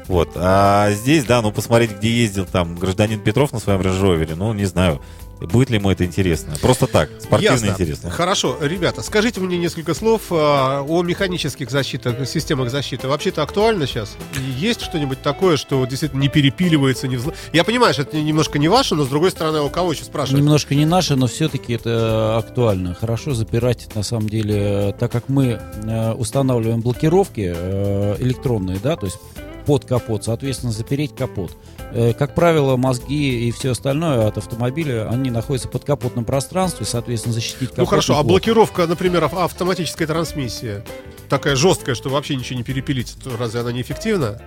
Вот. 0.09 0.30
А 0.36 0.90
здесь, 0.92 1.24
да, 1.24 1.42
ну 1.42 1.51
посмотреть, 1.53 1.97
где 1.99 2.09
ездил 2.09 2.47
там 2.47 2.76
гражданин 2.76 3.20
Петров 3.20 3.53
на 3.53 3.59
своем 3.59 3.80
Рейндж-Ровере, 3.80 4.34
ну 4.36 4.53
не 4.53 4.64
знаю, 4.64 5.03
будет 5.41 5.70
ли 5.70 5.76
ему 5.76 5.91
это 5.91 6.05
интересно. 6.05 6.55
Просто 6.61 6.87
так, 6.87 7.11
спортивно 7.20 7.55
Ясно. 7.55 7.66
интересно. 7.68 8.11
Хорошо, 8.11 8.57
ребята, 8.61 9.03
скажите 9.03 9.41
мне 9.41 9.59
несколько 9.59 9.95
слов 9.95 10.22
а, 10.30 10.82
о 10.82 11.03
механических 11.03 11.70
защитах, 11.70 12.26
системах 12.26 12.70
защиты. 12.70 13.09
Вообще-то 13.09 13.43
актуально 13.43 13.87
сейчас? 13.87 14.16
Есть 14.57 14.82
что-нибудь 14.82 15.22
такое, 15.22 15.57
что 15.57 15.84
действительно 15.87 16.20
не 16.20 16.28
перепиливается, 16.28 17.09
не 17.09 17.16
взло... 17.16 17.32
Я 17.53 17.64
понимаю, 17.64 17.93
что 17.93 18.03
это 18.03 18.16
немножко 18.16 18.59
не 18.59 18.68
ваше, 18.68 18.95
но 18.95 19.05
с 19.05 19.09
другой 19.09 19.30
стороны, 19.30 19.61
у 19.61 19.68
кого 19.68 19.93
еще 19.93 20.05
спрашивать? 20.05 20.41
Немножко 20.41 20.74
не 20.74 20.87
наше, 20.87 21.16
но 21.16 21.26
все-таки 21.26 21.74
это 21.74 22.39
актуально. 22.39 22.95
Хорошо 22.95 23.34
запирать, 23.34 23.95
на 23.95 24.03
самом 24.03 24.28
деле, 24.28 24.95
так 24.99 25.12
как 25.12 25.28
мы 25.28 25.61
э, 25.84 26.12
устанавливаем 26.12 26.80
блокировки 26.80 27.53
э, 27.55 28.16
электронные, 28.20 28.78
да, 28.82 28.97
то 28.97 29.07
есть 29.07 29.18
под 29.67 29.85
капот, 29.85 30.25
соответственно, 30.25 30.73
запереть 30.73 31.14
капот. 31.14 31.53
Э, 31.93 32.12
Как 32.14 32.35
правило, 32.35 32.77
мозги 32.77 33.49
и 33.49 33.51
все 33.51 33.73
остальное 33.73 34.27
от 34.29 34.39
автомобиля, 34.39 35.09
они 35.11 35.31
находятся 35.31 35.69
под 35.69 35.85
капотном 35.85 36.25
пространстве, 36.25 36.87
соответственно, 36.87 37.35
защитить 37.35 37.71
капот. 37.71 37.79
Ну 37.79 37.85
хорошо, 37.87 38.19
а 38.19 38.23
блокировка, 38.23 38.87
например, 38.87 39.25
ав- 39.25 39.35
автоматической 39.35 40.07
трансмиссии, 40.07 40.83
такая 41.29 41.57
жесткая, 41.57 41.95
что 41.95 42.09
вообще 42.09 42.37
ничего 42.37 42.57
не 42.59 42.62
перепилить, 42.64 43.17
разве 43.39 43.61
она 43.61 43.73
не 43.73 43.83
эффективна? 43.83 44.41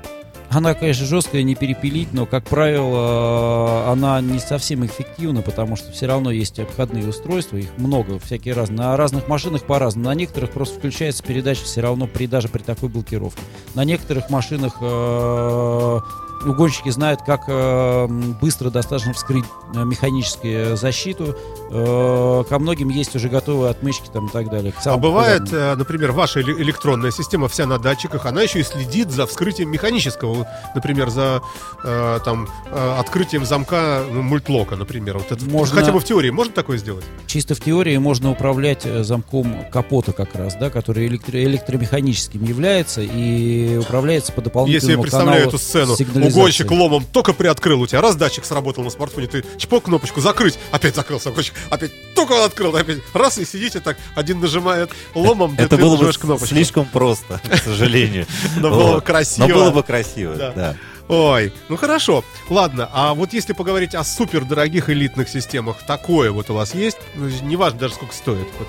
Она, 0.51 0.73
конечно, 0.73 1.05
жесткая, 1.05 1.43
не 1.43 1.53
перепилить, 1.53 2.11
но, 2.11 2.25
как 2.25 2.43
правило, 2.45 3.91
она 3.91 4.19
не 4.19 4.39
совсем 4.39 4.83
эффективна, 4.83 5.43
потому 5.43 5.75
что 5.75 5.91
все 5.91 6.07
равно 6.07 6.31
есть 6.31 6.59
обходные 6.59 7.07
устройства, 7.07 7.57
их 7.57 7.69
много, 7.77 8.17
всякие 8.17 8.55
разные. 8.55 8.79
На 8.79 8.97
разных 8.97 9.27
машинах 9.27 9.63
по-разному. 9.63 10.07
На 10.07 10.15
некоторых 10.15 10.49
просто 10.49 10.79
включается 10.79 11.23
передача 11.23 11.63
все 11.63 11.81
равно 11.81 12.07
при, 12.07 12.25
даже 12.25 12.47
при 12.47 12.63
такой 12.63 12.89
блокировке. 12.89 13.41
На 13.75 13.83
некоторых 13.83 14.31
машинах 14.31 14.77
э, 14.81 15.99
угонщики 16.45 16.89
знают, 16.89 17.21
как 17.25 17.41
э, 17.47 18.07
быстро 18.41 18.69
достаточно 18.69 19.13
вскрыть 19.13 19.45
э, 19.73 19.83
механическую 19.83 20.77
защиту. 20.77 21.35
Э, 21.71 22.43
ко 22.47 22.59
многим 22.59 22.89
есть 22.89 23.15
уже 23.15 23.29
готовые 23.29 23.71
отмычки 23.71 24.07
там 24.11 24.27
и 24.27 24.29
так 24.31 24.49
далее. 24.49 24.73
А 24.85 24.97
бывает, 24.97 25.43
популярным. 25.45 25.73
э, 25.73 25.75
например, 25.75 26.11
ваша 26.11 26.39
эле- 26.39 26.59
электронная 26.61 27.11
система 27.11 27.47
вся 27.47 27.65
на 27.65 27.77
датчиках, 27.79 28.25
она 28.25 28.41
еще 28.41 28.59
и 28.59 28.63
следит 28.63 29.11
за 29.11 29.25
вскрытием 29.27 29.69
механического, 29.71 30.47
например, 30.75 31.09
за 31.09 31.41
э, 31.83 32.19
там 32.25 32.47
э, 32.71 32.95
открытием 32.99 33.45
замка 33.45 34.03
ну, 34.11 34.21
мультлока, 34.21 34.75
например. 34.75 35.17
Вот 35.17 35.31
это 35.31 35.43
Можно- 35.45 35.75
хотя 35.79 35.91
бы 35.91 35.99
в 35.99 36.03
теории 36.03 36.29
можно 36.29 36.53
такое 36.53 36.77
сделать? 36.77 37.03
Чисто 37.27 37.55
в 37.55 37.59
теории 37.61 37.97
можно 37.97 38.31
управлять 38.31 38.85
э, 38.85 39.03
замком 39.03 39.65
капота 39.71 40.13
как 40.13 40.35
раз, 40.35 40.55
да, 40.55 40.69
который 40.69 41.07
электро- 41.07 41.43
электромеханическим 41.43 42.43
является 42.43 43.01
и 43.01 43.77
управляется 43.77 44.31
по 44.31 44.41
дополнительному 44.41 44.79
Если 44.87 44.91
я 44.91 45.01
представляю 45.01 45.31
каналу 45.43 45.49
эту 45.49 45.57
сцену. 45.57 45.95
Угонщик 46.30 46.71
ломом 46.71 47.05
только 47.05 47.34
приоткрыл 47.34 47.82
у 47.82 47.88
тебя, 47.88 48.01
раз 48.01 48.15
датчик 48.15 48.45
сработал 48.45 48.84
на 48.84 48.89
смартфоне, 48.89 49.27
ты 49.27 49.45
чпок 49.57 49.86
кнопочку 49.86 50.21
закрыть, 50.21 50.57
опять 50.71 50.95
закрылся 50.95 51.30
угонщик, 51.30 51.53
опять 51.69 51.91
только 52.15 52.34
он 52.34 52.41
открыл, 52.43 52.75
опять 52.75 52.99
раз 53.13 53.38
и 53.38 53.45
сидите 53.45 53.80
так, 53.80 53.97
один 54.15 54.39
нажимает 54.39 54.91
ломом, 55.15 55.55
Это 55.57 55.69
ты 55.69 55.77
было 55.77 55.97
бы 55.97 56.11
кнопочку. 56.11 56.47
слишком 56.47 56.86
просто, 56.86 57.41
к 57.49 57.57
сожалению. 57.57 58.25
Но 58.57 58.69
было 58.69 58.95
бы 58.95 59.01
красиво. 59.01 59.47
Но 59.47 59.53
было 59.53 59.71
бы 59.71 59.84
красиво, 59.84 60.36
Да. 60.36 60.75
Ой, 61.09 61.51
ну 61.69 61.75
хорошо. 61.75 62.23
Ладно, 62.49 62.88
а 62.93 63.15
вот 63.15 63.34
если 63.34 63.53
поговорить 63.53 63.95
о 63.95 64.03
супер 64.03 64.45
дорогих 64.45 64.91
элитных 64.91 65.27
системах, 65.27 65.77
такое 65.88 66.32
вот 66.32 66.51
у 66.51 66.53
вас 66.53 66.75
есть? 66.75 66.99
Ну, 67.15 67.27
неважно 67.41 67.80
даже 67.80 67.95
сколько 67.95 68.13
стоит. 68.13 68.47
Вот. 68.59 68.67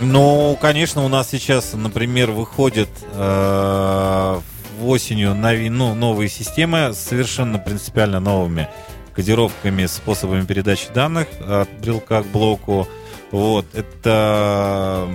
Ну, 0.00 0.58
конечно, 0.60 1.04
у 1.04 1.08
нас 1.08 1.28
сейчас, 1.30 1.74
например, 1.74 2.30
выходят 2.30 2.88
э, 3.12 4.40
осенью 4.84 5.34
нови- 5.34 5.68
ну, 5.68 5.94
новые 5.94 6.28
системы 6.28 6.92
с 6.92 6.98
совершенно 6.98 7.58
принципиально 7.58 8.20
новыми 8.20 8.68
кодировками, 9.14 9.86
способами 9.86 10.44
передачи 10.44 10.88
данных 10.92 11.28
от 11.46 11.68
брелка 11.80 12.22
к 12.22 12.26
блоку. 12.26 12.86
Вот, 13.32 13.66
это 13.74 15.08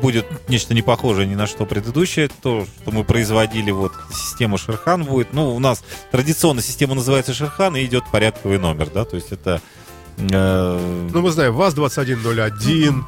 будет 0.00 0.26
нечто 0.48 0.74
не 0.74 0.82
похожее 0.82 1.26
ни 1.26 1.34
на 1.34 1.46
что 1.48 1.66
предыдущее, 1.66 2.28
то, 2.28 2.64
что 2.64 2.92
мы 2.92 3.02
производили, 3.02 3.72
вот, 3.72 3.92
система 4.12 4.58
Шерхан 4.58 5.02
будет. 5.04 5.32
Ну, 5.32 5.54
у 5.54 5.58
нас 5.58 5.82
традиционно 6.12 6.62
система 6.62 6.94
называется 6.94 7.34
Шерхан 7.34 7.76
и 7.76 7.84
идет 7.84 8.04
порядковый 8.12 8.58
номер, 8.58 8.90
да, 8.94 9.04
то 9.04 9.16
есть 9.16 9.32
это 9.32 9.60
Ну, 10.20 11.20
мы 11.20 11.30
знаем, 11.30 11.54
ВАЗ-2101, 11.54 13.02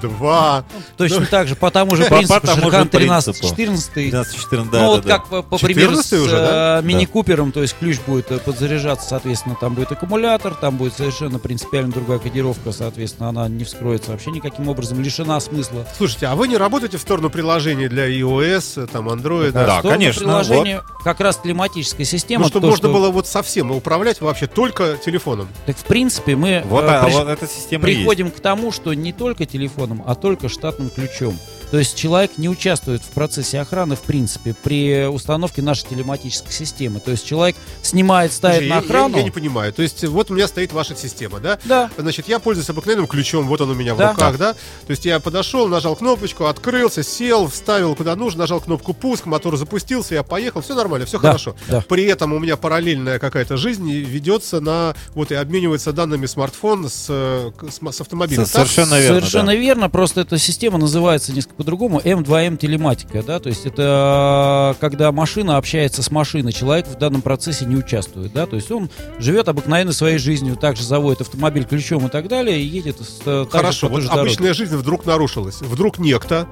02. 0.00 0.64
Точно 0.96 1.26
так 1.26 1.48
же, 1.48 1.56
по 1.56 1.70
тому 1.70 1.96
же 1.96 2.04
По- 2.04 2.08
по 2.10 2.16
принципу, 2.16 2.46
тому 2.46 2.56
же 2.56 2.62
Шерхан 2.62 2.88
принципу. 2.88 3.46
13-14. 3.48 4.10
12-14, 4.10 4.10
да, 4.10 4.22
ну, 4.52 4.70
да, 4.70 4.86
вот 4.86 5.04
да. 5.04 5.18
как 5.18 5.26
по, 5.28 5.42
по 5.42 5.58
примеру 5.58 5.96
с 5.96 6.12
14-й 6.12 6.24
уже, 6.24 6.36
да? 6.36 6.78
э, 6.78 6.82
мини-купером, 6.86 7.52
то 7.52 7.62
есть 7.62 7.76
ключ 7.78 7.98
будет 8.06 8.30
э, 8.30 8.38
подзаряжаться, 8.38 9.08
соответственно, 9.08 9.56
там 9.60 9.74
будет 9.74 9.92
аккумулятор, 9.92 10.54
там 10.54 10.76
будет 10.76 10.94
совершенно 10.94 11.38
принципиально 11.38 11.92
другая 11.92 12.18
кодировка, 12.18 12.72
соответственно, 12.72 13.28
она 13.30 13.48
не 13.48 13.64
вскроется 13.64 14.12
вообще 14.12 14.30
никаким 14.30 14.68
образом, 14.68 15.00
лишена 15.00 15.40
смысла. 15.40 15.86
Слушайте, 15.96 16.26
а 16.26 16.34
вы 16.36 16.48
не 16.48 16.56
работаете 16.56 16.98
в 16.98 17.00
сторону 17.00 17.30
приложений 17.30 17.88
для 17.88 18.08
iOS, 18.08 18.86
там, 18.86 19.08
Android? 19.08 19.52
Да, 19.52 19.76
В 19.76 19.78
сторону 19.80 19.90
конечно, 19.90 20.22
приложения 20.22 20.82
как 21.02 21.20
раз 21.20 21.36
климатическая 21.36 22.06
система. 22.06 22.44
Ну, 22.44 22.48
чтобы 22.48 22.66
то, 22.66 22.70
можно 22.70 22.88
что- 22.88 22.92
было 22.92 23.10
вот 23.10 23.26
совсем 23.26 23.70
управлять 23.70 24.20
вообще 24.20 24.46
только 24.46 24.96
телефоном. 25.04 25.48
Так, 25.66 25.76
в 25.76 25.84
принципе, 25.84 26.35
мы 26.36 26.62
Вот, 26.66 26.84
э, 26.84 26.88
а, 26.88 27.06
приш- 27.08 27.28
эта 27.28 27.46
система 27.46 27.86
и 27.86 27.90
есть. 27.90 28.00
приходим 28.00 28.30
к 28.30 28.40
тому, 28.40 28.70
что 28.72 28.92
не 28.94 29.12
только 29.12 29.46
телефоном, 29.46 30.02
а 30.06 30.14
только 30.14 30.48
штатным 30.48 30.90
ключом. 30.90 31.36
То 31.70 31.78
есть 31.78 31.96
человек 31.96 32.32
не 32.38 32.48
участвует 32.48 33.02
в 33.02 33.08
процессе 33.08 33.60
охраны, 33.60 33.96
в 33.96 34.00
принципе, 34.02 34.54
при 34.54 35.06
установке 35.06 35.62
нашей 35.62 35.88
телематической 35.88 36.52
системы. 36.52 37.00
То 37.00 37.10
есть 37.10 37.26
человек 37.26 37.56
снимает, 37.82 38.32
ставит 38.32 38.58
Слушай, 38.58 38.68
на 38.68 38.74
я- 38.74 38.80
я- 38.80 38.84
охрану. 38.86 39.16
Я, 39.18 39.22
не 39.24 39.30
понимаю. 39.30 39.72
То 39.72 39.82
есть 39.82 40.04
вот 40.04 40.30
у 40.30 40.34
меня 40.34 40.46
стоит 40.48 40.72
ваша 40.72 40.94
система, 40.94 41.40
да? 41.40 41.58
Да. 41.64 41.90
Значит, 41.98 42.28
я 42.28 42.38
пользуюсь 42.38 42.70
обыкновенным 42.70 43.06
ключом, 43.06 43.46
вот 43.48 43.60
он 43.60 43.70
у 43.70 43.74
меня 43.74 43.94
в 43.94 43.98
Да. 43.98 44.12
руках, 44.12 44.38
да? 44.38 44.52
То 44.52 44.90
есть 44.90 45.04
я 45.04 45.18
подошел, 45.20 45.66
нажал 45.68 45.96
кнопочку, 45.96 46.46
открылся, 46.46 47.02
сел, 47.02 47.48
вставил 47.48 47.94
куда 47.96 48.14
нужно, 48.16 48.40
нажал 48.40 48.60
кнопку 48.60 48.94
пуск, 48.94 49.26
мотор 49.26 49.56
запустился, 49.56 50.14
я 50.14 50.22
поехал, 50.22 50.60
все 50.60 50.74
нормально, 50.74 51.06
все 51.06 51.18
Да, 51.18 51.28
хорошо. 51.28 51.56
да. 51.68 51.80
При 51.88 52.04
этом 52.04 52.32
у 52.32 52.38
меня 52.38 52.56
параллельная 52.56 53.18
какая-то 53.18 53.56
жизнь 53.56 53.90
ведется 53.90 54.60
на, 54.60 54.94
вот 55.14 55.32
и 55.32 55.34
обменивается 55.34 55.92
данными 55.92 56.26
смартфон 56.26 56.88
с, 56.88 57.06
э, 57.08 57.50
с, 57.68 57.80
с 57.96 58.00
автомобилем. 58.00 58.44
Так? 58.44 58.52
совершенно 58.52 59.00
верно. 59.00 59.18
Совершенно 59.20 59.46
да. 59.52 59.54
верно, 59.56 59.90
просто 59.90 60.20
эта 60.20 60.38
система 60.38 60.78
называется 60.78 61.32
несколько 61.32 61.55
по-другому 61.56 62.00
М2М 62.00 62.56
телематика, 62.56 63.22
да, 63.22 63.38
то 63.38 63.48
есть 63.48 63.66
это 63.66 64.74
э, 64.76 64.80
когда 64.80 65.10
машина 65.12 65.56
общается 65.56 66.02
с 66.02 66.10
машиной, 66.10 66.52
человек 66.52 66.86
в 66.86 66.96
данном 66.98 67.22
процессе 67.22 67.64
не 67.64 67.76
участвует, 67.76 68.32
да, 68.32 68.46
то 68.46 68.56
есть 68.56 68.70
он 68.70 68.90
живет 69.18 69.48
обыкновенной 69.48 69.92
своей 69.94 70.18
жизнью, 70.18 70.56
также 70.56 70.82
заводит 70.82 71.22
автомобиль 71.22 71.64
ключом 71.64 72.06
и 72.06 72.10
так 72.10 72.28
далее, 72.28 72.60
и 72.60 72.64
едет 72.64 72.96
с, 73.00 73.46
Хорошо, 73.50 73.88
вот 73.88 74.02
же 74.02 74.08
дороге. 74.08 74.22
обычная 74.28 74.54
жизнь 74.54 74.76
вдруг 74.76 75.06
нарушилась. 75.06 75.60
Вдруг 75.60 75.98
некто, 75.98 76.46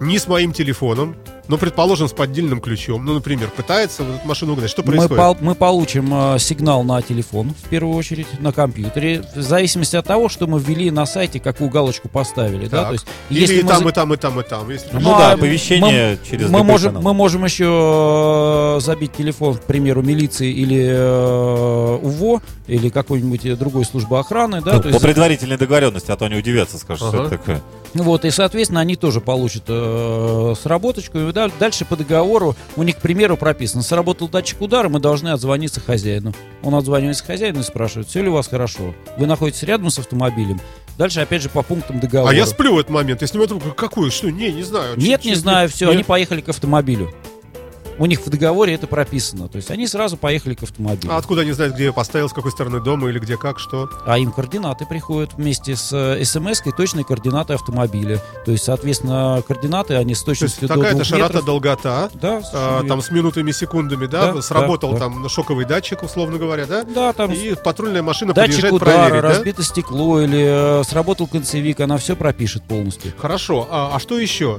не 0.00 0.18
с 0.18 0.28
моим 0.28 0.52
телефоном, 0.52 1.16
но, 1.48 1.58
предположим, 1.58 2.08
с 2.08 2.12
поддельным 2.12 2.60
ключом, 2.60 3.04
ну, 3.04 3.14
например, 3.14 3.48
пытается 3.50 4.02
вот 4.02 4.16
эту 4.16 4.26
машину 4.28 4.52
угнать. 4.54 4.70
Что 4.70 4.82
Мы, 4.82 4.86
происходит? 4.92 5.16
пол- 5.16 5.36
мы 5.40 5.54
получим 5.54 6.34
э, 6.34 6.38
сигнал 6.38 6.82
на 6.82 7.00
телефон, 7.02 7.54
в 7.64 7.68
первую 7.68 7.96
очередь, 7.96 8.26
на 8.40 8.52
компьютере, 8.52 9.24
в 9.34 9.40
зависимости 9.42 9.96
от 9.96 10.06
того, 10.06 10.28
что 10.28 10.46
мы 10.46 10.58
ввели 10.60 10.90
на 10.90 11.06
сайте, 11.06 11.38
какую 11.40 11.70
галочку 11.70 12.08
поставили, 12.08 12.66
да, 12.66 12.78
Так. 12.78 12.86
то 12.88 12.92
есть 12.94 13.06
Или 13.30 13.40
если 13.40 13.54
и 13.60 13.62
мы 13.62 13.68
там, 13.68 13.82
за- 13.82 13.88
и 13.88 13.92
там, 13.92 14.12
и 14.12 14.16
там, 14.16 14.40
и 14.40 14.42
там. 14.42 14.70
Если 14.70 14.88
Ну 14.92 15.00
Ну, 15.00 15.10
да, 15.18 15.32
оповещение 15.32 16.18
через 16.28 16.50
мы 16.50 16.62
можем, 16.64 16.90
канал. 16.94 17.02
мы 17.02 17.14
можем 17.14 17.44
еще 17.44 18.76
э, 18.76 18.80
забить 18.80 19.12
телефон, 19.12 19.54
к 19.56 19.62
примеру, 19.62 20.02
милиции 20.02 20.50
или 20.52 20.84
э, 20.88 21.98
УВО, 22.02 22.42
или 22.66 22.88
какой-нибудь 22.88 23.58
другой 23.58 23.84
службы 23.84 24.18
охраны, 24.18 24.60
да, 24.62 24.72
Ну, 24.74 24.78
то 24.78 24.82
по 24.84 24.88
есть, 24.88 25.02
предварительной 25.02 25.56
договоренности, 25.58 26.10
а 26.10 26.16
то 26.16 26.24
они 26.26 26.36
удивятся, 26.36 26.78
скажут, 26.78 27.08
что 27.08 27.18
Ага. 27.18 27.26
это 27.28 27.38
такое. 27.38 27.62
вот, 27.94 28.24
и, 28.24 28.30
соответственно, 28.30 28.80
они 28.80 28.96
тоже 28.96 29.20
получат 29.20 29.64
э, 29.68 30.54
сработочку, 30.60 31.18
и 31.18 31.24
да- 31.36 31.50
дальше 31.60 31.84
по 31.84 31.96
договору 31.96 32.56
у 32.76 32.82
них, 32.82 32.96
к 32.96 33.00
примеру, 33.00 33.36
прописано, 33.36 33.82
сработал 33.82 34.28
датчик 34.28 34.60
удара, 34.62 34.88
мы 34.88 34.98
должны 35.00 35.28
отзвониться 35.28 35.80
хозяину. 35.80 36.32
Он 36.62 36.74
отзванивается 36.74 37.24
хозяину 37.24 37.60
и 37.60 37.62
спрашивает, 37.62 38.08
все 38.08 38.22
ли 38.22 38.28
у 38.28 38.32
вас 38.32 38.48
хорошо, 38.48 38.94
вы 39.18 39.26
находитесь 39.26 39.62
рядом 39.64 39.90
с 39.90 39.98
автомобилем, 39.98 40.60
дальше, 40.96 41.20
опять 41.20 41.42
же, 41.42 41.48
по 41.50 41.62
пунктам 41.62 42.00
договора. 42.00 42.30
А 42.32 42.34
я 42.34 42.46
сплю 42.46 42.74
в 42.74 42.78
этот 42.78 42.90
момент. 42.90 43.20
Я 43.20 43.28
снимаю 43.28 43.48
трубку. 43.48 43.72
Какую? 43.72 44.10
Что? 44.10 44.30
Не, 44.30 44.50
не 44.50 44.62
знаю. 44.62 44.96
Нет, 44.96 45.20
Чуть- 45.20 45.30
не 45.30 45.36
знаю, 45.36 45.68
все, 45.68 45.86
нет. 45.86 45.94
они 45.96 46.04
поехали 46.04 46.40
к 46.40 46.48
автомобилю. 46.48 47.12
У 47.98 48.06
них 48.06 48.20
в 48.20 48.28
договоре 48.28 48.74
это 48.74 48.86
прописано. 48.86 49.48
То 49.48 49.56
есть 49.56 49.70
они 49.70 49.86
сразу 49.86 50.16
поехали 50.16 50.54
к 50.54 50.62
автомобилю. 50.62 51.12
А 51.12 51.16
откуда 51.16 51.42
они 51.42 51.52
знают, 51.52 51.74
где 51.74 51.84
я 51.84 51.92
поставил, 51.92 52.28
с 52.28 52.32
какой 52.32 52.50
стороны 52.50 52.80
дома 52.80 53.08
или 53.08 53.18
где 53.18 53.36
как, 53.36 53.58
что? 53.58 53.88
А 54.04 54.18
им 54.18 54.32
координаты 54.32 54.84
приходят 54.86 55.34
вместе 55.34 55.76
с 55.76 55.92
э, 55.92 56.22
смс-кой, 56.24 56.72
точные 56.72 57.04
координаты 57.04 57.54
автомобиля. 57.54 58.22
То 58.44 58.52
есть, 58.52 58.64
соответственно, 58.64 59.42
координаты, 59.46 59.94
они 59.94 60.14
с 60.14 60.22
То 60.22 60.30
есть 60.32 60.40
точностью 60.40 60.68
такая-то 60.68 61.04
широта, 61.04 61.24
метров. 61.28 61.44
долгота, 61.44 62.10
Да, 62.14 62.42
а, 62.52 62.82
там 62.86 63.00
с 63.00 63.10
минутами, 63.10 63.50
секундами, 63.52 64.06
да, 64.06 64.32
Да, 64.32 64.42
сработал 64.42 64.92
да, 64.92 64.98
да. 64.98 65.04
там 65.04 65.28
шоковый 65.28 65.64
датчик, 65.64 66.02
условно 66.02 66.38
говоря, 66.38 66.66
да? 66.66 66.84
Да, 66.84 67.12
там 67.12 67.32
И 67.32 67.54
патрульная 67.54 68.02
машина 68.02 68.34
датчик 68.34 68.60
приезжает 68.60 68.74
удара, 68.74 68.90
проверить, 69.08 69.22
да? 69.22 69.28
разбито 69.28 69.62
стекло 69.62 70.20
или 70.20 70.80
э, 70.80 70.84
сработал 70.84 71.26
концевик, 71.26 71.80
она 71.80 71.96
все 71.96 72.14
пропишет 72.14 72.62
полностью. 72.64 73.12
Хорошо, 73.18 73.66
а, 73.70 73.92
а 73.94 73.98
что 73.98 74.18
еще? 74.18 74.58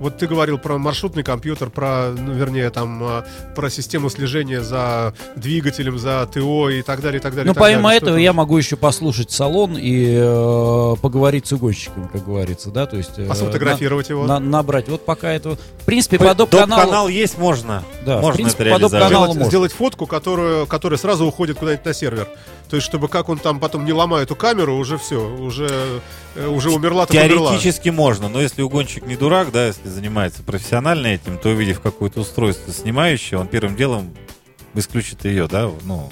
Вот 0.00 0.16
ты 0.16 0.26
говорил 0.26 0.56
про 0.58 0.78
маршрутный 0.78 1.22
компьютер, 1.22 1.68
про, 1.68 2.10
ну, 2.16 2.32
вернее, 2.32 2.70
там, 2.70 3.02
а, 3.02 3.24
про 3.54 3.68
систему 3.68 4.08
слежения 4.08 4.62
за 4.62 5.12
двигателем, 5.36 5.98
за 5.98 6.26
ТО 6.32 6.70
и 6.70 6.80
так 6.80 7.02
далее, 7.02 7.20
и 7.20 7.22
так 7.22 7.34
далее. 7.34 7.52
Ну, 7.52 7.54
помимо 7.58 7.82
далее. 7.90 7.98
Этого 7.98 8.14
это? 8.14 8.20
я 8.22 8.32
могу 8.32 8.56
еще 8.56 8.76
послушать 8.76 9.30
салон 9.30 9.76
и 9.76 10.16
э, 10.18 10.94
поговорить 11.02 11.46
с 11.46 11.52
угонщиком, 11.52 12.08
как 12.08 12.24
говорится, 12.24 12.70
да, 12.70 12.86
то 12.86 12.96
есть 12.96 13.18
э, 13.18 13.26
А 13.28 13.34
сфотографировать 13.34 14.08
его? 14.08 14.24
на- 14.24 14.40
набрать. 14.40 14.88
Вот 14.88 15.04
пока 15.04 15.30
это, 15.32 15.56
в 15.80 15.84
принципе, 15.84 16.18
по 16.18 16.34
доп-каналу, 16.34 16.70
Доп-канал 16.80 17.08
есть, 17.08 17.36
можно. 17.36 17.84
да, 18.06 18.18
в 18.18 18.22
можно 18.22 18.36
принципе, 18.36 18.64
это 18.64 18.72
по 18.74 18.78
доп-каналу 18.80 19.10
реализовать. 19.10 19.24
сделать, 19.30 19.36
можно. 19.38 19.50
сделать 19.50 19.72
фотку, 19.72 20.06
которую, 20.06 20.66
которая 20.66 20.98
сразу 20.98 21.26
уходит 21.26 21.58
куда-нибудь 21.58 21.84
на 21.84 21.92
сервер. 21.94 22.28
То 22.70 22.76
есть, 22.76 22.86
чтобы 22.86 23.08
как 23.08 23.28
он 23.28 23.38
там 23.38 23.58
потом 23.58 23.84
не 23.84 23.92
ломая 23.92 24.22
эту 24.22 24.36
камеру, 24.36 24.76
уже 24.76 24.96
все, 24.96 25.16
уже, 25.28 26.00
э, 26.36 26.46
уже 26.46 26.70
умерла, 26.70 27.04
так 27.04 27.16
умерла. 27.16 27.50
Теоретически 27.50 27.88
можно, 27.88 28.28
но 28.28 28.40
если 28.40 28.62
угонщик 28.62 29.04
не 29.06 29.16
дурак, 29.16 29.50
да, 29.50 29.66
если 29.66 29.88
занимается 29.88 30.44
профессионально 30.44 31.08
этим, 31.08 31.36
то 31.36 31.48
увидев 31.48 31.80
какое-то 31.80 32.20
устройство 32.20 32.72
снимающее, 32.72 33.40
он 33.40 33.48
первым 33.48 33.74
делом 33.74 34.14
исключит 34.74 35.24
ее, 35.24 35.48
да, 35.48 35.68
ну, 35.82 36.10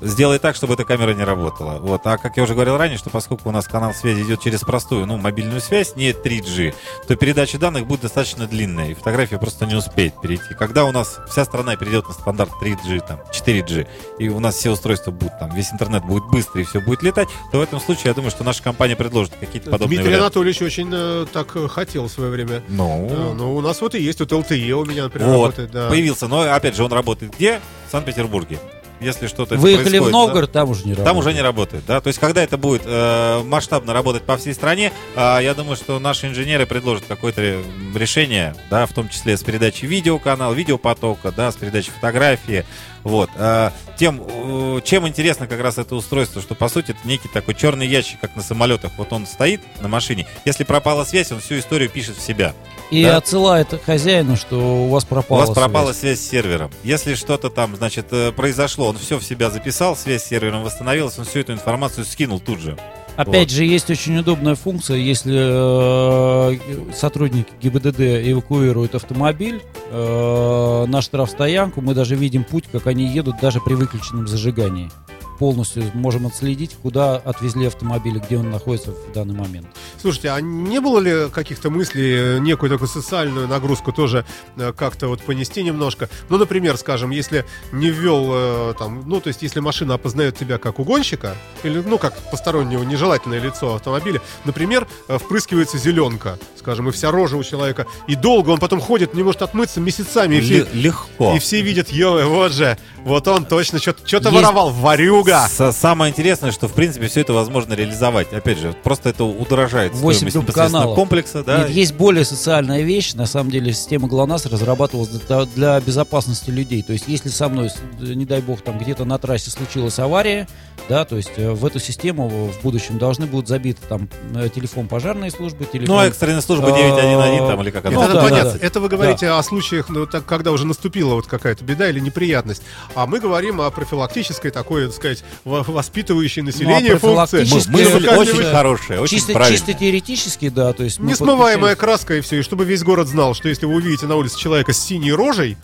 сделай 0.00 0.38
так, 0.38 0.56
чтобы 0.56 0.74
эта 0.74 0.84
камера 0.84 1.14
не 1.14 1.24
работала. 1.24 1.78
Вот. 1.78 2.02
А 2.04 2.18
как 2.18 2.36
я 2.36 2.42
уже 2.42 2.54
говорил 2.54 2.76
ранее, 2.76 2.98
что 2.98 3.10
поскольку 3.10 3.48
у 3.48 3.52
нас 3.52 3.66
канал 3.66 3.94
связи 3.94 4.22
идет 4.22 4.40
через 4.40 4.60
простую, 4.60 5.06
ну, 5.06 5.16
мобильную 5.16 5.60
связь, 5.60 5.96
не 5.96 6.10
3G, 6.10 6.74
то 7.06 7.16
передача 7.16 7.58
данных 7.58 7.86
будет 7.86 8.02
достаточно 8.02 8.46
длинная, 8.46 8.90
и 8.90 8.94
фотография 8.94 9.38
просто 9.38 9.66
не 9.66 9.74
успеет 9.74 10.20
перейти. 10.20 10.54
Когда 10.58 10.84
у 10.84 10.92
нас 10.92 11.18
вся 11.30 11.44
страна 11.44 11.76
перейдет 11.76 12.06
на 12.08 12.14
стандарт 12.14 12.50
3G, 12.62 13.06
там, 13.06 13.20
4G, 13.32 13.86
и 14.18 14.28
у 14.28 14.40
нас 14.40 14.56
все 14.56 14.70
устройства 14.70 15.10
будут 15.10 15.38
там, 15.38 15.54
весь 15.54 15.72
интернет 15.72 16.04
будет 16.04 16.24
быстрый, 16.24 16.62
и 16.62 16.64
все 16.64 16.80
будет 16.80 17.02
летать, 17.02 17.28
то 17.52 17.58
в 17.58 17.62
этом 17.62 17.80
случае 17.80 18.04
я 18.06 18.14
думаю, 18.14 18.30
что 18.30 18.44
наша 18.44 18.62
компания 18.62 18.96
предложит 18.96 19.34
какие-то 19.38 19.70
подобные 19.70 19.98
Дмитрий 19.98 20.14
варианты. 20.14 20.24
Анатольевич 20.24 20.62
очень 20.62 20.90
э, 20.92 21.26
так 21.32 21.56
э, 21.56 21.68
хотел 21.68 22.08
в 22.08 22.10
свое 22.10 22.30
время. 22.30 22.62
Ну, 22.68 23.08
Да, 23.10 23.34
ну, 23.34 23.54
у 23.54 23.60
нас 23.60 23.80
вот 23.80 23.94
и 23.94 24.02
есть, 24.02 24.20
вот 24.20 24.32
LTE 24.32 24.70
у 24.72 24.84
меня, 24.84 25.04
например, 25.04 25.28
вот, 25.28 25.44
работает, 25.44 25.70
да. 25.70 25.88
появился, 25.88 26.28
но 26.28 26.40
опять 26.40 26.76
же 26.76 26.84
он 26.84 26.92
работает 26.92 27.34
где? 27.34 27.60
В 27.88 27.92
Санкт-Петербурге. 27.92 28.58
Если 29.04 29.26
что-то 29.26 29.56
Выехали 29.56 29.98
в 29.98 30.02
происходит, 30.02 30.12
да, 30.12 30.18
Новгород, 30.18 30.52
там 30.52 30.68
уже 30.70 30.80
не 30.84 30.90
работает. 30.92 31.04
Там 31.06 31.16
уже 31.18 31.32
не 31.34 31.42
работает, 31.42 31.84
да. 31.86 32.00
То 32.00 32.08
есть, 32.08 32.18
когда 32.18 32.42
это 32.42 32.56
будет 32.58 32.82
э, 32.84 33.42
масштабно 33.44 33.92
работать 33.92 34.22
по 34.22 34.36
всей 34.36 34.54
стране, 34.54 34.92
э, 35.14 35.38
я 35.42 35.54
думаю, 35.54 35.76
что 35.76 35.98
наши 35.98 36.26
инженеры 36.26 36.66
предложат 36.66 37.04
какое-то 37.06 37.40
ре- 37.40 37.58
решение, 37.94 38.54
да, 38.70 38.86
в 38.86 38.92
том 38.92 39.08
числе 39.08 39.36
с 39.36 39.42
передачей 39.42 39.86
видеоканала, 39.86 40.52
видеопотока, 40.54 41.32
да, 41.32 41.52
с 41.52 41.56
передачей 41.56 41.90
фотографии. 41.90 42.64
Вот. 43.04 43.30
Э, 43.36 43.70
тем, 43.98 44.22
э, 44.26 44.80
чем 44.82 45.06
интересно 45.06 45.46
как 45.46 45.60
раз 45.60 45.78
это 45.78 45.94
устройство, 45.94 46.42
что 46.42 46.54
по 46.54 46.68
сути 46.68 46.90
это 46.92 47.00
некий 47.04 47.28
такой 47.28 47.54
черный 47.54 47.86
ящик, 47.86 48.18
как 48.20 48.34
на 48.34 48.42
самолетах. 48.42 48.92
Вот 48.96 49.12
он 49.12 49.26
стоит 49.26 49.60
на 49.80 49.88
машине. 49.88 50.26
Если 50.44 50.64
пропала 50.64 51.04
связь, 51.04 51.30
он 51.30 51.40
всю 51.40 51.58
историю 51.58 51.90
пишет 51.90 52.16
в 52.16 52.22
себя. 52.22 52.54
И 52.90 53.04
Да. 53.04 53.18
отсылает 53.18 53.68
хозяину, 53.84 54.36
что 54.36 54.56
у 54.86 54.88
вас 54.88 55.04
пропала 55.04 55.38
У 55.42 55.46
вас 55.46 55.50
пропала 55.56 55.92
связь. 55.92 56.18
связь 56.18 56.20
с 56.20 56.30
сервером. 56.30 56.70
Если 56.82 57.14
что-то 57.14 57.50
там, 57.50 57.76
значит, 57.76 58.06
э, 58.10 58.32
произошло, 58.32 58.88
он 58.88 58.98
все 58.98 59.18
в 59.18 59.24
себя 59.24 59.50
записал, 59.50 59.96
связь 59.96 60.22
с 60.24 60.26
сервером 60.28 60.62
восстановилась, 60.64 61.18
он 61.18 61.24
всю 61.24 61.40
эту 61.40 61.52
информацию 61.52 62.04
скинул 62.04 62.40
тут 62.40 62.60
же. 62.60 62.76
Опять 63.16 63.50
Вот. 63.50 63.56
же, 63.56 63.64
есть 63.64 63.90
очень 63.90 64.18
удобная 64.18 64.56
функция, 64.56 64.96
если 64.96 65.34
э, 65.38 66.92
сотрудники 66.92 67.48
ГИБДД 67.62 68.00
эвакуируют 68.00 68.94
автомобиль 68.96 69.62
э, 69.90 70.84
на 70.88 71.00
штрафстоянку, 71.00 71.80
мы 71.80 71.94
даже 71.94 72.16
видим 72.16 72.42
путь, 72.42 72.64
как 72.70 72.88
они 72.88 73.06
едут 73.06 73.36
даже 73.40 73.60
при 73.60 73.74
выключенном 73.74 74.26
зажигании. 74.26 74.90
Полностью 75.38 75.90
можем 75.94 76.26
отследить, 76.26 76.76
куда 76.82 77.16
отвезли 77.16 77.66
автомобиль, 77.66 78.18
где 78.18 78.38
он 78.38 78.50
находится 78.50 78.92
в 78.92 79.12
данный 79.12 79.34
момент. 79.34 79.66
Слушайте, 80.00 80.30
а 80.30 80.40
не 80.40 80.80
было 80.80 80.98
ли 81.00 81.28
каких-то 81.30 81.70
мыслей, 81.70 82.36
э, 82.36 82.38
некую 82.38 82.70
такую 82.70 82.88
социальную 82.88 83.48
нагрузку 83.48 83.92
тоже 83.92 84.24
э, 84.56 84.72
как-то 84.76 85.08
вот 85.08 85.22
понести 85.22 85.62
немножко? 85.64 86.08
Ну, 86.28 86.38
например, 86.38 86.76
скажем, 86.76 87.10
если 87.10 87.44
не 87.72 87.90
ввел 87.90 88.28
э, 88.32 88.74
там, 88.78 89.02
ну, 89.08 89.20
то 89.20 89.28
есть 89.28 89.42
если 89.42 89.58
машина 89.60 89.94
опознает 89.94 90.38
тебя 90.38 90.58
как 90.58 90.78
угонщика, 90.78 91.34
или, 91.64 91.82
ну, 91.84 91.98
как 91.98 92.14
постороннего 92.30 92.84
нежелательное 92.84 93.40
лицо 93.40 93.72
в 93.72 93.74
автомобиле, 93.74 94.20
например, 94.44 94.86
впрыскивается 95.08 95.78
зеленка, 95.78 96.38
скажем, 96.58 96.88
и 96.88 96.92
вся 96.92 97.10
рожа 97.10 97.36
у 97.36 97.42
человека, 97.42 97.86
и 98.06 98.14
долго 98.14 98.50
он 98.50 98.60
потом 98.60 98.80
ходит, 98.80 99.14
не 99.14 99.22
может 99.24 99.42
отмыться 99.42 99.80
месяцами, 99.80 100.36
и 100.36 100.40
все, 100.40 100.58
Ле- 100.58 100.68
легко. 100.74 101.34
и 101.34 101.38
все 101.40 101.60
видят, 101.60 101.88
ё, 101.90 102.28
вот 102.28 102.52
же, 102.52 102.78
вот 103.04 103.26
он 103.26 103.44
точно 103.46 103.78
что-то 103.80 104.04
Есть- 104.06 104.32
воровал, 104.32 104.70
варюга. 104.70 105.23
С- 105.48 105.72
Самое 105.72 106.10
интересное, 106.10 106.52
что 106.52 106.68
в 106.68 106.72
принципе 106.72 107.06
все 107.08 107.20
это 107.22 107.32
возможно 107.32 107.74
реализовать. 107.74 108.32
Опять 108.32 108.58
же, 108.58 108.74
просто 108.82 109.08
это 109.10 109.24
удорожает 109.24 109.92
Восемь 109.94 110.28
стоимость 110.28 110.36
непосредственно 110.36 110.68
дуб-каналов. 110.70 110.96
комплекса, 110.96 111.44
да. 111.44 111.58
Нет, 111.58 111.70
есть 111.70 111.94
более 111.94 112.24
социальная 112.24 112.82
вещь. 112.82 113.14
На 113.14 113.26
самом 113.26 113.50
деле, 113.50 113.72
система 113.72 114.08
ГЛОНАСС 114.08 114.46
разрабатывалась 114.46 115.08
для, 115.10 115.44
для 115.46 115.80
безопасности 115.80 116.50
людей. 116.50 116.82
То 116.82 116.92
есть, 116.92 117.04
если 117.08 117.28
со 117.28 117.48
мной, 117.48 117.70
не 117.98 118.24
дай 118.26 118.40
бог, 118.40 118.62
там 118.62 118.78
где-то 118.78 119.04
на 119.04 119.18
трассе 119.18 119.50
случилась 119.50 119.98
авария, 119.98 120.48
да, 120.88 121.04
то 121.04 121.16
есть 121.16 121.32
э, 121.36 121.50
в 121.52 121.64
эту 121.64 121.78
систему 121.80 122.28
в 122.28 122.62
будущем 122.62 122.98
должны 122.98 123.26
будут 123.26 123.48
забиты 123.48 123.80
там 123.88 124.08
э, 124.34 124.48
телефон 124.54 124.88
пожарной 124.88 125.30
службы, 125.30 125.64
телефон... 125.64 125.94
Ну, 125.96 126.00
а 126.00 126.06
экстренная 126.06 126.40
служба 126.42 126.72
911 126.72 127.46
там 127.48 127.62
или 127.62 127.70
как 127.70 127.86
она 127.86 127.94
Ну, 127.96 128.02
это 128.04 128.12
да, 128.14 128.22
понятно. 128.22 128.52
да, 128.52 128.58
да. 128.58 128.66
Это 128.66 128.80
вы 128.80 128.88
говорите 128.88 129.28
о 129.30 129.42
случаях, 129.42 129.88
ну, 129.88 130.06
так, 130.06 130.26
когда 130.26 130.50
уже 130.52 130.66
наступила 130.66 131.14
вот 131.14 131.26
какая-то 131.26 131.64
беда 131.64 131.88
или 131.88 132.00
неприятность. 132.00 132.62
А 132.94 133.06
мы 133.06 133.20
говорим 133.20 133.60
о 133.60 133.70
профилактической 133.70 134.50
такой, 134.50 134.86
так 134.86 134.94
сказать, 134.94 135.13
во- 135.44 135.62
воспитывающей 135.62 136.42
население 136.42 136.92
Ну, 136.92 136.96
а 136.96 136.98
функции. 136.98 137.38
Мы- 137.44 137.44
профилактически- 137.44 137.70
мысль 137.70 137.98
Чисто- 138.06 138.18
очень 138.18 138.50
хорошая, 138.50 139.00
очень 139.00 139.16
чисто, 139.18 139.32
правильная. 139.32 139.58
чисто 139.58 139.72
теоретически, 139.74 140.48
да, 140.48 140.72
то 140.72 140.84
есть... 140.84 140.98
мы 140.98 141.10
Несмываемая 141.10 141.74
подключаем- 141.74 141.76
краска 141.76 142.14
и 142.16 142.20
все. 142.20 142.38
И 142.38 142.42
чтобы 142.42 142.64
весь 142.64 142.82
город 142.82 143.08
знал, 143.08 143.34
что 143.34 143.48
если 143.48 143.66
вы 143.66 143.74
увидите 143.76 144.06
на 144.06 144.16
улице 144.16 144.38
человека 144.38 144.72
с 144.72 144.78
синей 144.78 145.12
рожей, 145.12 145.56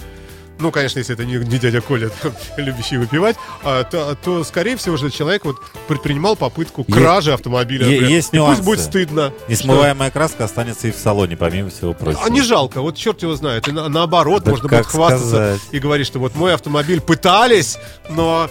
ну, 0.61 0.71
конечно, 0.71 0.99
если 0.99 1.15
это 1.15 1.25
не, 1.25 1.35
не 1.37 1.59
дядя 1.59 1.81
Коля, 1.81 2.11
там, 2.23 2.33
любящий 2.57 2.97
выпивать, 2.97 3.37
а, 3.65 3.85
то, 3.85 4.17
то, 4.23 4.45
скорее 4.45 4.77
всего, 4.77 4.97
же 4.97 5.11
человек 5.11 5.45
вот 5.45 5.57
предпринимал 5.89 6.37
попытку 6.37 6.85
кражи 6.85 7.33
автомобиля. 7.33 7.87
е- 7.87 7.93
например. 7.93 8.11
есть 8.11 8.33
И 8.33 8.37
нюансы. 8.37 8.57
пусть 8.57 8.65
будет 8.67 8.81
стыдно. 8.81 9.33
Несмываемая 9.49 10.11
краска 10.11 10.45
останется 10.45 10.89
и 10.89 10.93
в 10.93 10.97
салоне, 10.97 11.37
помимо 11.37 11.71
всего 11.71 11.93
что- 11.95 12.05
прочего. 12.05 12.23
А 12.25 12.31
не 12.31 12.43
жалко, 12.43 12.81
вот 12.81 12.97
черт 12.97 13.23
его 13.23 13.35
знает. 13.35 13.67
И 13.69 13.73
на- 13.73 13.89
наоборот, 13.89 14.45
Да 14.45 14.51
можно 14.53 14.69
будет 14.69 14.87
хвастаться 14.87 15.27
сказать? 15.29 15.61
и 15.73 15.79
говорить, 15.79 16.07
что 16.07 16.19
вот 16.19 16.35
мой 16.37 16.55
автомобиль 16.55 17.01
пытались, 17.01 17.79
но 18.11 18.49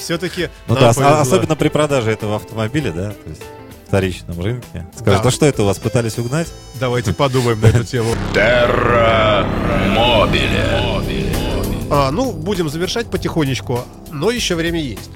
все-таки... 0.00 0.48
Ну 0.66 0.74
да, 0.74 0.90
ос- 0.90 0.98
особенно 0.98 1.56
при 1.56 1.68
продаже 1.68 2.10
этого 2.12 2.36
автомобиля, 2.36 2.92
да, 2.92 3.10
то 3.10 3.28
есть 3.30 3.42
в 3.42 3.88
вторичном 3.88 4.40
рынке. 4.40 4.86
Скажут, 4.96 5.22
Да. 5.22 5.28
а 5.28 5.32
что 5.32 5.46
это 5.46 5.62
у 5.62 5.66
вас 5.66 5.78
пытались 5.78 6.16
угнать? 6.18 6.46
Давайте 6.78 7.12
подумаем 7.12 7.60
на 7.60 7.66
эту 7.66 7.82
тему. 7.84 8.14
Terra 8.32 9.44
Mobile. 9.96 11.09
А, 11.90 12.12
ну, 12.12 12.32
будем 12.32 12.68
завершать 12.68 13.10
потихонечку, 13.10 13.84
но 14.12 14.30
еще 14.30 14.54
время 14.54 14.80
есть. 14.80 15.10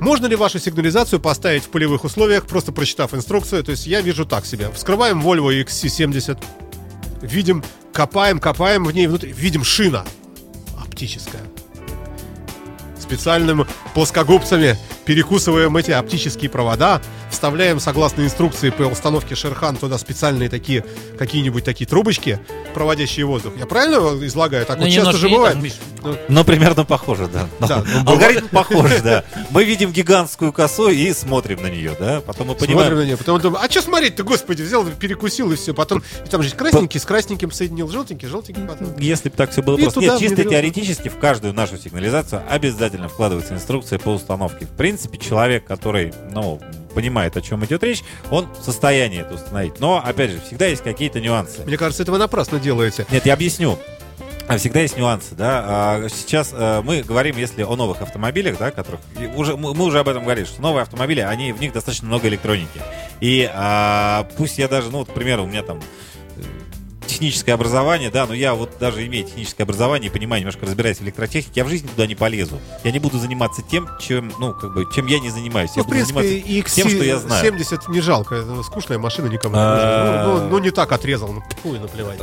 Можно 0.00 0.26
ли 0.26 0.36
вашу 0.36 0.58
сигнализацию 0.58 1.20
поставить 1.20 1.64
в 1.64 1.68
полевых 1.68 2.04
условиях, 2.04 2.46
просто 2.46 2.72
прочитав 2.72 3.12
инструкцию? 3.12 3.62
То 3.62 3.72
есть 3.72 3.86
я 3.86 4.00
вижу 4.00 4.24
так 4.24 4.46
себе. 4.46 4.70
Вскрываем 4.72 5.20
Volvo 5.20 5.50
XC70, 5.62 6.38
видим, 7.20 7.62
копаем, 7.92 8.38
копаем 8.38 8.84
в 8.84 8.92
ней 8.92 9.06
внутри, 9.06 9.32
видим 9.32 9.64
шина 9.64 10.04
оптическая. 10.80 11.42
Специальными 12.98 13.66
плоскогубцами 13.92 14.78
перекусываем 15.08 15.74
эти 15.74 15.90
оптические 15.90 16.50
провода, 16.50 17.00
вставляем, 17.30 17.80
согласно 17.80 18.20
инструкции 18.20 18.68
по 18.68 18.82
установке 18.82 19.34
Шерхан, 19.34 19.74
туда 19.76 19.96
специальные 19.96 20.50
такие, 20.50 20.84
какие-нибудь 21.18 21.64
такие 21.64 21.86
трубочки, 21.86 22.38
проводящие 22.74 23.24
воздух. 23.24 23.54
Я 23.56 23.64
правильно 23.64 23.96
излагаю? 24.26 24.66
Так 24.66 24.76
Ну, 24.76 24.84
вот 24.84 24.92
часто 24.92 25.16
же 25.16 25.30
бывает. 25.30 25.54
так, 25.54 25.62
Миш. 25.62 25.72
Ну, 26.28 26.44
примерно 26.44 26.84
похоже, 26.84 27.26
да. 27.26 27.48
Да, 27.66 27.82
ну, 28.04 28.10
Алгоритм 28.10 28.48
похож, 28.48 29.00
да. 29.02 29.24
Мы 29.48 29.64
видим 29.64 29.92
гигантскую 29.92 30.52
косу 30.52 30.90
и 30.90 31.10
смотрим 31.14 31.62
на 31.62 31.68
нее, 31.68 31.96
да. 31.98 32.20
Потом 32.20 32.48
мы 32.48 32.52
Смотрим 32.52 32.76
понимаем, 32.76 32.96
на 32.96 33.04
нее, 33.04 33.16
потом 33.16 33.40
думаю, 33.40 33.64
а 33.64 33.70
что 33.70 33.80
смотреть-то, 33.80 34.24
господи, 34.24 34.60
взял, 34.60 34.84
перекусил 34.84 35.50
и 35.52 35.56
все. 35.56 35.72
Потом, 35.72 36.02
и 36.24 36.28
там 36.28 36.42
же 36.42 36.54
красненький 36.54 37.00
с 37.00 37.06
красненьким 37.06 37.50
соединил, 37.50 37.88
желтенький, 37.88 38.28
желтенький 38.28 38.62
потом. 38.62 38.94
Если 38.98 39.30
бы 39.30 39.36
так 39.36 39.52
все 39.52 39.62
было 39.62 39.78
И 39.78 39.82
просто. 39.84 40.00
Нет, 40.00 40.18
чисто 40.18 40.34
внедрил. 40.34 40.50
теоретически 40.50 41.08
в 41.08 41.16
каждую 41.16 41.54
нашу 41.54 41.78
сигнализацию 41.78 42.42
обязательно 42.46 43.08
вкладывается 43.08 43.54
инструкция 43.54 43.98
по 43.98 44.10
установке. 44.10 44.66
В 44.66 44.76
принципе, 44.76 44.97
человек, 45.20 45.64
который, 45.64 46.12
ну, 46.32 46.60
понимает, 46.94 47.36
о 47.36 47.40
чем 47.40 47.64
идет 47.64 47.82
речь, 47.84 48.02
он 48.30 48.48
в 48.52 48.64
состоянии 48.64 49.20
это 49.20 49.34
установить. 49.34 49.78
Но, 49.78 50.02
опять 50.04 50.30
же, 50.30 50.40
всегда 50.40 50.66
есть 50.66 50.82
какие-то 50.82 51.20
нюансы. 51.20 51.64
Мне 51.64 51.76
кажется, 51.76 52.02
это 52.02 52.12
вы 52.12 52.18
напрасно 52.18 52.58
делаете. 52.58 53.06
Нет, 53.10 53.26
я 53.26 53.34
объясню. 53.34 53.78
А 54.48 54.56
Всегда 54.56 54.80
есть 54.80 54.96
нюансы, 54.96 55.34
да. 55.34 55.64
А 55.66 56.08
Сейчас 56.08 56.54
э, 56.54 56.80
мы 56.82 57.02
говорим, 57.02 57.36
если 57.36 57.62
о 57.62 57.76
новых 57.76 58.00
автомобилях, 58.00 58.56
да, 58.58 58.70
которых 58.70 59.00
уже 59.36 59.58
мы 59.58 59.84
уже 59.84 59.98
об 59.98 60.08
этом 60.08 60.22
говорили, 60.24 60.46
что 60.46 60.62
новые 60.62 60.82
автомобили, 60.82 61.20
они 61.20 61.52
в 61.52 61.60
них 61.60 61.74
достаточно 61.74 62.08
много 62.08 62.28
электроники. 62.28 62.80
И 63.20 63.48
а, 63.52 64.26
пусть 64.38 64.56
я 64.56 64.66
даже, 64.66 64.90
ну, 64.90 64.98
вот, 64.98 65.10
к 65.10 65.12
примеру, 65.12 65.44
у 65.44 65.46
меня 65.46 65.62
там 65.62 65.80
техническое 67.18 67.52
образование, 67.52 68.10
да, 68.10 68.26
но 68.26 68.34
я 68.34 68.54
вот 68.54 68.70
даже 68.78 69.04
имея 69.06 69.24
техническое 69.24 69.64
образование 69.64 70.08
и 70.08 70.12
понимаю, 70.12 70.40
немножко 70.40 70.66
разбираюсь 70.66 70.98
в 70.98 71.02
электротехнике, 71.02 71.60
я 71.60 71.64
в 71.64 71.68
жизни 71.68 71.88
туда 71.88 72.06
не 72.06 72.14
полезу. 72.14 72.60
Я 72.84 72.92
не 72.92 73.00
буду 73.00 73.18
заниматься 73.18 73.60
тем, 73.62 73.88
чем, 74.00 74.32
ну, 74.38 74.54
как 74.54 74.72
бы, 74.72 74.86
чем 74.94 75.06
я 75.06 75.18
не 75.18 75.30
занимаюсь. 75.30 75.70
Ну, 75.74 75.78
я 75.78 75.82
в 75.82 75.86
буду 75.86 75.96
принципе, 75.96 76.20
заниматься 76.22 76.50
и 76.50 76.62
тем, 76.62 76.88
что 76.88 77.04
я 77.04 77.18
знаю. 77.18 77.44
70 77.44 77.88
не 77.88 78.00
жалко, 78.00 78.36
это 78.36 78.62
скучная 78.62 78.98
машина 78.98 79.26
никому 79.26 79.56
не 79.56 79.60
нужна. 79.60 80.24
Ну, 80.24 80.38
ну, 80.38 80.48
ну, 80.48 80.58
не 80.58 80.70
так 80.70 80.92
отрезал, 80.92 81.32
ну, 81.32 81.42
фу, 81.62 81.72
наплевать. 81.72 82.20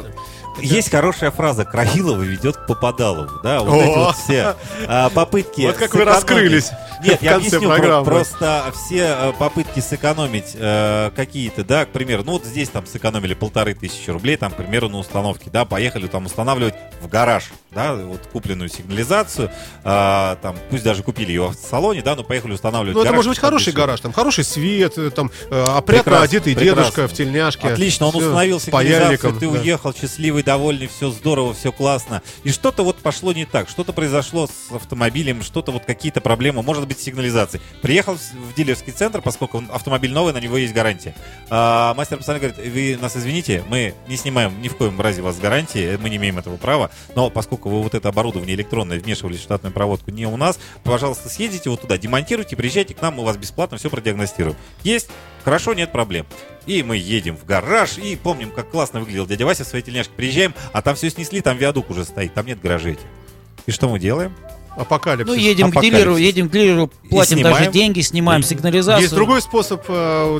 Есть 0.60 0.90
хорошая 0.90 1.32
фраза 1.32 1.66
Крахилова 1.66 2.22
ведет 2.22 2.58
к 2.58 2.68
Попадалову, 2.68 3.40
да, 3.44 3.62
вот 3.62 3.82
эти 3.82 3.98
вот 3.98 4.16
все 4.16 4.56
а, 4.88 5.10
попытки. 5.10 5.62
Вот 5.62 5.78
как 5.78 5.94
вы 5.94 6.06
раскрылись 6.06 6.72
Нет, 7.04 7.22
я 7.22 7.36
объясню, 7.36 8.04
просто 8.04 8.72
все 8.74 9.16
э, 9.20 9.34
попытки 9.38 9.80
сэкономить 9.80 10.56
э, 10.56 11.12
какие-то, 11.16 11.64
да, 11.64 11.86
к 11.86 11.90
примеру, 11.90 12.24
ну 12.26 12.34
вот 12.34 12.46
здесь 12.46 12.70
там 12.70 12.86
сэкономили 12.86 13.34
полторы 13.34 13.74
тысячи 13.74 14.10
рублей, 14.10 14.38
там, 14.38 14.52
к 14.52 14.56
примеру, 14.56 14.90
на 14.90 14.98
установке, 14.98 15.50
да, 15.52 15.66
поехали 15.66 16.08
там 16.08 16.26
устанавливать 16.26 16.76
в 17.02 17.08
гараж, 17.08 17.52
да, 17.72 17.94
вот 17.94 18.22
купленную 18.32 18.70
сигнализацию, 18.70 19.52
а, 19.84 20.38
там, 20.42 20.56
пусть 20.70 20.84
даже 20.84 21.04
купили 21.04 21.30
ее 21.30 21.42
в 21.42 21.50
автосалоне, 21.50 22.02
да, 22.02 22.16
но 22.16 22.24
поехали 22.24 22.54
устанавливать 22.54 22.96
Ну, 22.96 23.04
это 23.04 23.14
может 23.14 23.30
быть 23.30 23.40
хороший 23.40 23.74
гараж, 23.74 24.00
там 24.00 24.14
хороший 24.14 24.44
свет, 24.44 24.98
э, 24.98 25.12
там 25.12 25.32
э, 25.50 25.64
опрятно 25.64 26.22
одетый 26.22 26.56
дедушка 26.56 27.08
в 27.08 27.14
тельняшке. 27.14 27.68
Отлично, 27.68 28.08
он 28.08 28.16
установил 28.16 28.60
с 28.60 28.70
паяльником. 28.70 29.32
человеком. 29.32 29.40
ты 29.40 29.48
уехал 29.48 29.94
счастливый, 29.94 30.44
довольный, 30.46 30.88
все 30.88 31.10
здорово, 31.10 31.54
все 31.54 31.72
классно. 31.72 32.22
И 32.44 32.52
что-то 32.52 32.84
вот 32.84 32.98
пошло 32.98 33.34
не 33.34 33.46
так, 33.46 33.68
что-то 33.68 33.92
произошло 33.92 34.48
с 34.48 34.72
автомобилем, 34.74 35.44
что-то 35.44 35.72
вот 35.72 35.86
какие-то 35.86 36.22
проблемы, 36.22 36.62
может 36.62 36.88
быть, 36.88 37.00
с 37.00 37.04
сигнализацией. 37.04 37.62
Приехал 37.82 38.16
в, 38.16 38.54
дилерский 38.56 38.94
центр, 38.94 39.22
поскольку 39.22 39.64
автомобиль 39.72 40.12
новый, 40.12 40.34
на 40.34 40.40
него 40.40 40.58
есть 40.58 40.74
гарантия. 40.74 41.16
А, 41.50 41.94
мастер 41.96 42.18
постоянно 42.18 42.48
говорит, 42.48 42.74
вы 42.74 42.98
нас 43.02 43.18
извините, 43.18 43.64
мы 43.68 43.96
не 44.08 44.16
снимаем 44.16 44.62
ни 44.62 44.68
в 44.68 44.78
коем 44.78 45.02
разе 45.02 45.22
вас 45.22 45.36
с 45.36 45.40
гарантии, 45.40 45.98
мы 45.98 46.10
не 46.10 46.18
имеем 46.18 46.38
этого 46.38 46.58
права, 46.58 46.92
но 47.16 47.30
поскольку 47.30 47.70
вы 47.70 47.82
вот 47.82 47.96
это 47.96 48.10
оборудование 48.10 48.56
электронное 48.56 49.00
вмешивались 49.00 49.40
в 49.40 49.44
штатную 49.44 49.74
проводку 49.74 50.12
не 50.12 50.26
у 50.26 50.38
нас, 50.38 50.60
пожалуйста, 50.84 51.30
съездите 51.30 51.70
вот 51.70 51.82
туда, 51.82 51.98
демонтируйте, 51.98 52.56
приезжайте 52.56 52.94
к 52.94 53.02
нам, 53.02 53.16
мы 53.16 53.26
вас 53.26 53.38
бесплатно 53.38 53.78
все 53.78 53.90
продиагностируем. 53.90 54.56
Есть? 54.84 55.10
Хорошо, 55.46 55.74
нет 55.76 55.92
проблем. 55.92 56.26
И 56.66 56.82
мы 56.82 56.98
едем 56.98 57.38
в 57.38 57.46
гараж, 57.46 58.00
и 58.00 58.16
помним, 58.16 58.50
как 58.50 58.72
классно 58.72 59.00
выглядел 59.00 59.28
дядя 59.28 59.46
Вася 59.46 59.64
в 59.64 59.68
своей 59.68 59.86
тельняшке. 59.86 60.12
Приезжаем, 60.16 60.56
а 60.74 60.82
там 60.82 60.96
все 60.96 61.12
снесли, 61.12 61.40
там 61.42 61.56
виадук 61.58 61.92
уже 61.92 62.04
стоит, 62.04 62.34
там 62.34 62.48
нет 62.48 62.60
гаражей. 62.60 62.98
И 63.68 63.72
что 63.72 63.88
мы 63.88 64.00
делаем? 64.00 64.34
Апокалипсис. 64.76 65.28
Ну, 65.28 65.40
едем 65.40 65.68
к 65.68 65.70
Апокалипсис. 65.74 66.00
дилеру, 66.00 66.18
едем 66.18 66.50
к 66.50 66.52
дилеру, 66.52 66.92
платим 67.10 67.42
даже 67.44 67.72
деньги, 67.72 68.02
снимаем 68.02 68.42
И- 68.42 68.44
сигнализацию. 68.44 69.04
Есть 69.04 69.14
другой 69.14 69.42
способ. 69.44 69.84
э, 69.88 70.40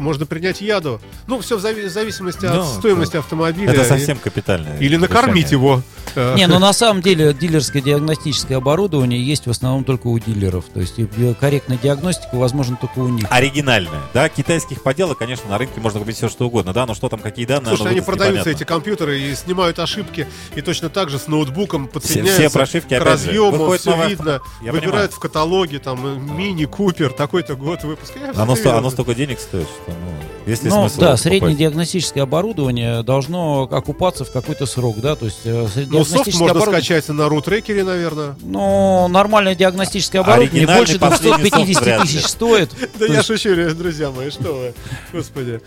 Можно 0.00 0.26
принять 0.26 0.60
яду. 0.60 1.00
Ну, 1.26 1.40
все 1.40 1.56
в 1.58 1.64
зави- 1.64 1.88
зависимости 1.88 2.46
от 2.46 2.54
Ну, 2.54 2.64
стоимости 2.64 3.16
автомобиля. 3.16 3.72
Это 3.72 3.82
И- 3.82 3.88
совсем 3.88 4.18
капитальное. 4.18 4.78
Или 4.78 4.96
накормить 4.96 5.52
его. 5.52 5.82
Э, 6.16 6.34
Не, 6.36 6.46
ну 6.46 6.58
на 6.58 6.72
самом 6.72 7.02
деле 7.02 7.32
дилерское 7.34 7.82
диагностическое 7.82 8.56
оборудование 8.58 9.22
есть 9.22 9.46
в 9.46 9.50
основном 9.50 9.84
только 9.84 10.06
у 10.08 10.18
дилеров. 10.18 10.64
То 10.72 10.80
есть 10.80 10.98
и 10.98 11.06
корректная 11.38 11.76
диагностика 11.78 12.34
возможна 12.36 12.76
только 12.80 12.98
у 13.00 13.08
них. 13.08 13.26
Оригинальное, 13.30 14.00
да, 14.14 14.28
китайских 14.28 14.82
поделок, 14.82 15.18
конечно, 15.18 15.48
на 15.50 15.58
рынке 15.58 15.80
можно 15.80 16.00
купить 16.00 16.16
все 16.16 16.28
что 16.28 16.46
угодно, 16.46 16.72
да, 16.72 16.86
но 16.86 16.94
что 16.94 17.08
там, 17.08 17.20
какие 17.20 17.44
данные, 17.46 17.76
Слушай, 17.76 17.92
они 17.92 18.00
продаются, 18.00 18.40
непонятно. 18.40 18.50
эти 18.50 18.64
компьютеры, 18.66 19.20
и 19.20 19.34
снимают 19.34 19.78
ошибки, 19.78 20.26
и 20.56 20.62
точно 20.62 20.88
так 20.88 21.10
же 21.10 21.18
с 21.18 21.26
ноутбуком 21.28 21.84
все 21.86 21.92
подсоединяются 21.92 22.50
прошивки, 22.50 22.98
к 22.98 23.04
разъему, 23.04 23.70
все 23.76 23.90
новая- 23.90 24.08
видно, 24.08 24.40
Я 24.62 24.72
выбирают 24.72 24.82
понимаю. 24.92 25.10
в 25.10 25.18
каталоге, 25.18 25.78
там, 25.78 26.06
э, 26.06 26.18
мини, 26.18 26.64
Купер, 26.64 27.10
такой-то 27.12 27.54
год 27.54 27.84
выпуска. 27.84 28.18
Оно, 28.34 28.56
оно 28.64 28.90
столько 28.90 29.14
денег 29.14 29.38
стоит, 29.40 29.66
что, 29.68 29.89
ну, 29.90 30.50
есть 30.50 30.64
ли 30.64 30.70
Ну, 30.70 30.80
смысл 30.88 31.00
да, 31.00 31.06
его 31.08 31.16
среднее 31.16 31.40
покупать? 31.40 31.58
диагностическое 31.58 32.22
оборудование 32.24 33.02
должно 33.02 33.62
окупаться 33.70 34.24
в 34.24 34.32
какой-то 34.32 34.66
срок, 34.66 34.96
да, 35.00 35.14
то 35.14 35.26
есть 35.26 35.40
э, 35.44 35.66
Ну, 35.88 36.04
софт 36.04 36.26
можно 36.34 36.46
оборудование- 36.52 36.80
скачать 36.82 37.08
на 37.08 37.28
рутрекере, 37.28 37.84
наверное. 37.84 38.34
Ну, 38.42 39.06
нормальное 39.08 39.54
диагностическое 39.54 40.22
оборудование 40.22 40.62
Оригинальный 40.66 40.86
больше 40.86 40.98
последний 40.98 41.50
софт 41.50 41.64
250 41.66 41.82
вряд 41.84 42.00
ли. 42.00 42.06
тысяч 42.08 42.26
стоит. 42.26 42.70
Да 42.98 43.06
я 43.06 43.22
шучу, 43.22 43.54
друзья 43.74 44.10
мои, 44.10 44.30
что 44.30 44.52
вы, 44.54 44.74
господи, 45.12 45.60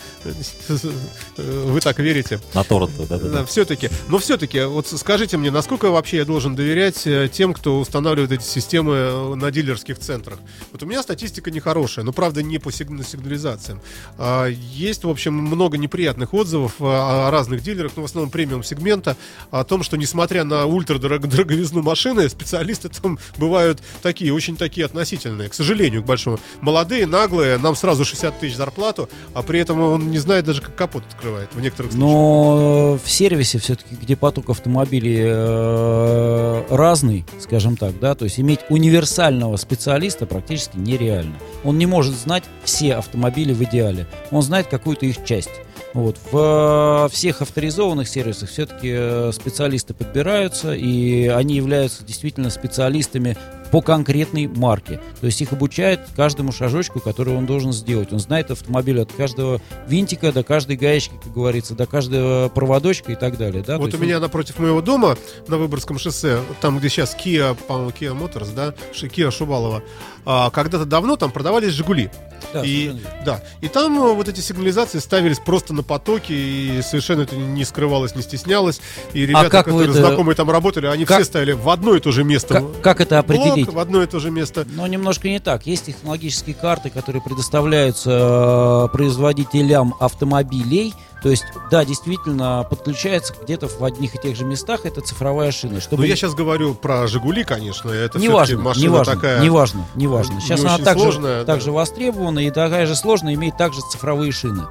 вы 1.38 1.80
так 1.82 2.00
верите. 2.00 2.40
На 2.54 2.64
торрент, 2.64 2.92
да, 3.10 3.18
да, 3.18 3.46
все-таки, 3.46 3.90
но 4.08 4.18
все-таки, 4.20 4.62
вот 4.64 4.88
скажите 4.88 5.38
мне, 5.38 5.52
насколько 5.52 5.90
вообще 5.92 6.18
я 6.18 6.26
должен 6.26 6.56
доверять 6.56 7.06
э, 7.06 7.30
тем, 7.32 7.54
кто 7.54 7.80
устанавливает 7.80 8.32
эти 8.32 8.44
системы 8.44 8.96
э, 8.96 9.36
на 9.36 9.52
дилерских 9.52 10.00
центрах? 10.00 10.40
Вот 10.72 10.84
у 10.84 10.86
меня 10.86 11.02
статистика 11.04 11.52
нехорошая, 11.52 12.06
но 12.06 12.12
правда 12.12 12.42
не 12.44 12.58
по 12.58 12.70
сиг- 12.70 13.04
сигнализациям. 13.06 13.82
А, 14.18 14.48
Есть, 14.48 15.04
в 15.04 15.10
общем, 15.10 15.34
много 15.34 15.78
неприятных 15.78 16.34
отзывов 16.34 16.76
э, 16.80 16.84
о 16.86 17.32
разных 17.32 17.62
дилерах, 17.62 17.94
ну, 17.96 18.04
в 18.04 18.06
основном 18.06 18.30
премиум 18.30 18.64
сегмента, 18.64 19.18
о 19.52 19.64
том, 19.64 19.84
что 19.84 19.98
несмотря 19.98 20.44
на 20.44 20.66
ультрадороговизну 20.66 21.82
машины, 21.84 22.30
специалисты 22.30 22.90
там 22.90 23.18
бывают 23.38 23.82
такие, 24.02 24.34
очень 24.34 24.56
такие 24.56 24.86
относительные, 24.86 25.50
к 25.50 25.54
сожалению, 25.54 26.04
к 26.04 26.06
большому. 26.06 26.40
Молодые, 26.62 27.08
наглые, 27.08 27.58
нам 27.58 27.76
сразу 27.76 28.06
60 28.06 28.40
тысяч 28.40 28.56
зарплату, 28.56 29.10
а 29.34 29.42
при 29.42 29.60
этом 29.60 29.80
он 29.80 30.12
не 30.12 30.20
знает 30.20 30.46
даже, 30.46 30.62
как 30.62 30.76
капот 30.76 31.04
открывает 31.10 31.50
в 31.54 31.62
некоторых 31.62 31.92
случаях. 31.92 32.10
Но 32.10 33.00
в 33.04 33.10
сервисе 33.10 33.60
все-таки, 33.60 33.96
где 33.96 34.16
поток 34.16 34.50
автомобилей 34.50 35.22
э, 35.24 36.64
разный, 36.70 37.26
скажем 37.40 37.78
так, 37.78 38.00
да, 38.00 38.16
то 38.16 38.26
есть 38.26 38.40
иметь 38.40 38.60
универсального 38.70 39.58
специалиста 39.58 40.26
практически 40.26 40.78
нереально. 40.78 41.36
Он 41.64 41.78
не 41.78 41.86
может 41.86 42.14
знать 42.14 42.44
все 42.64 42.96
автомобили 42.96 43.54
в 43.54 43.64
идеале. 43.64 43.93
Он 44.32 44.42
знает 44.42 44.68
какую-то 44.68 45.06
их 45.06 45.24
часть. 45.24 45.52
Вот. 45.94 46.18
В 46.32 47.08
э, 47.08 47.14
всех 47.14 47.42
авторизованных 47.42 48.08
сервисах 48.08 48.50
все-таки 48.50 49.32
специалисты 49.32 49.94
подбираются, 49.94 50.74
и 50.74 51.28
они 51.28 51.56
являются 51.56 52.04
действительно 52.04 52.50
специалистами 52.50 53.38
по 53.74 53.82
конкретной 53.82 54.46
марке. 54.46 55.02
То 55.20 55.26
есть 55.26 55.42
их 55.42 55.52
обучают 55.52 56.02
каждому 56.16 56.52
шажочку, 56.52 57.00
который 57.00 57.36
он 57.36 57.48
должен 57.48 57.74
сделать. 57.74 58.14
Он 58.14 58.20
знает 58.20 58.52
автомобиль 58.52 59.02
от 59.02 59.12
каждого 59.12 59.62
винтика 59.88 60.32
до 60.32 60.44
каждой 60.44 60.76
гаечки, 60.76 61.16
как 61.24 61.34
говорится, 61.34 61.74
до 61.74 61.88
каждого 61.88 62.50
проводочка 62.50 63.14
и 63.14 63.16
так 63.16 63.36
далее. 63.36 63.64
Да? 63.66 63.78
То 63.78 63.80
Вот 63.80 63.86
есть 63.88 64.00
у 64.00 64.04
меня 64.04 64.20
напротив 64.20 64.60
моего 64.60 64.80
дома 64.84 65.18
на 65.48 65.58
Выборгском 65.58 65.98
шоссе, 65.98 66.40
там, 66.62 66.78
где 66.78 66.88
сейчас 66.88 67.16
Kia, 67.16 67.56
по-моему, 67.56 67.90
Kia 67.90 68.16
Motors, 68.16 68.54
да, 68.54 68.76
Kia 68.94 69.32
Шубалова, 69.32 69.82
а, 70.24 70.52
когда-то 70.52 70.86
давно 70.86 71.16
там 71.16 71.32
продавались 71.32 71.74
«Жигули». 71.74 72.12
Да, 72.52 72.62
и, 72.64 72.92
да, 73.26 73.42
и 73.62 73.68
там 73.68 73.98
э, 73.98 74.14
вот 74.14 74.28
эти 74.28 74.42
сигнализации 74.42 75.00
ставились 75.00 75.40
просто 75.40 75.74
на 75.74 75.82
потоке, 75.82 76.34
и 76.36 76.82
совершенно 76.84 77.22
это 77.22 77.36
не 77.36 77.64
скрывалось, 77.64 78.16
не 78.16 78.22
стеснялось. 78.22 78.82
И 79.14 79.26
ребята, 79.26 79.48
А 79.48 79.50
как 79.50 79.66
которые 79.66 79.90
это- 79.90 80.00
знакомые 80.00 80.36
там 80.36 80.52
работали, 80.52 80.88
они 80.88 81.06
как- 81.06 81.18
все 81.18 81.26
ставили 81.26 81.54
в 81.54 81.68
одно 81.70 81.96
и 81.96 82.00
то 82.00 82.12
же 82.12 82.24
место. 82.24 82.56
Как, 82.56 82.82
как 82.82 83.02
это 83.02 83.20
определить? 83.20 83.63
В 83.72 83.80
одно 83.80 84.04
и 84.04 84.08
то 84.08 84.20
же 84.20 84.32
место. 84.32 84.66
Но 84.70 84.88
немножко 84.88 85.30
не 85.30 85.40
так. 85.40 85.66
Есть 85.66 85.86
технологические 85.86 86.56
карты, 86.56 86.90
которые 86.90 87.22
предоставляются 87.22 88.88
э, 88.90 88.94
производителям 88.94 89.96
автомобилей. 90.00 90.94
То 91.24 91.30
есть, 91.30 91.46
да, 91.72 91.86
действительно, 91.86 92.68
подключается 92.70 93.34
где-то 93.42 93.70
в 93.70 93.82
одних 93.86 94.14
и 94.14 94.18
тех 94.18 94.36
же 94.36 94.44
местах 94.44 94.86
эта 94.86 95.00
цифровая 95.00 95.54
шина. 95.54 95.80
Чтобы 95.80 96.02
Но 96.02 96.08
я 96.08 96.18
сейчас 96.18 96.36
говорю 96.36 96.76
про 96.76 97.08
«Жигули», 97.08 97.46
конечно, 97.46 97.90
это 97.92 98.20
не 98.20 98.28
важно, 98.28 98.60
машина 98.60 98.84
не 98.84 98.90
важно, 98.90 99.14
такая... 99.14 99.42
не 99.42 99.50
важно, 99.50 99.86
не 99.96 100.08
важно. 100.08 100.42
Сейчас 100.42 100.60
не 100.60 100.68
она 100.68 100.78
также, 100.80 101.04
сложная, 101.04 101.46
также 101.46 101.68
да. 101.68 101.72
востребована 101.72 102.40
и 102.40 102.52
такая 102.52 102.86
же 102.88 102.96
сложная, 102.96 103.36
имеет 103.36 103.56
также 103.56 103.80
цифровые 103.90 104.34
шины. 104.34 104.64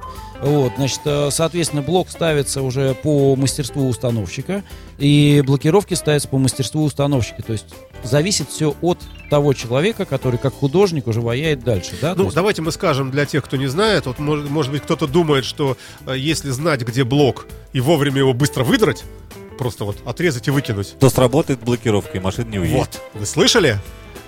Вот, 0.43 0.73
значит, 0.77 0.99
э, 1.05 1.29
соответственно, 1.31 1.81
блок 1.81 2.09
ставится 2.11 2.61
уже 2.61 2.93
по 2.93 3.35
мастерству 3.35 3.87
установщика, 3.87 4.63
и 4.99 5.41
блокировки 5.43 5.95
ставятся 5.95 6.27
по 6.27 6.37
мастерству 6.37 6.83
установщика. 6.83 7.41
То 7.41 7.53
есть 7.53 7.65
зависит 8.03 8.49
все 8.49 8.75
от 8.81 8.99
того 9.29 9.53
человека, 9.53 10.05
который 10.05 10.37
как 10.37 10.53
художник 10.53 11.07
уже 11.07 11.21
ваяет 11.21 11.63
дальше. 11.63 11.93
Да? 12.01 12.13
Ну, 12.15 12.25
есть- 12.25 12.35
давайте 12.35 12.61
мы 12.61 12.71
скажем 12.71 13.09
для 13.11 13.25
тех, 13.25 13.43
кто 13.43 13.57
не 13.57 13.67
знает. 13.67 14.05
Вот, 14.05 14.19
может, 14.19 14.49
может 14.49 14.71
быть, 14.71 14.83
кто-то 14.83 15.07
думает, 15.07 15.45
что 15.45 15.77
э, 16.05 16.15
если 16.17 16.49
знать, 16.51 16.81
где 16.81 17.03
блок, 17.03 17.47
и 17.71 17.79
вовремя 17.81 18.19
его 18.19 18.33
быстро 18.33 18.63
выдрать, 18.63 19.03
просто 19.57 19.85
вот 19.85 19.97
отрезать 20.05 20.47
и 20.47 20.51
выкинуть. 20.51 20.95
То 20.99 21.09
сработает 21.09 21.59
блокировка, 21.61 22.17
и 22.17 22.19
машина 22.19 22.49
не 22.49 22.59
уедет. 22.59 22.77
Вот, 22.77 23.01
вы 23.13 23.25
слышали? 23.25 23.79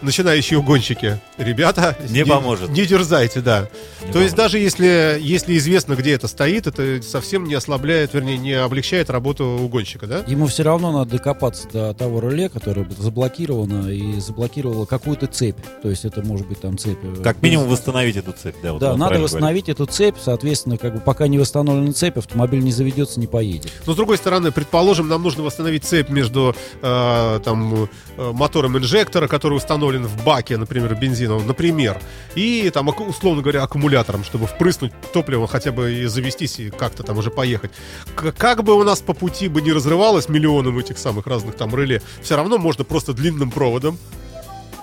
Начинающие 0.06 0.60
угонщики. 0.60 1.19
Ребята, 1.38 1.98
Не 2.10 2.23
поможет. 2.23 2.69
Не 2.69 2.86
дерзайте, 2.86 3.41
да. 3.41 3.61
Не 4.06 4.11
То 4.11 4.19
есть 4.22 4.36
поможет. 4.36 4.36
даже 4.36 4.60
если, 4.60 5.18
если 5.19 5.57
известно, 5.57 5.95
где 5.95 6.11
это 6.14 6.27
стоит, 6.27 6.68
это 6.68 7.02
совсем 7.02 7.45
не 7.45 7.56
ослабляет, 7.56 8.14
вернее, 8.14 8.38
не 8.38 8.52
облегчает 8.53 9.10
работу 9.10 9.44
угонщика, 9.45 10.06
да? 10.06 10.23
Ему 10.27 10.45
все 10.45 10.61
равно 10.61 10.91
надо 10.91 11.11
докопаться 11.18 11.68
до 11.73 11.94
того 11.95 12.19
реле, 12.19 12.49
которое 12.49 12.88
заблокировано 12.98 13.88
и 13.90 14.19
заблокировало 14.19 14.86
какую-то 14.86 15.26
цепь. 15.26 15.57
То 15.82 15.90
есть 15.90 16.06
это 16.06 16.22
может 16.22 16.48
быть 16.48 16.60
там 16.61 16.77
цепь. 16.77 16.99
э, 17.02 17.23
Как 17.23 17.41
минимум 17.41 17.68
восстановить 17.68 18.15
эту 18.18 18.32
цепь. 18.34 18.56
Да, 18.61 18.73
вот 18.73 18.80
Да, 18.82 18.95
надо 18.95 19.19
восстановить 19.19 19.69
эту 19.69 19.88
цепь, 19.88 20.18
соответственно, 20.23 20.77
как 20.77 20.94
бы 20.94 20.99
пока 20.99 21.27
не 21.27 21.40
восстановлена 21.40 21.94
цепь, 21.94 22.18
автомобиль 22.18 22.60
не 22.64 22.72
заведется, 22.72 23.19
не 23.19 23.27
поедет. 23.27 23.72
Но 23.88 23.94
с 23.94 23.95
другой 23.95 24.18
стороны, 24.18 24.52
предположим, 24.52 25.07
нам 25.07 25.23
нужно 25.23 25.41
восстановить 25.44 25.84
цепь 25.84 26.10
между 26.10 26.56
э, 26.84 27.40
там, 27.44 27.86
э, 28.18 28.32
мотором 28.34 28.77
инжектора, 28.77 29.27
который 29.27 29.56
установлен 29.56 29.95
в 30.04 30.24
баке, 30.24 30.58
например, 30.58 30.94
бензиновом, 30.96 31.48
например, 31.48 32.00
и 32.36 32.70
там, 32.74 32.90
условно 32.90 33.42
говоря, 33.42 33.64
аккумулятором, 33.64 34.24
чтобы 34.24 34.48
впрыснуть 34.48 34.92
топливо 35.14 35.48
хотя 35.48 35.72
бы 35.72 35.94
и 35.94 36.06
завестись, 36.06 36.60
и 36.60 36.70
как-то 36.70 37.04
там 37.04 37.18
уже 37.18 37.32
поехать. 37.32 37.72
К- 38.16 38.32
как 38.32 38.64
бы 38.64 38.74
у 38.74 38.84
нас 38.84 39.02
по 39.02 39.14
пути 39.14 39.48
бы 39.48 39.62
не 39.62 39.72
разрывалось 39.72 40.30
миллионом 40.30 40.78
этих 40.78 40.98
самых 40.98 41.28
разных 41.28 41.56
там 41.56 41.76
реле, 41.76 42.02
все 42.22 42.36
равно 42.36 42.58
можно 42.58 42.84
просто 42.84 43.14
длинным 43.14 43.52
проводом 43.52 43.98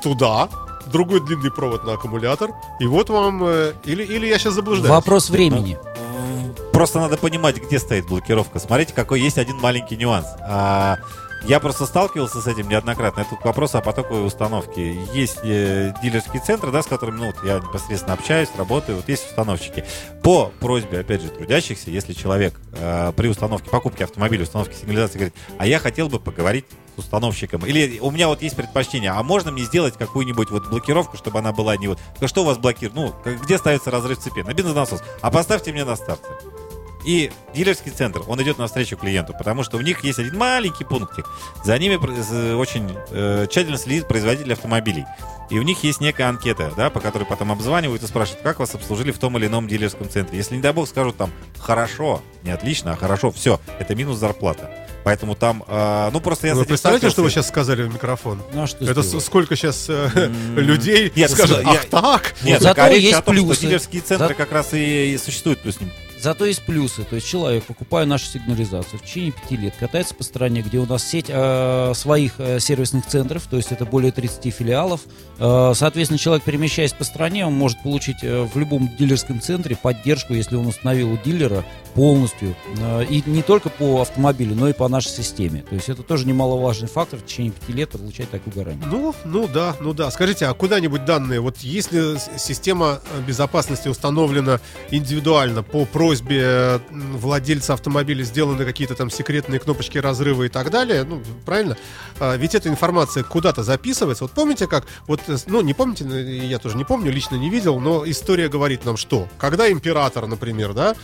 туда, 0.03 0.49
другой 0.93 1.21
длинный 1.21 1.51
провод 1.53 1.85
на 1.85 1.93
аккумулятор, 1.95 2.51
и 2.81 2.87
вот 2.87 3.09
вам... 3.11 3.43
э, 3.45 3.73
или, 3.85 4.03
или 4.03 4.27
я 4.27 4.39
сейчас 4.39 4.55
заблуждаюсь. 4.55 4.91
Вопрос 4.91 5.31
времени. 5.31 5.79
Просто 6.73 7.01
надо 7.01 7.17
понимать, 7.19 7.59
где 7.63 7.79
стоит 7.79 8.07
блокировка. 8.07 8.59
Смотрите, 8.59 8.93
какой 8.95 9.21
есть 9.21 9.37
один 9.39 9.57
маленький 9.59 9.97
нюанс. 9.97 10.27
А, 10.41 10.99
я 11.45 11.61
просто 11.61 11.87
сталкивался 11.87 12.41
с 12.41 12.47
этим 12.47 12.69
неоднократно. 12.69 13.21
Это 13.21 13.37
вопрос 13.45 13.75
о 13.75 13.81
потоковой 13.81 14.27
установке. 14.27 14.95
Есть 15.13 15.39
э, 15.43 15.95
дилерские 16.03 16.43
центры, 16.43 16.71
да, 16.71 16.83
с 16.83 16.87
которыми 16.87 17.19
ну, 17.19 17.27
вот 17.27 17.37
я 17.45 17.59
непосредственно 17.59 18.15
общаюсь, 18.15 18.49
работаю. 18.57 18.97
Вот 18.97 19.09
есть 19.09 19.29
установщики. 19.29 19.85
По 20.23 20.53
просьбе, 20.61 21.01
опять 21.01 21.23
же, 21.23 21.29
трудящихся, 21.29 21.91
если 21.91 22.13
человек 22.13 22.61
э, 22.73 23.13
при 23.17 23.29
установке, 23.29 23.71
покупке 23.71 24.05
автомобиля, 24.05 24.45
установке 24.45 24.77
сигнализации 24.77 25.19
говорит, 25.19 25.35
а 25.59 25.67
я 25.67 25.79
хотел 25.79 26.09
бы 26.09 26.21
поговорить 26.21 26.65
с 26.97 26.99
установщиком. 27.01 27.67
Или 27.67 27.99
у 28.01 28.11
меня 28.11 28.29
вот 28.29 28.43
есть 28.43 28.57
предпочтение, 28.57 29.11
а 29.11 29.23
можно 29.23 29.51
мне 29.51 29.65
сделать 29.65 29.95
какую-нибудь 29.97 30.51
вот 30.51 30.69
блокировку, 30.69 31.17
чтобы 31.17 31.39
она 31.39 31.53
была 31.53 31.77
не 31.77 31.89
вот... 31.89 31.99
«Да 32.21 32.29
Что 32.29 32.43
у 32.43 32.45
вас 32.45 32.59
блокирует? 32.59 32.95
Ну, 32.95 33.15
где 33.43 33.59
ставится 33.59 33.91
разрыв 33.91 34.19
цепи? 34.19 34.41
На 34.41 34.55
бензонасос. 34.55 35.03
А 35.21 35.31
поставьте 35.31 35.73
мне 35.73 35.85
на 35.85 35.97
старте. 35.97 36.29
И 37.05 37.31
дилерский 37.55 37.91
центр, 37.91 38.23
он 38.27 38.41
идет 38.43 38.59
навстречу 38.59 38.97
клиенту, 38.97 39.35
потому 39.37 39.63
что 39.65 39.77
у 39.77 39.81
них 39.81 40.05
есть 40.05 40.19
один 40.19 40.37
маленький 40.39 40.85
пунктик. 40.85 41.27
За 41.65 41.77
ними 41.79 41.97
очень 42.55 42.97
э, 43.11 43.47
тщательно 43.51 43.77
следит 43.79 44.07
производитель 44.09 44.53
автомобилей. 44.53 45.05
И 45.51 45.59
у 45.59 45.63
них 45.63 45.83
есть 45.85 46.01
некая 46.01 46.29
анкета, 46.29 46.73
да, 46.77 46.89
по 46.89 47.01
которой 47.01 47.25
потом 47.25 47.53
обзванивают 47.53 48.03
и 48.03 48.07
спрашивают, 48.07 48.43
как 48.43 48.59
вас 48.59 48.75
обслужили 48.75 49.11
в 49.11 49.19
том 49.19 49.37
или 49.37 49.47
ином 49.49 49.69
дилерском 49.69 50.09
центре. 50.09 50.39
Если, 50.39 50.57
не 50.57 50.63
дай 50.63 50.73
бог, 50.73 50.89
скажут 50.89 51.17
там 51.19 51.31
«хорошо», 51.59 52.23
не 52.43 52.51
«отлично», 52.51 52.93
а 52.93 52.97
«хорошо», 52.97 53.31
все, 53.33 53.61
это 53.79 53.95
минус 53.95 54.17
зарплата. 54.19 54.71
Поэтому 55.05 55.35
там, 55.35 55.65
э, 55.67 56.11
ну 56.13 56.21
просто 56.21 56.47
я 56.47 56.55
Вы 56.55 56.65
представляете, 56.65 57.11
что 57.11 57.23
вы 57.23 57.31
сейчас 57.31 57.49
сказали 57.49 57.83
в 57.83 57.93
микрофон? 57.93 58.41
Ну, 58.55 58.63
а 58.63 58.67
что 58.67 58.85
Это 58.85 59.03
сделать? 59.03 59.27
сколько 59.27 59.57
сейчас 59.57 59.89
М, 59.91 60.57
людей 60.57 61.13
нет, 61.17 61.31
скажут, 61.31 61.61
я- 61.65 61.71
ах 61.71 61.85
так? 61.87 62.35
Нет, 62.43 62.63
Зато 62.63 62.87
есть 62.93 63.13
о 63.19 63.23
том, 63.23 63.35
плюсы. 63.35 63.55
что 63.55 63.67
дилерские 63.67 64.01
центры 64.03 64.29
За- 64.29 64.35
как 64.35 64.53
раз 64.53 64.73
и, 64.73 65.13
и 65.13 65.19
существуют 65.19 65.61
плюс 65.61 65.81
ним. 65.81 65.91
Зато 66.23 66.45
есть 66.45 66.63
плюсы. 66.63 67.03
То 67.03 67.17
есть 67.17 67.27
человек, 67.27 67.65
покупая 67.65 68.07
нашу 68.07 68.27
сигнализацию, 68.27 69.01
в 69.01 69.03
течение 69.03 69.33
пяти 69.33 69.57
лет 69.57 69.75
катается 69.77 70.15
по 70.15 70.23
стране, 70.23 70.63
где 70.63 70.79
у 70.79 70.87
нас 70.87 71.05
сеть 71.05 71.27
э, 71.29 71.93
своих 71.97 72.35
э, 72.39 72.61
сервисных 72.61 73.07
центров, 73.07 73.49
то 73.51 73.57
есть 73.57 73.73
это 73.73 73.85
более 73.85 74.13
30 74.13 74.55
филиалов. 74.55 75.01
Э, 75.41 75.73
соответственно, 75.75 76.19
человек, 76.19 76.45
перемещаясь 76.45 76.93
по 76.93 77.03
стране, 77.03 77.45
он 77.45 77.55
может 77.55 77.83
получить 77.83 78.23
э, 78.23 78.43
в 78.43 78.57
любом 78.57 78.89
дилерском 78.97 79.41
центре 79.41 79.75
поддержку, 79.75 80.33
если 80.33 80.55
он 80.55 80.69
установил 80.69 81.13
у 81.13 81.17
дилера 81.17 81.65
полностью. 81.95 82.55
Э, 82.79 83.05
и 83.05 83.21
не 83.27 83.43
только 83.43 83.69
по 83.69 84.01
автомобилю, 84.03 84.55
но 84.55 84.69
и 84.69 84.73
по 84.73 84.87
нашей 84.87 85.11
системе. 85.11 85.65
То 85.69 85.75
есть 85.75 85.89
это 85.89 86.05
тоже 86.05 86.25
немаловажный 86.29 86.87
фактор 86.87 87.19
в 87.19 87.27
течение 87.27 87.51
пяти 87.51 87.73
лет 87.73 87.91
получать 87.91 88.31
такую 88.31 88.55
гарантию. 88.55 88.89
Ну, 88.89 89.15
ну 89.25 89.49
да, 89.49 89.75
ну 89.81 89.93
да. 89.93 90.09
Скажите, 90.13 90.47
а 90.47 90.55
куда-нибудь 90.55 91.05
данные, 91.05 91.41
вот 91.41 91.59
если 91.59 92.17
система 92.39 93.01
э, 93.13 93.23
безопасности 93.27 93.89
установлена 93.89 94.61
индивидуально 94.93 95.65
по 95.65 95.85
просьбе 95.85 96.12
э, 96.21 96.81
м, 96.91 97.17
владельца 97.19 97.75
автомобиля, 97.75 98.23
сделаны 98.25 98.65
какие-то 98.65 98.95
там 98.95 99.11
секретные 99.11 99.61
кнопочки 99.61 99.99
разрыва 99.99 100.45
и 100.45 100.49
так 100.49 100.71
далее, 100.71 101.05
ну, 101.05 101.23
правильно? 101.45 101.77
А, 102.19 102.37
ведь 102.37 102.55
эта 102.55 102.69
информация 102.69 103.23
куда-то 103.23 103.63
записывается. 103.63 104.25
Вот 104.25 104.33
помните, 104.33 104.67
как, 104.67 104.87
вот, 105.07 105.21
э, 105.29 105.37
ну, 105.47 105.61
не 105.63 105.75
помните, 105.75 106.05
я 106.47 106.59
тоже 106.59 106.77
не 106.77 106.85
помню, 106.85 107.11
лично 107.11 107.37
не 107.37 107.51
видел, 107.51 107.81
но 107.81 108.09
история 108.09 108.49
говорит 108.49 108.85
нам 108.85 108.97
что? 108.97 109.29
Когда 109.39 109.71
император, 109.71 110.27
например, 110.27 110.73
да, 110.75 110.95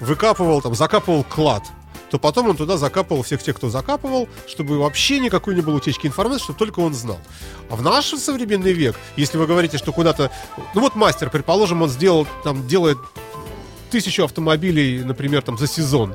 выкапывал, 0.00 0.62
там, 0.62 0.74
закапывал 0.74 1.24
клад, 1.24 1.64
то 2.10 2.18
потом 2.18 2.48
он 2.48 2.56
туда 2.56 2.76
закапывал 2.76 3.22
всех 3.22 3.42
тех, 3.42 3.56
кто 3.56 3.70
закапывал, 3.70 4.28
чтобы 4.46 4.78
вообще 4.78 5.20
никакой 5.20 5.54
не 5.54 5.60
было 5.60 5.76
утечки 5.76 6.06
информации, 6.06 6.42
чтобы 6.42 6.58
только 6.58 6.80
он 6.80 6.92
знал. 6.92 7.20
А 7.70 7.76
в 7.76 7.82
наш 7.82 8.06
современный 8.06 8.72
век, 8.72 8.96
если 9.16 9.38
вы 9.38 9.46
говорите, 9.46 9.78
что 9.78 9.92
куда-то... 9.92 10.30
Ну 10.74 10.80
вот 10.80 10.96
мастер, 10.96 11.30
предположим, 11.30 11.82
он 11.82 11.88
сделал, 11.88 12.26
там, 12.42 12.66
делает 12.66 12.98
тысячу 13.90 14.24
автомобилей, 14.24 15.02
например, 15.04 15.42
там, 15.42 15.58
за 15.58 15.66
сезон. 15.66 16.14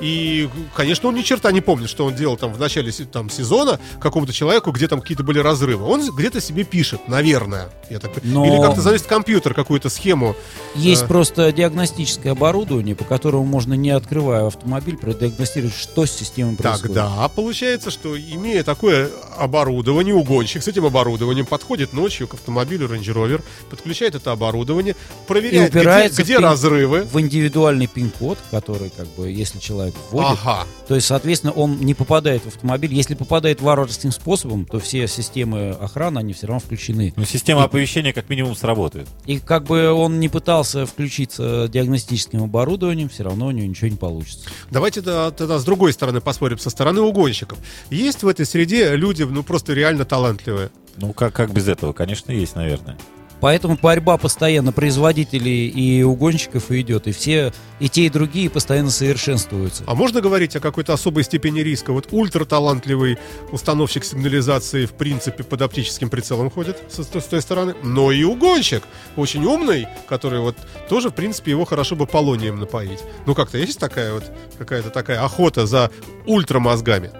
И, 0.00 0.48
конечно, 0.74 1.08
он 1.08 1.14
ни 1.14 1.22
черта 1.22 1.50
не 1.52 1.60
помнит, 1.60 1.88
что 1.88 2.04
он 2.04 2.14
делал 2.14 2.36
там 2.36 2.52
в 2.52 2.60
начале 2.60 2.92
там, 2.92 3.30
сезона 3.30 3.80
какому-то 4.00 4.32
человеку, 4.32 4.70
где 4.70 4.88
там 4.88 5.00
какие-то 5.00 5.22
были 5.22 5.38
разрывы. 5.38 5.84
Он 5.84 6.10
где-то 6.14 6.40
себе 6.40 6.64
пишет, 6.64 7.08
наверное. 7.08 7.70
Я 7.88 7.98
так... 7.98 8.12
Но- 8.22 8.44
Или 8.46 8.60
как-то 8.60 8.80
заносит 8.82 9.06
в 9.06 9.08
компьютер 9.08 9.54
какую-то 9.54 9.88
схему. 9.88 10.36
Есть 10.74 11.04
А. 11.04 11.06
просто 11.06 11.52
диагностическое 11.52 12.32
оборудование, 12.32 12.94
по 12.94 13.04
которому 13.04 13.44
можно, 13.44 13.74
не 13.74 13.90
открывая 13.90 14.46
автомобиль, 14.48 14.96
продиагностировать, 14.98 15.74
что 15.74 16.04
с 16.04 16.10
системой 16.12 16.56
происходит. 16.56 16.96
Тогда 16.96 17.28
получается, 17.28 17.90
что 17.90 18.18
имея 18.18 18.62
такое 18.64 19.10
оборудование, 19.38 20.14
угонщик 20.14 20.62
с 20.62 20.68
этим 20.68 20.84
оборудованием 20.84 21.46
подходит 21.46 21.92
ночью 21.92 22.28
к 22.28 22.34
автомобилю 22.34 22.86
Range 22.88 23.02
Rover, 23.14 23.42
подключает 23.70 24.14
это 24.14 24.32
оборудование, 24.32 24.94
проверяет, 25.26 25.70
где, 25.72 26.22
где 26.22 26.34
пин- 26.34 26.40
разрывы. 26.42 27.02
в 27.04 27.18
индивидуальный 27.20 27.86
пин-код, 27.86 28.38
который, 28.50 28.90
как 28.90 29.06
бы, 29.14 29.30
если 29.30 29.58
человек 29.58 29.85
вводит, 30.10 30.38
Ага. 30.42 30.66
то 30.88 30.94
есть, 30.94 31.06
соответственно, 31.06 31.52
он 31.52 31.78
не 31.80 31.94
попадает 31.94 32.42
в 32.42 32.48
автомобиль. 32.48 32.92
Если 32.94 33.14
попадает 33.14 33.60
варварским 33.60 34.12
способом, 34.12 34.64
то 34.64 34.78
все 34.78 35.06
системы 35.08 35.70
охраны, 35.70 36.18
они 36.18 36.32
все 36.32 36.46
равно 36.46 36.60
включены. 36.60 37.12
Ну, 37.16 37.24
система 37.24 37.64
оповещения 37.64 38.12
как 38.12 38.28
минимум 38.28 38.54
сработает. 38.56 39.08
И 39.26 39.38
как 39.38 39.64
бы 39.64 39.90
он 39.92 40.20
не 40.20 40.28
пытался 40.28 40.86
включиться 40.86 41.68
диагностическим 41.68 42.42
оборудованием, 42.42 43.08
все 43.08 43.24
равно 43.24 43.46
у 43.46 43.50
него 43.50 43.66
ничего 43.68 43.88
не 43.88 43.96
получится. 43.96 44.48
Давайте 44.70 45.02
тогда, 45.02 45.30
тогда 45.30 45.58
с 45.58 45.64
другой 45.64 45.92
стороны 45.92 46.20
посмотрим, 46.20 46.58
со 46.58 46.70
стороны 46.70 47.00
угонщиков. 47.00 47.58
Есть 47.90 48.22
в 48.22 48.28
этой 48.28 48.46
среде 48.46 48.96
люди, 48.96 49.22
ну, 49.22 49.42
просто 49.42 49.72
реально 49.74 50.04
талантливые. 50.04 50.70
Ну, 50.96 51.12
как, 51.12 51.34
как 51.34 51.52
без 51.52 51.68
этого? 51.68 51.92
Конечно, 51.92 52.32
есть, 52.32 52.56
наверное. 52.56 52.96
Поэтому 53.40 53.78
борьба 53.80 54.16
постоянно 54.16 54.72
производителей 54.72 55.68
и 55.68 56.02
угонщиков 56.02 56.70
идет. 56.70 57.06
И 57.06 57.12
все, 57.12 57.52
и 57.80 57.88
те, 57.88 58.06
и 58.06 58.10
другие 58.10 58.48
постоянно 58.50 58.90
совершенствуются. 58.90 59.84
А 59.86 59.94
можно 59.94 60.20
говорить 60.20 60.56
о 60.56 60.60
какой-то 60.60 60.92
особой 60.92 61.24
степени 61.24 61.60
риска? 61.60 61.92
Вот 61.92 62.08
ультраталантливый 62.10 63.18
установщик 63.52 64.04
сигнализации, 64.04 64.86
в 64.86 64.92
принципе, 64.92 65.44
под 65.44 65.62
оптическим 65.62 66.10
прицелом 66.10 66.50
ходит 66.50 66.78
со- 66.88 67.02
с, 67.02 67.24
той 67.24 67.42
стороны. 67.42 67.74
Но 67.82 68.12
и 68.12 68.24
угонщик, 68.24 68.82
очень 69.16 69.44
умный, 69.44 69.86
который 70.08 70.40
вот 70.40 70.56
тоже, 70.88 71.10
в 71.10 71.14
принципе, 71.14 71.50
его 71.50 71.64
хорошо 71.64 71.96
бы 71.96 72.06
полонием 72.06 72.58
напоить. 72.58 73.00
Ну, 73.26 73.34
как-то 73.34 73.58
есть 73.58 73.78
такая 73.78 74.14
вот 74.14 74.24
какая-то 74.58 74.90
такая 74.90 75.22
охота 75.22 75.66
за 75.66 75.90
ультрамозгами? 76.26 77.10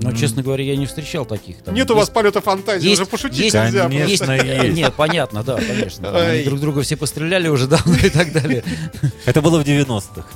Но, 0.00 0.12
честно 0.12 0.42
говоря, 0.42 0.62
я 0.64 0.76
не 0.76 0.86
встречал 0.86 1.24
таких. 1.24 1.62
Там 1.62 1.74
Нет 1.74 1.90
у 1.90 1.94
вас 1.96 2.10
полета 2.10 2.40
фантазии, 2.40 2.88
есть- 2.88 3.00
уже 3.00 3.10
пошутить 3.10 3.38
есть- 3.38 3.54
нельзя. 3.54 3.88
Конечно, 3.88 4.32
есть. 4.32 4.76
Нет, 4.76 4.94
понятно, 4.94 5.42
да, 5.42 5.56
конечно. 5.56 6.16
Они 6.30 6.42
друг 6.44 6.60
друга 6.60 6.82
все 6.82 6.96
постреляли 6.96 7.48
уже 7.48 7.66
давно 7.66 7.96
и 7.96 8.10
так 8.10 8.32
далее. 8.32 8.62
Это 9.24 9.40
было 9.42 9.58
в 9.60 9.64
90-х. 9.64 10.26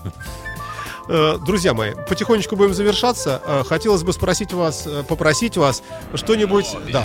Э, 1.12 1.38
Друзья 1.44 1.74
мои, 1.74 1.92
потихонечку 2.08 2.54
будем 2.54 2.72
завершаться. 2.72 3.42
Э, 3.44 3.64
Хотелось 3.66 4.04
бы 4.04 4.12
спросить 4.12 4.52
вас, 4.52 4.86
э, 4.86 5.02
попросить 5.02 5.56
вас 5.56 5.82
что-нибудь... 6.14 6.66
Да, 6.92 7.04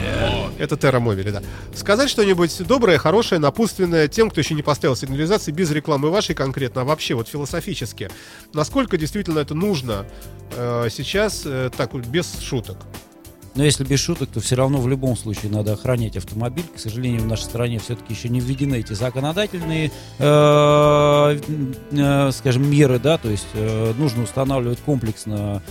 это 0.60 0.78
Терра 0.78 1.00
Мобили, 1.00 1.32
да. 1.32 1.42
Сказать 1.74 2.12
что-нибудь 2.12 2.56
доброе, 2.68 3.00
хорошее, 3.00 3.42
напутственное 3.42 4.08
тем, 4.08 4.30
кто 4.30 4.42
еще 4.42 4.54
не 4.54 4.62
поставил 4.62 4.96
сигнализации, 4.96 5.52
без 5.52 5.72
рекламы 5.72 6.12
вашей 6.12 6.36
конкретно, 6.36 6.82
а 6.82 6.84
вообще 6.84 7.16
вот 7.16 7.28
философически. 7.28 8.12
Насколько 8.54 8.98
действительно 8.98 9.40
это 9.40 9.56
нужно 9.56 10.06
сейчас, 10.52 11.46
так 11.76 11.94
вот, 11.94 12.06
без 12.06 12.40
шуток? 12.40 12.78
Но 13.56 13.64
если 13.64 13.86
без 13.86 14.00
шуток, 14.02 14.30
то 14.34 14.42
все 14.42 14.56
равно 14.56 14.80
в 14.80 14.88
любом 14.88 15.16
случае 15.16 15.50
надо 15.50 15.74
охранять 15.74 16.18
автомобиль. 16.18 16.66
К 16.76 16.80
сожалению, 16.80 17.22
в 17.22 17.28
нашей 17.28 17.44
стране 17.44 17.80
все-таки 17.80 18.14
еще 18.14 18.28
не 18.28 18.42
введены 18.42 18.76
эти 18.76 18.94
законодательные, 18.94 19.92
э, 20.20 21.40
э, 21.92 22.32
скажем, 22.34 22.70
меры, 22.70 23.00
да, 23.00 23.18
то 23.18 23.30
есть 23.30 23.48
э, 23.54 23.94
нужно 23.98 24.24
устанавливать 24.24 24.80
комплексно 24.80 25.62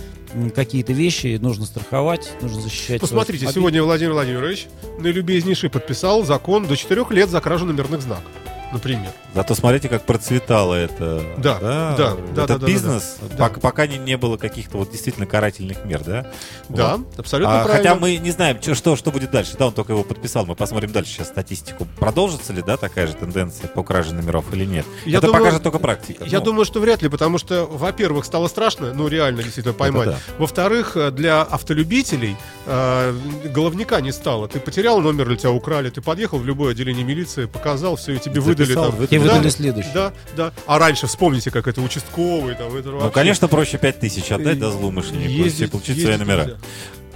какие-то 0.53 0.93
вещи, 0.93 1.37
нужно 1.39 1.65
страховать, 1.65 2.33
нужно 2.41 2.59
защищать. 2.61 3.01
Посмотрите, 3.01 3.47
сегодня 3.53 3.83
Владимир 3.83 4.13
Владимирович 4.13 4.67
наилюбезнейший 4.99 5.69
подписал 5.69 6.25
закон 6.25 6.67
до 6.67 6.75
4 6.75 7.05
лет 7.11 7.29
за 7.29 7.39
кражу 7.39 7.65
номерных 7.65 8.01
знаков, 8.01 8.25
например. 8.71 9.11
Зато 9.33 9.53
смотрите, 9.55 9.89
как 9.89 10.03
процветало 10.03 10.73
это. 10.75 11.21
Да, 11.37 11.59
да, 11.59 11.95
да, 11.97 12.11
Этот 12.43 12.47
да, 12.47 12.57
да, 12.59 12.65
бизнес, 12.67 13.17
да, 13.21 13.35
да. 13.37 13.45
пок- 13.47 13.59
пока 13.59 13.85
не, 13.87 13.97
не 13.97 14.15
было 14.17 14.37
каких-то 14.37 14.77
вот 14.77 14.91
действительно 14.91 15.25
карательных 15.25 15.83
мер, 15.85 16.01
да? 16.05 16.31
Да, 16.69 16.97
Вот. 16.97 17.19
абсолютно 17.19 17.61
А, 17.61 17.65
правильно. 17.65 17.89
хотя 17.89 17.99
мы 17.99 18.15
не 18.17 18.31
знаем, 18.31 18.61
что, 18.61 18.95
что 18.95 19.11
будет 19.11 19.31
дальше. 19.31 19.55
Да, 19.59 19.67
он 19.67 19.73
только 19.73 19.91
его 19.93 20.03
подписал. 20.03 20.45
Мы 20.45 20.55
посмотрим 20.55 20.91
дальше 20.91 21.11
сейчас 21.13 21.27
статистику. 21.27 21.85
Продолжится 21.99 22.53
ли, 22.53 22.61
да, 22.61 22.77
такая 22.77 23.07
же 23.07 23.13
тенденция 23.13 23.67
по 23.67 23.83
краже 23.83 24.13
номеров 24.13 24.45
или 24.53 24.65
нет? 24.65 24.85
Я 25.05 25.17
это 25.17 25.27
думаю- 25.27 25.43
покажет 25.43 25.63
только 25.63 25.79
практика. 25.79 26.23
Я 26.25 26.39
Ну, 26.39 26.45
думаю, 26.45 26.65
что 26.65 26.79
вряд 26.79 27.01
ли, 27.01 27.09
потому 27.09 27.37
что, 27.37 27.65
во-первых, 27.65 28.23
стало 28.25 28.47
страшно, 28.47 28.93
ну 28.93 29.07
реально 29.07 29.43
действительно 29.43 29.73
поймать. 29.73 30.09
да. 30.09 30.19
Во-вторых, 30.37 30.95
э, 30.95 31.11
для 31.11 31.41
автолюбителей 31.41 32.37
э, 32.67 33.13
головника 33.53 34.01
не 34.01 34.11
стало. 34.11 34.47
Ты 34.47 34.59
потерял 34.59 34.99
номер 35.01 35.29
или 35.29 35.35
тебя 35.37 35.51
украли, 35.51 35.89
ты 35.89 36.01
подъехал 36.01 36.39
в 36.39 36.45
любое 36.45 36.71
отделение 36.71 37.03
милиции, 37.03 37.45
показал 37.45 37.95
все, 37.95 38.13
и 38.13 38.19
тебе 38.19 38.39
выдали 38.55 38.67
Записал, 38.67 38.89
там. 38.91 38.95
выдали. 38.99 39.17
Да, 39.19 39.33
выдали 39.35 39.49
следующий. 39.49 39.89
Да, 39.93 40.13
да. 40.35 40.53
А 40.65 40.79
раньше 40.79 41.07
вспомните, 41.07 41.51
как 41.51 41.67
это 41.67 41.81
участковый 41.81 42.55
там. 42.55 42.75
Это 42.75 42.89
Ну, 42.89 42.97
вообще- 42.99 43.11
конечно, 43.13 43.47
проще 43.47 43.77
5000 43.77 44.31
отдать, 44.31 44.59
да, 44.59 44.67
Э, 44.67 44.71
злоумышленнику, 44.71 45.31
ездить- 45.43 45.67
и 45.67 45.71
получить 45.71 45.89
ездить 45.97 46.05
свои 46.05 46.17
номера. 46.17 46.43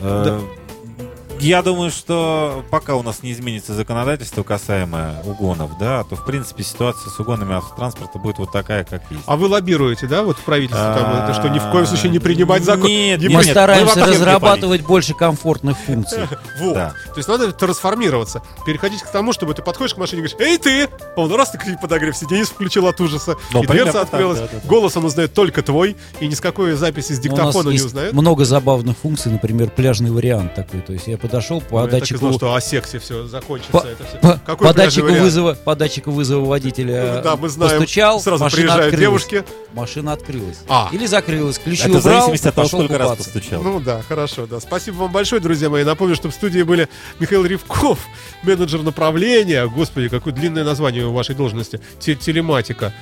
нельзя. 0.02 0.40
Я 1.40 1.62
думаю, 1.62 1.90
что 1.92 2.64
пока 2.70 2.96
у 2.96 3.04
нас 3.04 3.24
не 3.24 3.32
изменится 3.32 3.74
законодательство 3.74 4.44
касаемо 4.44 5.16
угонов, 5.24 5.78
да, 5.80 6.04
то 6.04 6.16
в 6.16 6.26
принципе 6.26 6.64
ситуация 6.64 7.10
с 7.10 7.20
угонами 7.20 7.56
автотранспорта 7.56 8.20
будет 8.20 8.40
вот 8.40 8.52
такая, 8.52 8.84
как 8.84 9.02
есть. 9.10 9.24
А 9.26 9.38
вы 9.38 9.48
лоббируете, 9.48 10.08
да, 10.08 10.24
вот 10.24 10.38
в 10.38 10.42
правительстве, 10.42 10.94
там, 10.96 11.24
это, 11.24 11.34
что 11.34 11.48
ни 11.50 11.60
в 11.60 11.72
коем 11.72 11.86
случае 11.86 12.12
не 12.12 12.20
принимать 12.20 12.64
закон? 12.64 12.88
Нет, 12.90 13.20
Не 13.22 13.28
нет, 13.28 13.38
Мы 13.38 13.44
нет, 13.44 13.52
стараемся 13.52 14.06
разрабатывать 14.06 14.82
больше 14.82 15.14
комфортных 15.14 15.78
функций. 15.78 16.20
Вот. 16.60 16.74
Да. 16.74 16.94
То 17.14 17.18
есть 17.18 17.30
надо 17.30 17.52
трансформироваться, 17.54 18.42
переходить 18.66 19.02
к 19.02 19.10
тому, 19.12 19.32
чтобы 19.32 19.54
ты 19.54 19.62
подходишь 19.62 19.94
к 19.94 19.98
машине 19.98 20.22
и 20.24 20.28
говоришь, 20.28 20.38
эй, 20.46 20.58
ты! 20.58 20.90
А 21.16 21.22
Он 21.22 21.34
раз 21.34 21.52
ты 21.52 21.78
подогрев 21.82 22.18
сиденье 22.18 22.44
включил 22.44 22.88
от 22.88 23.00
ужаса, 23.00 23.38
Ну, 23.54 23.64
и 23.64 23.68
дверца 23.68 23.94
так, 23.94 24.04
открылась, 24.04 24.40
да, 24.40 24.48
да, 24.52 24.60
да. 24.62 24.68
голос 24.68 24.98
он 24.98 25.06
узнает 25.06 25.34
только 25.34 25.62
твой, 25.62 25.96
и 26.20 26.28
ни 26.28 26.34
с 26.34 26.42
какой 26.42 26.74
записи 26.74 27.14
с 27.14 27.24
Но 27.24 27.34
у 27.34 27.38
нас 27.38 27.46
диктофона 27.46 27.68
не 27.70 27.74
есть 27.76 27.86
узнает. 27.86 28.14
много 28.14 28.44
забавных 28.46 28.98
функций, 28.98 29.32
например, 29.32 29.70
пляжный 29.70 30.12
вариант 30.12 30.56
такой. 30.56 30.82
То 30.82 30.94
есть 30.94 31.08
я 31.08 31.18
подошел 31.30 31.62
по 31.62 31.80
Ну, 31.80 31.86
я 31.86 31.88
так 31.92 31.98
и 31.98 32.00
датчику... 32.02 32.20
знал, 32.20 32.34
что 32.34 32.54
о 32.56 32.62
сексе 32.62 33.00
все 33.00 33.28
закончится. 33.28 33.72
По, 33.72 33.78
это 33.88 34.04
всё. 34.04 34.18
по- 34.22 34.40
Какой 34.46 34.68
по 34.68 34.74
датчику 34.74 35.06
вариант? 35.08 35.24
вызова, 35.24 35.54
по 35.54 35.76
датчику 35.76 36.12
вызова 36.12 36.46
водителя 36.46 37.14
Ну, 37.18 37.22
Да, 37.24 37.36
мы 37.36 37.50
знаем. 37.50 37.80
постучал, 37.80 38.20
Сразу 38.20 38.44
машина 38.44 38.62
приезжают 38.64 38.94
открылась. 38.94 39.28
девушки. 39.28 39.46
Машина 39.74 40.14
открылась. 40.14 40.58
А. 40.68 40.90
Или 40.92 41.06
закрылась. 41.06 41.60
Ключи 41.60 41.84
Это 41.84 41.92
в 41.94 41.96
убрал, 41.98 42.14
зависимости 42.22 42.48
от 42.48 42.56
того, 42.56 42.68
сколько 42.68 42.98
раз 42.98 43.10
купаться. 43.12 43.32
постучал. 43.34 43.62
Ну 43.64 43.80
да, 43.80 44.02
хорошо, 44.08 44.46
да. 44.48 44.60
Спасибо 44.60 44.96
вам 44.98 45.12
большое, 45.12 45.42
друзья 45.42 45.70
мои. 45.70 45.84
Напомню, 45.84 46.16
что 46.16 46.30
в 46.30 46.34
студии 46.34 46.62
были 46.64 46.90
Михаил 47.20 47.46
Ревков, 47.46 48.00
менеджер 48.44 48.82
направления. 48.82 49.68
Господи, 49.68 50.10
какое 50.10 50.34
длинное 50.34 50.64
название 50.64 51.06
у 51.06 51.14
вашей 51.14 51.36
должности. 51.36 51.80
Те- 52.00 52.16
Телематика. 52.16 52.94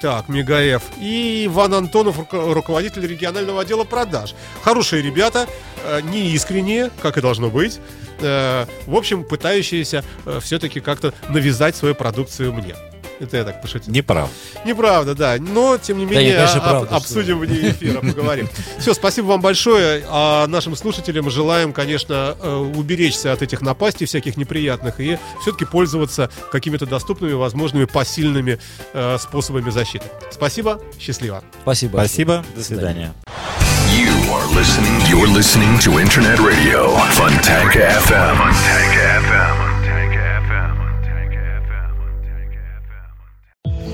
Так, 0.00 0.28
Мегаэф. 0.28 0.82
И 1.00 1.46
Иван 1.46 1.74
Антонов, 1.74 2.18
руко- 2.18 2.52
руководитель 2.54 3.06
регионального 3.06 3.62
отдела 3.62 3.84
продаж. 3.84 4.34
Хорошие 4.62 5.02
ребята, 5.02 5.48
э, 5.84 6.00
неискренние, 6.02 6.90
как 7.02 7.18
и 7.18 7.20
должно 7.20 7.50
быть. 7.50 7.80
Э, 8.20 8.66
в 8.86 8.94
общем, 8.94 9.24
пытающиеся 9.24 10.04
все-таки 10.40 10.80
как-то 10.80 11.12
навязать 11.28 11.74
свою 11.76 11.94
продукцию 11.96 12.52
мне. 12.52 12.74
Это 13.20 13.36
я 13.36 13.44
так 13.44 13.60
пошутил. 13.60 13.92
Неправ. 13.92 14.30
Неправда, 14.64 15.14
да. 15.14 15.36
Но, 15.40 15.76
тем 15.78 15.98
не 15.98 16.06
Да 16.06 16.12
менее, 16.12 16.28
нет, 16.30 16.36
конечно, 16.36 16.60
об- 16.60 16.68
правда, 16.70 16.86
что- 16.86 16.96
обсудим 16.96 17.38
вне 17.40 17.70
эфира, 17.70 18.00
поговорим. 18.00 18.48
Все, 18.78 18.94
спасибо 18.94 19.26
вам 19.26 19.40
большое. 19.40 20.04
А 20.08 20.46
нашим 20.46 20.76
слушателям 20.76 21.28
желаем, 21.30 21.72
конечно, 21.72 22.36
э, 22.40 22.54
уберечься 22.76 23.32
от 23.32 23.42
этих 23.42 23.60
напастей 23.60 24.06
всяких 24.06 24.36
неприятных 24.36 25.00
и 25.00 25.18
все-таки 25.42 25.64
пользоваться 25.64 26.30
какими-то 26.52 26.86
доступными, 26.86 27.32
возможными, 27.32 27.84
посильными 27.86 28.58
э, 28.92 29.18
способами 29.18 29.70
защиты. 29.70 30.06
Спасибо, 30.30 30.80
счастливо. 31.00 31.42
Спасибо. 31.62 31.96
Спасибо. 31.98 32.44
До 32.54 32.62
свидания. 32.62 33.12
You 33.90 34.12
are 34.30 34.46
listening. 34.54 35.00
You're 35.08 35.26
listening 35.26 35.78
to 35.80 35.98
Internet 35.98 36.38
Radio 36.38 36.94
Funtank 37.16 37.72
FM. 37.74 38.36
Funtank 38.36 38.94
FM. 39.24 39.67